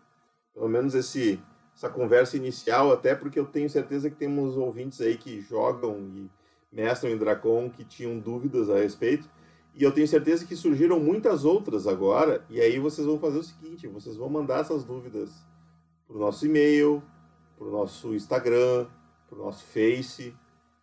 Pelo 0.54 0.68
menos 0.68 0.94
esse, 0.94 1.42
essa 1.74 1.90
conversa 1.90 2.36
inicial, 2.36 2.92
até 2.92 3.16
porque 3.16 3.40
eu 3.40 3.46
tenho 3.46 3.70
certeza 3.70 4.10
que 4.10 4.16
temos 4.16 4.58
ouvintes 4.58 5.00
aí 5.00 5.18
que 5.18 5.42
jogam 5.42 6.00
e 6.00 6.30
mestram 6.76 7.10
em 7.10 7.18
Dracon 7.18 7.70
que 7.70 7.86
tinham 7.86 8.20
dúvidas 8.20 8.70
a 8.70 8.78
respeito. 8.78 9.28
E 9.74 9.84
eu 9.84 9.92
tenho 9.92 10.08
certeza 10.08 10.46
que 10.46 10.56
surgiram 10.56 11.00
muitas 11.00 11.46
outras 11.46 11.88
agora. 11.88 12.46
E 12.50 12.60
aí 12.60 12.78
vocês 12.78 13.08
vão 13.08 13.18
fazer 13.18 13.40
o 13.40 13.44
seguinte: 13.44 13.88
vocês 13.88 14.18
vão 14.18 14.30
mandar 14.30 14.60
essas 14.60 14.84
dúvidas 14.84 15.32
para 16.06 16.18
o 16.18 16.20
nosso 16.20 16.46
e-mail, 16.46 17.02
para 17.58 17.68
o 17.68 17.72
nosso 17.72 18.14
Instagram, 18.14 18.88
para 19.28 19.40
o 19.40 19.44
nosso 19.44 19.64
Face. 19.64 20.36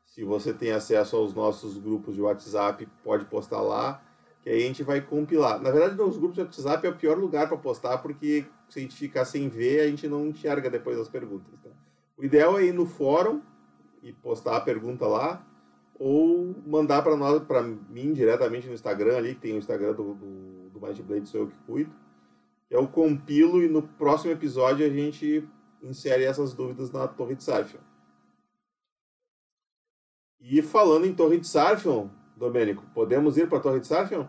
Se 0.05 0.24
você 0.24 0.53
tem 0.53 0.72
acesso 0.72 1.16
aos 1.16 1.32
nossos 1.32 1.78
grupos 1.78 2.14
de 2.14 2.20
WhatsApp, 2.20 2.86
pode 3.03 3.24
postar 3.26 3.62
lá, 3.62 4.03
que 4.43 4.51
aí 4.51 4.62
a 4.62 4.66
gente 4.66 4.82
vai 4.82 5.01
compilar. 5.01 5.59
Na 5.61 5.70
verdade, 5.70 6.01
os 6.03 6.18
grupos 6.18 6.34
de 6.34 6.43
WhatsApp 6.43 6.86
é 6.86 6.90
o 6.90 6.97
pior 6.97 7.16
lugar 7.16 7.49
para 7.49 7.57
postar, 7.57 7.97
porque 7.99 8.45
se 8.68 8.78
a 8.78 8.82
gente 8.82 8.95
ficar 8.95 9.24
sem 9.24 9.49
ver, 9.49 9.80
a 9.80 9.86
gente 9.86 10.07
não 10.07 10.26
enxerga 10.26 10.68
depois 10.68 10.99
as 10.99 11.09
perguntas. 11.09 11.55
Tá? 11.62 11.70
O 12.18 12.24
ideal 12.24 12.59
é 12.59 12.64
ir 12.64 12.74
no 12.74 12.84
fórum 12.84 13.40
e 14.03 14.12
postar 14.12 14.59
a 14.59 14.61
pergunta 14.61 15.07
lá 15.07 15.43
ou 15.99 16.55
mandar 16.66 17.03
para 17.03 17.16
nós, 17.16 17.43
para 17.43 17.62
mim 17.62 18.12
diretamente 18.12 18.66
no 18.66 18.74
Instagram 18.74 19.16
ali, 19.16 19.34
que 19.34 19.40
tem 19.40 19.55
o 19.55 19.59
Instagram 19.59 19.93
do, 19.93 20.14
do, 20.14 20.70
do 20.70 20.80
Might 20.80 21.03
Blade, 21.03 21.28
sou 21.28 21.43
eu 21.43 21.47
que 21.49 21.59
cuido. 21.66 21.93
Eu 22.70 22.88
compilo 22.88 23.62
e 23.62 23.68
no 23.68 23.82
próximo 23.82 24.32
episódio 24.32 24.86
a 24.86 24.88
gente 24.88 25.47
insere 25.82 26.24
essas 26.24 26.55
dúvidas 26.55 26.90
na 26.90 27.07
Torre 27.07 27.34
de 27.34 27.45
Sarfion. 27.45 27.80
E 30.40 30.61
falando 30.62 31.07
em 31.07 31.14
Torre 31.14 31.38
de 31.38 31.47
Sarfion, 31.47 32.09
Domênico, 32.36 32.84
podemos 32.95 33.36
ir 33.36 33.49
para 33.49 33.59
a 33.59 33.61
Torre 33.61 33.80
de 33.80 33.86
Sarfion? 33.86 34.26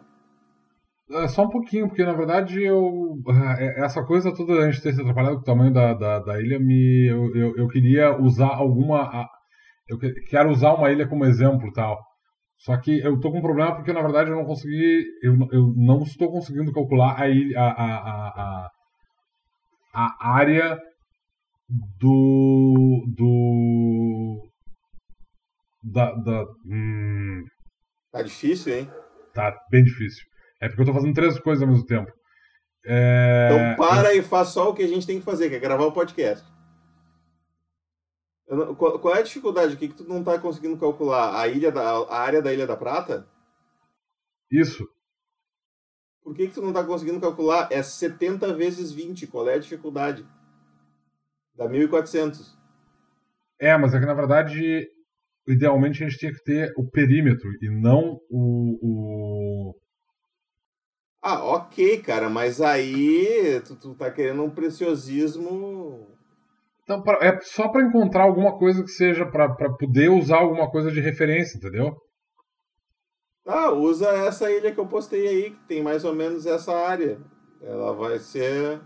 É, 1.10 1.28
só 1.28 1.44
um 1.44 1.50
pouquinho, 1.50 1.88
porque 1.88 2.04
na 2.04 2.14
verdade 2.14 2.64
eu. 2.64 3.18
É, 3.58 3.84
essa 3.84 4.04
coisa 4.04 4.34
toda 4.34 4.54
a 4.54 4.72
gente 4.72 4.82
ter 4.82 4.94
se 4.94 5.02
atrapalhado 5.02 5.36
com 5.36 5.42
o 5.42 5.46
tamanho 5.46 5.74
da, 5.74 5.94
da, 5.94 6.20
da 6.20 6.42
ilha, 6.42 6.60
me, 6.60 7.08
eu, 7.08 7.36
eu, 7.36 7.58
eu, 7.58 7.68
queria 7.68 8.20
usar 8.20 8.48
alguma 8.48 9.28
eu 9.88 10.00
quero 10.30 10.50
usar 10.50 10.74
uma 10.74 10.92
ilha 10.92 11.08
como 11.08 11.26
exemplo 11.26 11.72
tal. 11.74 12.00
Só 12.58 12.78
que 12.78 13.00
eu 13.00 13.20
tô 13.20 13.32
com 13.32 13.40
um 13.40 13.42
problema 13.42 13.76
porque 13.76 13.92
na 13.92 14.02
verdade 14.02 14.30
eu 14.30 14.38
não 14.38 14.46
consegui, 14.46 15.06
eu, 15.22 15.34
eu 15.52 15.74
não 15.76 16.02
estou 16.04 16.32
conseguindo 16.32 16.72
calcular 16.72 17.20
a 17.20 17.28
ilha, 17.28 17.60
a, 17.60 17.70
a, 17.70 18.68
a, 19.94 20.06
a 20.06 20.34
área 20.36 20.80
do 22.00 23.04
do 23.16 24.50
da, 25.84 26.12
da 26.14 26.46
hum, 26.66 27.44
tá 28.12 28.22
difícil, 28.22 28.78
hein? 28.78 28.92
Tá 29.34 29.54
bem 29.70 29.84
difícil. 29.84 30.24
É 30.62 30.70
porque 30.70 30.84
eu 30.84 30.86
tô 30.86 30.94
fazendo 30.94 31.14
três 31.14 31.38
coisas 31.40 31.62
ao 31.62 31.70
mesmo 31.70 31.86
tempo. 31.86 32.10
É... 32.86 33.50
Então 33.52 33.86
para 33.86 34.16
eu... 34.16 34.22
e 34.22 34.24
faz 34.24 34.50
só 34.50 34.70
o 34.70 34.74
que 34.74 34.84
a 34.84 34.88
gente 34.88 35.06
tem 35.06 35.20
que 35.20 35.26
fazer, 35.26 35.50
que 35.50 35.56
é 35.56 35.60
gravar 35.60 35.86
o 35.86 35.92
podcast. 35.92 36.46
Não, 38.48 38.76
qual, 38.76 39.00
qual, 39.00 39.16
é 39.16 39.20
a 39.20 39.24
dificuldade? 39.24 39.76
O 39.76 39.78
que, 39.78 39.88
que 39.88 39.96
tu 39.96 40.04
não 40.04 40.20
está 40.20 40.38
conseguindo 40.38 40.78
calcular? 40.78 41.40
A, 41.40 41.48
ilha 41.48 41.72
da, 41.72 41.82
a 41.82 42.20
área 42.20 42.42
da 42.42 42.54
Ilha 42.54 42.68
da 42.68 42.78
Prata? 42.78 43.28
Isso. 44.52 44.88
Por 46.24 46.36
que, 46.36 46.48
que 46.48 46.54
tu 46.54 46.62
não 46.62 46.70
está 46.70 46.84
conseguindo 46.84 47.20
calcular? 47.20 47.68
É 47.72 47.82
70 47.82 48.54
vezes 48.54 48.92
20. 48.92 49.28
Qual 49.28 49.48
é 49.48 49.56
a 49.56 49.60
dificuldade? 49.60 50.26
Dá 51.56 51.68
1.400. 51.68 52.56
É, 53.60 53.78
mas 53.78 53.94
é 53.94 54.00
que 54.00 54.06
na 54.06 54.14
verdade, 54.14 54.90
idealmente 55.48 56.04
a 56.04 56.08
gente 56.08 56.20
tinha 56.20 56.34
que 56.34 56.44
ter 56.44 56.74
o 56.78 56.86
perímetro 56.90 57.50
e 57.62 57.70
não 57.70 58.20
o. 58.30 58.80
o... 58.82 59.80
Ah, 61.22 61.44
ok, 61.46 62.02
cara, 62.02 62.30
mas 62.30 62.60
aí 62.60 63.62
tu, 63.66 63.76
tu 63.78 63.96
tá 63.96 64.12
querendo 64.12 64.44
um 64.44 64.50
preciosismo 64.50 66.13
então, 66.84 67.02
pra, 67.02 67.18
é 67.26 67.40
só 67.42 67.70
para 67.70 67.84
encontrar 67.84 68.24
alguma 68.24 68.58
coisa 68.58 68.84
que 68.84 68.90
seja 68.90 69.26
para 69.26 69.50
poder 69.74 70.10
usar 70.10 70.38
alguma 70.38 70.70
coisa 70.70 70.92
de 70.92 71.00
referência, 71.00 71.58
entendeu? 71.58 71.96
Ah, 73.46 73.72
usa 73.72 74.08
essa 74.10 74.50
ilha 74.52 74.72
que 74.72 74.80
eu 74.80 74.88
postei 74.88 75.28
aí, 75.28 75.50
que 75.52 75.60
tem 75.68 75.84
mais 75.84 76.06
ou 76.06 76.14
menos 76.14 76.46
essa 76.46 76.74
área. 76.74 77.20
Ela 77.62 77.94
vai 77.94 78.20
ser. 78.20 78.82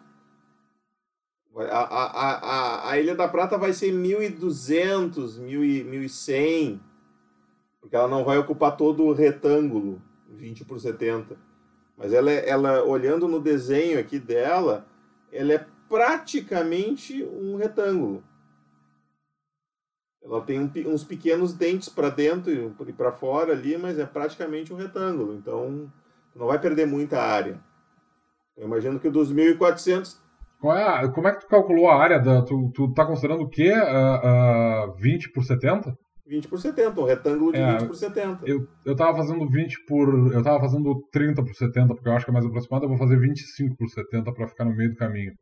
A, 1.55 1.63
a, 1.63 2.05
a, 2.05 2.91
a, 2.91 2.99
Ilha 2.99 3.15
da 3.15 3.27
Prata 3.27 3.57
vai 3.57 3.73
ser 3.73 3.91
1.200, 3.91 5.39
1.100, 5.39 6.79
porque 7.81 7.95
ela 7.95 8.07
não 8.07 8.23
vai 8.23 8.37
ocupar 8.37 8.77
todo 8.77 9.05
o 9.05 9.13
retângulo, 9.13 9.99
20 10.29 10.65
por 10.65 10.79
70. 10.79 11.35
Mas 11.97 12.13
ela, 12.13 12.31
ela 12.31 12.83
olhando 12.83 13.27
no 13.27 13.39
desenho 13.39 13.99
aqui 13.99 14.19
dela, 14.19 14.87
ela 15.31 15.53
é 15.53 15.65
praticamente 15.87 17.23
um 17.23 17.57
retângulo. 17.57 18.23
Ela 20.23 20.41
tem 20.41 20.59
um, 20.59 20.71
uns 20.91 21.03
pequenos 21.03 21.53
dentes 21.53 21.87
para 21.87 22.09
dentro 22.09 22.51
e 22.87 22.93
para 22.93 23.11
fora 23.11 23.53
ali, 23.53 23.77
mas 23.77 23.97
é 23.97 24.05
praticamente 24.05 24.73
um 24.73 24.77
retângulo. 24.77 25.33
Então, 25.33 25.91
não 26.35 26.47
vai 26.47 26.59
perder 26.59 26.85
muita 26.85 27.21
área. 27.21 27.59
Eu 28.55 28.67
imagino 28.67 28.99
que 28.99 29.09
dos 29.09 29.33
1.400... 29.33 30.17
Qual 30.59 30.75
é 30.75 31.07
como 31.11 31.27
é 31.27 31.33
que 31.33 31.41
tu 31.41 31.47
calculou 31.47 31.87
a 31.87 32.01
área? 32.01 32.19
Da, 32.19 32.41
tu, 32.41 32.71
tu 32.73 32.91
tá 32.91 33.05
considerando 33.05 33.43
o 33.43 33.49
quê? 33.49 33.71
Uh, 33.71 34.89
uh, 34.89 34.93
20 34.95 35.31
por 35.31 35.43
70? 35.43 35.95
20 36.27 36.47
por 36.47 36.59
70, 36.59 36.99
um 36.99 37.05
retângulo 37.05 37.51
de 37.53 37.59
é, 37.59 37.77
20 37.77 37.87
por 37.87 37.95
70. 37.95 38.45
Eu, 38.45 38.67
eu 38.85 38.95
tava 38.95 39.17
fazendo 39.17 39.49
20 39.49 39.85
por. 39.85 40.33
Eu 40.33 40.43
tava 40.43 40.59
fazendo 40.59 41.01
30 41.11 41.41
por 41.41 41.53
70, 41.53 41.95
porque 41.95 42.09
eu 42.09 42.13
acho 42.13 42.25
que 42.25 42.31
é 42.31 42.33
mais 42.33 42.45
aproximado. 42.45 42.85
Eu 42.85 42.89
vou 42.89 42.97
fazer 42.97 43.17
25 43.17 43.77
por 43.77 43.87
70 43.87 44.31
para 44.33 44.47
ficar 44.47 44.65
no 44.65 44.75
meio 44.75 44.89
do 44.91 44.97
caminho. 44.97 45.33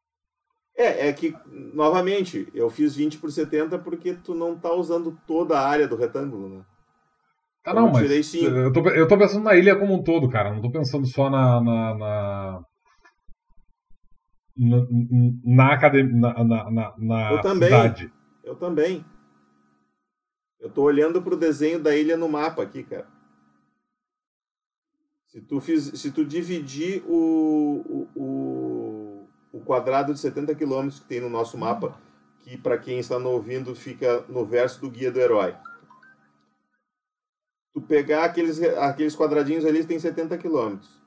É, 0.77 1.07
é 1.07 1.13
que, 1.13 1.33
novamente, 1.73 2.47
eu 2.53 2.69
fiz 2.69 2.95
20 2.95 3.17
por 3.17 3.31
70 3.31 3.79
porque 3.79 4.13
tu 4.13 4.35
não 4.35 4.57
tá 4.57 4.73
usando 4.73 5.17
toda 5.25 5.57
a 5.57 5.67
área 5.67 5.87
do 5.87 5.95
retângulo, 5.95 6.49
né? 6.49 6.61
Ah, 7.65 7.73
não, 7.73 7.91
mas 7.91 8.33
eu 8.35 8.71
tô, 8.71 8.87
eu 8.89 9.07
tô 9.07 9.17
pensando 9.17 9.43
na 9.43 9.55
ilha 9.55 9.75
como 9.75 9.95
um 9.95 10.03
todo, 10.03 10.29
cara. 10.29 10.53
Não 10.53 10.61
tô 10.61 10.69
pensando 10.69 11.07
só 11.07 11.29
na. 11.29 11.61
na, 11.61 11.95
na... 11.95 12.61
Na, 14.57 14.77
na 15.43 15.73
academia, 15.73 16.13
na, 16.13 16.43
na, 16.43 16.93
na 16.97 17.31
eu 17.31 17.41
também, 17.41 17.67
cidade. 17.67 18.13
Eu 18.41 18.55
também. 18.55 19.03
Eu 20.59 20.69
tô 20.69 20.83
olhando 20.83 21.21
pro 21.21 21.37
desenho 21.37 21.79
da 21.79 21.95
ilha 21.95 22.17
no 22.17 22.29
mapa 22.29 22.63
aqui, 22.63 22.83
cara. 22.83 23.07
Se 25.27 25.41
tu, 25.41 25.59
fiz, 25.59 25.83
se 25.99 26.11
tu 26.11 26.23
dividir 26.23 27.03
o, 27.07 28.07
o 28.15 28.45
o 29.55 29.61
quadrado 29.61 30.13
de 30.13 30.19
70 30.19 30.53
quilômetros 30.53 30.99
que 30.99 31.07
tem 31.07 31.21
no 31.21 31.29
nosso 31.29 31.57
mapa, 31.57 31.97
que 32.39 32.57
para 32.57 32.77
quem 32.77 32.99
está 32.99 33.17
no 33.17 33.29
ouvindo 33.29 33.73
fica 33.73 34.19
no 34.27 34.45
verso 34.45 34.81
do 34.81 34.91
Guia 34.91 35.09
do 35.09 35.17
Herói. 35.17 35.55
Tu 37.73 37.81
pegar 37.81 38.25
aqueles, 38.25 38.61
aqueles 38.61 39.15
quadradinhos 39.15 39.63
ali, 39.63 39.85
tem 39.85 39.97
70 39.97 40.37
quilômetros. 40.37 41.01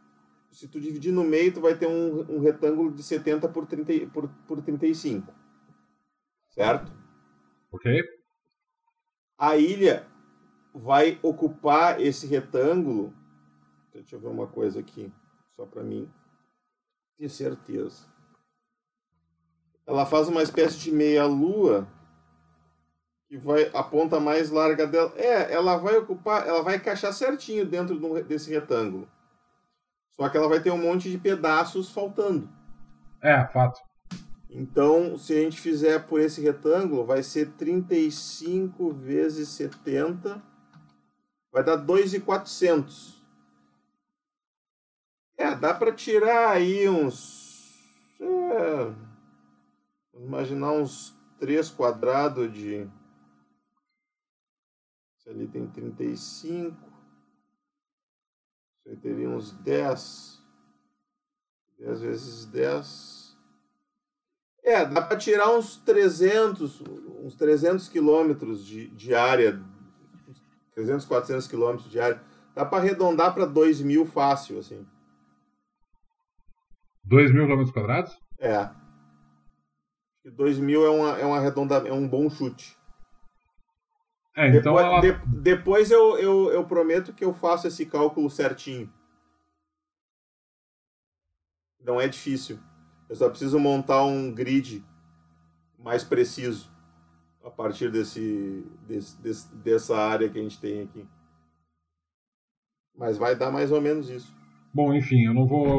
Se 0.51 0.67
tu 0.67 0.81
dividir 0.81 1.13
no 1.13 1.25
meio, 1.25 1.53
tu 1.53 1.61
vai 1.61 1.75
ter 1.75 1.87
um, 1.87 2.37
um 2.37 2.41
retângulo 2.41 2.91
de 2.91 3.03
70 3.03 3.51
por, 3.51 3.67
30, 3.67 4.07
por, 4.13 4.31
por 4.47 4.63
35. 4.63 5.31
Certo? 6.49 6.91
Ok. 7.71 8.18
A 9.39 9.57
ilha 9.57 10.05
vai 10.75 11.19
ocupar 11.23 12.01
esse 12.01 12.27
retângulo. 12.27 13.15
Deixa 13.95 14.17
eu 14.17 14.21
ver 14.21 14.29
uma 14.29 14.47
coisa 14.47 14.81
aqui, 14.81 15.13
só 15.55 15.65
para 15.65 15.83
mim 15.83 16.11
ter 17.17 17.29
certeza. 17.29 18.05
Ela 19.87 20.05
faz 20.05 20.29
uma 20.29 20.43
espécie 20.43 20.79
de 20.79 20.93
meia-lua 20.93 21.89
que 23.29 23.37
vai 23.37 23.71
a 23.75 23.83
ponta 23.83 24.19
mais 24.19 24.51
larga 24.51 24.87
dela. 24.87 25.13
É, 25.17 25.53
ela 25.53 25.77
vai 25.77 25.97
ocupar, 25.97 26.47
ela 26.47 26.63
vai 26.63 26.77
encaixar 26.77 27.13
certinho 27.13 27.65
dentro 27.65 27.99
desse 28.25 28.51
retângulo. 28.51 29.09
Só 30.11 30.29
que 30.29 30.37
ela 30.37 30.49
vai 30.49 30.61
ter 30.61 30.71
um 30.71 30.79
monte 30.79 31.11
de 31.11 31.19
pedaços 31.19 31.91
faltando. 31.91 32.49
É, 33.21 33.47
fato. 33.47 33.81
Então, 34.51 35.19
se 35.19 35.35
a 35.35 35.43
gente 35.43 35.61
fizer 35.61 36.07
por 36.07 36.21
esse 36.21 36.41
retângulo, 36.41 37.05
vai 37.05 37.23
ser 37.23 37.53
35 37.53 38.93
vezes 38.93 39.49
70, 39.51 40.43
vai 41.53 41.63
dar 41.63 41.77
2,400. 41.77 43.23
É, 45.37 45.55
dá 45.55 45.75
para 45.75 45.93
tirar 45.93 46.51
aí 46.51 46.89
uns. 46.89 47.77
É, 48.21 48.93
imaginar 50.15 50.73
uns 50.73 51.15
3 51.39 51.71
quadrados 51.71 52.53
de. 52.53 52.89
Se 55.19 55.29
ali 55.29 55.47
tem 55.47 55.67
35. 55.67 56.77
Você 58.83 58.97
teria 58.97 59.29
uns 59.29 59.53
10. 59.53 60.43
10 61.79 62.01
vezes 62.01 62.47
10. 62.47 63.18
É, 64.69 64.85
dá 64.85 65.01
para 65.01 65.17
tirar 65.17 65.51
uns 65.57 65.79
300, 65.79 66.83
uns 67.25 67.35
300 67.37 67.89
quilômetros 67.89 68.67
de, 68.67 68.89
de 68.89 69.15
área. 69.15 69.59
300, 70.75 71.07
400 71.07 71.47
quilômetros 71.47 71.91
de 71.91 71.99
área. 71.99 72.21
Dá 72.55 72.67
para 72.67 72.77
arredondar 72.77 73.33
para 73.33 73.47
2 73.47 73.81
mil 73.81 74.05
fácil, 74.05 74.59
assim. 74.59 74.87
2 77.03 77.33
mil 77.33 77.45
quilômetros 77.45 77.73
quadrados? 77.73 78.15
É. 78.39 78.69
2 80.27 80.59
mil 80.59 80.85
é, 80.85 80.91
uma, 80.91 81.19
é, 81.19 81.25
uma 81.25 81.41
redonda, 81.41 81.77
é 81.89 81.93
um 81.93 82.07
bom 82.07 82.29
chute. 82.29 82.77
É, 84.37 84.49
então 84.49 84.75
depois, 84.75 84.85
ela... 84.85 85.01
de, 85.01 85.13
depois 85.41 85.91
eu, 85.91 86.19
eu, 86.19 86.53
eu 86.53 86.65
prometo 86.67 87.15
que 87.15 87.25
eu 87.25 87.33
faço 87.33 87.67
esse 87.67 87.87
cálculo 87.87 88.29
certinho. 88.29 88.93
Não 91.81 91.99
é 91.99 92.07
difícil. 92.07 92.59
Eu 93.09 93.17
só 93.17 93.29
preciso 93.29 93.59
montar 93.59 94.05
um 94.05 94.33
grid 94.33 94.85
mais 95.79 96.05
preciso 96.05 96.71
a 97.43 97.51
partir 97.51 97.91
desse, 97.91 98.65
desse, 98.87 99.21
desse, 99.23 99.55
dessa 99.57 99.97
área 99.97 100.29
que 100.29 100.39
a 100.39 100.43
gente 100.43 100.61
tem 100.61 100.83
aqui. 100.83 101.07
Mas 102.97 103.17
vai 103.17 103.37
dar 103.37 103.51
mais 103.51 103.73
ou 103.73 103.81
menos 103.81 104.11
isso. 104.11 104.35
Bom, 104.75 104.93
enfim, 104.93 105.25
eu 105.25 105.33
não 105.33 105.47
vou 105.47 105.73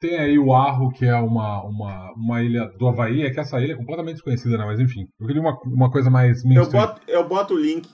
tem 0.00 0.18
aí 0.18 0.38
o 0.38 0.54
Arro, 0.54 0.90
que 0.90 1.04
é 1.04 1.14
uma, 1.14 1.62
uma, 1.62 2.12
uma 2.14 2.42
ilha 2.42 2.66
do 2.78 2.88
Havaí, 2.88 3.22
é 3.22 3.30
que 3.30 3.38
essa 3.38 3.60
ilha 3.60 3.74
é 3.74 3.76
completamente 3.76 4.14
desconhecida, 4.14 4.56
né? 4.56 4.64
Mas 4.64 4.80
enfim, 4.80 5.06
eu 5.20 5.26
queria 5.26 5.42
uma, 5.42 5.60
uma 5.66 5.90
coisa 5.90 6.08
mais 6.08 6.42
eu 6.42 6.70
boto, 6.70 7.02
eu 7.06 7.28
boto 7.28 7.54
o 7.54 7.60
link. 7.60 7.88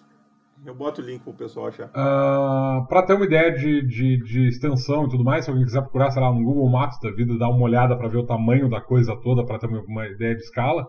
Eu 0.67 0.75
boto 0.75 1.01
o 1.01 1.05
link 1.05 1.23
pro 1.23 1.33
pessoal 1.33 1.69
achar. 1.69 1.87
Uh, 1.91 2.85
pra 2.89 3.05
ter 3.05 3.15
uma 3.15 3.25
ideia 3.25 3.53
de, 3.53 3.87
de, 3.87 4.19
de, 4.19 4.49
extensão 4.49 5.05
e 5.05 5.09
tudo 5.09 5.23
mais, 5.23 5.45
se 5.45 5.51
alguém 5.51 5.65
quiser 5.65 5.81
procurar, 5.81 6.11
sei 6.11 6.21
lá, 6.21 6.33
no 6.33 6.43
Google 6.43 6.69
Maps 6.69 6.99
da 7.01 7.13
vida, 7.13 7.39
dar 7.39 7.51
uma 7.51 7.63
olhada 7.63 7.97
para 7.97 8.09
ver 8.09 8.19
o 8.19 8.27
tamanho 8.27 8.69
da 8.69 8.81
coisa 8.81 9.17
toda, 9.23 9.47
para 9.47 9.61
ter 9.61 9.69
uma, 9.69 9.81
uma, 9.83 10.07
ideia 10.09 10.35
de 10.35 10.43
escala. 10.43 10.85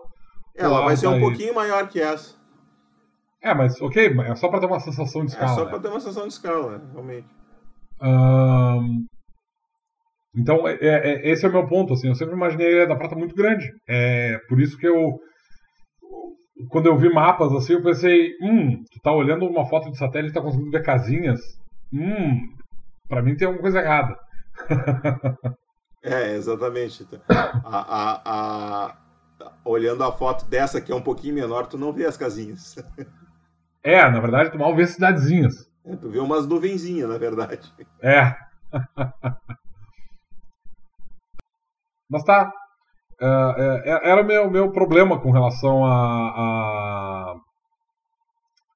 Ela 0.56 0.80
vai 0.80 0.96
ser 0.96 1.06
um 1.06 1.20
pouquinho 1.20 1.54
maior 1.54 1.88
que 1.88 2.00
essa. 2.00 2.36
É, 3.40 3.54
mas 3.54 3.80
ok, 3.80 4.12
é 4.20 4.34
só 4.34 4.48
para 4.48 4.58
ter 4.58 4.66
uma 4.66 4.80
sensação 4.80 5.24
de 5.24 5.30
escala. 5.30 5.52
É 5.52 5.54
só 5.54 5.64
né? 5.64 5.70
para 5.70 5.78
ter 5.78 5.88
uma 5.88 6.00
sensação 6.00 6.26
de 6.26 6.32
escala, 6.32 6.82
realmente. 6.92 7.28
Uh, 8.02 9.06
então, 10.36 10.66
é, 10.66 10.76
é, 10.80 10.88
é, 11.10 11.30
esse 11.30 11.46
é 11.46 11.48
o 11.48 11.52
meu 11.52 11.68
ponto. 11.68 11.92
Assim, 11.92 12.08
eu 12.08 12.16
sempre 12.16 12.34
imaginei 12.34 12.66
a 12.66 12.70
Ilha 12.70 12.86
da 12.88 12.96
Prata 12.96 13.14
muito 13.14 13.34
grande. 13.34 13.70
É 13.88 14.38
por 14.48 14.60
isso 14.60 14.76
que 14.76 14.88
eu. 14.88 15.20
Quando 16.68 16.86
eu 16.86 16.96
vi 16.96 17.12
mapas 17.12 17.52
assim, 17.52 17.74
eu 17.74 17.82
pensei: 17.82 18.36
hum, 18.42 18.82
tu 18.90 19.00
tá 19.00 19.12
olhando 19.12 19.46
uma 19.46 19.66
foto 19.66 19.90
de 19.90 19.98
satélite 19.98 20.32
e 20.32 20.34
tá 20.34 20.40
conseguindo 20.40 20.70
ver 20.70 20.82
casinhas? 20.82 21.40
Hum, 21.92 22.56
pra 23.08 23.22
mim 23.22 23.36
tem 23.36 23.46
alguma 23.46 23.62
coisa 23.62 23.80
errada. 23.80 24.18
é, 26.02 26.34
exatamente. 26.34 27.06
A, 27.28 27.62
a, 27.64 28.22
a, 28.24 28.96
olhando 29.64 30.02
a 30.02 30.12
foto 30.12 30.46
dessa 30.46 30.80
que 30.80 30.90
é 30.90 30.94
um 30.94 31.02
pouquinho 31.02 31.34
menor, 31.34 31.66
tu 31.66 31.78
não 31.78 31.92
vê 31.92 32.04
as 32.06 32.16
casinhas. 32.16 32.74
é, 33.82 34.02
na 34.10 34.18
verdade, 34.20 34.50
tu 34.50 34.58
mal 34.58 34.74
vê 34.74 34.86
cidadezinhas. 34.86 35.70
É, 35.84 35.94
tu 35.94 36.10
vê 36.10 36.18
umas 36.18 36.46
nuvenzinhas, 36.46 37.08
na 37.08 37.18
verdade. 37.18 37.72
É. 38.02 38.34
Mas 42.10 42.24
tá. 42.24 42.50
Uh, 43.20 43.82
é, 43.84 44.10
era 44.10 44.22
o 44.22 44.26
meu, 44.26 44.48
meu 44.50 44.70
problema 44.70 45.20
com 45.20 45.32
relação 45.32 45.84
a, 45.84 46.30
a, 46.30 47.34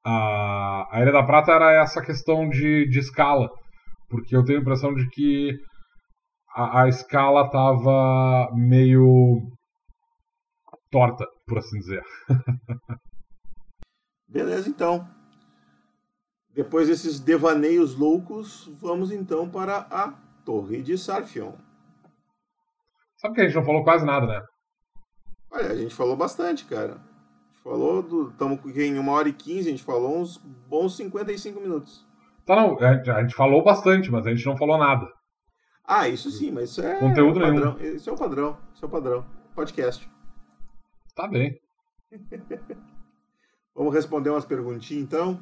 a, 0.05 0.88
a 0.90 1.01
Ilha 1.01 1.12
da 1.12 1.22
Prata 1.22 1.53
era 1.53 1.72
essa 1.80 2.03
questão 2.03 2.49
de, 2.49 2.88
de 2.88 2.99
escala. 2.99 3.49
Porque 4.09 4.36
eu 4.36 4.45
tenho 4.45 4.59
a 4.59 4.62
impressão 4.62 4.93
de 4.95 5.09
que 5.11 5.53
a, 6.55 6.82
a 6.82 6.88
escala 6.88 7.49
tava 7.51 8.51
meio 8.55 9.40
torta, 10.90 11.24
por 11.47 11.59
assim 11.59 11.78
dizer. 11.78 12.03
Beleza, 14.28 14.68
então. 14.68 15.09
Depois 16.55 16.88
desses 16.88 17.18
devaneios 17.18 17.97
loucos, 17.97 18.68
vamos 18.80 19.11
então 19.11 19.49
para 19.49 19.86
a 19.90 20.12
Torre 20.45 20.82
de 20.82 20.99
Sarfion. 20.99 21.55
Sabe 23.22 23.36
que 23.36 23.40
a 23.40 23.44
gente 23.44 23.54
não 23.54 23.64
falou 23.64 23.84
quase 23.84 24.04
nada, 24.04 24.26
né? 24.26 24.42
Olha, 25.48 25.68
a 25.68 25.76
gente 25.76 25.94
falou 25.94 26.16
bastante, 26.16 26.64
cara. 26.64 26.94
A 26.94 27.52
gente 27.52 27.62
falou 27.62 28.02
do. 28.02 28.30
Estamos 28.30 28.58
em 28.76 28.98
uma 28.98 29.12
hora 29.12 29.28
e 29.28 29.32
quinze, 29.32 29.68
a 29.68 29.70
gente 29.70 29.84
falou 29.84 30.18
uns 30.18 30.38
bons 30.38 30.96
55 30.96 31.60
minutos. 31.60 32.04
Tá, 32.44 32.56
não. 32.56 32.76
A 32.80 33.22
gente 33.22 33.36
falou 33.36 33.62
bastante, 33.62 34.10
mas 34.10 34.26
a 34.26 34.30
gente 34.34 34.44
não 34.44 34.56
falou 34.56 34.76
nada. 34.76 35.08
Ah, 35.84 36.08
isso 36.08 36.32
sim, 36.32 36.50
mas 36.50 36.70
isso 36.70 36.82
é. 36.82 36.98
Conteúdo 36.98 37.38
padrão. 37.38 37.76
nenhum. 37.76 37.94
Isso 37.94 38.10
é 38.10 38.12
o 38.12 38.16
padrão. 38.16 38.58
Isso 38.74 38.84
é 38.84 38.88
o 38.88 38.90
padrão. 38.90 39.24
Podcast. 39.54 40.10
Tá 41.14 41.28
bem. 41.28 41.56
Vamos 43.72 43.94
responder 43.94 44.30
umas 44.30 44.44
perguntinhas 44.44 45.04
então. 45.04 45.40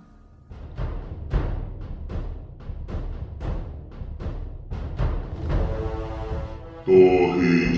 Torre 6.85 7.70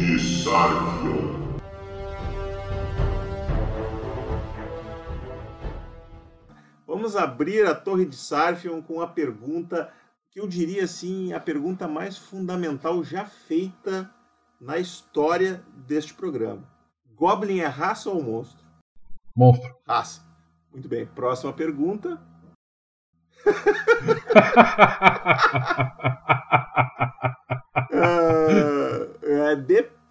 Vamos 6.87 7.17
abrir 7.17 7.67
a 7.67 7.75
Torre 7.75 8.05
de 8.05 8.15
Sarfion 8.15 8.81
com 8.81 9.01
a 9.01 9.07
pergunta 9.07 9.93
que 10.31 10.39
eu 10.39 10.47
diria 10.47 10.85
assim, 10.85 11.33
a 11.33 11.41
pergunta 11.41 11.89
mais 11.89 12.17
fundamental 12.17 13.03
já 13.03 13.25
feita 13.25 14.09
na 14.61 14.79
história 14.79 15.63
deste 15.87 16.15
programa. 16.15 16.63
Goblin 17.15 17.59
é 17.59 17.67
raça 17.67 18.09
ou 18.09 18.23
monstro? 18.23 18.65
Monstro. 19.37 19.75
Raça. 19.87 20.23
Muito 20.71 20.89
bem. 20.89 21.07
Próxima 21.07 21.53
pergunta. 21.53 22.21
É, 29.53 29.57
depende, 29.57 30.02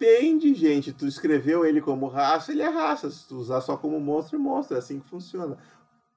gente. 0.54 0.92
Tu 0.92 1.06
escreveu 1.06 1.64
ele 1.64 1.80
como 1.80 2.06
raça, 2.06 2.52
ele 2.52 2.62
é 2.62 2.68
raça. 2.68 3.10
Se 3.10 3.26
tu 3.28 3.36
usar 3.36 3.60
só 3.60 3.76
como 3.76 4.00
monstro, 4.00 4.36
é 4.36 4.38
monstro. 4.38 4.76
É 4.76 4.78
assim 4.78 5.00
que 5.00 5.08
funciona. 5.08 5.56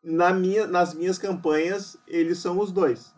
Na 0.04 0.34
minha, 0.34 0.68
nas 0.68 0.94
minhas 0.94 1.18
campanhas, 1.18 1.98
eles 2.08 2.38
são 2.38 2.60
os 2.60 2.72
dois. 2.72 3.14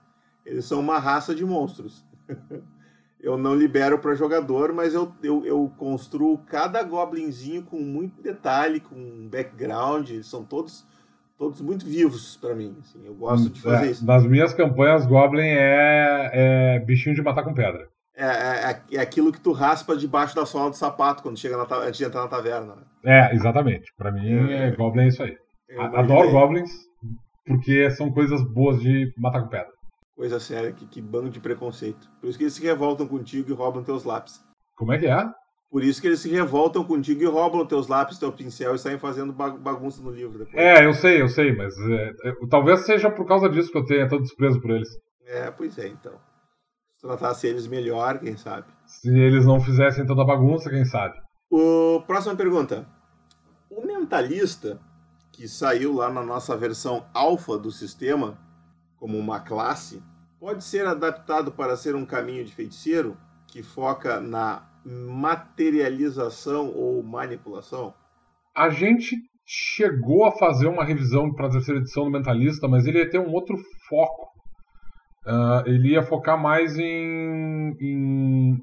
Eles 0.46 0.66
são 0.66 0.80
uma 0.80 1.00
raça 1.00 1.36
de 1.36 1.46
monstros. 1.46 2.06
eu 3.20 3.38
não 3.38 3.56
libero 3.56 4.00
para 4.00 4.16
jogador, 4.16 4.72
mas 4.72 4.94
eu, 4.94 5.12
eu, 5.22 5.46
eu, 5.46 5.72
construo 5.78 6.38
cada 6.38 6.82
goblinzinho 6.84 7.64
com 7.64 7.80
muito 7.80 8.22
detalhe, 8.22 8.80
com 8.80 9.28
background. 9.30 10.10
Eles 10.10 10.28
são 10.28 10.44
todos 10.44 10.86
todos 11.38 11.62
muito 11.62 11.86
vivos 11.86 12.36
para 12.38 12.56
mim. 12.56 12.76
Assim, 12.80 13.06
eu 13.06 13.14
gosto 13.14 13.50
de 13.50 13.62
fazer 13.62 13.88
é, 13.88 13.92
isso. 13.92 14.06
Nas 14.06 14.26
minhas 14.26 14.54
campanhas, 14.54 15.06
Goblin 15.06 15.44
é, 15.44 16.32
é 16.34 16.80
bichinho 16.80 17.16
de 17.16 17.22
matar 17.22 17.44
com 17.44 17.54
pedra. 17.54 17.90
É, 18.20 18.26
é, 18.26 18.82
é, 18.94 19.00
aquilo 19.00 19.32
que 19.32 19.40
tu 19.40 19.52
raspa 19.52 19.96
debaixo 19.96 20.36
da 20.36 20.44
sola 20.44 20.72
do 20.72 20.76
sapato 20.76 21.22
quando 21.22 21.38
chega 21.38 21.56
na, 21.56 21.64
antes 21.78 22.00
de 22.00 22.04
entrar 22.04 22.22
na 22.22 22.28
taverna. 22.28 22.76
Né? 22.76 22.82
É, 23.06 23.36
exatamente. 23.36 23.94
Para 23.96 24.12
mim, 24.12 24.52
é, 24.52 24.72
Goblin 24.72 25.04
é 25.04 25.08
isso 25.08 25.22
aí. 25.22 25.38
Adoro 25.94 26.32
Goblins 26.32 26.72
porque 27.48 27.90
são 27.92 28.12
coisas 28.12 28.42
boas 28.44 28.80
de 28.82 29.14
matar 29.18 29.42
com 29.42 29.50
pedra. 29.50 29.70
Coisa 30.16 30.40
séria, 30.40 30.72
que, 30.72 30.86
que 30.88 31.02
bando 31.02 31.30
de 31.30 31.40
preconceito. 31.40 32.10
Por 32.20 32.28
isso 32.28 32.38
que 32.38 32.44
eles 32.44 32.54
se 32.54 32.64
revoltam 32.64 33.08
contigo 33.08 33.50
e 33.50 33.54
roubam 33.54 33.84
teus 33.84 34.04
lápis. 34.04 34.44
Como 34.76 34.92
é 34.92 34.98
que 34.98 35.08
é? 35.08 35.26
Por 35.70 35.84
isso 35.84 36.02
que 36.02 36.08
eles 36.08 36.20
se 36.20 36.30
revoltam 36.30 36.84
contigo 36.84 37.22
e 37.22 37.26
roubam 37.26 37.66
teus 37.66 37.88
lápis, 37.88 38.18
teu 38.18 38.32
pincel 38.32 38.76
e 38.76 38.80
saem 38.80 38.98
fazendo 38.98 39.34
bagunça 39.34 40.02
no 40.02 40.12
livro 40.12 40.40
depois. 40.40 40.56
É, 40.56 40.86
eu 40.86 40.94
sei, 40.94 41.22
eu 41.22 41.28
sei, 41.28 41.56
mas 41.56 41.74
é, 41.78 42.14
é, 42.30 42.34
talvez 42.50 42.86
seja 42.86 43.12
por 43.12 43.26
causa 43.28 43.50
disso 43.50 43.72
que 43.72 43.78
eu 43.78 43.86
tenha 43.86 44.08
tanto 44.08 44.24
desprezo 44.24 44.62
por 44.62 44.72
eles. 44.72 44.90
É, 45.26 45.52
pois 45.52 45.78
é, 45.78 45.88
então. 45.88 46.14
Se 46.98 47.02
tratasse 47.02 47.46
eles 47.48 47.68
melhor, 47.68 48.20
quem 48.20 48.36
sabe. 48.36 48.66
Se 48.88 49.10
eles 49.10 49.46
não 49.46 49.60
fizessem 49.60 50.06
toda 50.06 50.24
a 50.24 50.26
bagunça, 50.26 50.70
quem 50.70 50.84
sabe. 50.84 51.16
O, 51.50 52.02
próxima 52.08 52.36
pergunta. 52.36 52.88
O 53.70 53.86
mentalista, 53.86 54.80
que 55.32 55.48
saiu 55.48 55.94
lá 55.94 56.10
na 56.12 56.24
nossa 56.24 56.58
versão 56.58 57.06
alfa 57.14 57.56
do 57.58 57.70
sistema, 57.70 58.40
como 58.98 59.16
uma 59.16 59.40
classe, 59.40 60.02
pode 60.40 60.64
ser 60.64 60.88
adaptado 60.88 61.52
para 61.52 61.78
ser 61.78 61.96
um 61.96 62.06
caminho 62.06 62.44
de 62.44 62.56
feiticeiro 62.56 63.16
que 63.46 63.62
foca 63.62 64.20
na 64.20 64.68
materialização 64.84 66.74
ou 66.74 67.04
manipulação? 67.04 67.94
A 68.56 68.70
gente 68.70 69.16
chegou 69.46 70.26
a 70.26 70.32
fazer 70.32 70.68
uma 70.68 70.84
revisão 70.84 71.32
para 71.32 71.46
a 71.46 71.52
terceira 71.52 71.80
edição 71.80 72.06
do 72.06 72.12
Mentalista, 72.12 72.68
mas 72.68 72.88
ele 72.88 73.00
ia 73.00 73.10
ter 73.10 73.20
um 73.20 73.32
outro 73.32 73.56
foco. 73.88 74.27
Uh, 75.28 75.68
ele 75.68 75.90
ia 75.90 76.02
focar 76.02 76.42
mais 76.42 76.78
em. 76.78 77.76
em... 77.82 78.58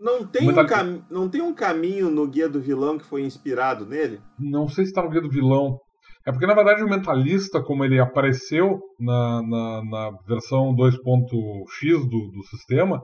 Não, 0.00 0.24
tem 0.24 0.48
um 0.48 0.66
cam... 0.66 1.04
não 1.10 1.28
tem 1.28 1.42
um 1.42 1.52
caminho 1.52 2.08
no 2.08 2.28
Guia 2.28 2.48
do 2.48 2.60
Vilão 2.60 2.96
que 2.96 3.04
foi 3.04 3.22
inspirado 3.22 3.84
nele? 3.84 4.20
Não 4.38 4.68
sei 4.68 4.84
se 4.84 4.90
está 4.90 5.02
no 5.02 5.10
Guia 5.10 5.20
do 5.20 5.30
Vilão. 5.30 5.76
É 6.24 6.30
porque, 6.30 6.46
na 6.46 6.54
verdade, 6.54 6.84
o 6.84 6.88
Mentalista, 6.88 7.60
como 7.60 7.84
ele 7.84 7.98
apareceu 7.98 8.80
na, 8.98 9.42
na, 9.42 9.84
na 9.84 10.10
versão 10.26 10.72
2.x 10.72 12.00
do, 12.08 12.30
do 12.30 12.42
sistema, 12.48 13.00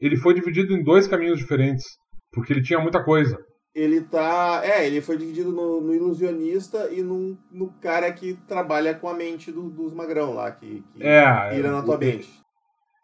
ele 0.00 0.16
foi 0.16 0.34
dividido 0.34 0.74
em 0.74 0.82
dois 0.82 1.06
caminhos 1.06 1.38
diferentes, 1.38 1.84
porque 2.32 2.52
ele 2.52 2.62
tinha 2.62 2.80
muita 2.80 3.04
coisa. 3.04 3.38
Ele 3.74 4.00
tá. 4.00 4.62
É, 4.64 4.86
ele 4.86 5.00
foi 5.00 5.16
dividido 5.16 5.52
no, 5.52 5.80
no 5.80 5.94
ilusionista 5.94 6.88
e 6.90 7.02
no, 7.02 7.38
no 7.50 7.72
cara 7.80 8.12
que 8.12 8.34
trabalha 8.48 8.94
com 8.94 9.08
a 9.08 9.14
mente 9.14 9.52
do, 9.52 9.70
dos 9.70 9.92
magrão 9.92 10.34
lá, 10.34 10.50
que, 10.50 10.82
que 10.92 11.02
é, 11.02 11.56
ira 11.56 11.70
na 11.70 11.82
tua 11.82 11.96
mente. 11.96 12.28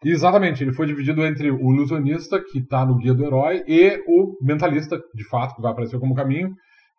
Exatamente, 0.03 0.63
ele 0.63 0.73
foi 0.73 0.85
dividido 0.85 1.25
entre 1.25 1.49
o 1.49 1.73
ilusionista, 1.73 2.39
que 2.39 2.61
tá 2.61 2.85
no 2.85 2.97
guia 2.97 3.13
do 3.13 3.25
herói, 3.25 3.63
e 3.67 4.03
o 4.07 4.37
mentalista, 4.41 5.01
de 5.13 5.27
fato, 5.27 5.55
que 5.55 5.61
vai 5.61 5.71
aparecer 5.71 5.99
como 5.99 6.13
caminho, 6.13 6.53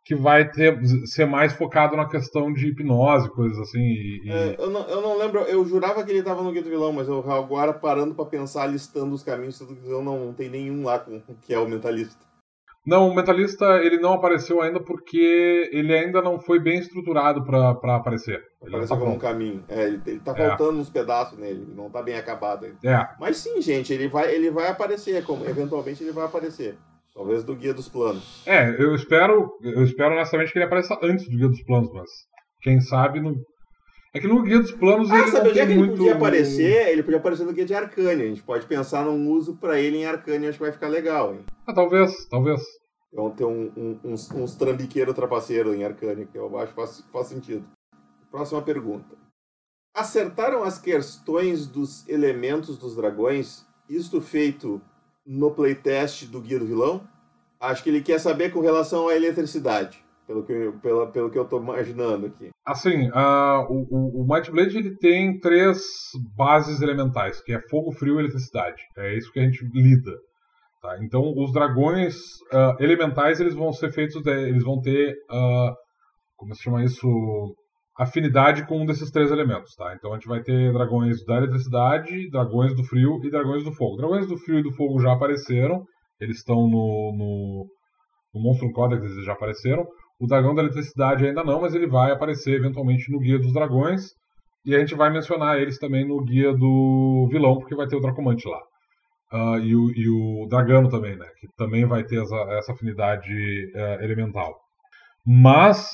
que 0.04 0.14
vai 0.14 0.50
ter, 0.50 0.80
ser 1.04 1.26
mais 1.26 1.52
focado 1.52 1.96
na 1.96 2.08
questão 2.08 2.52
de 2.52 2.68
hipnose, 2.68 3.30
coisas 3.30 3.58
assim. 3.58 3.78
E, 3.78 4.30
é, 4.30 4.56
eu, 4.58 4.70
não, 4.70 4.80
eu 4.88 5.00
não 5.00 5.16
lembro, 5.16 5.40
eu 5.40 5.64
jurava 5.64 6.02
que 6.02 6.10
ele 6.10 6.20
estava 6.20 6.42
no 6.42 6.50
Guia 6.50 6.62
do 6.62 6.70
Vilão, 6.70 6.92
mas 6.92 7.06
eu 7.06 7.18
agora 7.30 7.72
parando 7.72 8.14
para 8.14 8.24
pensar, 8.24 8.66
listando 8.66 9.14
os 9.14 9.22
caminhos 9.22 9.60
vilão, 9.60 10.02
não, 10.02 10.26
não 10.26 10.32
tem 10.32 10.48
nenhum 10.48 10.82
lá 10.82 10.98
com, 10.98 11.20
que 11.42 11.52
é 11.54 11.58
o 11.58 11.68
mentalista. 11.68 12.27
Não, 12.88 13.06
o 13.06 13.14
mentalista 13.14 13.66
ele 13.82 13.98
não 13.98 14.14
apareceu 14.14 14.62
ainda 14.62 14.80
porque 14.80 15.68
ele 15.70 15.94
ainda 15.94 16.22
não 16.22 16.38
foi 16.38 16.58
bem 16.58 16.78
estruturado 16.78 17.44
para 17.44 17.96
aparecer. 17.96 18.42
Ele 18.62 18.70
apareceu 18.70 18.96
tá 18.96 19.02
como 19.02 19.14
um 19.14 19.18
caminho. 19.18 19.62
É, 19.68 19.88
ele, 19.88 20.00
ele 20.06 20.20
tá 20.20 20.32
é. 20.32 20.48
faltando 20.48 20.80
uns 20.80 20.88
pedaços 20.88 21.38
nele, 21.38 21.60
ele 21.60 21.74
não 21.74 21.90
tá 21.90 22.02
bem 22.02 22.16
acabado 22.16 22.64
ainda. 22.64 22.78
É. 22.82 23.06
Mas 23.20 23.36
sim, 23.36 23.60
gente, 23.60 23.92
ele 23.92 24.08
vai, 24.08 24.34
ele 24.34 24.50
vai 24.50 24.68
aparecer, 24.68 25.22
como 25.22 25.44
eventualmente 25.44 26.02
ele 26.02 26.12
vai 26.12 26.24
aparecer. 26.24 26.78
Talvez 27.12 27.44
do 27.44 27.54
Guia 27.54 27.74
dos 27.74 27.90
Planos. 27.90 28.42
É, 28.46 28.70
eu 28.82 28.94
espero, 28.94 29.50
eu 29.60 29.82
espero 29.84 30.14
honestamente 30.14 30.50
que 30.50 30.58
ele 30.58 30.64
apareça 30.64 30.98
antes 31.02 31.28
do 31.28 31.36
Guia 31.36 31.48
dos 31.48 31.62
Planos, 31.64 31.92
mas 31.92 32.08
quem 32.62 32.80
sabe 32.80 33.20
no. 33.20 33.34
É 34.12 34.20
que 34.20 34.26
no 34.26 34.42
Guia 34.42 34.60
dos 34.60 34.72
Planos 34.72 35.10
ah, 35.10 35.18
ele 35.18 35.30
sabe, 35.30 35.48
não 35.48 35.54
tem 35.54 35.66
que 35.66 35.74
muito... 35.74 35.90
ele 35.90 35.98
podia 35.98 36.14
aparecer, 36.14 36.88
ele 36.88 37.02
podia 37.02 37.18
aparecer 37.18 37.44
no 37.44 37.52
Guia 37.52 37.66
de 37.66 37.74
Arcânia. 37.74 38.24
A 38.24 38.28
gente 38.28 38.42
pode 38.42 38.66
pensar 38.66 39.04
num 39.04 39.30
uso 39.30 39.56
para 39.56 39.78
ele 39.80 39.98
em 39.98 40.06
Arcânia, 40.06 40.48
acho 40.48 40.58
que 40.58 40.64
vai 40.64 40.72
ficar 40.72 40.88
legal, 40.88 41.34
hein? 41.34 41.44
Ah, 41.66 41.74
talvez, 41.74 42.26
talvez. 42.28 42.60
Vão 43.12 43.30
ter 43.30 43.44
um, 43.44 43.70
um, 43.76 44.00
uns, 44.04 44.30
uns 44.30 44.54
trambiqueiros 44.54 45.14
trapaceiros 45.14 45.74
em 45.74 45.84
Arcânia, 45.84 46.26
que 46.26 46.36
eu 46.36 46.58
acho 46.58 46.68
que 46.68 46.76
faz, 46.76 47.04
faz 47.12 47.26
sentido. 47.26 47.66
Próxima 48.30 48.62
pergunta. 48.62 49.16
Acertaram 49.94 50.62
as 50.62 50.78
questões 50.78 51.66
dos 51.66 52.08
elementos 52.08 52.78
dos 52.78 52.94
dragões, 52.94 53.66
isto 53.88 54.20
feito 54.20 54.80
no 55.26 55.50
playtest 55.50 56.26
do 56.26 56.40
Guia 56.40 56.58
do 56.58 56.66
Vilão? 56.66 57.06
Acho 57.60 57.82
que 57.82 57.90
ele 57.90 58.02
quer 58.02 58.20
saber 58.20 58.52
com 58.52 58.60
relação 58.60 59.08
à 59.08 59.16
eletricidade, 59.16 60.04
pelo 60.28 60.44
que, 60.44 60.72
pelo, 60.82 61.10
pelo 61.10 61.30
que 61.30 61.38
eu 61.38 61.44
estou 61.44 61.60
imaginando 61.60 62.26
aqui. 62.26 62.50
Assim, 62.66 63.08
uh, 63.08 63.64
o, 63.70 63.86
o, 63.90 64.22
o 64.22 64.26
Might 64.28 64.50
Blade 64.52 64.76
ele 64.76 64.94
tem 64.98 65.40
três 65.40 65.80
bases 66.36 66.82
elementais, 66.82 67.40
que 67.42 67.54
é 67.54 67.60
fogo, 67.70 67.92
frio 67.92 68.16
e 68.16 68.20
eletricidade. 68.20 68.82
É 68.98 69.16
isso 69.16 69.32
que 69.32 69.40
a 69.40 69.44
gente 69.44 69.64
lida. 69.72 70.12
Tá? 70.82 70.98
Então, 71.02 71.32
os 71.34 71.50
dragões 71.50 72.14
uh, 72.52 72.76
elementais 72.78 73.40
eles 73.40 73.54
vão 73.54 73.72
ser 73.72 73.90
feitos, 73.90 74.22
de, 74.22 74.30
eles 74.30 74.62
vão 74.62 74.78
ter, 74.82 75.14
uh, 75.30 75.74
como 76.36 76.54
se 76.54 76.62
chama 76.62 76.84
isso, 76.84 77.08
afinidade 77.98 78.66
com 78.66 78.82
um 78.82 78.86
desses 78.86 79.10
três 79.10 79.30
elementos, 79.32 79.74
tá? 79.74 79.92
Então 79.96 80.12
a 80.12 80.14
gente 80.14 80.28
vai 80.28 80.40
ter 80.40 80.72
dragões 80.72 81.24
da 81.24 81.38
eletricidade, 81.38 82.30
dragões 82.30 82.76
do 82.76 82.84
frio 82.84 83.18
e 83.24 83.30
dragões 83.30 83.64
do 83.64 83.72
fogo. 83.72 83.96
Dragões 83.96 84.28
do 84.28 84.36
frio 84.36 84.60
e 84.60 84.62
do 84.62 84.72
fogo 84.72 85.00
já 85.00 85.14
apareceram, 85.14 85.84
eles 86.20 86.36
estão 86.36 86.68
no, 86.68 87.12
no, 87.16 87.66
no 88.34 88.40
Monstrum 88.40 88.70
Codex, 88.70 89.02
eles 89.02 89.24
já 89.24 89.32
apareceram. 89.32 89.84
O 90.20 90.26
dragão 90.26 90.54
da 90.54 90.62
eletricidade 90.62 91.26
ainda 91.26 91.44
não, 91.44 91.60
mas 91.60 91.74
ele 91.74 91.86
vai 91.86 92.10
aparecer 92.10 92.54
eventualmente 92.54 93.10
no 93.10 93.20
Guia 93.20 93.38
dos 93.38 93.52
Dragões. 93.52 94.10
E 94.64 94.74
a 94.74 94.80
gente 94.80 94.94
vai 94.94 95.10
mencionar 95.10 95.60
eles 95.60 95.78
também 95.78 96.06
no 96.06 96.22
Guia 96.24 96.52
do 96.52 97.28
Vilão, 97.30 97.58
porque 97.58 97.74
vai 97.74 97.86
ter 97.86 97.96
o 97.96 98.00
Dracomante 98.00 98.46
lá. 98.48 98.60
Uh, 99.32 99.58
e, 99.58 99.76
o, 99.76 99.90
e 99.94 100.08
o 100.08 100.46
Dragano 100.48 100.88
também, 100.88 101.16
né? 101.16 101.26
Que 101.38 101.46
também 101.56 101.86
vai 101.86 102.02
ter 102.04 102.20
essa, 102.20 102.36
essa 102.50 102.72
afinidade 102.72 103.30
uh, 103.74 104.02
elemental. 104.02 104.58
Mas 105.24 105.90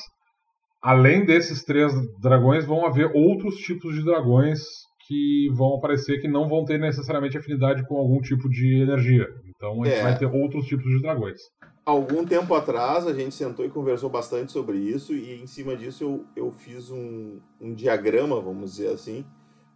além 0.81 1.25
desses 1.25 1.63
três 1.63 1.91
dragões, 2.19 2.63
vão 2.63 2.85
haver 2.85 3.11
outros 3.13 3.55
tipos 3.55 3.95
de 3.95 4.03
dragões 4.03 4.59
que 5.07 5.49
vão 5.53 5.75
aparecer 5.75 6.19
que 6.19 6.27
não 6.27 6.47
vão 6.47 6.63
ter 6.63 6.79
necessariamente 6.79 7.37
afinidade 7.37 7.85
com 7.87 7.97
algum 7.97 8.19
tipo 8.21 8.47
de 8.49 8.81
energia. 8.81 9.27
Então 9.55 9.83
a 9.83 9.85
gente 9.85 9.97
é. 9.97 10.03
vai 10.03 10.17
ter 10.17 10.25
outros 10.25 10.65
tipos 10.65 10.85
de 10.85 11.01
dragões. 11.01 11.41
Algum 11.85 12.25
tempo 12.25 12.53
atrás 12.55 13.05
a 13.05 13.13
gente 13.13 13.35
sentou 13.35 13.63
e 13.65 13.69
conversou 13.69 14.09
bastante 14.09 14.51
sobre 14.51 14.77
isso, 14.77 15.13
e 15.13 15.41
em 15.41 15.45
cima 15.45 15.75
disso 15.75 16.03
eu, 16.03 16.25
eu 16.35 16.51
fiz 16.51 16.89
um, 16.89 17.39
um 17.61 17.73
diagrama, 17.73 18.41
vamos 18.41 18.71
dizer 18.71 18.91
assim, 18.91 19.25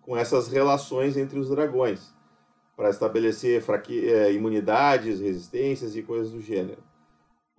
com 0.02 0.18
essas 0.18 0.48
relações 0.48 1.16
entre 1.18 1.38
os 1.38 1.50
dragões, 1.50 2.14
para 2.76 2.90
estabelecer 2.90 3.62
fraque... 3.62 4.10
É, 4.10 4.32
imunidades, 4.32 5.20
resistências 5.20 5.96
e 5.96 6.02
coisas 6.02 6.32
do 6.32 6.42
gênero. 6.42 6.82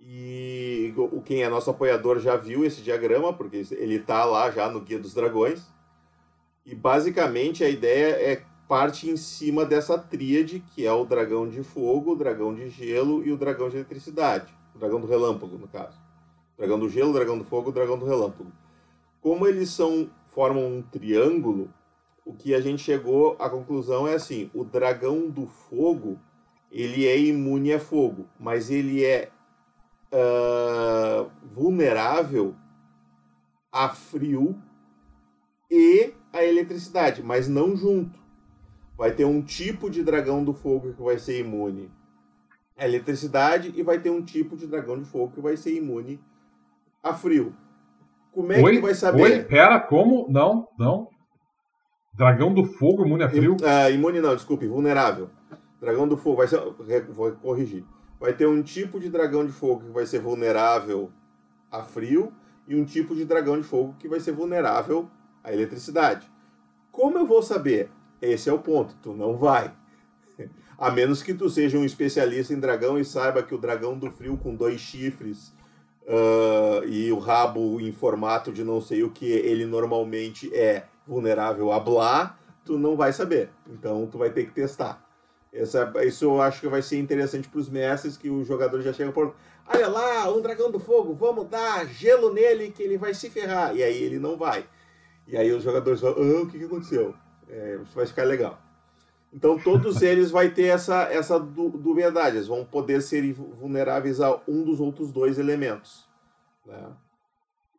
E 0.03 0.93
o 0.97 1.21
quem 1.21 1.43
é 1.43 1.49
nosso 1.49 1.69
apoiador 1.69 2.19
já 2.19 2.35
viu 2.35 2.65
esse 2.65 2.81
diagrama, 2.81 3.31
porque 3.31 3.63
ele 3.71 3.95
está 3.95 4.25
lá 4.25 4.49
já 4.49 4.67
no 4.67 4.81
Guia 4.81 4.97
dos 4.97 5.13
Dragões. 5.13 5.61
E 6.65 6.73
basicamente 6.73 7.63
a 7.63 7.69
ideia 7.69 8.15
é 8.15 8.43
parte 8.71 9.09
em 9.09 9.17
cima 9.17 9.65
dessa 9.65 9.97
tríade, 9.97 10.63
que 10.73 10.87
é 10.87 10.93
o 10.93 11.03
dragão 11.03 11.45
de 11.45 11.61
fogo, 11.61 12.13
o 12.13 12.15
dragão 12.15 12.55
de 12.55 12.69
gelo 12.69 13.21
e 13.21 13.29
o 13.29 13.35
dragão 13.35 13.67
de 13.67 13.75
eletricidade. 13.75 14.55
O 14.73 14.79
dragão 14.79 15.01
do 15.01 15.07
relâmpago, 15.07 15.57
no 15.57 15.67
caso. 15.67 15.99
O 16.55 16.57
dragão 16.57 16.79
do 16.79 16.87
gelo, 16.87 17.09
o 17.09 17.13
dragão 17.13 17.37
do 17.37 17.43
fogo, 17.43 17.69
o 17.69 17.73
dragão 17.73 17.99
do 17.99 18.05
relâmpago. 18.05 18.49
Como 19.19 19.45
eles 19.45 19.71
são 19.71 20.09
formam 20.27 20.65
um 20.77 20.81
triângulo, 20.81 21.69
o 22.23 22.33
que 22.33 22.55
a 22.55 22.61
gente 22.61 22.81
chegou 22.81 23.35
à 23.39 23.49
conclusão 23.49 24.07
é 24.07 24.13
assim, 24.13 24.49
o 24.53 24.63
dragão 24.63 25.29
do 25.29 25.47
fogo, 25.47 26.17
ele 26.71 27.05
é 27.05 27.19
imune 27.19 27.73
a 27.73 27.79
fogo, 27.79 28.25
mas 28.39 28.71
ele 28.71 29.03
é 29.03 29.29
uh, 30.13 31.29
vulnerável 31.43 32.55
a 33.69 33.89
frio 33.89 34.57
e 35.69 36.13
a 36.31 36.41
eletricidade, 36.41 37.21
mas 37.21 37.49
não 37.49 37.75
junto. 37.75 38.20
Vai 39.01 39.11
ter 39.11 39.25
um 39.25 39.41
tipo 39.41 39.89
de 39.89 40.03
dragão 40.03 40.43
do 40.43 40.53
fogo 40.53 40.93
que 40.93 41.01
vai 41.01 41.17
ser 41.17 41.39
imune 41.39 41.91
à 42.77 42.85
eletricidade 42.85 43.73
e 43.75 43.81
vai 43.81 43.97
ter 43.97 44.11
um 44.11 44.23
tipo 44.23 44.55
de 44.55 44.67
dragão 44.67 44.99
de 44.99 45.05
fogo 45.05 45.33
que 45.33 45.41
vai 45.41 45.57
ser 45.57 45.75
imune 45.75 46.19
a 47.01 47.11
frio. 47.11 47.55
Como 48.31 48.53
é 48.53 48.61
oi, 48.61 48.73
que 48.73 48.77
tu 48.77 48.83
vai 48.83 48.93
saber? 48.93 49.23
Oi, 49.23 49.43
pera, 49.43 49.79
como? 49.79 50.27
Não, 50.29 50.67
não. 50.77 51.09
Dragão 52.13 52.53
do 52.53 52.63
fogo 52.63 53.03
imune 53.03 53.23
a 53.23 53.29
frio? 53.29 53.55
Uh, 53.55 53.91
imune 53.91 54.21
não, 54.21 54.35
desculpe, 54.35 54.67
vulnerável. 54.67 55.31
Dragão 55.79 56.07
do 56.07 56.15
fogo 56.15 56.37
vai 56.37 56.47
ser. 56.47 56.59
Vou 57.09 57.31
corrigir 57.31 57.83
vai 58.21 58.33
ter 58.33 58.45
um 58.45 58.61
tipo 58.61 58.99
de 58.99 59.09
dragão 59.09 59.43
de 59.43 59.51
fogo 59.51 59.85
que 59.85 59.91
vai 59.91 60.05
ser 60.05 60.19
vulnerável 60.19 61.11
a 61.71 61.81
frio 61.81 62.31
e 62.67 62.75
um 62.75 62.85
tipo 62.85 63.15
de 63.15 63.25
dragão 63.25 63.57
de 63.57 63.63
fogo 63.63 63.95
que 63.97 64.07
vai 64.07 64.19
ser 64.19 64.31
vulnerável 64.31 65.09
à 65.43 65.51
eletricidade. 65.51 66.31
Como 66.91 67.17
eu 67.17 67.25
vou 67.25 67.41
saber? 67.41 67.89
Esse 68.21 68.49
é 68.49 68.53
o 68.53 68.59
ponto, 68.59 68.95
tu 69.01 69.13
não 69.13 69.35
vai. 69.35 69.73
A 70.77 70.89
menos 70.91 71.21
que 71.21 71.33
tu 71.33 71.49
seja 71.49 71.77
um 71.77 71.85
especialista 71.85 72.53
em 72.53 72.59
dragão 72.59 72.97
e 72.97 73.05
saiba 73.05 73.43
que 73.43 73.53
o 73.53 73.57
dragão 73.57 73.97
do 73.97 74.11
frio 74.11 74.37
com 74.37 74.55
dois 74.55 74.79
chifres 74.81 75.53
uh, 76.03 76.83
e 76.87 77.11
o 77.11 77.19
rabo 77.19 77.79
em 77.79 77.91
formato 77.91 78.51
de 78.51 78.63
não 78.63 78.81
sei 78.81 79.03
o 79.03 79.11
que 79.11 79.25
ele 79.25 79.65
normalmente 79.65 80.53
é 80.55 80.85
vulnerável 81.07 81.71
a 81.71 81.79
blá, 81.79 82.37
tu 82.65 82.77
não 82.77 82.95
vai 82.95 83.13
saber. 83.13 83.49
Então 83.69 84.07
tu 84.07 84.17
vai 84.17 84.29
ter 84.29 84.45
que 84.45 84.51
testar. 84.51 85.03
Essa, 85.53 85.91
isso 86.05 86.25
eu 86.25 86.41
acho 86.41 86.61
que 86.61 86.67
vai 86.67 86.81
ser 86.81 86.97
interessante 86.97 87.49
para 87.49 87.59
os 87.59 87.69
mestres, 87.69 88.15
que 88.15 88.29
o 88.29 88.43
jogador 88.43 88.81
já 88.81 88.93
chega 88.93 89.11
por. 89.11 89.35
Olha 89.67 89.87
lá, 89.87 90.33
um 90.33 90.41
dragão 90.41 90.71
do 90.71 90.79
fogo, 90.79 91.13
vamos 91.13 91.47
dar 91.47 91.85
gelo 91.87 92.33
nele 92.33 92.71
que 92.71 92.81
ele 92.81 92.97
vai 92.97 93.13
se 93.13 93.29
ferrar. 93.29 93.75
E 93.75 93.83
aí 93.83 94.01
ele 94.01 94.17
não 94.17 94.37
vai. 94.37 94.65
E 95.27 95.37
aí 95.37 95.51
os 95.51 95.63
jogadores 95.63 95.99
falam, 95.99 96.17
ah, 96.17 96.41
o 96.41 96.47
que, 96.47 96.57
que 96.57 96.65
aconteceu? 96.65 97.13
É, 97.51 97.77
vai 97.93 98.05
ficar 98.05 98.23
legal. 98.23 98.59
Então 99.31 99.59
todos 99.59 100.01
eles 100.01 100.31
vai 100.31 100.49
ter 100.49 100.67
essa, 100.67 101.03
essa 101.03 101.39
dubiedade, 101.39 102.37
eles 102.37 102.47
vão 102.47 102.65
poder 102.65 103.01
ser 103.01 103.31
vulneráveis 103.33 104.19
a 104.19 104.41
um 104.47 104.63
dos 104.63 104.79
outros 104.79 105.11
dois 105.11 105.37
elementos. 105.37 106.09
Né? 106.65 106.91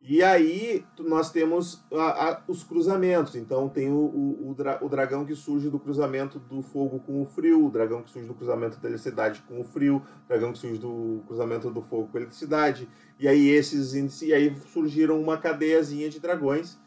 E 0.05 0.21
aí 0.21 0.85
nós 0.99 1.31
temos 1.31 1.81
a, 1.93 2.31
a, 2.31 2.41
os 2.45 2.61
cruzamentos. 2.61 3.35
Então 3.35 3.69
tem 3.69 3.89
o, 3.89 3.95
o, 3.95 4.49
o, 4.49 4.53
dra, 4.53 4.77
o, 4.81 4.89
dragão 4.89 5.25
que 5.25 5.33
surge 5.33 5.69
do 5.69 5.79
cruzamento 5.79 6.37
do 6.39 6.61
fogo 6.61 6.99
com 6.99 7.21
o 7.21 7.25
frio, 7.25 7.65
o 7.65 7.71
dragão 7.71 8.03
que 8.03 8.09
surge 8.09 8.27
do 8.27 8.33
cruzamento 8.33 8.77
da 8.81 8.89
eletricidade 8.89 9.41
com 9.47 9.61
o 9.61 9.63
frio, 9.63 10.03
o 10.25 10.27
dragão 10.27 10.51
que 10.51 10.59
surge 10.59 10.77
do 10.77 11.23
cruzamento 11.25 11.71
do 11.71 11.81
fogo 11.81 12.09
com 12.09 12.17
a 12.17 12.19
eletricidade. 12.19 12.89
E 13.17 13.29
aí 13.29 13.47
esses 13.47 14.21
e 14.21 14.33
aí 14.33 14.53
surgiram 14.73 15.21
uma 15.21 15.37
cadeiazinha 15.37 16.09
de 16.09 16.19
dragões. 16.19 16.77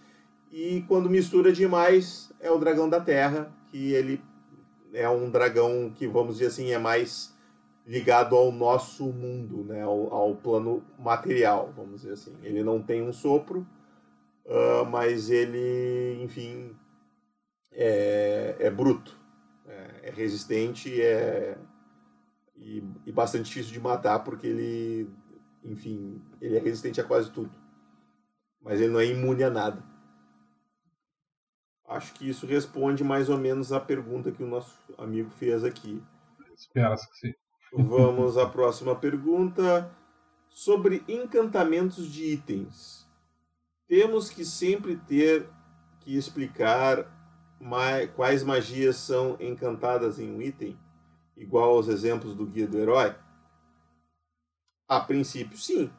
E 0.51 0.85
quando 0.89 1.11
mistura 1.11 1.53
demais 1.53 2.33
é 2.41 2.51
o 2.51 2.59
dragão 2.59 2.89
da 2.89 3.01
Terra, 3.01 3.53
que 3.71 3.93
ele 3.93 4.23
é 4.93 5.09
um 5.09 5.31
dragão 5.31 5.93
que 5.95 6.07
vamos 6.07 6.37
dizer 6.37 6.47
assim 6.47 6.71
é 6.73 6.79
mais 6.79 7.35
ligado 7.87 8.35
ao 8.35 8.51
nosso 8.51 9.05
mundo, 9.13 9.65
né, 9.65 9.83
ao, 9.83 10.13
ao, 10.13 10.35
plano 10.35 10.83
material, 10.99 11.73
vamos 11.77 12.01
dizer 12.01 12.15
assim. 12.15 12.37
Ele 12.43 12.65
não 12.65 12.83
tem 12.83 13.01
um 13.01 13.13
sopro, 13.13 13.67
uh, 14.45 14.85
mas 14.91 15.31
ele, 15.31 16.21
enfim, 16.21 16.75
é, 17.71 18.57
é 18.59 18.71
bruto, 18.71 19.17
é, 19.69 20.09
é 20.09 20.11
resistente 20.11 21.01
é, 21.01 21.57
e, 22.57 22.83
e, 23.05 23.13
bastante 23.13 23.45
difícil 23.45 23.73
de 23.73 23.81
matar 23.81 24.21
porque 24.25 24.49
ele, 24.49 25.09
enfim, 25.63 26.21
ele 26.41 26.57
é 26.57 26.61
resistente 26.61 27.01
a 27.01 27.05
quase 27.05 27.31
tudo, 27.31 27.53
mas 28.61 28.81
ele 28.81 28.93
não 28.93 28.99
é 28.99 29.07
imune 29.07 29.45
a 29.45 29.51
nada. 29.51 29.96
Acho 31.89 32.13
que 32.15 32.29
isso 32.29 32.47
responde 32.47 33.05
mais 33.05 33.29
ou 33.29 33.39
menos 33.39 33.73
a 33.73 33.79
pergunta 33.79 34.33
que 34.33 34.43
o 34.43 34.47
nosso 34.47 34.77
amigo 34.99 35.31
fez 35.31 35.63
aqui. 35.63 36.03
Espera-se 36.55 37.09
que 37.11 37.17
sim. 37.19 37.35
Vamos 37.73 38.37
à 38.37 38.47
próxima 38.47 38.97
pergunta. 38.97 39.91
Sobre 40.49 41.05
encantamentos 41.07 42.11
de 42.11 42.25
itens. 42.33 43.07
Temos 43.87 44.31
que 44.31 44.45
sempre 44.45 44.97
ter 44.97 45.49
que 46.01 46.17
explicar 46.17 47.07
quais 48.15 48.43
magias 48.43 48.97
são 48.97 49.37
encantadas 49.39 50.19
em 50.19 50.31
um 50.31 50.43
item, 50.43 50.79
igual 51.37 51.71
aos 51.71 51.89
exemplos 51.89 52.35
do 52.35 52.47
Guia 52.47 52.67
do 52.67 52.79
Herói? 52.79 53.15
A 54.89 55.01
princípio, 55.01 55.57
sim. 55.59 55.91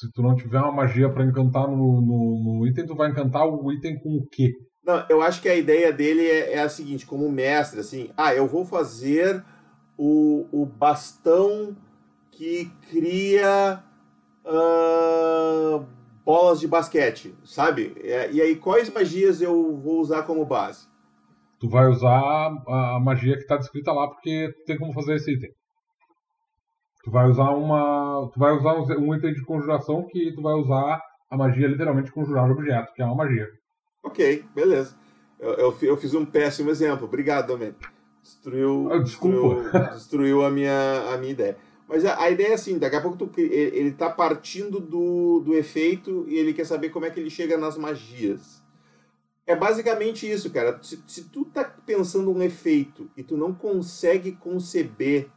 Se 0.00 0.10
tu 0.12 0.22
não 0.22 0.34
tiver 0.34 0.58
uma 0.58 0.72
magia 0.72 1.10
para 1.10 1.26
encantar 1.26 1.68
no, 1.68 1.76
no, 1.76 2.58
no, 2.58 2.66
item, 2.66 2.86
tu 2.86 2.96
vai 2.96 3.10
encantar 3.10 3.46
o 3.46 3.70
item 3.70 3.98
com 3.98 4.16
o 4.16 4.26
quê? 4.32 4.50
Não, 4.82 5.04
eu 5.10 5.20
acho 5.20 5.42
que 5.42 5.48
a 5.48 5.54
ideia 5.54 5.92
dele 5.92 6.22
é, 6.26 6.54
é 6.54 6.62
a 6.62 6.70
seguinte, 6.70 7.04
como 7.04 7.30
mestre, 7.30 7.80
assim, 7.80 8.10
ah, 8.16 8.34
eu 8.34 8.46
vou 8.46 8.64
fazer 8.64 9.44
o, 9.98 10.46
o 10.50 10.64
bastão 10.64 11.76
que 12.30 12.72
cria 12.88 13.84
uh, 14.46 15.84
bolas 16.24 16.60
de 16.60 16.66
basquete, 16.66 17.34
sabe? 17.44 17.94
E 18.02 18.40
aí, 18.40 18.56
quais 18.56 18.90
magias 18.90 19.42
eu 19.42 19.76
vou 19.76 20.00
usar 20.00 20.22
como 20.22 20.46
base? 20.46 20.88
Tu 21.58 21.68
vai 21.68 21.86
usar 21.86 22.48
a 22.66 22.98
magia 22.98 23.34
que 23.34 23.42
está 23.42 23.58
descrita 23.58 23.92
lá, 23.92 24.08
porque 24.08 24.50
tem 24.64 24.78
como 24.78 24.94
fazer 24.94 25.16
esse 25.16 25.30
item. 25.30 25.50
Tu 27.02 27.10
vai 27.10 27.28
usar 27.28 27.50
uma. 27.50 28.28
Tu 28.32 28.38
vai 28.38 28.52
usar 28.52 28.74
um 28.74 29.14
item 29.14 29.32
de 29.32 29.44
conjuração 29.44 30.06
que 30.06 30.32
tu 30.32 30.42
vai 30.42 30.54
usar 30.54 31.00
a 31.30 31.36
magia 31.36 31.68
literalmente 31.68 32.12
conjurar 32.12 32.50
objeto, 32.50 32.92
que 32.92 33.00
é 33.00 33.04
uma 33.04 33.14
magia. 33.14 33.48
Ok, 34.02 34.44
beleza. 34.54 34.94
Eu, 35.38 35.52
eu, 35.54 35.78
eu 35.82 35.96
fiz 35.96 36.12
um 36.14 36.26
péssimo 36.26 36.70
exemplo. 36.70 37.06
Obrigado, 37.06 37.48
Domênico. 37.48 37.80
Destruiu, 38.22 38.92
ah, 38.92 38.98
destruiu, 38.98 39.64
destruiu, 39.94 40.44
a, 40.44 40.50
minha, 40.50 41.14
a 41.14 41.16
minha 41.16 41.32
ideia. 41.32 41.56
Mas 41.88 42.04
a, 42.04 42.20
a, 42.22 42.30
ideia 42.30 42.48
é 42.48 42.54
assim, 42.54 42.78
daqui 42.78 42.96
a 42.96 43.00
pouco 43.00 43.16
tu, 43.16 43.40
ele 43.40 43.88
está 43.88 44.10
partindo 44.10 44.78
do, 44.78 45.40
do 45.40 45.54
efeito 45.54 46.24
e 46.28 46.36
ele 46.36 46.52
quer 46.52 46.64
saber 46.64 46.90
como 46.90 47.06
é 47.06 47.10
que 47.10 47.18
ele 47.18 47.30
chega 47.30 47.56
nas 47.56 47.78
magias. 47.78 48.62
É 49.46 49.56
basicamente 49.56 50.30
isso, 50.30 50.50
cara. 50.50 50.78
Se, 50.82 51.02
se 51.06 51.24
tu 51.24 51.44
tá 51.46 51.64
pensando 51.64 52.30
um 52.30 52.42
efeito 52.42 53.10
e 53.16 53.22
tu 53.22 53.36
não 53.36 53.52
consegue 53.52 54.32
conceber 54.32 55.28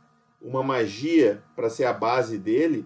uma 0.44 0.62
magia 0.62 1.42
para 1.56 1.70
ser 1.70 1.86
a 1.86 1.94
base 1.94 2.38
dele, 2.38 2.86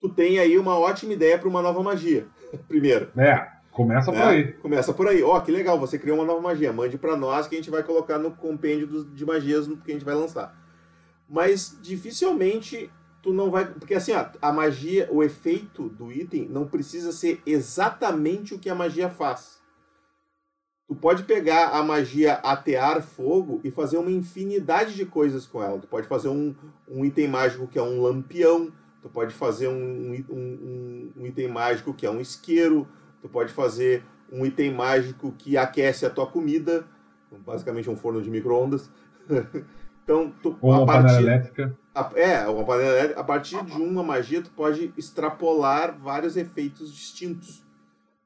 tu 0.00 0.08
tem 0.08 0.38
aí 0.38 0.56
uma 0.56 0.78
ótima 0.78 1.12
ideia 1.12 1.36
para 1.38 1.48
uma 1.48 1.60
nova 1.60 1.82
magia. 1.82 2.28
Primeiro. 2.68 3.10
É. 3.16 3.56
Começa 3.72 4.10
por 4.10 4.20
é, 4.20 4.24
aí. 4.24 4.52
Começa 4.54 4.94
por 4.94 5.08
aí. 5.08 5.22
Ó, 5.22 5.36
oh, 5.36 5.42
que 5.42 5.52
legal, 5.52 5.78
você 5.78 5.98
criou 5.98 6.16
uma 6.16 6.24
nova 6.24 6.40
magia. 6.40 6.72
Mande 6.72 6.96
para 6.96 7.14
nós 7.14 7.46
que 7.46 7.56
a 7.56 7.58
gente 7.58 7.70
vai 7.70 7.82
colocar 7.82 8.18
no 8.18 8.30
compêndio 8.30 9.04
de 9.04 9.26
magias 9.26 9.66
que 9.84 9.90
a 9.90 9.94
gente 9.94 10.04
vai 10.04 10.14
lançar. 10.14 10.56
Mas 11.28 11.76
dificilmente 11.82 12.90
tu 13.20 13.34
não 13.34 13.50
vai. 13.50 13.66
Porque 13.66 13.94
assim, 13.94 14.12
ó, 14.12 14.24
a 14.40 14.50
magia, 14.50 15.08
o 15.10 15.22
efeito 15.22 15.90
do 15.90 16.10
item 16.10 16.48
não 16.48 16.66
precisa 16.66 17.12
ser 17.12 17.42
exatamente 17.44 18.54
o 18.54 18.58
que 18.58 18.70
a 18.70 18.74
magia 18.74 19.10
faz. 19.10 19.60
Tu 20.88 20.94
pode 20.94 21.24
pegar 21.24 21.70
a 21.70 21.82
magia 21.82 22.34
atear 22.34 23.02
fogo 23.02 23.60
e 23.64 23.70
fazer 23.70 23.98
uma 23.98 24.10
infinidade 24.10 24.94
de 24.94 25.04
coisas 25.04 25.46
com 25.46 25.62
ela. 25.62 25.78
Tu 25.78 25.88
pode 25.88 26.06
fazer 26.06 26.28
um, 26.28 26.54
um 26.88 27.04
item 27.04 27.26
mágico 27.28 27.66
que 27.66 27.78
é 27.78 27.82
um 27.82 28.00
lampião. 28.00 28.72
Tu 29.02 29.08
pode 29.08 29.34
fazer 29.34 29.68
um, 29.68 30.24
um, 30.30 31.12
um, 31.16 31.26
item 31.26 31.48
mágico 31.48 31.92
que 31.92 32.06
é 32.06 32.10
um 32.10 32.20
isqueiro 32.20 32.86
Tu 33.26 33.28
pode 33.28 33.52
fazer 33.52 34.04
um 34.30 34.46
item 34.46 34.72
mágico 34.72 35.32
que 35.36 35.56
aquece 35.56 36.06
a 36.06 36.10
tua 36.10 36.28
comida, 36.28 36.86
basicamente 37.44 37.90
um 37.90 37.96
forno 37.96 38.22
de 38.22 38.30
micro-ondas. 38.30 38.88
então, 40.04 40.32
tu, 40.40 40.56
Ou 40.60 40.72
uma 40.72 40.86
partir, 40.86 41.08
panela 41.08 41.22
elétrica. 41.22 41.78
A, 41.92 42.10
é, 42.14 42.46
uma 42.46 42.64
panela 42.64 42.90
elétrica. 42.90 43.20
A 43.20 43.24
partir 43.24 43.64
de 43.64 43.82
uma 43.82 44.04
magia, 44.04 44.40
tu 44.42 44.50
pode 44.50 44.92
extrapolar 44.96 45.98
vários 45.98 46.36
efeitos 46.36 46.94
distintos. 46.94 47.65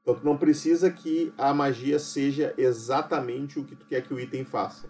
Então, 0.01 0.15
tu 0.15 0.25
não 0.25 0.37
precisa 0.37 0.89
que 0.89 1.31
a 1.37 1.53
magia 1.53 1.99
seja 1.99 2.53
exatamente 2.57 3.59
o 3.59 3.63
que 3.63 3.75
tu 3.75 3.85
quer 3.85 4.01
que 4.01 4.13
o 4.13 4.19
item 4.19 4.43
faça. 4.43 4.87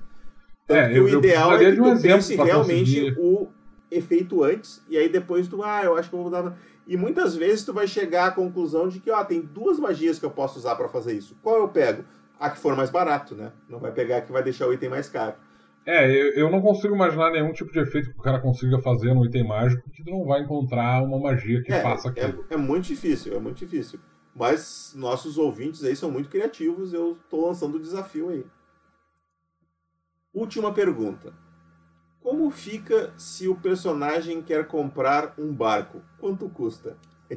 Tanto 0.66 0.80
é, 0.80 0.98
eu, 0.98 1.04
o 1.04 1.10
ideal 1.10 1.54
é 1.54 1.72
que 1.72 1.76
tu 1.76 1.84
um 1.84 2.02
pense 2.02 2.36
realmente 2.36 3.02
conseguir... 3.02 3.20
o 3.20 3.48
efeito 3.90 4.42
antes, 4.44 4.82
e 4.90 4.98
aí 4.98 5.10
depois 5.10 5.48
tu, 5.50 5.62
ah, 5.62 5.84
eu 5.84 5.98
acho 5.98 6.10
que 6.10 6.16
eu 6.16 6.22
vou 6.22 6.32
dar 6.32 6.56
e 6.88 6.98
muitas 6.98 7.36
vezes 7.36 7.64
tu 7.64 7.74
vai 7.74 7.88
chegar 7.88 8.28
à 8.28 8.32
conclusão 8.32 8.88
de 8.88 9.00
que, 9.00 9.12
ó, 9.12 9.24
tem 9.24 9.42
duas 9.42 9.80
magias 9.80 10.20
que 10.20 10.26
eu 10.26 10.32
posso 10.32 10.60
usar 10.60 10.76
para 10.76 10.90
fazer 10.90 11.14
isso. 11.14 11.38
Qual 11.42 11.58
eu 11.58 11.70
pego? 11.70 12.04
A 12.40 12.50
que 12.50 12.58
for 12.58 12.76
mais 12.76 12.90
barato, 12.90 13.36
né? 13.36 13.52
Não 13.70 13.80
vai 13.80 13.92
pegar 13.92 14.18
a 14.18 14.22
que 14.22 14.32
vai 14.32 14.44
deixar 14.44 14.68
o 14.68 14.74
item 14.74 14.90
mais 14.90 15.08
caro. 15.08 15.36
É, 15.86 16.10
eu, 16.10 16.34
eu 16.34 16.52
não 16.52 16.62
consigo 16.62 16.94
imaginar 16.94 17.32
nenhum 17.32 17.54
tipo 17.54 17.72
de 17.72 17.80
efeito 17.80 18.12
que 18.12 18.20
o 18.20 18.22
cara 18.22 18.40
consiga 18.40 18.80
fazer 18.80 19.14
no 19.14 19.26
item 19.26 19.48
mágico 19.48 19.90
que 19.90 20.04
tu 20.04 20.12
não 20.12 20.26
vai 20.26 20.42
encontrar 20.42 21.04
uma 21.04 21.20
magia 21.20 21.62
que 21.64 21.72
é, 21.72 21.82
faça 21.82 22.08
é, 22.10 22.12
aquilo. 22.12 22.46
É, 22.50 22.56
é 22.56 22.58
muito 22.58 22.88
difícil, 22.88 23.36
é 23.36 23.40
muito 23.40 23.58
difícil. 23.58 24.00
Mas 24.36 24.94
nossos 24.96 25.38
ouvintes 25.38 25.84
aí 25.84 25.96
são 25.96 26.10
muito 26.10 26.30
criativos, 26.30 26.94
eu 26.94 27.18
tô 27.30 27.46
lançando 27.48 27.76
o 27.76 27.82
desafio 27.82 28.30
aí. 28.30 28.46
Última 30.34 30.74
pergunta. 30.74 31.34
Como 32.22 32.50
fica 32.52 33.14
se 33.18 33.48
o 33.48 33.56
personagem 33.56 34.42
quer 34.42 34.68
comprar 34.68 35.34
um 35.38 35.54
barco? 35.54 36.02
Quanto 36.20 36.48
custa? 36.50 36.98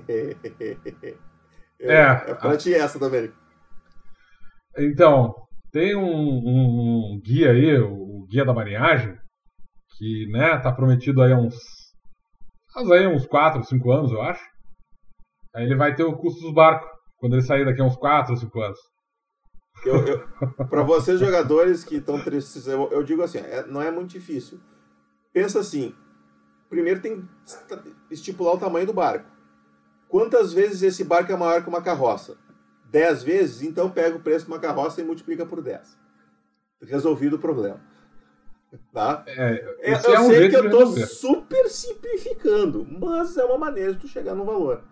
é, 1.81 1.97
é 2.31 2.35
pra 2.35 2.57
ti 2.57 2.75
essa, 2.75 2.99
Domênico. 2.99 3.35
Então, 4.77 5.35
tem 5.73 5.97
um, 5.97 6.05
um, 6.05 7.15
um, 7.15 7.21
guia 7.21 7.51
aí, 7.51 7.79
o 7.81 8.27
Guia 8.31 8.45
da 8.45 8.53
Marinhagem, 8.53 9.17
que 9.97 10.27
né, 10.31 10.59
tá 10.59 10.71
prometido 10.71 11.23
aí 11.23 11.33
há 11.33 11.37
uns. 11.37 11.57
aí 12.93 13.07
uns 13.07 13.27
4, 13.27 13.65
5 13.65 13.91
anos, 13.91 14.13
eu 14.13 14.21
acho. 14.23 14.54
Aí 15.55 15.65
ele 15.65 15.77
vai 15.77 15.95
ter 15.95 16.05
o 16.05 16.17
custo 16.17 16.41
dos 16.41 16.55
barcos, 16.55 16.89
quando 17.17 17.35
ele 17.35 17.43
sair 17.43 17.65
daqui 17.65 17.81
a 17.81 17.85
uns 17.85 17.97
4 17.97 18.33
ou 18.33 18.39
5 18.39 18.61
anos. 18.61 18.79
Para 20.71 20.83
vocês 20.83 21.21
jogadores 21.21 21.85
que 21.85 21.97
estão 21.97 22.23
tristes, 22.23 22.67
eu, 22.67 22.91
eu, 22.91 23.03
digo 23.03 23.23
assim, 23.23 23.39
é, 23.39 23.67
não 23.67 23.83
é 23.83 23.91
muito 23.91 24.11
difícil 24.11 24.61
pensa 25.35 25.59
assim: 25.59 25.93
primeiro 26.71 27.03
tem 27.03 27.21
que 27.21 28.15
estipular 28.15 28.55
o 28.55 28.59
tamanho 28.59 28.87
do 28.87 28.95
barco. 28.95 29.29
Quantas 30.09 30.53
vezes 30.53 30.83
esse 30.83 31.03
barco 31.03 31.33
é 31.33 31.37
maior 31.37 31.61
que 31.61 31.69
uma 31.69 31.83
carroça? 31.83 32.39
10 32.85 33.25
vezes? 33.25 33.63
Então 33.63 33.91
pega 33.91 34.17
o 34.17 34.23
preço 34.23 34.47
de 34.47 34.53
uma 34.53 34.61
carroça 34.61 35.01
e 35.01 35.05
multiplica 35.05 35.45
por 35.45 35.61
10. 35.61 35.99
Resolvido 36.83 37.35
o 37.35 37.39
problema. 37.41 37.81
Tá? 38.93 39.25
É, 39.27 39.65
eu 39.83 40.15
é 40.15 40.21
um 40.21 40.29
sei 40.29 40.49
que 40.49 40.57
eu 40.57 40.65
estou 40.65 40.87
super 41.07 41.69
simplificando, 41.69 42.85
mas 42.85 43.37
é 43.37 43.45
uma 43.45 43.59
maneira 43.59 43.95
de 43.95 44.01
tu 44.01 44.09
chegar 44.09 44.35
no 44.35 44.45
valor. 44.45 44.83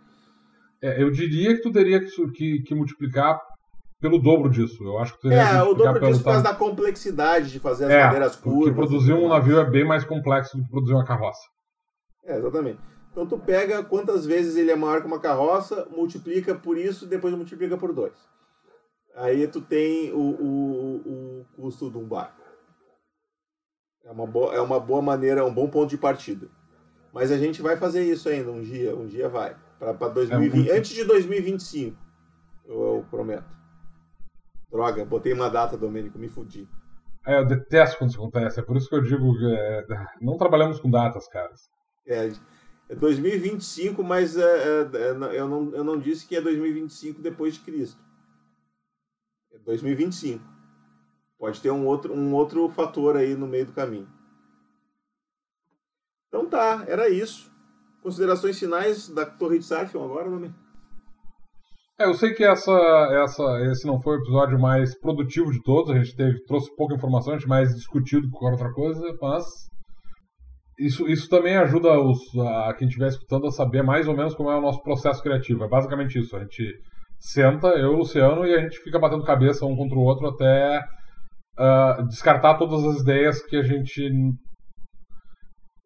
É, 0.83 1.03
eu 1.03 1.11
diria 1.11 1.55
que 1.55 1.63
tu 1.63 1.71
teria 1.71 2.01
que, 2.01 2.09
que, 2.33 2.63
que 2.63 2.75
multiplicar 2.75 3.41
pelo 4.01 4.19
dobro 4.19 4.51
disso. 4.51 4.83
Eu 4.83 4.99
acho 4.99 5.15
que 5.15 5.23
teria 5.23 5.39
É, 5.39 5.63
o 5.63 5.75
dobro 5.75 6.01
disso 6.01 6.19
por 6.19 6.31
causa 6.31 6.43
da 6.43 6.55
complexidade 6.55 7.53
de 7.53 7.61
fazer 7.61 7.85
as 7.85 7.91
é, 7.93 8.05
madeiras 8.05 8.37
curvas. 8.37 8.65
Porque 8.65 8.75
produzir 8.75 9.13
um 9.13 9.29
navio 9.29 9.61
é 9.61 9.71
bem 9.71 9.87
mais 9.87 10.05
complexo 10.05 10.57
do 10.57 10.65
que 10.65 10.71
produzir 10.71 10.95
uma 10.95 11.05
carroça. 11.05 11.41
É, 12.25 12.37
exatamente. 12.37 12.81
Então 13.13 13.27
tu 13.27 13.39
pega 13.39 13.85
quantas 13.85 14.27
vezes 14.27 14.57
ele 14.57 14.71
é 14.71 14.77
maior 14.77 15.01
que 15.01 15.07
uma 15.07 15.21
carroça, 15.21 15.87
multiplica 15.91 16.55
por 16.55 16.77
isso, 16.77 17.07
depois 17.07 17.33
multiplica 17.35 17.77
por 17.77 17.93
dois. 17.93 18.15
Aí 19.15 19.47
tu 19.47 19.61
tem 19.61 20.11
o, 20.13 20.17
o, 20.17 20.97
o 20.97 21.45
custo 21.55 21.91
de 21.91 21.99
um 21.99 22.09
barco. 22.09 22.41
É 24.05 24.11
uma 24.11 24.27
boa, 24.27 24.55
é 24.55 24.61
uma 24.61 24.81
boa 24.81 25.03
maneira, 25.03 25.43
é 25.43 25.45
um 25.45 25.55
bom 25.55 25.69
ponto 25.69 25.91
de 25.91 25.99
partida. 25.99 26.49
Mas 27.13 27.31
a 27.31 27.37
gente 27.37 27.61
vai 27.63 27.77
fazer 27.77 28.03
isso 28.03 28.29
ainda 28.29 28.51
um 28.51 28.63
dia, 28.63 28.97
um 28.97 29.07
dia 29.07 29.29
vai. 29.29 29.55
Para 29.99 30.09
2020, 30.09 30.71
é, 30.71 30.79
antes 30.79 30.93
de 30.93 31.05
2025, 31.05 31.99
eu, 32.67 32.75
eu, 32.75 33.07
prometo. 33.11 33.51
Droga, 34.71 35.05
botei 35.05 35.33
uma 35.33 35.51
data, 35.51 35.77
Domênico, 35.77 36.21
me 36.21 36.29
fudi. 36.29 36.69
É, 37.27 37.39
eu 37.39 37.47
detesto 37.47 37.99
quando 37.99 38.11
isso 38.11 38.19
acontece, 38.19 38.61
é 38.61 38.63
por 38.63 38.77
isso 38.77 38.89
que 38.89 38.95
eu 38.95 39.03
digo 39.03 39.37
que 39.37 39.45
é, 39.45 39.85
não 40.21 40.39
trabalhamos 40.39 40.79
com 40.79 40.89
datas, 40.89 41.27
caras. 41.29 41.69
É, 42.07 42.31
é 42.89 42.95
2025, 42.95 44.05
mas 44.05 44.37
é, 44.37 44.43
é, 44.43 44.91
é 45.35 45.41
eu, 45.41 45.49
não, 45.49 45.75
eu 45.75 45.83
não 45.83 45.99
disse 45.99 46.29
que 46.29 46.37
é 46.37 46.41
2025 46.41 47.21
depois 47.21 47.55
de 47.55 47.61
Cristo. 47.61 48.01
É 49.53 49.59
2025. 49.59 50.45
Pode 51.39 51.61
ter 51.61 51.73
um 51.73 51.85
outro, 51.87 52.15
um 52.15 52.33
outro 52.35 52.69
fator 52.69 53.17
aí 53.17 53.35
no 53.35 53.49
meio 53.49 53.67
do 53.67 53.73
caminho. 53.73 54.09
Então 56.29 56.49
tá, 56.49 56.85
era 56.87 57.09
isso. 57.09 57.52
Considerações 58.03 58.59
finais 58.59 59.09
da 59.09 59.25
Torre 59.25 59.59
de 59.59 59.65
Sarfion 59.65 60.05
agora, 60.05 60.29
Domi? 60.29 60.53
É, 62.01 62.07
eu 62.07 62.15
sei 62.15 62.33
que 62.33 62.43
essa, 62.43 62.73
essa, 63.23 63.61
esse 63.71 63.87
não 63.87 64.01
foi 64.01 64.17
o 64.17 64.21
episódio 64.21 64.59
mais 64.59 64.99
produtivo 64.99 65.53
de 65.53 65.63
todos, 65.63 65.91
a 65.91 65.99
gente 65.99 66.17
teve, 66.17 66.43
trouxe 66.45 66.75
pouca 66.75 66.95
informação, 66.95 67.33
a 67.33 67.39
gente 67.39 67.49
mais 67.49 67.73
discutiu 67.75 68.21
do 68.21 68.27
que 68.27 68.33
qualquer 68.33 68.55
outra 68.55 68.73
coisa, 68.73 69.01
mas 69.21 69.45
isso, 70.79 71.09
isso 71.09 71.29
também 71.29 71.57
ajuda 71.57 72.01
os, 72.01 72.19
a 72.39 72.75
quem 72.75 72.89
estiver 72.89 73.09
escutando 73.09 73.47
a 73.47 73.53
saber 73.53 73.83
mais 73.83 74.09
ou 74.09 74.17
menos 74.17 74.35
como 74.35 74.51
é 74.51 74.57
o 74.57 74.61
nosso 74.61 74.83
processo 74.83 75.23
criativo. 75.23 75.63
É 75.63 75.69
basicamente 75.69 76.19
isso, 76.19 76.35
a 76.37 76.41
gente 76.41 76.73
senta, 77.21 77.69
eu 77.69 77.93
e 77.93 77.95
o 77.95 77.99
Luciano, 77.99 78.45
e 78.45 78.53
a 78.53 78.61
gente 78.63 78.79
fica 78.79 78.99
batendo 78.99 79.23
cabeça 79.23 79.65
um 79.65 79.77
contra 79.77 79.97
o 79.97 80.03
outro 80.03 80.27
até 80.27 80.81
uh, 81.59 82.05
descartar 82.09 82.59
todas 82.59 82.85
as 82.85 83.01
ideias 83.03 83.41
que 83.45 83.57
a 83.57 83.63
gente 83.63 84.11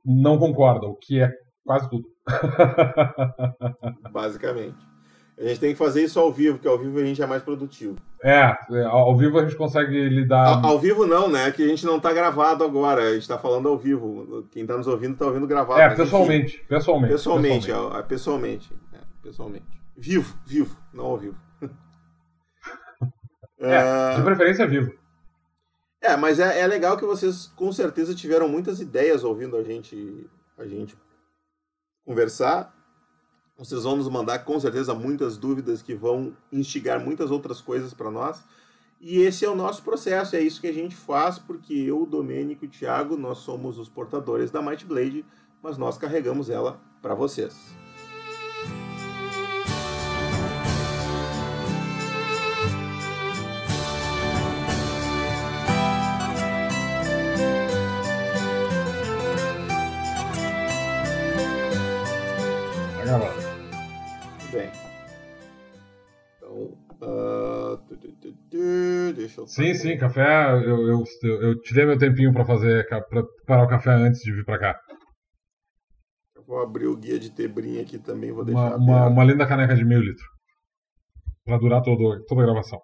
não 0.05 0.39
concorda, 0.39 0.87
o 0.87 0.97
que 0.97 1.21
é 1.21 1.31
quase 1.67 1.91
tudo. 1.91 2.09
Basicamente. 4.11 4.97
A 5.39 5.45
gente 5.45 5.61
tem 5.61 5.73
que 5.73 5.79
fazer 5.79 6.03
isso 6.03 6.19
ao 6.19 6.33
vivo, 6.33 6.55
porque 6.55 6.69
ao 6.69 6.79
vivo 6.79 6.99
a 6.99 7.05
gente 7.05 7.21
é 7.21 7.27
mais 7.27 7.43
produtivo. 7.43 7.97
É, 8.23 8.57
é 8.71 8.85
ao 8.85 9.15
vivo 9.15 9.39
a 9.39 9.43
gente 9.43 9.55
consegue 9.55 10.09
lidar. 10.09 10.47
Ao, 10.47 10.65
ao 10.65 10.79
vivo 10.79 11.07
não, 11.07 11.29
né? 11.29 11.51
Que 11.51 11.63
a 11.63 11.69
gente 11.69 11.85
não 11.85 11.99
está 11.99 12.11
gravado 12.11 12.65
agora, 12.65 13.03
a 13.03 13.13
gente 13.13 13.23
está 13.23 13.37
falando 13.37 13.69
ao 13.69 13.77
vivo. 13.77 14.49
Quem 14.51 14.63
está 14.63 14.79
nos 14.79 14.87
ouvindo 14.87 15.13
está 15.13 15.27
ouvindo 15.27 15.47
gravado. 15.47 15.79
É, 15.79 15.95
pessoalmente, 15.95 16.57
enfim, 16.57 16.65
pessoalmente. 16.67 17.13
Pessoalmente, 17.13 17.67
pessoalmente. 17.67 17.73
É, 17.73 17.99
é, 17.99 18.03
pessoalmente, 18.03 18.73
é, 18.95 18.99
pessoalmente. 19.23 19.83
Vivo, 19.95 20.39
vivo, 20.47 20.75
não 20.91 21.05
ao 21.05 21.19
vivo. 21.19 21.37
é, 23.61 24.17
de 24.17 24.23
preferência 24.23 24.67
vivo. 24.67 24.95
É, 26.01 26.17
mas 26.17 26.41
é, 26.41 26.61
é 26.61 26.67
legal 26.67 26.97
que 26.97 27.05
vocês 27.05 27.47
com 27.49 27.71
certeza 27.73 28.15
tiveram 28.15 28.49
muitas 28.49 28.81
ideias 28.81 29.23
ouvindo 29.23 29.57
a 29.57 29.63
gente, 29.63 30.27
a 30.57 30.65
gente 30.65 30.97
conversar. 32.07 32.73
Vocês 33.59 33.83
vão 33.83 33.97
nos 33.97 34.09
mandar 34.09 34.39
com 34.41 34.59
certeza 34.61 34.95
muitas 34.95 35.37
dúvidas 35.37 35.83
que 35.83 35.95
vão 35.95 36.35
instigar 36.53 37.05
muitas 37.05 37.31
outras 37.31 37.61
coisas 37.61 37.93
para 37.93 38.11
nós. 38.11 38.43
E 39.01 39.19
esse 39.19 39.45
é 39.45 39.51
o 39.51 39.55
nosso 39.55 39.83
processo, 39.83 40.37
é 40.37 40.41
isso 40.41 40.61
que 40.61 40.67
a 40.67 40.73
gente 40.73 40.97
faz, 40.97 41.39
porque 41.39 41.75
eu, 41.75 42.03
o 42.03 42.07
Domênico 42.07 42.65
e 42.65 42.69
o 42.69 42.71
Thiago, 42.71 43.17
nós 43.17 43.39
somos 43.39 43.79
os 43.79 43.91
portadores 43.91 44.51
da 44.51 44.63
Might 44.63 44.87
Blade, 44.87 45.25
mas 45.63 45.77
nós 45.77 45.99
carregamos 45.99 46.49
ela 46.49 46.81
para 47.03 47.15
vocês. 47.15 47.86
Deixa 69.15 69.41
eu 69.41 69.47
sim, 69.47 69.75
sim, 69.75 69.97
café. 69.97 70.51
Eu, 70.53 70.89
eu, 70.89 71.05
eu, 71.23 71.61
tirei 71.63 71.87
meu 71.87 71.97
tempinho 71.97 72.33
para 72.33 72.45
fazer 72.45 72.89
para 72.89 73.23
parar 73.47 73.65
o 73.65 73.69
café 73.69 73.91
antes 73.91 74.21
de 74.23 74.33
vir 74.33 74.45
para 74.45 74.59
cá. 74.59 74.81
Eu 76.35 76.43
vou 76.43 76.61
abrir 76.61 76.89
o 76.89 76.97
guia 76.97 77.19
de 77.19 77.31
Tebrinha 77.31 77.83
aqui 77.83 77.99
também, 77.99 78.33
vou 78.33 78.45
deixar. 78.45 78.77
Uma, 78.77 78.77
uma, 78.77 79.07
uma, 79.07 79.25
linda 79.25 79.47
caneca 79.47 79.77
de 79.77 79.85
meio 79.85 80.01
litro. 80.01 80.27
Para 81.45 81.59
durar 81.59 81.83
todo, 81.83 82.25
toda 82.27 82.43
a 82.43 82.45
gravação. 82.45 82.81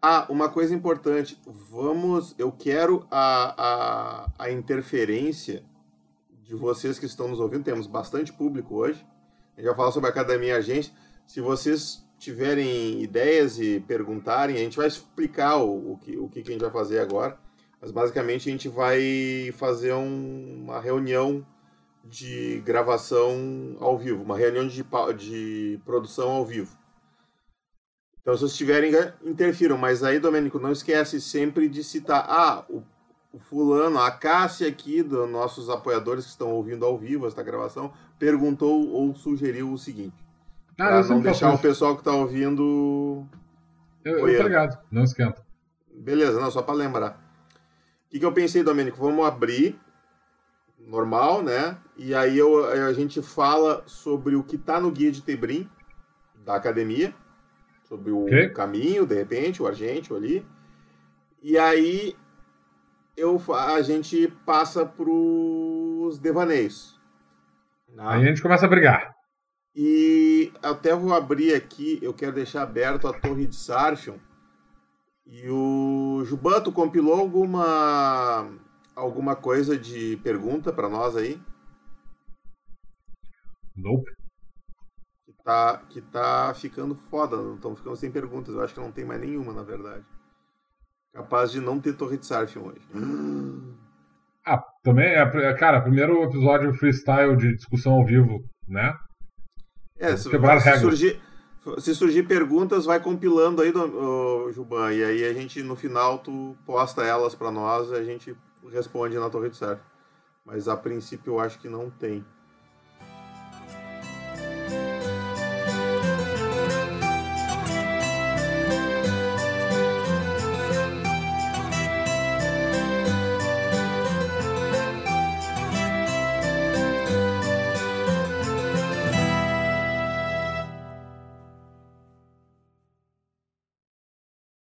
Ah, 0.00 0.26
uma 0.28 0.48
coisa 0.48 0.74
importante. 0.74 1.36
Vamos. 1.44 2.36
Eu 2.38 2.52
quero 2.52 3.04
a, 3.10 4.26
a, 4.38 4.44
a 4.44 4.50
interferência 4.50 5.64
de 6.42 6.54
vocês 6.54 6.98
que 6.98 7.06
estão 7.06 7.28
nos 7.28 7.40
ouvindo. 7.40 7.64
Temos 7.64 7.86
bastante 7.86 8.32
público 8.32 8.76
hoje. 8.76 9.04
A 9.56 9.60
gente 9.60 9.68
vai 9.68 9.76
falar 9.76 9.92
sobre 9.92 10.08
a 10.08 10.10
Academia 10.10 10.56
Agência. 10.56 10.92
Se 11.26 11.40
vocês 11.40 12.04
tiverem 12.18 13.02
ideias 13.02 13.58
e 13.58 13.80
perguntarem, 13.80 14.56
a 14.56 14.60
gente 14.60 14.76
vai 14.76 14.86
explicar 14.86 15.56
o, 15.56 15.92
o, 15.92 15.98
que, 15.98 16.16
o 16.16 16.28
que 16.28 16.40
a 16.40 16.44
gente 16.44 16.60
vai 16.60 16.70
fazer 16.70 16.98
agora. 16.98 17.38
Mas 17.80 17.90
basicamente 17.90 18.48
a 18.48 18.52
gente 18.52 18.68
vai 18.68 19.52
fazer 19.56 19.92
um, 19.92 20.62
uma 20.64 20.80
reunião 20.80 21.44
de 22.04 22.60
gravação 22.64 23.76
ao 23.80 23.98
vivo, 23.98 24.22
uma 24.22 24.36
reunião 24.36 24.66
de, 24.66 24.84
de 25.16 25.80
produção 25.84 26.30
ao 26.30 26.44
vivo. 26.44 26.76
Então, 28.20 28.34
se 28.34 28.40
vocês 28.40 28.56
tiverem, 28.56 28.92
interfiram. 29.24 29.76
Mas 29.76 30.04
aí, 30.04 30.20
Domênico, 30.20 30.58
não 30.60 30.70
esquece 30.70 31.20
sempre 31.20 31.68
de 31.68 31.82
citar. 31.82 32.24
Ah, 32.28 32.64
o, 32.68 32.82
o 33.32 33.38
fulano, 33.38 33.98
a 33.98 34.10
Cássia 34.10 34.68
aqui, 34.68 35.02
dos 35.02 35.28
nossos 35.28 35.70
apoiadores 35.70 36.24
que 36.24 36.30
estão 36.30 36.50
ouvindo 36.50 36.84
ao 36.84 36.98
vivo 36.98 37.26
esta 37.26 37.42
gravação, 37.42 37.92
perguntou 38.18 38.90
ou 38.90 39.14
sugeriu 39.14 39.72
o 39.72 39.78
seguinte. 39.78 40.14
Ah, 40.78 40.88
pra 40.88 41.02
não 41.04 41.20
deixar 41.20 41.54
o 41.54 41.58
pessoal 41.58 41.96
que 41.96 42.04
tá 42.04 42.12
ouvindo. 42.12 43.26
Eu, 44.04 44.28
eu 44.28 44.36
tô 44.36 44.48
ligado, 44.48 44.78
não 44.90 45.04
esquenta. 45.04 45.42
Beleza, 45.94 46.40
não, 46.40 46.50
só 46.50 46.62
para 46.62 46.74
lembrar. 46.74 47.20
O 48.06 48.10
que, 48.10 48.18
que 48.18 48.24
eu 48.24 48.32
pensei, 48.32 48.62
Domênico? 48.62 48.98
Vamos 48.98 49.24
abrir, 49.24 49.78
normal, 50.78 51.42
né? 51.42 51.78
E 51.96 52.14
aí 52.14 52.36
eu, 52.36 52.66
a 52.66 52.92
gente 52.92 53.22
fala 53.22 53.82
sobre 53.86 54.36
o 54.36 54.42
que 54.42 54.58
tá 54.58 54.78
no 54.78 54.90
guia 54.90 55.10
de 55.10 55.22
Tebrim, 55.22 55.68
da 56.44 56.56
academia, 56.56 57.14
sobre 57.84 58.10
o 58.10 58.24
okay. 58.24 58.50
caminho, 58.50 59.06
de 59.06 59.14
repente, 59.14 59.62
o 59.62 59.66
argentio 59.66 60.16
ali. 60.16 60.44
E 61.42 61.56
aí 61.56 62.16
eu, 63.16 63.40
a 63.54 63.80
gente 63.82 64.28
passa 64.44 64.84
pros 64.84 66.18
devaneios. 66.18 67.00
Né? 67.88 68.02
Aí 68.06 68.22
a 68.22 68.24
gente 68.24 68.42
começa 68.42 68.66
a 68.66 68.68
brigar. 68.68 69.14
E 69.74 70.52
até 70.62 70.94
vou 70.94 71.14
abrir 71.14 71.54
aqui, 71.54 71.98
eu 72.02 72.12
quero 72.12 72.32
deixar 72.32 72.62
aberto 72.62 73.08
a 73.08 73.12
torre 73.12 73.46
de 73.46 73.56
Sarfion. 73.56 74.18
E 75.26 75.48
o 75.48 76.22
Jubanto 76.24 76.70
compilou 76.72 77.18
alguma 77.18 78.50
alguma 78.94 79.34
coisa 79.34 79.78
de 79.78 80.18
pergunta 80.18 80.72
para 80.72 80.88
nós 80.88 81.16
aí? 81.16 81.40
Nope. 83.74 84.10
Que 85.24 85.32
tá, 85.42 85.78
que 85.88 86.00
tá 86.02 86.54
ficando 86.54 86.94
foda, 86.94 87.36
estão 87.54 87.74
ficando 87.74 87.96
sem 87.96 88.10
perguntas. 88.10 88.54
Eu 88.54 88.62
acho 88.62 88.74
que 88.74 88.80
não 88.80 88.92
tem 88.92 89.04
mais 89.04 89.20
nenhuma, 89.20 89.52
na 89.52 89.62
verdade. 89.62 90.04
Capaz 91.12 91.50
de 91.52 91.60
não 91.60 91.78
ter 91.78 91.94
torre 91.94 92.16
de 92.16 92.26
Sarfion 92.26 92.68
hoje. 92.68 92.80
Ah, 94.46 94.62
também, 94.82 95.08
é, 95.08 95.54
cara, 95.54 95.80
primeiro 95.80 96.22
episódio 96.22 96.72
freestyle 96.72 97.36
de 97.36 97.54
discussão 97.54 97.92
ao 97.92 98.04
vivo, 98.04 98.42
né? 98.66 98.96
É, 99.98 100.16
se, 100.16 100.28
se 100.30 100.80
surgir, 100.80 101.20
se 101.78 101.94
surgir 101.94 102.24
perguntas, 102.24 102.86
vai 102.86 102.98
compilando 102.98 103.62
aí, 103.62 103.70
do, 103.70 104.50
Juban, 104.52 104.92
e 104.92 105.04
aí 105.04 105.24
a 105.24 105.32
gente, 105.32 105.62
no 105.62 105.76
final, 105.76 106.18
tu 106.18 106.56
posta 106.66 107.04
elas 107.04 107.34
para 107.34 107.52
nós 107.52 107.90
e 107.90 107.94
a 107.94 108.02
gente 108.02 108.36
responde 108.70 109.16
na 109.16 109.30
Torre 109.30 109.50
de 109.50 109.56
Surf. 109.56 109.80
Mas 110.44 110.66
a 110.66 110.76
princípio 110.76 111.34
eu 111.34 111.40
acho 111.40 111.60
que 111.60 111.68
não 111.68 111.88
tem. 111.88 112.24